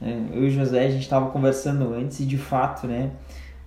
é, 0.02 0.18
eu 0.31 0.47
e 0.47 0.49
José, 0.49 0.85
a 0.85 0.89
gente 0.89 1.02
estava 1.02 1.30
conversando 1.31 1.93
antes 1.93 2.22
e 2.22 2.26
de 2.26 2.38
fato, 2.38 2.88
né? 2.88 3.11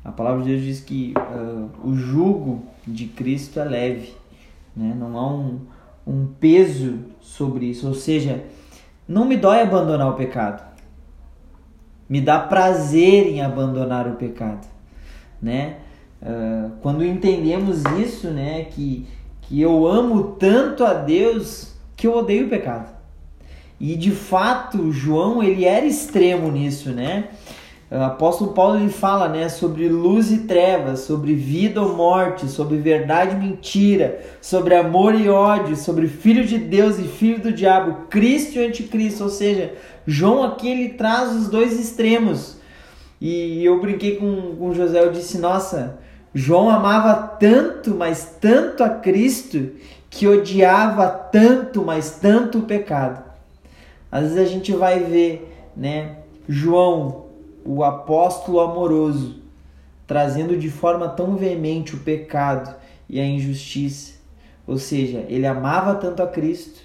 A 0.02 0.10
palavra 0.10 0.42
de 0.42 0.48
Deus 0.48 0.62
diz 0.62 0.80
que 0.80 1.12
uh, 1.18 1.68
o 1.86 1.94
jugo 1.94 2.64
de 2.86 3.08
Cristo 3.08 3.60
é 3.60 3.64
leve, 3.64 4.14
né? 4.74 4.96
Não 4.98 5.18
há 5.18 5.34
um, 5.34 5.60
um 6.06 6.26
peso 6.40 7.00
sobre 7.20 7.66
isso. 7.66 7.86
Ou 7.86 7.92
seja, 7.92 8.42
não 9.06 9.26
me 9.26 9.36
dói 9.36 9.60
abandonar 9.60 10.08
o 10.08 10.14
pecado. 10.14 10.66
Me 12.08 12.22
dá 12.22 12.40
prazer 12.40 13.26
em 13.26 13.42
abandonar 13.42 14.08
o 14.08 14.14
pecado, 14.14 14.66
né? 15.42 15.76
Uh, 16.22 16.70
quando 16.80 17.04
entendemos 17.04 17.82
isso, 18.00 18.28
né, 18.28 18.64
que, 18.64 19.06
que 19.42 19.60
eu 19.60 19.86
amo 19.86 20.32
tanto 20.32 20.84
a 20.84 20.94
Deus 20.94 21.77
que 21.98 22.06
eu 22.06 22.16
odeio 22.16 22.46
o 22.46 22.48
pecado. 22.48 22.96
E 23.78 23.96
de 23.96 24.12
fato, 24.12 24.90
João, 24.92 25.42
ele 25.42 25.64
era 25.64 25.84
extremo 25.84 26.50
nisso, 26.50 26.90
né? 26.90 27.24
O 27.90 27.96
apóstolo 27.96 28.52
Paulo 28.52 28.78
ele 28.78 28.90
fala 28.90 29.28
né, 29.28 29.48
sobre 29.48 29.88
luz 29.88 30.30
e 30.30 30.40
trevas, 30.40 31.00
sobre 31.00 31.34
vida 31.34 31.80
ou 31.80 31.96
morte, 31.96 32.46
sobre 32.46 32.76
verdade 32.76 33.34
e 33.34 33.38
mentira, 33.38 34.20
sobre 34.42 34.74
amor 34.74 35.14
e 35.14 35.28
ódio, 35.28 35.74
sobre 35.74 36.06
filho 36.06 36.44
de 36.44 36.58
Deus 36.58 36.98
e 36.98 37.04
filho 37.04 37.40
do 37.40 37.52
diabo, 37.52 38.06
Cristo 38.10 38.58
e 38.58 38.66
anticristo. 38.66 39.24
Ou 39.24 39.30
seja, 39.30 39.72
João 40.06 40.42
aqui 40.42 40.68
ele 40.68 40.90
traz 40.90 41.34
os 41.34 41.48
dois 41.48 41.80
extremos. 41.80 42.58
E 43.20 43.64
eu 43.64 43.80
brinquei 43.80 44.16
com, 44.16 44.54
com 44.56 44.74
José, 44.74 45.02
eu 45.02 45.10
disse, 45.10 45.38
nossa, 45.38 45.98
João 46.34 46.68
amava 46.68 47.14
tanto, 47.14 47.94
mas 47.94 48.36
tanto 48.38 48.84
a 48.84 48.90
Cristo, 48.90 49.70
que 50.10 50.26
odiava 50.26 51.08
tanto, 51.08 51.84
mas 51.84 52.18
tanto 52.18 52.58
o 52.58 52.62
pecado. 52.62 53.22
Às 54.10 54.32
vezes 54.32 54.38
a 54.38 54.44
gente 54.44 54.72
vai 54.72 55.00
ver, 55.00 55.70
né, 55.76 56.16
João 56.48 57.26
o 57.64 57.84
apóstolo 57.84 58.60
amoroso, 58.60 59.42
trazendo 60.06 60.56
de 60.56 60.70
forma 60.70 61.06
tão 61.06 61.36
veemente 61.36 61.94
o 61.94 61.98
pecado 61.98 62.74
e 63.08 63.20
a 63.20 63.26
injustiça. 63.26 64.14
Ou 64.66 64.78
seja, 64.78 65.26
ele 65.28 65.46
amava 65.46 65.94
tanto 65.94 66.22
a 66.22 66.26
Cristo 66.26 66.80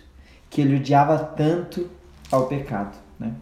que 0.50 0.62
ele 0.62 0.76
odiava 0.76 1.18
tanto 1.18 1.90
ao 2.30 2.48
pecado, 2.48 2.98
né? 3.18 3.34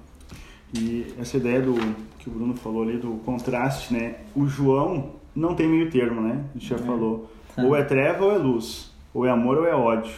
E 0.73 1.13
essa 1.19 1.37
ideia 1.37 1.61
do 1.61 1.73
que 2.19 2.29
o 2.29 2.31
Bruno 2.31 2.53
falou 2.53 2.83
ali 2.83 2.97
do 2.97 3.19
contraste, 3.25 3.93
né? 3.93 4.15
O 4.35 4.47
João 4.47 5.13
não 5.35 5.55
tem 5.55 5.67
meio 5.67 5.89
termo, 5.89 6.21
né? 6.21 6.43
A 6.53 6.57
gente 6.57 6.69
já 6.69 6.75
é. 6.75 6.79
falou. 6.79 7.29
Ah. 7.57 7.63
Ou 7.63 7.75
é 7.75 7.83
treva 7.83 8.23
ou 8.23 8.31
é 8.31 8.37
luz, 8.37 8.90
ou 9.13 9.25
é 9.25 9.29
amor 9.29 9.57
ou 9.57 9.65
é 9.65 9.75
ódio, 9.75 10.13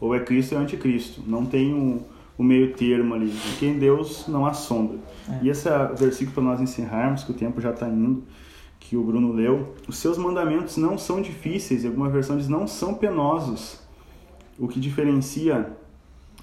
ou 0.00 0.14
é 0.14 0.20
Cristo 0.20 0.54
ou 0.54 0.60
é 0.60 0.64
anticristo. 0.64 1.22
Não 1.26 1.44
tem 1.46 1.72
um, 1.72 2.00
o 2.36 2.42
meio 2.42 2.72
termo 2.74 3.14
ali. 3.14 3.32
Em 3.60 3.78
Deus 3.78 4.26
não 4.28 4.46
há 4.46 4.52
sombra. 4.52 4.98
É. 5.28 5.44
E 5.44 5.48
esse 5.48 5.68
versículo 5.96 6.34
para 6.34 6.44
nós 6.44 6.60
encerrarmos, 6.60 7.24
que 7.24 7.30
o 7.30 7.34
tempo 7.34 7.60
já 7.60 7.70
está 7.70 7.88
indo, 7.88 8.22
que 8.80 8.96
o 8.96 9.02
Bruno 9.02 9.32
leu, 9.32 9.74
os 9.88 9.96
seus 9.96 10.18
mandamentos 10.18 10.76
não 10.76 10.98
são 10.98 11.22
difíceis, 11.22 11.84
alguma 11.84 12.08
versão 12.08 12.36
diz 12.36 12.48
não 12.48 12.66
são 12.66 12.94
penosos. 12.94 13.80
O 14.58 14.68
que 14.68 14.78
diferencia 14.80 15.72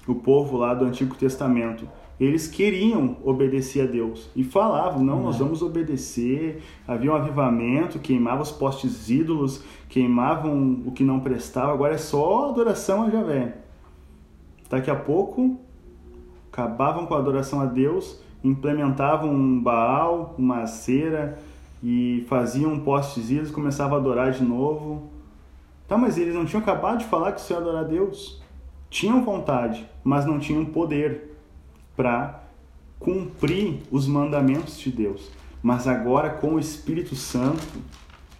o 0.06 0.14
povo 0.14 0.56
lá 0.56 0.74
do 0.74 0.84
Antigo 0.84 1.14
Testamento. 1.14 1.88
Eles 2.20 2.46
queriam 2.46 3.16
obedecer 3.24 3.88
a 3.88 3.90
Deus 3.90 4.28
e 4.36 4.44
falavam: 4.44 5.02
não, 5.02 5.22
nós 5.22 5.36
é. 5.36 5.38
vamos 5.38 5.62
obedecer. 5.62 6.62
Havia 6.86 7.10
um 7.10 7.14
avivamento, 7.14 7.98
queimavam 7.98 8.42
os 8.42 8.52
postes 8.52 9.08
ídolos, 9.08 9.64
queimavam 9.88 10.82
o 10.84 10.92
que 10.92 11.02
não 11.02 11.20
prestava. 11.20 11.72
Agora 11.72 11.94
é 11.94 11.98
só 11.98 12.50
adoração 12.50 13.04
a 13.04 13.10
Javé. 13.10 13.56
Daqui 14.68 14.90
a 14.90 14.94
pouco 14.94 15.58
acabavam 16.52 17.06
com 17.06 17.14
a 17.14 17.18
adoração 17.18 17.58
a 17.58 17.64
Deus, 17.64 18.20
implementavam 18.44 19.30
um 19.32 19.58
Baal, 19.58 20.34
uma 20.36 20.66
cera 20.66 21.38
e 21.82 22.26
faziam 22.28 22.78
postes 22.80 23.30
ídolos, 23.30 23.50
começavam 23.50 23.96
a 23.96 24.00
adorar 24.00 24.30
de 24.32 24.44
novo. 24.44 25.08
Tá, 25.88 25.96
mas 25.96 26.18
eles 26.18 26.34
não 26.34 26.44
tinham 26.44 26.60
acabado 26.60 26.98
de 26.98 27.06
falar 27.06 27.32
que 27.32 27.40
isso 27.40 27.52
ia 27.52 27.58
adorar 27.58 27.84
a 27.84 27.88
Deus. 27.88 28.42
Tinham 28.90 29.24
vontade, 29.24 29.88
mas 30.04 30.26
não 30.26 30.38
tinham 30.38 30.64
poder 30.66 31.29
para 31.96 32.44
cumprir 32.98 33.80
os 33.90 34.06
mandamentos 34.06 34.78
de 34.78 34.90
Deus. 34.90 35.30
Mas 35.62 35.86
agora, 35.86 36.30
com 36.30 36.54
o 36.54 36.58
Espírito 36.58 37.14
Santo, 37.14 37.78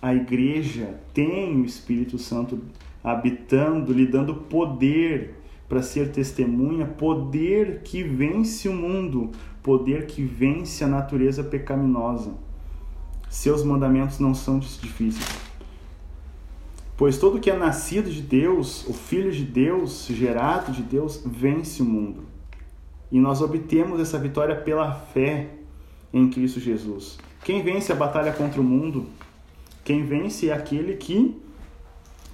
a 0.01 0.15
igreja 0.15 0.99
tem 1.13 1.61
o 1.61 1.65
Espírito 1.65 2.19
Santo 2.19 2.61
habitando, 3.03 3.93
lhe 3.93 4.07
dando 4.07 4.35
poder 4.35 5.35
para 5.69 5.83
ser 5.83 6.11
testemunha, 6.11 6.87
poder 6.87 7.83
que 7.83 8.03
vence 8.03 8.69
o 8.69 8.75
mundo, 8.75 9.31
poder 9.63 10.07
que 10.07 10.23
vence 10.23 10.83
a 10.83 10.89
natureza 10.89 11.45
pecaminosa. 11.45 12.35
Seus 13.29 13.63
mandamentos 13.63 14.19
não 14.19 14.35
são 14.35 14.59
difíceis. 14.59 15.29
Pois 16.97 17.17
todo 17.17 17.39
que 17.41 17.51
é 17.51 17.57
nascido 17.57 18.11
de 18.11 18.21
Deus, 18.21 18.87
o 18.87 18.93
filho 18.93 19.33
de 19.33 19.45
Deus, 19.45 20.07
gerado 20.11 20.73
de 20.73 20.83
Deus, 20.83 21.23
vence 21.25 21.81
o 21.81 21.85
mundo. 21.85 22.25
E 23.11 23.19
nós 23.19 23.41
obtemos 23.41 24.01
essa 24.01 24.19
vitória 24.19 24.55
pela 24.55 24.93
fé 24.93 25.51
em 26.13 26.29
Cristo 26.29 26.61
Jesus. 26.61 27.19
Quem 27.43 27.63
vence 27.63 27.93
a 27.93 27.97
batalha 27.97 28.33
contra 28.33 28.61
o 28.61 28.65
mundo? 28.65 29.07
Quem 29.85 30.05
vence 30.05 30.49
é 30.49 30.53
aquele 30.53 30.95
que 30.95 31.37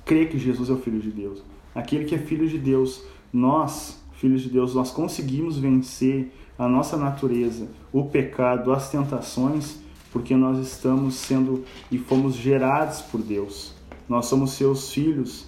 crê 0.04 0.26
que 0.26 0.38
Jesus 0.38 0.68
é 0.68 0.72
o 0.72 0.78
filho 0.78 1.00
de 1.00 1.10
Deus. 1.10 1.42
Aquele 1.74 2.04
que 2.04 2.14
é 2.14 2.18
filho 2.18 2.48
de 2.48 2.58
Deus 2.58 3.04
nós, 3.32 4.02
filhos 4.12 4.42
de 4.42 4.48
Deus, 4.48 4.74
nós 4.74 4.90
conseguimos 4.90 5.58
vencer 5.58 6.32
a 6.58 6.66
nossa 6.66 6.96
natureza, 6.96 7.68
o 7.92 8.04
pecado, 8.04 8.72
as 8.72 8.90
tentações, 8.90 9.78
porque 10.10 10.34
nós 10.34 10.58
estamos 10.58 11.16
sendo 11.16 11.64
e 11.90 11.98
fomos 11.98 12.34
gerados 12.34 13.02
por 13.02 13.20
Deus. 13.20 13.74
Nós 14.08 14.26
somos 14.26 14.52
seus 14.52 14.90
filhos 14.90 15.46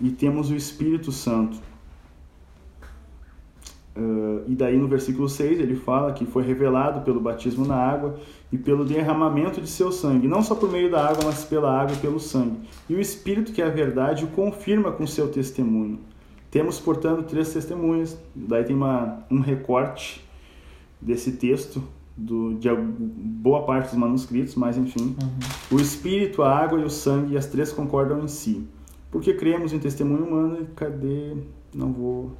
e 0.00 0.10
temos 0.10 0.50
o 0.50 0.56
Espírito 0.56 1.12
Santo. 1.12 1.60
Uh, 3.98 4.44
e 4.46 4.54
daí 4.54 4.76
no 4.76 4.86
versículo 4.86 5.28
6 5.28 5.58
ele 5.58 5.74
fala 5.74 6.12
que 6.12 6.24
foi 6.24 6.44
revelado 6.44 7.00
pelo 7.00 7.18
batismo 7.18 7.66
na 7.66 7.74
água 7.74 8.14
e 8.52 8.56
pelo 8.56 8.84
derramamento 8.84 9.60
de 9.60 9.66
seu 9.66 9.90
sangue, 9.90 10.28
não 10.28 10.40
só 10.40 10.54
por 10.54 10.70
meio 10.70 10.88
da 10.88 11.04
água, 11.04 11.24
mas 11.24 11.44
pela 11.44 11.76
água 11.76 11.96
e 11.96 11.98
pelo 11.98 12.20
sangue. 12.20 12.60
E 12.88 12.94
o 12.94 13.00
Espírito, 13.00 13.50
que 13.50 13.60
é 13.60 13.66
a 13.66 13.70
verdade, 13.70 14.24
o 14.24 14.28
confirma 14.28 14.92
com 14.92 15.04
seu 15.04 15.26
testemunho. 15.28 15.98
Temos, 16.48 16.78
portanto, 16.78 17.24
três 17.24 17.52
testemunhas. 17.52 18.16
Daí 18.36 18.62
tem 18.62 18.76
uma, 18.76 19.26
um 19.28 19.40
recorte 19.40 20.24
desse 21.00 21.32
texto, 21.32 21.82
do, 22.16 22.54
de 22.54 22.68
boa 22.72 23.64
parte 23.64 23.88
dos 23.88 23.98
manuscritos, 23.98 24.54
mas 24.54 24.78
enfim. 24.78 25.16
Uhum. 25.20 25.76
O 25.76 25.80
Espírito, 25.80 26.42
a 26.42 26.56
água 26.56 26.78
e 26.78 26.84
o 26.84 26.90
sangue, 26.90 27.36
as 27.36 27.46
três 27.46 27.72
concordam 27.72 28.22
em 28.22 28.28
si. 28.28 28.64
Porque 29.10 29.34
cremos 29.34 29.72
em 29.72 29.78
testemunho 29.80 30.24
humano, 30.24 30.68
cadê? 30.76 31.34
Não 31.74 31.92
vou 31.92 32.36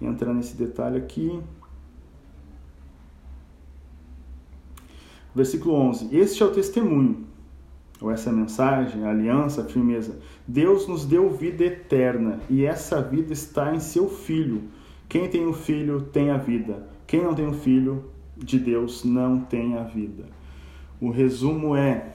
entrar 0.00 0.32
nesse 0.32 0.56
detalhe 0.56 0.96
aqui. 0.96 1.40
Versículo 5.34 5.74
11: 5.74 6.16
Este 6.16 6.42
é 6.42 6.46
o 6.46 6.52
testemunho 6.52 7.26
ou 8.00 8.10
essa 8.10 8.32
mensagem, 8.32 9.04
a 9.04 9.10
aliança, 9.10 9.62
a 9.62 9.64
firmeza. 9.64 10.18
Deus 10.48 10.88
nos 10.88 11.04
deu 11.04 11.30
vida 11.30 11.64
eterna 11.64 12.40
e 12.48 12.64
essa 12.64 13.02
vida 13.02 13.32
está 13.32 13.74
em 13.74 13.80
seu 13.80 14.08
Filho. 14.08 14.62
Quem 15.08 15.28
tem 15.28 15.46
o 15.46 15.52
Filho 15.52 16.00
tem 16.00 16.30
a 16.30 16.38
vida. 16.38 16.86
Quem 17.06 17.22
não 17.22 17.34
tem 17.34 17.46
o 17.46 17.52
Filho 17.52 18.10
de 18.36 18.58
Deus 18.58 19.04
não 19.04 19.40
tem 19.40 19.76
a 19.76 19.82
vida. 19.82 20.24
O 21.00 21.10
resumo 21.10 21.76
é: 21.76 22.14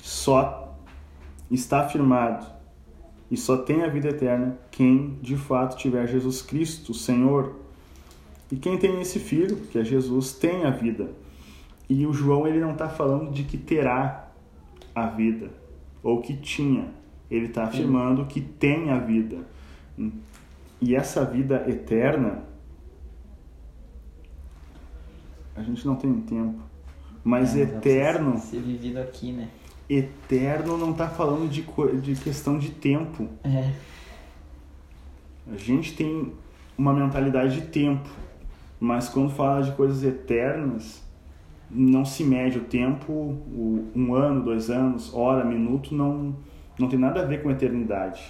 só 0.00 0.76
está 1.50 1.80
afirmado 1.80 2.51
e 3.32 3.36
só 3.38 3.56
tem 3.56 3.82
a 3.82 3.88
vida 3.88 4.10
eterna 4.10 4.58
quem 4.70 5.18
de 5.22 5.38
fato 5.38 5.78
tiver 5.78 6.06
Jesus 6.06 6.42
Cristo, 6.42 6.92
Senhor. 6.92 7.56
E 8.50 8.56
quem 8.56 8.76
tem 8.76 9.00
esse 9.00 9.18
filho, 9.18 9.56
que 9.56 9.78
é 9.78 9.84
Jesus, 9.84 10.34
tem 10.34 10.66
a 10.66 10.70
vida. 10.70 11.10
E 11.88 12.06
o 12.06 12.12
João 12.12 12.46
ele 12.46 12.60
não 12.60 12.72
está 12.72 12.90
falando 12.90 13.32
de 13.32 13.44
que 13.44 13.56
terá 13.56 14.30
a 14.94 15.06
vida 15.06 15.48
ou 16.02 16.20
que 16.20 16.36
tinha. 16.36 16.92
Ele 17.30 17.46
está 17.46 17.64
afirmando 17.64 18.26
que 18.26 18.42
tem 18.42 18.90
a 18.90 18.98
vida. 18.98 19.38
E 20.78 20.94
essa 20.94 21.24
vida 21.24 21.64
eterna, 21.66 22.44
a 25.56 25.62
gente 25.62 25.86
não 25.86 25.96
tem 25.96 26.20
tempo, 26.20 26.60
mas 27.24 27.56
é, 27.56 27.62
eterno. 27.62 28.36
Ser 28.36 28.60
vivido 28.60 28.98
aqui, 28.98 29.32
né? 29.32 29.48
Eterno 29.88 30.76
não 30.78 30.92
está 30.92 31.08
falando 31.08 31.48
de, 31.48 31.62
de 32.00 32.20
questão 32.20 32.58
de 32.58 32.70
tempo. 32.70 33.28
É. 33.44 33.72
A 35.52 35.56
gente 35.56 35.94
tem 35.94 36.32
uma 36.78 36.92
mentalidade 36.92 37.60
de 37.60 37.66
tempo, 37.66 38.08
mas 38.78 39.08
quando 39.08 39.30
fala 39.30 39.62
de 39.62 39.72
coisas 39.72 40.02
eternas, 40.02 41.02
não 41.70 42.04
se 42.04 42.22
mede 42.22 42.58
o 42.58 42.64
tempo, 42.64 43.12
o, 43.12 43.90
um 43.94 44.14
ano, 44.14 44.42
dois 44.42 44.70
anos, 44.70 45.12
hora, 45.14 45.44
minuto, 45.44 45.94
não, 45.94 46.36
não 46.78 46.88
tem 46.88 46.98
nada 46.98 47.22
a 47.22 47.24
ver 47.24 47.42
com 47.42 47.50
eternidade. 47.50 48.22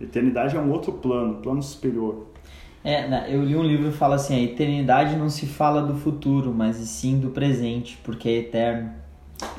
Eternidade 0.00 0.56
é 0.56 0.60
um 0.60 0.70
outro 0.70 0.92
plano, 0.92 1.36
plano 1.36 1.62
superior. 1.62 2.26
É, 2.84 3.34
eu 3.34 3.42
li 3.42 3.56
um 3.56 3.62
livro 3.62 3.90
que 3.90 3.96
fala 3.96 4.14
assim, 4.14 4.36
a 4.36 4.42
eternidade 4.42 5.16
não 5.16 5.28
se 5.28 5.46
fala 5.46 5.82
do 5.82 5.94
futuro, 5.94 6.54
mas 6.54 6.76
sim 6.76 7.18
do 7.18 7.30
presente, 7.30 7.98
porque 8.04 8.28
é 8.28 8.38
eterno. 8.38 8.92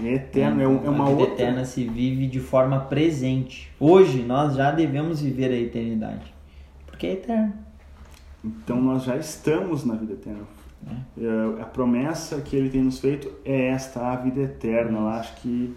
É 0.03 0.13
eterno, 0.13 0.61
é, 0.61 0.63
é 0.63 0.67
uma 0.67 1.05
a 1.05 1.07
vida 1.07 1.21
outra... 1.21 1.33
eterna 1.35 1.65
se 1.65 1.87
vive 1.87 2.27
de 2.27 2.39
forma 2.39 2.79
presente. 2.81 3.71
Hoje 3.79 4.23
nós 4.23 4.55
já 4.55 4.71
devemos 4.71 5.21
viver 5.21 5.51
a 5.51 5.55
eternidade, 5.55 6.33
porque 6.85 7.07
é 7.07 7.13
eterno. 7.13 7.53
Então 8.43 8.81
nós 8.81 9.03
já 9.03 9.15
estamos 9.15 9.85
na 9.85 9.95
vida 9.95 10.13
eterna. 10.13 10.47
É. 11.17 11.61
A 11.61 11.65
promessa 11.65 12.41
que 12.41 12.55
ele 12.55 12.69
tem 12.69 12.81
nos 12.81 12.99
feito 12.99 13.31
é 13.43 13.67
esta, 13.67 14.11
a 14.11 14.15
vida 14.15 14.41
eterna. 14.41 14.99
Lá, 14.99 15.19
acho 15.19 15.35
que. 15.37 15.75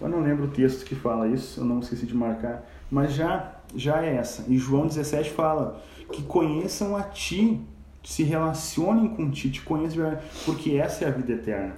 Eu 0.00 0.08
não 0.08 0.20
lembro 0.20 0.46
o 0.46 0.48
texto 0.48 0.84
que 0.86 0.94
fala 0.94 1.28
isso, 1.28 1.60
eu 1.60 1.64
não 1.64 1.80
esqueci 1.80 2.06
de 2.06 2.14
marcar, 2.14 2.66
mas 2.90 3.12
já, 3.12 3.56
já 3.76 4.02
é 4.02 4.16
essa. 4.16 4.46
E 4.48 4.56
João 4.56 4.86
17 4.86 5.30
fala 5.30 5.82
que 6.10 6.22
conheçam 6.22 6.96
a 6.96 7.02
ti, 7.02 7.60
se 8.02 8.22
relacionem 8.22 9.08
com 9.08 9.30
ti, 9.30 9.50
te 9.50 9.60
conheçam, 9.60 10.16
porque 10.46 10.76
essa 10.76 11.04
é 11.04 11.08
a 11.08 11.10
vida 11.10 11.32
eterna. 11.32 11.76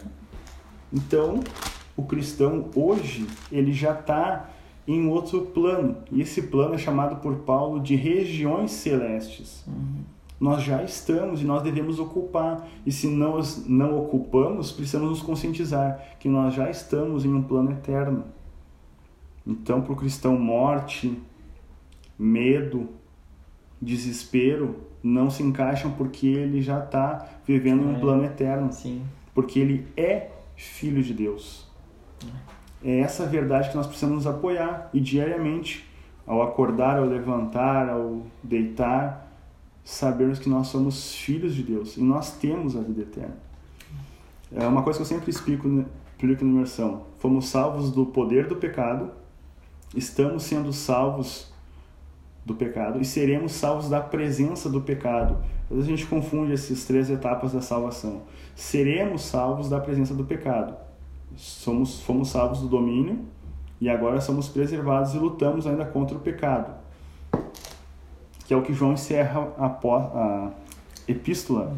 Então, 0.92 1.40
o 1.96 2.02
cristão 2.02 2.68
hoje, 2.74 3.26
ele 3.50 3.72
já 3.72 3.92
está 3.92 4.50
em 4.86 5.06
outro 5.06 5.42
plano, 5.42 5.98
e 6.10 6.20
esse 6.20 6.42
plano 6.42 6.74
é 6.74 6.78
chamado 6.78 7.16
por 7.16 7.36
Paulo 7.36 7.80
de 7.80 7.94
regiões 7.94 8.72
celestes. 8.72 9.64
Uhum 9.66 10.02
nós 10.42 10.64
já 10.64 10.82
estamos 10.82 11.40
e 11.40 11.44
nós 11.44 11.62
devemos 11.62 12.00
ocupar. 12.00 12.66
E 12.84 12.90
se 12.90 13.06
nós 13.06 13.64
não 13.64 13.96
ocupamos, 13.96 14.72
precisamos 14.72 15.10
nos 15.10 15.22
conscientizar 15.22 16.16
que 16.18 16.28
nós 16.28 16.52
já 16.52 16.68
estamos 16.68 17.24
em 17.24 17.32
um 17.32 17.44
plano 17.44 17.70
eterno. 17.70 18.24
Então, 19.46 19.80
para 19.80 19.92
o 19.92 19.96
cristão, 19.96 20.36
morte, 20.36 21.16
medo, 22.18 22.88
desespero 23.80 24.74
não 25.00 25.30
se 25.30 25.44
encaixam 25.44 25.92
porque 25.92 26.26
ele 26.26 26.60
já 26.60 26.80
está 26.80 27.24
vivendo 27.46 27.84
em 27.84 27.86
um 27.86 27.96
é, 27.96 28.00
plano 28.00 28.24
eterno. 28.24 28.72
Sim. 28.72 29.00
Porque 29.32 29.60
ele 29.60 29.86
é 29.96 30.28
filho 30.62 31.02
de 31.02 31.12
Deus. 31.12 31.66
É 32.82 33.00
essa 33.00 33.26
verdade 33.26 33.70
que 33.70 33.76
nós 33.76 33.86
precisamos 33.86 34.24
nos 34.24 34.26
apoiar 34.26 34.88
e 34.92 35.00
diariamente, 35.00 35.88
ao 36.26 36.42
acordar, 36.42 36.98
ao 36.98 37.04
levantar, 37.04 37.88
ao 37.88 38.22
deitar, 38.42 39.28
sabermos 39.84 40.38
que 40.38 40.48
nós 40.48 40.68
somos 40.68 41.14
filhos 41.14 41.54
de 41.54 41.62
Deus 41.62 41.96
e 41.96 42.02
nós 42.02 42.36
temos 42.38 42.76
a 42.76 42.80
vida 42.80 43.02
eterna. 43.02 43.36
É 44.52 44.66
uma 44.66 44.82
coisa 44.82 44.98
que 44.98 45.02
eu 45.02 45.06
sempre 45.06 45.30
explico, 45.30 45.84
explico 46.12 46.44
na 46.44 46.50
imersão. 46.50 47.06
Fomos 47.18 47.48
salvos 47.48 47.90
do 47.90 48.06
poder 48.06 48.46
do 48.46 48.56
pecado, 48.56 49.10
estamos 49.94 50.44
sendo 50.44 50.72
salvos 50.72 51.51
do 52.44 52.54
pecado 52.54 53.00
e 53.00 53.04
seremos 53.04 53.52
salvos 53.52 53.88
da 53.88 54.00
presença 54.00 54.68
do 54.68 54.80
pecado. 54.80 55.36
Às 55.70 55.76
vezes 55.76 55.84
a 55.84 55.96
gente 55.96 56.06
confunde 56.06 56.52
essas 56.52 56.84
três 56.84 57.08
etapas 57.08 57.52
da 57.52 57.60
salvação. 57.60 58.22
Seremos 58.54 59.22
salvos 59.22 59.68
da 59.68 59.80
presença 59.80 60.14
do 60.14 60.24
pecado. 60.24 60.74
Somos, 61.36 62.00
fomos 62.00 62.28
salvos 62.28 62.60
do 62.60 62.68
domínio 62.68 63.20
e 63.80 63.88
agora 63.88 64.20
somos 64.20 64.48
preservados 64.48 65.14
e 65.14 65.18
lutamos 65.18 65.66
ainda 65.66 65.84
contra 65.84 66.16
o 66.16 66.20
pecado 66.20 66.82
que 68.52 68.54
é 68.54 68.58
o 68.58 68.62
que 68.62 68.74
João 68.74 68.92
encerra 68.92 69.48
a, 69.56 69.66
a 69.66 70.50
epístola, 71.08 71.74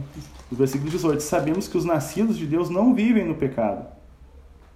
do 0.50 0.56
versículo 0.56 0.90
18. 0.90 1.22
Sabemos 1.22 1.68
que 1.68 1.78
os 1.78 1.84
nascidos 1.84 2.36
de 2.36 2.46
Deus 2.46 2.68
não 2.68 2.92
vivem 2.92 3.24
no 3.24 3.36
pecado, 3.36 3.86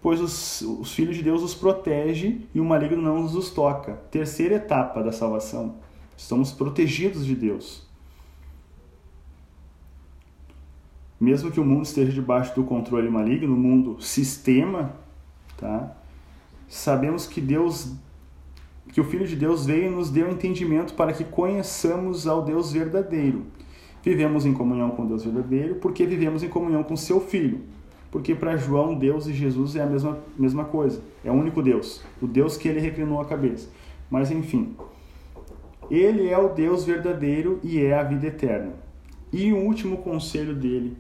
pois 0.01 0.21
os, 0.21 0.61
os 0.63 0.93
filhos 0.93 1.17
de 1.17 1.23
Deus 1.23 1.43
os 1.43 1.55
protege 1.55 2.43
e 2.55 2.61
o 2.61 2.65
maligno 2.65 3.03
não 3.03 3.25
os 3.25 3.51
toca. 3.51 3.95
Terceira 4.11 4.57
etapa 4.57 5.03
da 5.03 5.13
salvação. 5.13 5.77
Estamos 6.17 6.53
protegidos 6.53 7.25
de 7.25 7.35
Deus. 7.35 7.87
Mesmo 11.21 11.51
que 11.51 11.59
o 11.59 11.65
mundo 11.65 11.85
esteja 11.85 12.13
debaixo 12.13 12.55
do 12.55 12.63
controle 12.63 13.11
maligno, 13.11 13.55
o 13.55 13.59
mundo 13.59 14.01
sistema, 14.01 14.95
tá? 15.57 15.97
Sabemos 16.69 17.27
que 17.27 17.41
Deus 17.41 17.93
que 18.93 19.01
o 19.01 19.05
Filho 19.05 19.27
de 19.27 19.37
Deus 19.37 19.67
veio 19.67 19.87
e 19.87 19.95
nos 19.95 20.11
deu 20.11 20.31
entendimento 20.31 20.95
para 20.95 21.13
que 21.13 21.23
conheçamos 21.23 22.27
ao 22.27 22.43
Deus 22.43 22.73
verdadeiro. 22.73 23.45
Vivemos 24.03 24.47
em 24.47 24.55
comunhão 24.55 24.91
com 24.91 25.07
Deus 25.07 25.25
verdadeiro 25.25 25.75
porque 25.77 26.07
vivemos 26.07 26.43
em 26.43 26.49
comunhão 26.49 26.83
com 26.83 26.97
seu 26.97 27.21
Filho. 27.21 27.61
Porque 28.11 28.35
para 28.35 28.57
João, 28.57 28.95
Deus 28.95 29.27
e 29.27 29.33
Jesus 29.33 29.77
é 29.77 29.83
a 29.83 29.87
mesma, 29.87 30.19
mesma 30.39 30.65
coisa. 30.65 31.03
É 31.25 31.31
o 31.31 31.35
único 31.35 31.63
Deus. 31.63 32.03
O 32.23 32.27
Deus 32.27 32.57
que 32.57 32.69
ele 32.69 32.81
reclinou 32.81 33.21
a 33.21 33.25
cabeça. 33.25 33.69
Mas 34.11 34.31
enfim, 34.31 34.75
ele 35.91 36.29
é 36.29 36.39
o 36.39 36.49
Deus 36.49 36.85
verdadeiro 36.85 37.61
e 37.63 37.83
é 37.83 37.99
a 37.99 38.03
vida 38.03 38.27
eterna. 38.27 38.73
E 39.33 39.53
o 39.53 39.59
último 39.59 39.99
conselho 39.99 40.55
dele, 40.55 40.97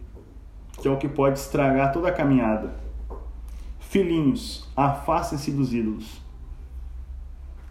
que 0.80 0.86
é 0.86 0.90
o 0.90 0.98
que 0.98 1.08
pode 1.08 1.38
estragar 1.38 1.92
toda 1.92 2.08
a 2.08 2.12
caminhada. 2.12 2.74
Filhinhos, 3.78 4.68
afastem-se 4.76 5.50
dos 5.50 5.72
ídolos 5.72 6.28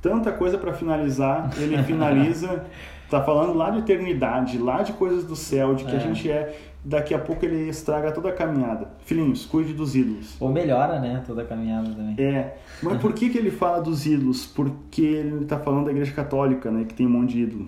tanta 0.02 0.32
coisa 0.32 0.58
para 0.58 0.74
finalizar, 0.74 1.50
ele 1.58 1.82
finaliza, 1.84 2.66
tá 3.10 3.22
falando 3.22 3.54
lá 3.54 3.70
de 3.70 3.80
eternidade, 3.80 4.58
lá 4.58 4.82
de 4.82 4.94
coisas 4.94 5.26
do 5.26 5.36
céu, 5.36 5.76
de 5.76 5.84
que 5.84 5.92
é. 5.92 5.96
a 5.96 6.00
gente 6.00 6.32
é. 6.32 6.58
Daqui 6.88 7.14
a 7.14 7.20
pouco 7.20 7.44
ele 7.44 7.68
estraga 7.68 8.14
toda 8.14 8.30
a 8.30 8.32
caminhada. 8.32 8.90
Filhinhos, 9.04 9.46
cuide 9.46 9.74
dos 9.74 9.94
ídolos. 9.94 10.38
Ou 10.40 10.50
melhora, 10.50 11.02
né? 11.02 11.22
Toda 11.28 11.42
a 11.42 11.46
caminhada 11.46 11.90
também. 11.90 12.16
É. 12.18 12.58
Mas 12.82 13.02
por 13.02 13.12
que, 13.12 13.30
que 13.30 13.38
ele 13.38 13.52
fala 13.52 13.82
dos 13.82 14.06
ídolos? 14.06 14.46
Porque 14.46 15.02
ele 15.02 15.44
está 15.44 15.60
falando 15.60 15.88
da 15.88 15.92
igreja 15.92 16.14
católica, 16.14 16.72
né? 16.72 16.86
Que 16.86 16.94
tem 16.94 17.06
um 17.06 17.10
monte 17.10 17.34
de 17.34 17.42
ídolo. 17.42 17.68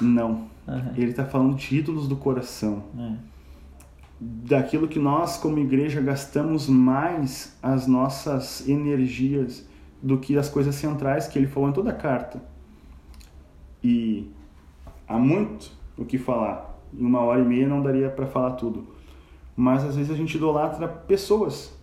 Não. 0.00 0.48
Uhum. 0.66 0.92
Ele 0.96 1.10
está 1.12 1.24
falando 1.24 1.54
de 1.54 1.76
ídolos 1.76 2.08
do 2.08 2.16
coração. 2.16 2.82
É. 2.98 3.12
Daquilo 4.20 4.88
que 4.88 4.98
nós, 4.98 5.36
como 5.36 5.60
igreja, 5.60 6.00
gastamos 6.00 6.68
mais 6.68 7.56
as 7.62 7.86
nossas 7.86 8.68
energias 8.68 9.64
do 10.02 10.18
que 10.18 10.36
as 10.36 10.48
coisas 10.48 10.74
centrais 10.74 11.28
que 11.28 11.38
ele 11.38 11.46
falou 11.46 11.68
em 11.68 11.72
toda 11.72 11.90
a 11.90 11.94
carta. 11.94 12.42
E 13.84 14.28
há 15.06 15.16
muito 15.16 15.70
o 15.96 16.04
que 16.04 16.18
falar. 16.18 16.69
Em 16.92 17.04
uma 17.04 17.20
hora 17.20 17.40
e 17.40 17.44
meia 17.44 17.68
não 17.68 17.82
daria 17.82 18.08
para 18.08 18.26
falar 18.26 18.52
tudo. 18.52 18.86
Mas 19.56 19.84
às 19.84 19.96
vezes 19.96 20.10
a 20.10 20.14
gente 20.14 20.36
idolatra 20.36 20.88
pessoas. 20.88 21.76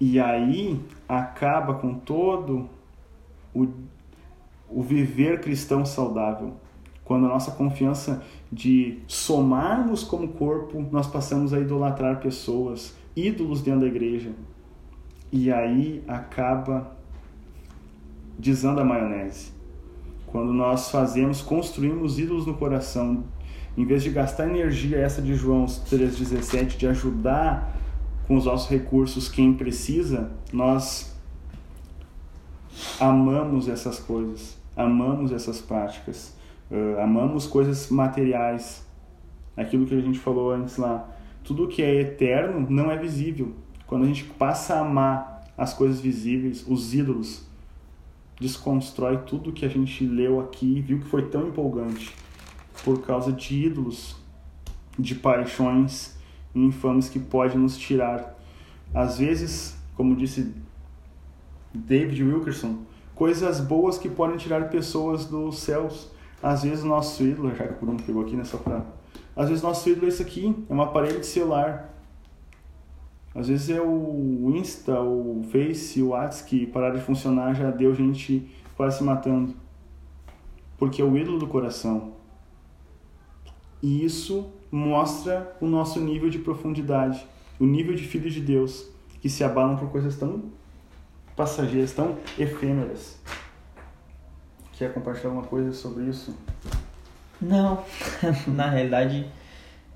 E 0.00 0.18
aí 0.18 0.80
acaba 1.08 1.74
com 1.74 1.94
todo 1.94 2.68
o, 3.54 3.68
o 4.68 4.82
viver 4.82 5.40
cristão 5.40 5.84
saudável. 5.84 6.54
Quando 7.04 7.26
a 7.26 7.28
nossa 7.28 7.52
confiança 7.52 8.22
de 8.50 8.98
somarmos 9.06 10.02
como 10.02 10.28
corpo, 10.28 10.84
nós 10.90 11.06
passamos 11.06 11.52
a 11.52 11.60
idolatrar 11.60 12.20
pessoas, 12.20 12.96
ídolos 13.14 13.60
dentro 13.60 13.80
da 13.80 13.86
igreja, 13.86 14.32
e 15.30 15.52
aí 15.52 16.02
acaba 16.06 16.96
desanda 18.38 18.82
a 18.82 18.84
maionese. 18.84 19.52
Quando 20.32 20.52
nós 20.52 20.90
fazemos, 20.90 21.40
construímos 21.40 22.18
ídolos 22.18 22.46
no 22.46 22.54
coração, 22.54 23.24
em 23.76 23.84
vez 23.84 24.02
de 24.02 24.10
gastar 24.10 24.48
energia 24.48 24.98
essa 24.98 25.22
de 25.22 25.34
João 25.34 25.66
3,17, 25.66 26.76
de 26.76 26.86
ajudar 26.88 27.76
com 28.26 28.36
os 28.36 28.46
nossos 28.46 28.68
recursos 28.68 29.28
quem 29.28 29.54
precisa, 29.54 30.32
nós 30.52 31.14
amamos 32.98 33.68
essas 33.68 34.00
coisas, 34.00 34.56
amamos 34.74 35.30
essas 35.30 35.60
práticas, 35.60 36.34
amamos 36.98 37.46
coisas 37.46 37.90
materiais 37.90 38.84
Aquilo 39.56 39.84
que 39.86 39.94
a 39.94 40.00
gente 40.00 40.18
falou 40.18 40.50
antes 40.50 40.76
lá. 40.76 41.08
Tudo 41.44 41.68
que 41.68 41.82
é 41.82 42.00
eterno 42.00 42.66
não 42.68 42.90
é 42.90 42.96
visível. 42.96 43.52
Quando 43.86 44.04
a 44.04 44.06
gente 44.06 44.24
passa 44.24 44.74
a 44.74 44.80
amar 44.80 45.44
as 45.56 45.74
coisas 45.74 46.00
visíveis, 46.00 46.64
os 46.66 46.94
ídolos, 46.94 47.46
desconstrói 48.40 49.18
tudo 49.18 49.52
que 49.52 49.64
a 49.64 49.68
gente 49.68 50.06
leu 50.06 50.40
aqui 50.40 50.80
viu 50.80 50.98
que 50.98 51.06
foi 51.06 51.28
tão 51.28 51.48
empolgante 51.48 52.14
por 52.84 53.02
causa 53.02 53.32
de 53.32 53.66
ídolos, 53.66 54.16
de 54.98 55.14
paixões 55.14 56.16
infames 56.54 57.08
que 57.08 57.18
pode 57.18 57.56
nos 57.56 57.76
tirar. 57.76 58.38
Às 58.94 59.18
vezes, 59.18 59.76
como 59.96 60.16
disse 60.16 60.52
David 61.72 62.22
Wilkerson, 62.22 62.80
coisas 63.14 63.60
boas 63.60 63.98
que 63.98 64.08
podem 64.08 64.36
tirar 64.36 64.68
pessoas 64.68 65.26
dos 65.26 65.60
céus. 65.60 66.10
Às 66.42 66.64
vezes 66.64 66.84
nosso 66.84 67.22
ídolo, 67.22 67.54
já 67.54 67.66
que 67.66 67.74
o 67.74 67.86
Bruno 67.86 68.02
pegou 68.02 68.22
aqui, 68.22 68.38
só 68.44 68.58
pra... 68.58 68.84
Às 69.34 69.48
vezes 69.48 69.62
nosso 69.62 69.88
ídolo 69.88 70.06
é 70.06 70.08
isso 70.08 70.20
aqui, 70.20 70.54
é 70.68 70.74
um 70.74 70.82
aparelho 70.82 71.20
de 71.20 71.26
celular. 71.26 71.88
Às 73.34 73.48
vezes 73.48 73.70
é 73.70 73.80
o 73.80 74.52
Insta, 74.54 75.00
o 75.00 75.42
Face, 75.50 76.02
o 76.02 76.08
WhatsApp 76.08 76.50
que 76.50 76.66
pararam 76.66 76.96
de 76.96 77.02
funcionar, 77.02 77.54
já 77.54 77.70
deu 77.70 77.94
gente 77.94 78.50
quase 78.76 78.98
se 78.98 79.04
matando. 79.04 79.54
Porque 80.76 81.00
é 81.00 81.04
o 81.04 81.16
ídolo 81.16 81.38
do 81.38 81.46
coração. 81.46 82.12
E 83.82 84.04
isso 84.04 84.52
mostra 84.70 85.56
o 85.60 85.66
nosso 85.66 86.00
nível 86.00 86.28
de 86.28 86.38
profundidade, 86.38 87.26
o 87.58 87.64
nível 87.64 87.94
de 87.94 88.04
filhos 88.04 88.34
de 88.34 88.40
Deus, 88.40 88.88
que 89.20 89.28
se 89.28 89.42
abalam 89.42 89.76
por 89.76 89.90
coisas 89.90 90.16
tão 90.16 90.44
passageiras, 91.34 91.92
tão 91.92 92.16
efêmeras. 92.38 93.18
Quer 94.72 94.92
compartilhar 94.92 95.30
alguma 95.30 95.46
coisa 95.46 95.72
sobre 95.72 96.04
isso? 96.04 96.36
Não, 97.40 97.82
na 98.46 98.68
realidade, 98.68 99.26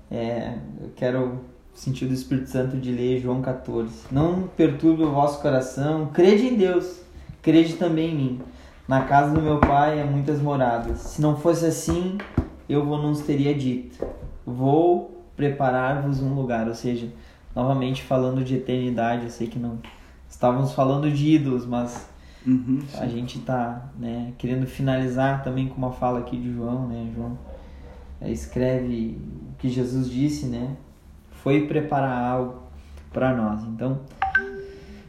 é, 0.09 0.57
eu 0.81 0.91
quero 0.95 1.39
sentir 1.77 2.07
do 2.07 2.13
Espírito 2.13 2.49
Santo 2.49 2.75
de 2.75 2.91
ler 2.91 3.21
João 3.21 3.39
14. 3.39 4.07
Não 4.11 4.47
perturbe 4.47 5.03
o 5.03 5.11
vosso 5.11 5.39
coração, 5.39 6.07
crede 6.07 6.47
em 6.47 6.55
Deus, 6.55 7.01
crede 7.41 7.75
também 7.75 8.11
em 8.11 8.15
mim. 8.15 8.41
Na 8.87 9.03
casa 9.03 9.31
do 9.31 9.41
meu 9.41 9.59
pai 9.59 10.01
há 10.01 10.05
muitas 10.05 10.41
moradas. 10.41 10.97
Se 10.99 11.21
não 11.21 11.37
fosse 11.37 11.67
assim, 11.67 12.17
eu 12.67 12.83
não 12.83 13.13
teria 13.13 13.53
dito: 13.53 14.03
Vou 14.43 15.23
preparar-vos 15.35 16.19
um 16.19 16.33
lugar. 16.33 16.67
Ou 16.67 16.73
seja, 16.73 17.13
novamente 17.55 18.01
falando 18.01 18.43
de 18.43 18.55
eternidade, 18.55 19.25
eu 19.25 19.29
sei 19.29 19.45
que 19.45 19.59
não 19.59 19.77
estávamos 20.27 20.73
falando 20.73 21.11
de 21.11 21.35
ídolos, 21.35 21.65
mas 21.65 22.09
Uhum, 22.45 22.79
a 22.93 23.05
gente 23.07 23.39
está 23.39 23.89
né, 23.99 24.31
querendo 24.37 24.65
finalizar 24.65 25.43
também 25.43 25.67
com 25.67 25.75
uma 25.75 25.91
fala 25.91 26.19
aqui 26.19 26.37
de 26.37 26.53
João, 26.53 26.87
né? 26.87 27.11
João 27.13 27.37
é, 28.21 28.31
escreve 28.31 29.19
o 29.51 29.57
que 29.57 29.67
Jesus 29.67 30.09
disse, 30.09 30.45
né? 30.45 30.77
Foi 31.43 31.67
preparar 31.67 32.23
algo 32.23 32.63
para 33.11 33.35
nós. 33.35 33.63
Então, 33.63 34.01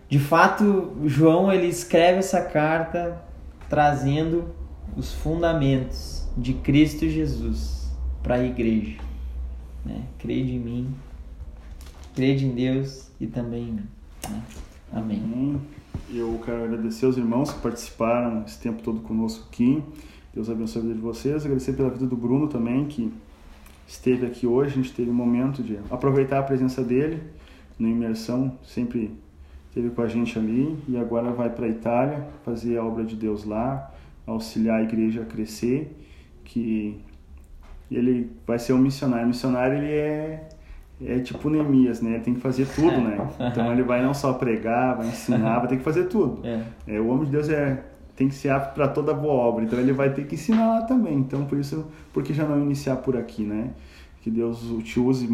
de 0.09 0.19
fato, 0.19 0.97
João 1.05 1.53
ele 1.53 1.67
escreve 1.67 2.19
essa 2.19 2.41
carta 2.41 3.21
trazendo 3.69 4.47
os 4.97 5.13
fundamentos 5.13 6.27
de 6.37 6.55
Cristo 6.55 7.09
Jesus 7.09 7.91
para 8.23 8.37
a 8.37 8.45
igreja. 8.45 8.99
Né? 9.85 10.03
Crede 10.19 10.55
em 10.55 10.59
mim, 10.59 10.95
crede 12.15 12.47
em 12.47 12.55
Deus 12.55 13.11
e 13.21 13.27
também 13.27 13.65
em 13.65 13.73
mim. 13.73 13.87
Né? 14.29 14.43
Amém. 14.93 15.23
Amém. 15.25 15.61
Eu 16.11 16.41
quero 16.45 16.65
agradecer 16.65 17.05
aos 17.05 17.19
irmãos 17.19 17.53
que 17.53 17.61
participaram 17.61 18.43
esse 18.47 18.59
tempo 18.59 18.83
todo 18.83 19.01
conosco 19.01 19.47
aqui. 19.53 19.83
Deus 20.33 20.49
abençoe 20.49 20.81
a 20.81 20.85
vida 20.85 20.95
de 20.95 21.01
vocês. 21.01 21.45
Agradecer 21.45 21.75
pela 21.75 21.91
vida 21.91 22.07
do 22.07 22.17
Bruno 22.17 22.49
também, 22.49 22.87
que 22.87 23.13
esteve 23.89 24.27
aqui 24.27 24.47
hoje. 24.47 24.73
A 24.73 24.77
gente 24.77 24.93
teve 24.93 25.11
um 25.11 25.15
momento 25.15 25.63
de 25.63 25.79
aproveitar 25.91 26.39
a 26.39 26.43
presença 26.43 26.85
dele 26.85 27.21
na 27.79 27.89
imersão, 27.89 28.57
sempre 28.63 29.11
esteve 29.69 29.91
com 29.91 30.03
a 30.03 30.07
gente 30.07 30.39
ali 30.39 30.77
e 30.87 30.97
agora 30.97 31.31
vai 31.33 31.49
para 31.49 31.67
a 31.67 31.69
Itália 31.69 32.27
fazer 32.45 32.77
a 32.77 32.85
obra 32.85 33.05
de 33.05 33.17
Deus 33.17 33.45
lá, 33.45 33.93
auxiliar 34.27 34.81
a 34.81 34.83
igreja 34.83 35.23
a 35.23 35.25
crescer, 35.25 35.97
que 36.45 37.01
ele 37.91 38.31
vai 38.47 38.59
ser 38.59 38.75
um 38.75 38.79
missionário. 38.79 39.25
O 39.25 39.29
missionário 39.29 39.79
ele 39.79 39.93
é 39.93 40.49
é 41.01 41.21
tipo 41.21 41.49
Neemias, 41.49 42.01
né? 42.01 42.15
Ele 42.15 42.25
tem 42.25 42.35
que 42.35 42.41
fazer 42.41 42.67
tudo, 42.67 43.01
né? 43.01 43.17
Então 43.39 43.73
ele 43.73 43.85
vai 43.85 44.03
não 44.03 44.13
só 44.13 44.33
pregar, 44.33 44.97
vai 44.97 45.07
ensinar, 45.07 45.61
vai 45.61 45.69
ter 45.69 45.77
que 45.77 45.85
fazer 45.85 46.05
tudo. 46.05 46.45
É. 46.45 46.65
É, 46.89 47.01
o 47.01 47.07
homem 47.07 47.27
de 47.27 47.31
Deus 47.31 47.49
é 47.49 47.85
tem 48.19 48.29
que 48.29 48.35
ser 48.35 48.49
apto 48.49 48.75
para 48.75 48.89
toda 48.89 49.15
boa 49.15 49.35
obra, 49.35 49.65
então 49.65 49.79
ele 49.79 49.93
vai 49.93 50.13
ter 50.13 50.27
que 50.27 50.35
ensinar 50.35 50.67
lá 50.67 50.83
também. 50.83 51.19
Então 51.19 51.45
por 51.45 51.57
isso, 51.57 51.87
por 52.13 52.25
que 52.25 52.35
já 52.35 52.45
não 52.45 52.61
iniciar 52.61 52.97
por 52.97 53.17
aqui, 53.17 53.45
né? 53.45 53.71
Que 54.23 54.29
Deus 54.29 54.61
te 54.83 54.99
use, 54.99 55.29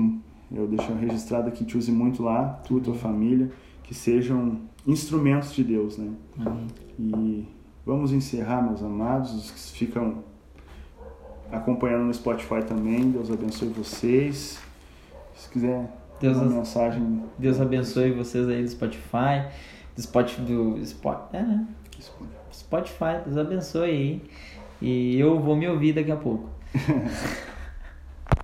eu 0.52 0.66
deixo 0.66 0.92
registrado 0.92 1.48
aqui, 1.48 1.64
te 1.64 1.78
use 1.78 1.90
muito 1.90 2.22
lá, 2.22 2.60
tu 2.66 2.76
e 2.76 2.82
tua 2.82 2.92
família, 2.92 3.50
que 3.84 3.94
sejam 3.94 4.60
instrumentos 4.86 5.54
de 5.54 5.64
Deus, 5.64 5.96
né? 5.96 6.12
Amém. 6.38 6.66
E 6.98 7.48
vamos 7.86 8.12
encerrar, 8.12 8.60
meus 8.60 8.82
amados, 8.82 9.32
os 9.32 9.50
que 9.50 9.78
ficam 9.78 10.22
acompanhando 11.50 12.04
no 12.04 12.12
Spotify 12.12 12.62
também. 12.68 13.10
Deus 13.10 13.30
abençoe 13.30 13.68
vocês. 13.70 14.60
Se 15.34 15.48
quiser 15.48 15.90
Deus 16.20 16.36
uma 16.36 16.50
mensagem. 16.50 17.22
Deus 17.38 17.58
abençoe 17.58 18.12
vocês 18.12 18.46
aí 18.46 18.62
do 18.62 18.68
Spotify, 18.68 19.48
do 19.96 20.02
Spotify, 20.02 20.42
do 20.42 20.78
Spot, 20.80 21.32
é, 21.32 21.42
né? 21.42 21.66
Spotify, 22.64 23.20
Deus 23.24 23.36
abençoe 23.36 23.90
aí. 23.90 24.22
E 24.80 25.18
eu 25.18 25.38
vou 25.38 25.54
me 25.54 25.68
ouvir 25.68 25.92
daqui 25.92 26.10
a 26.10 26.16
pouco. 26.16 26.48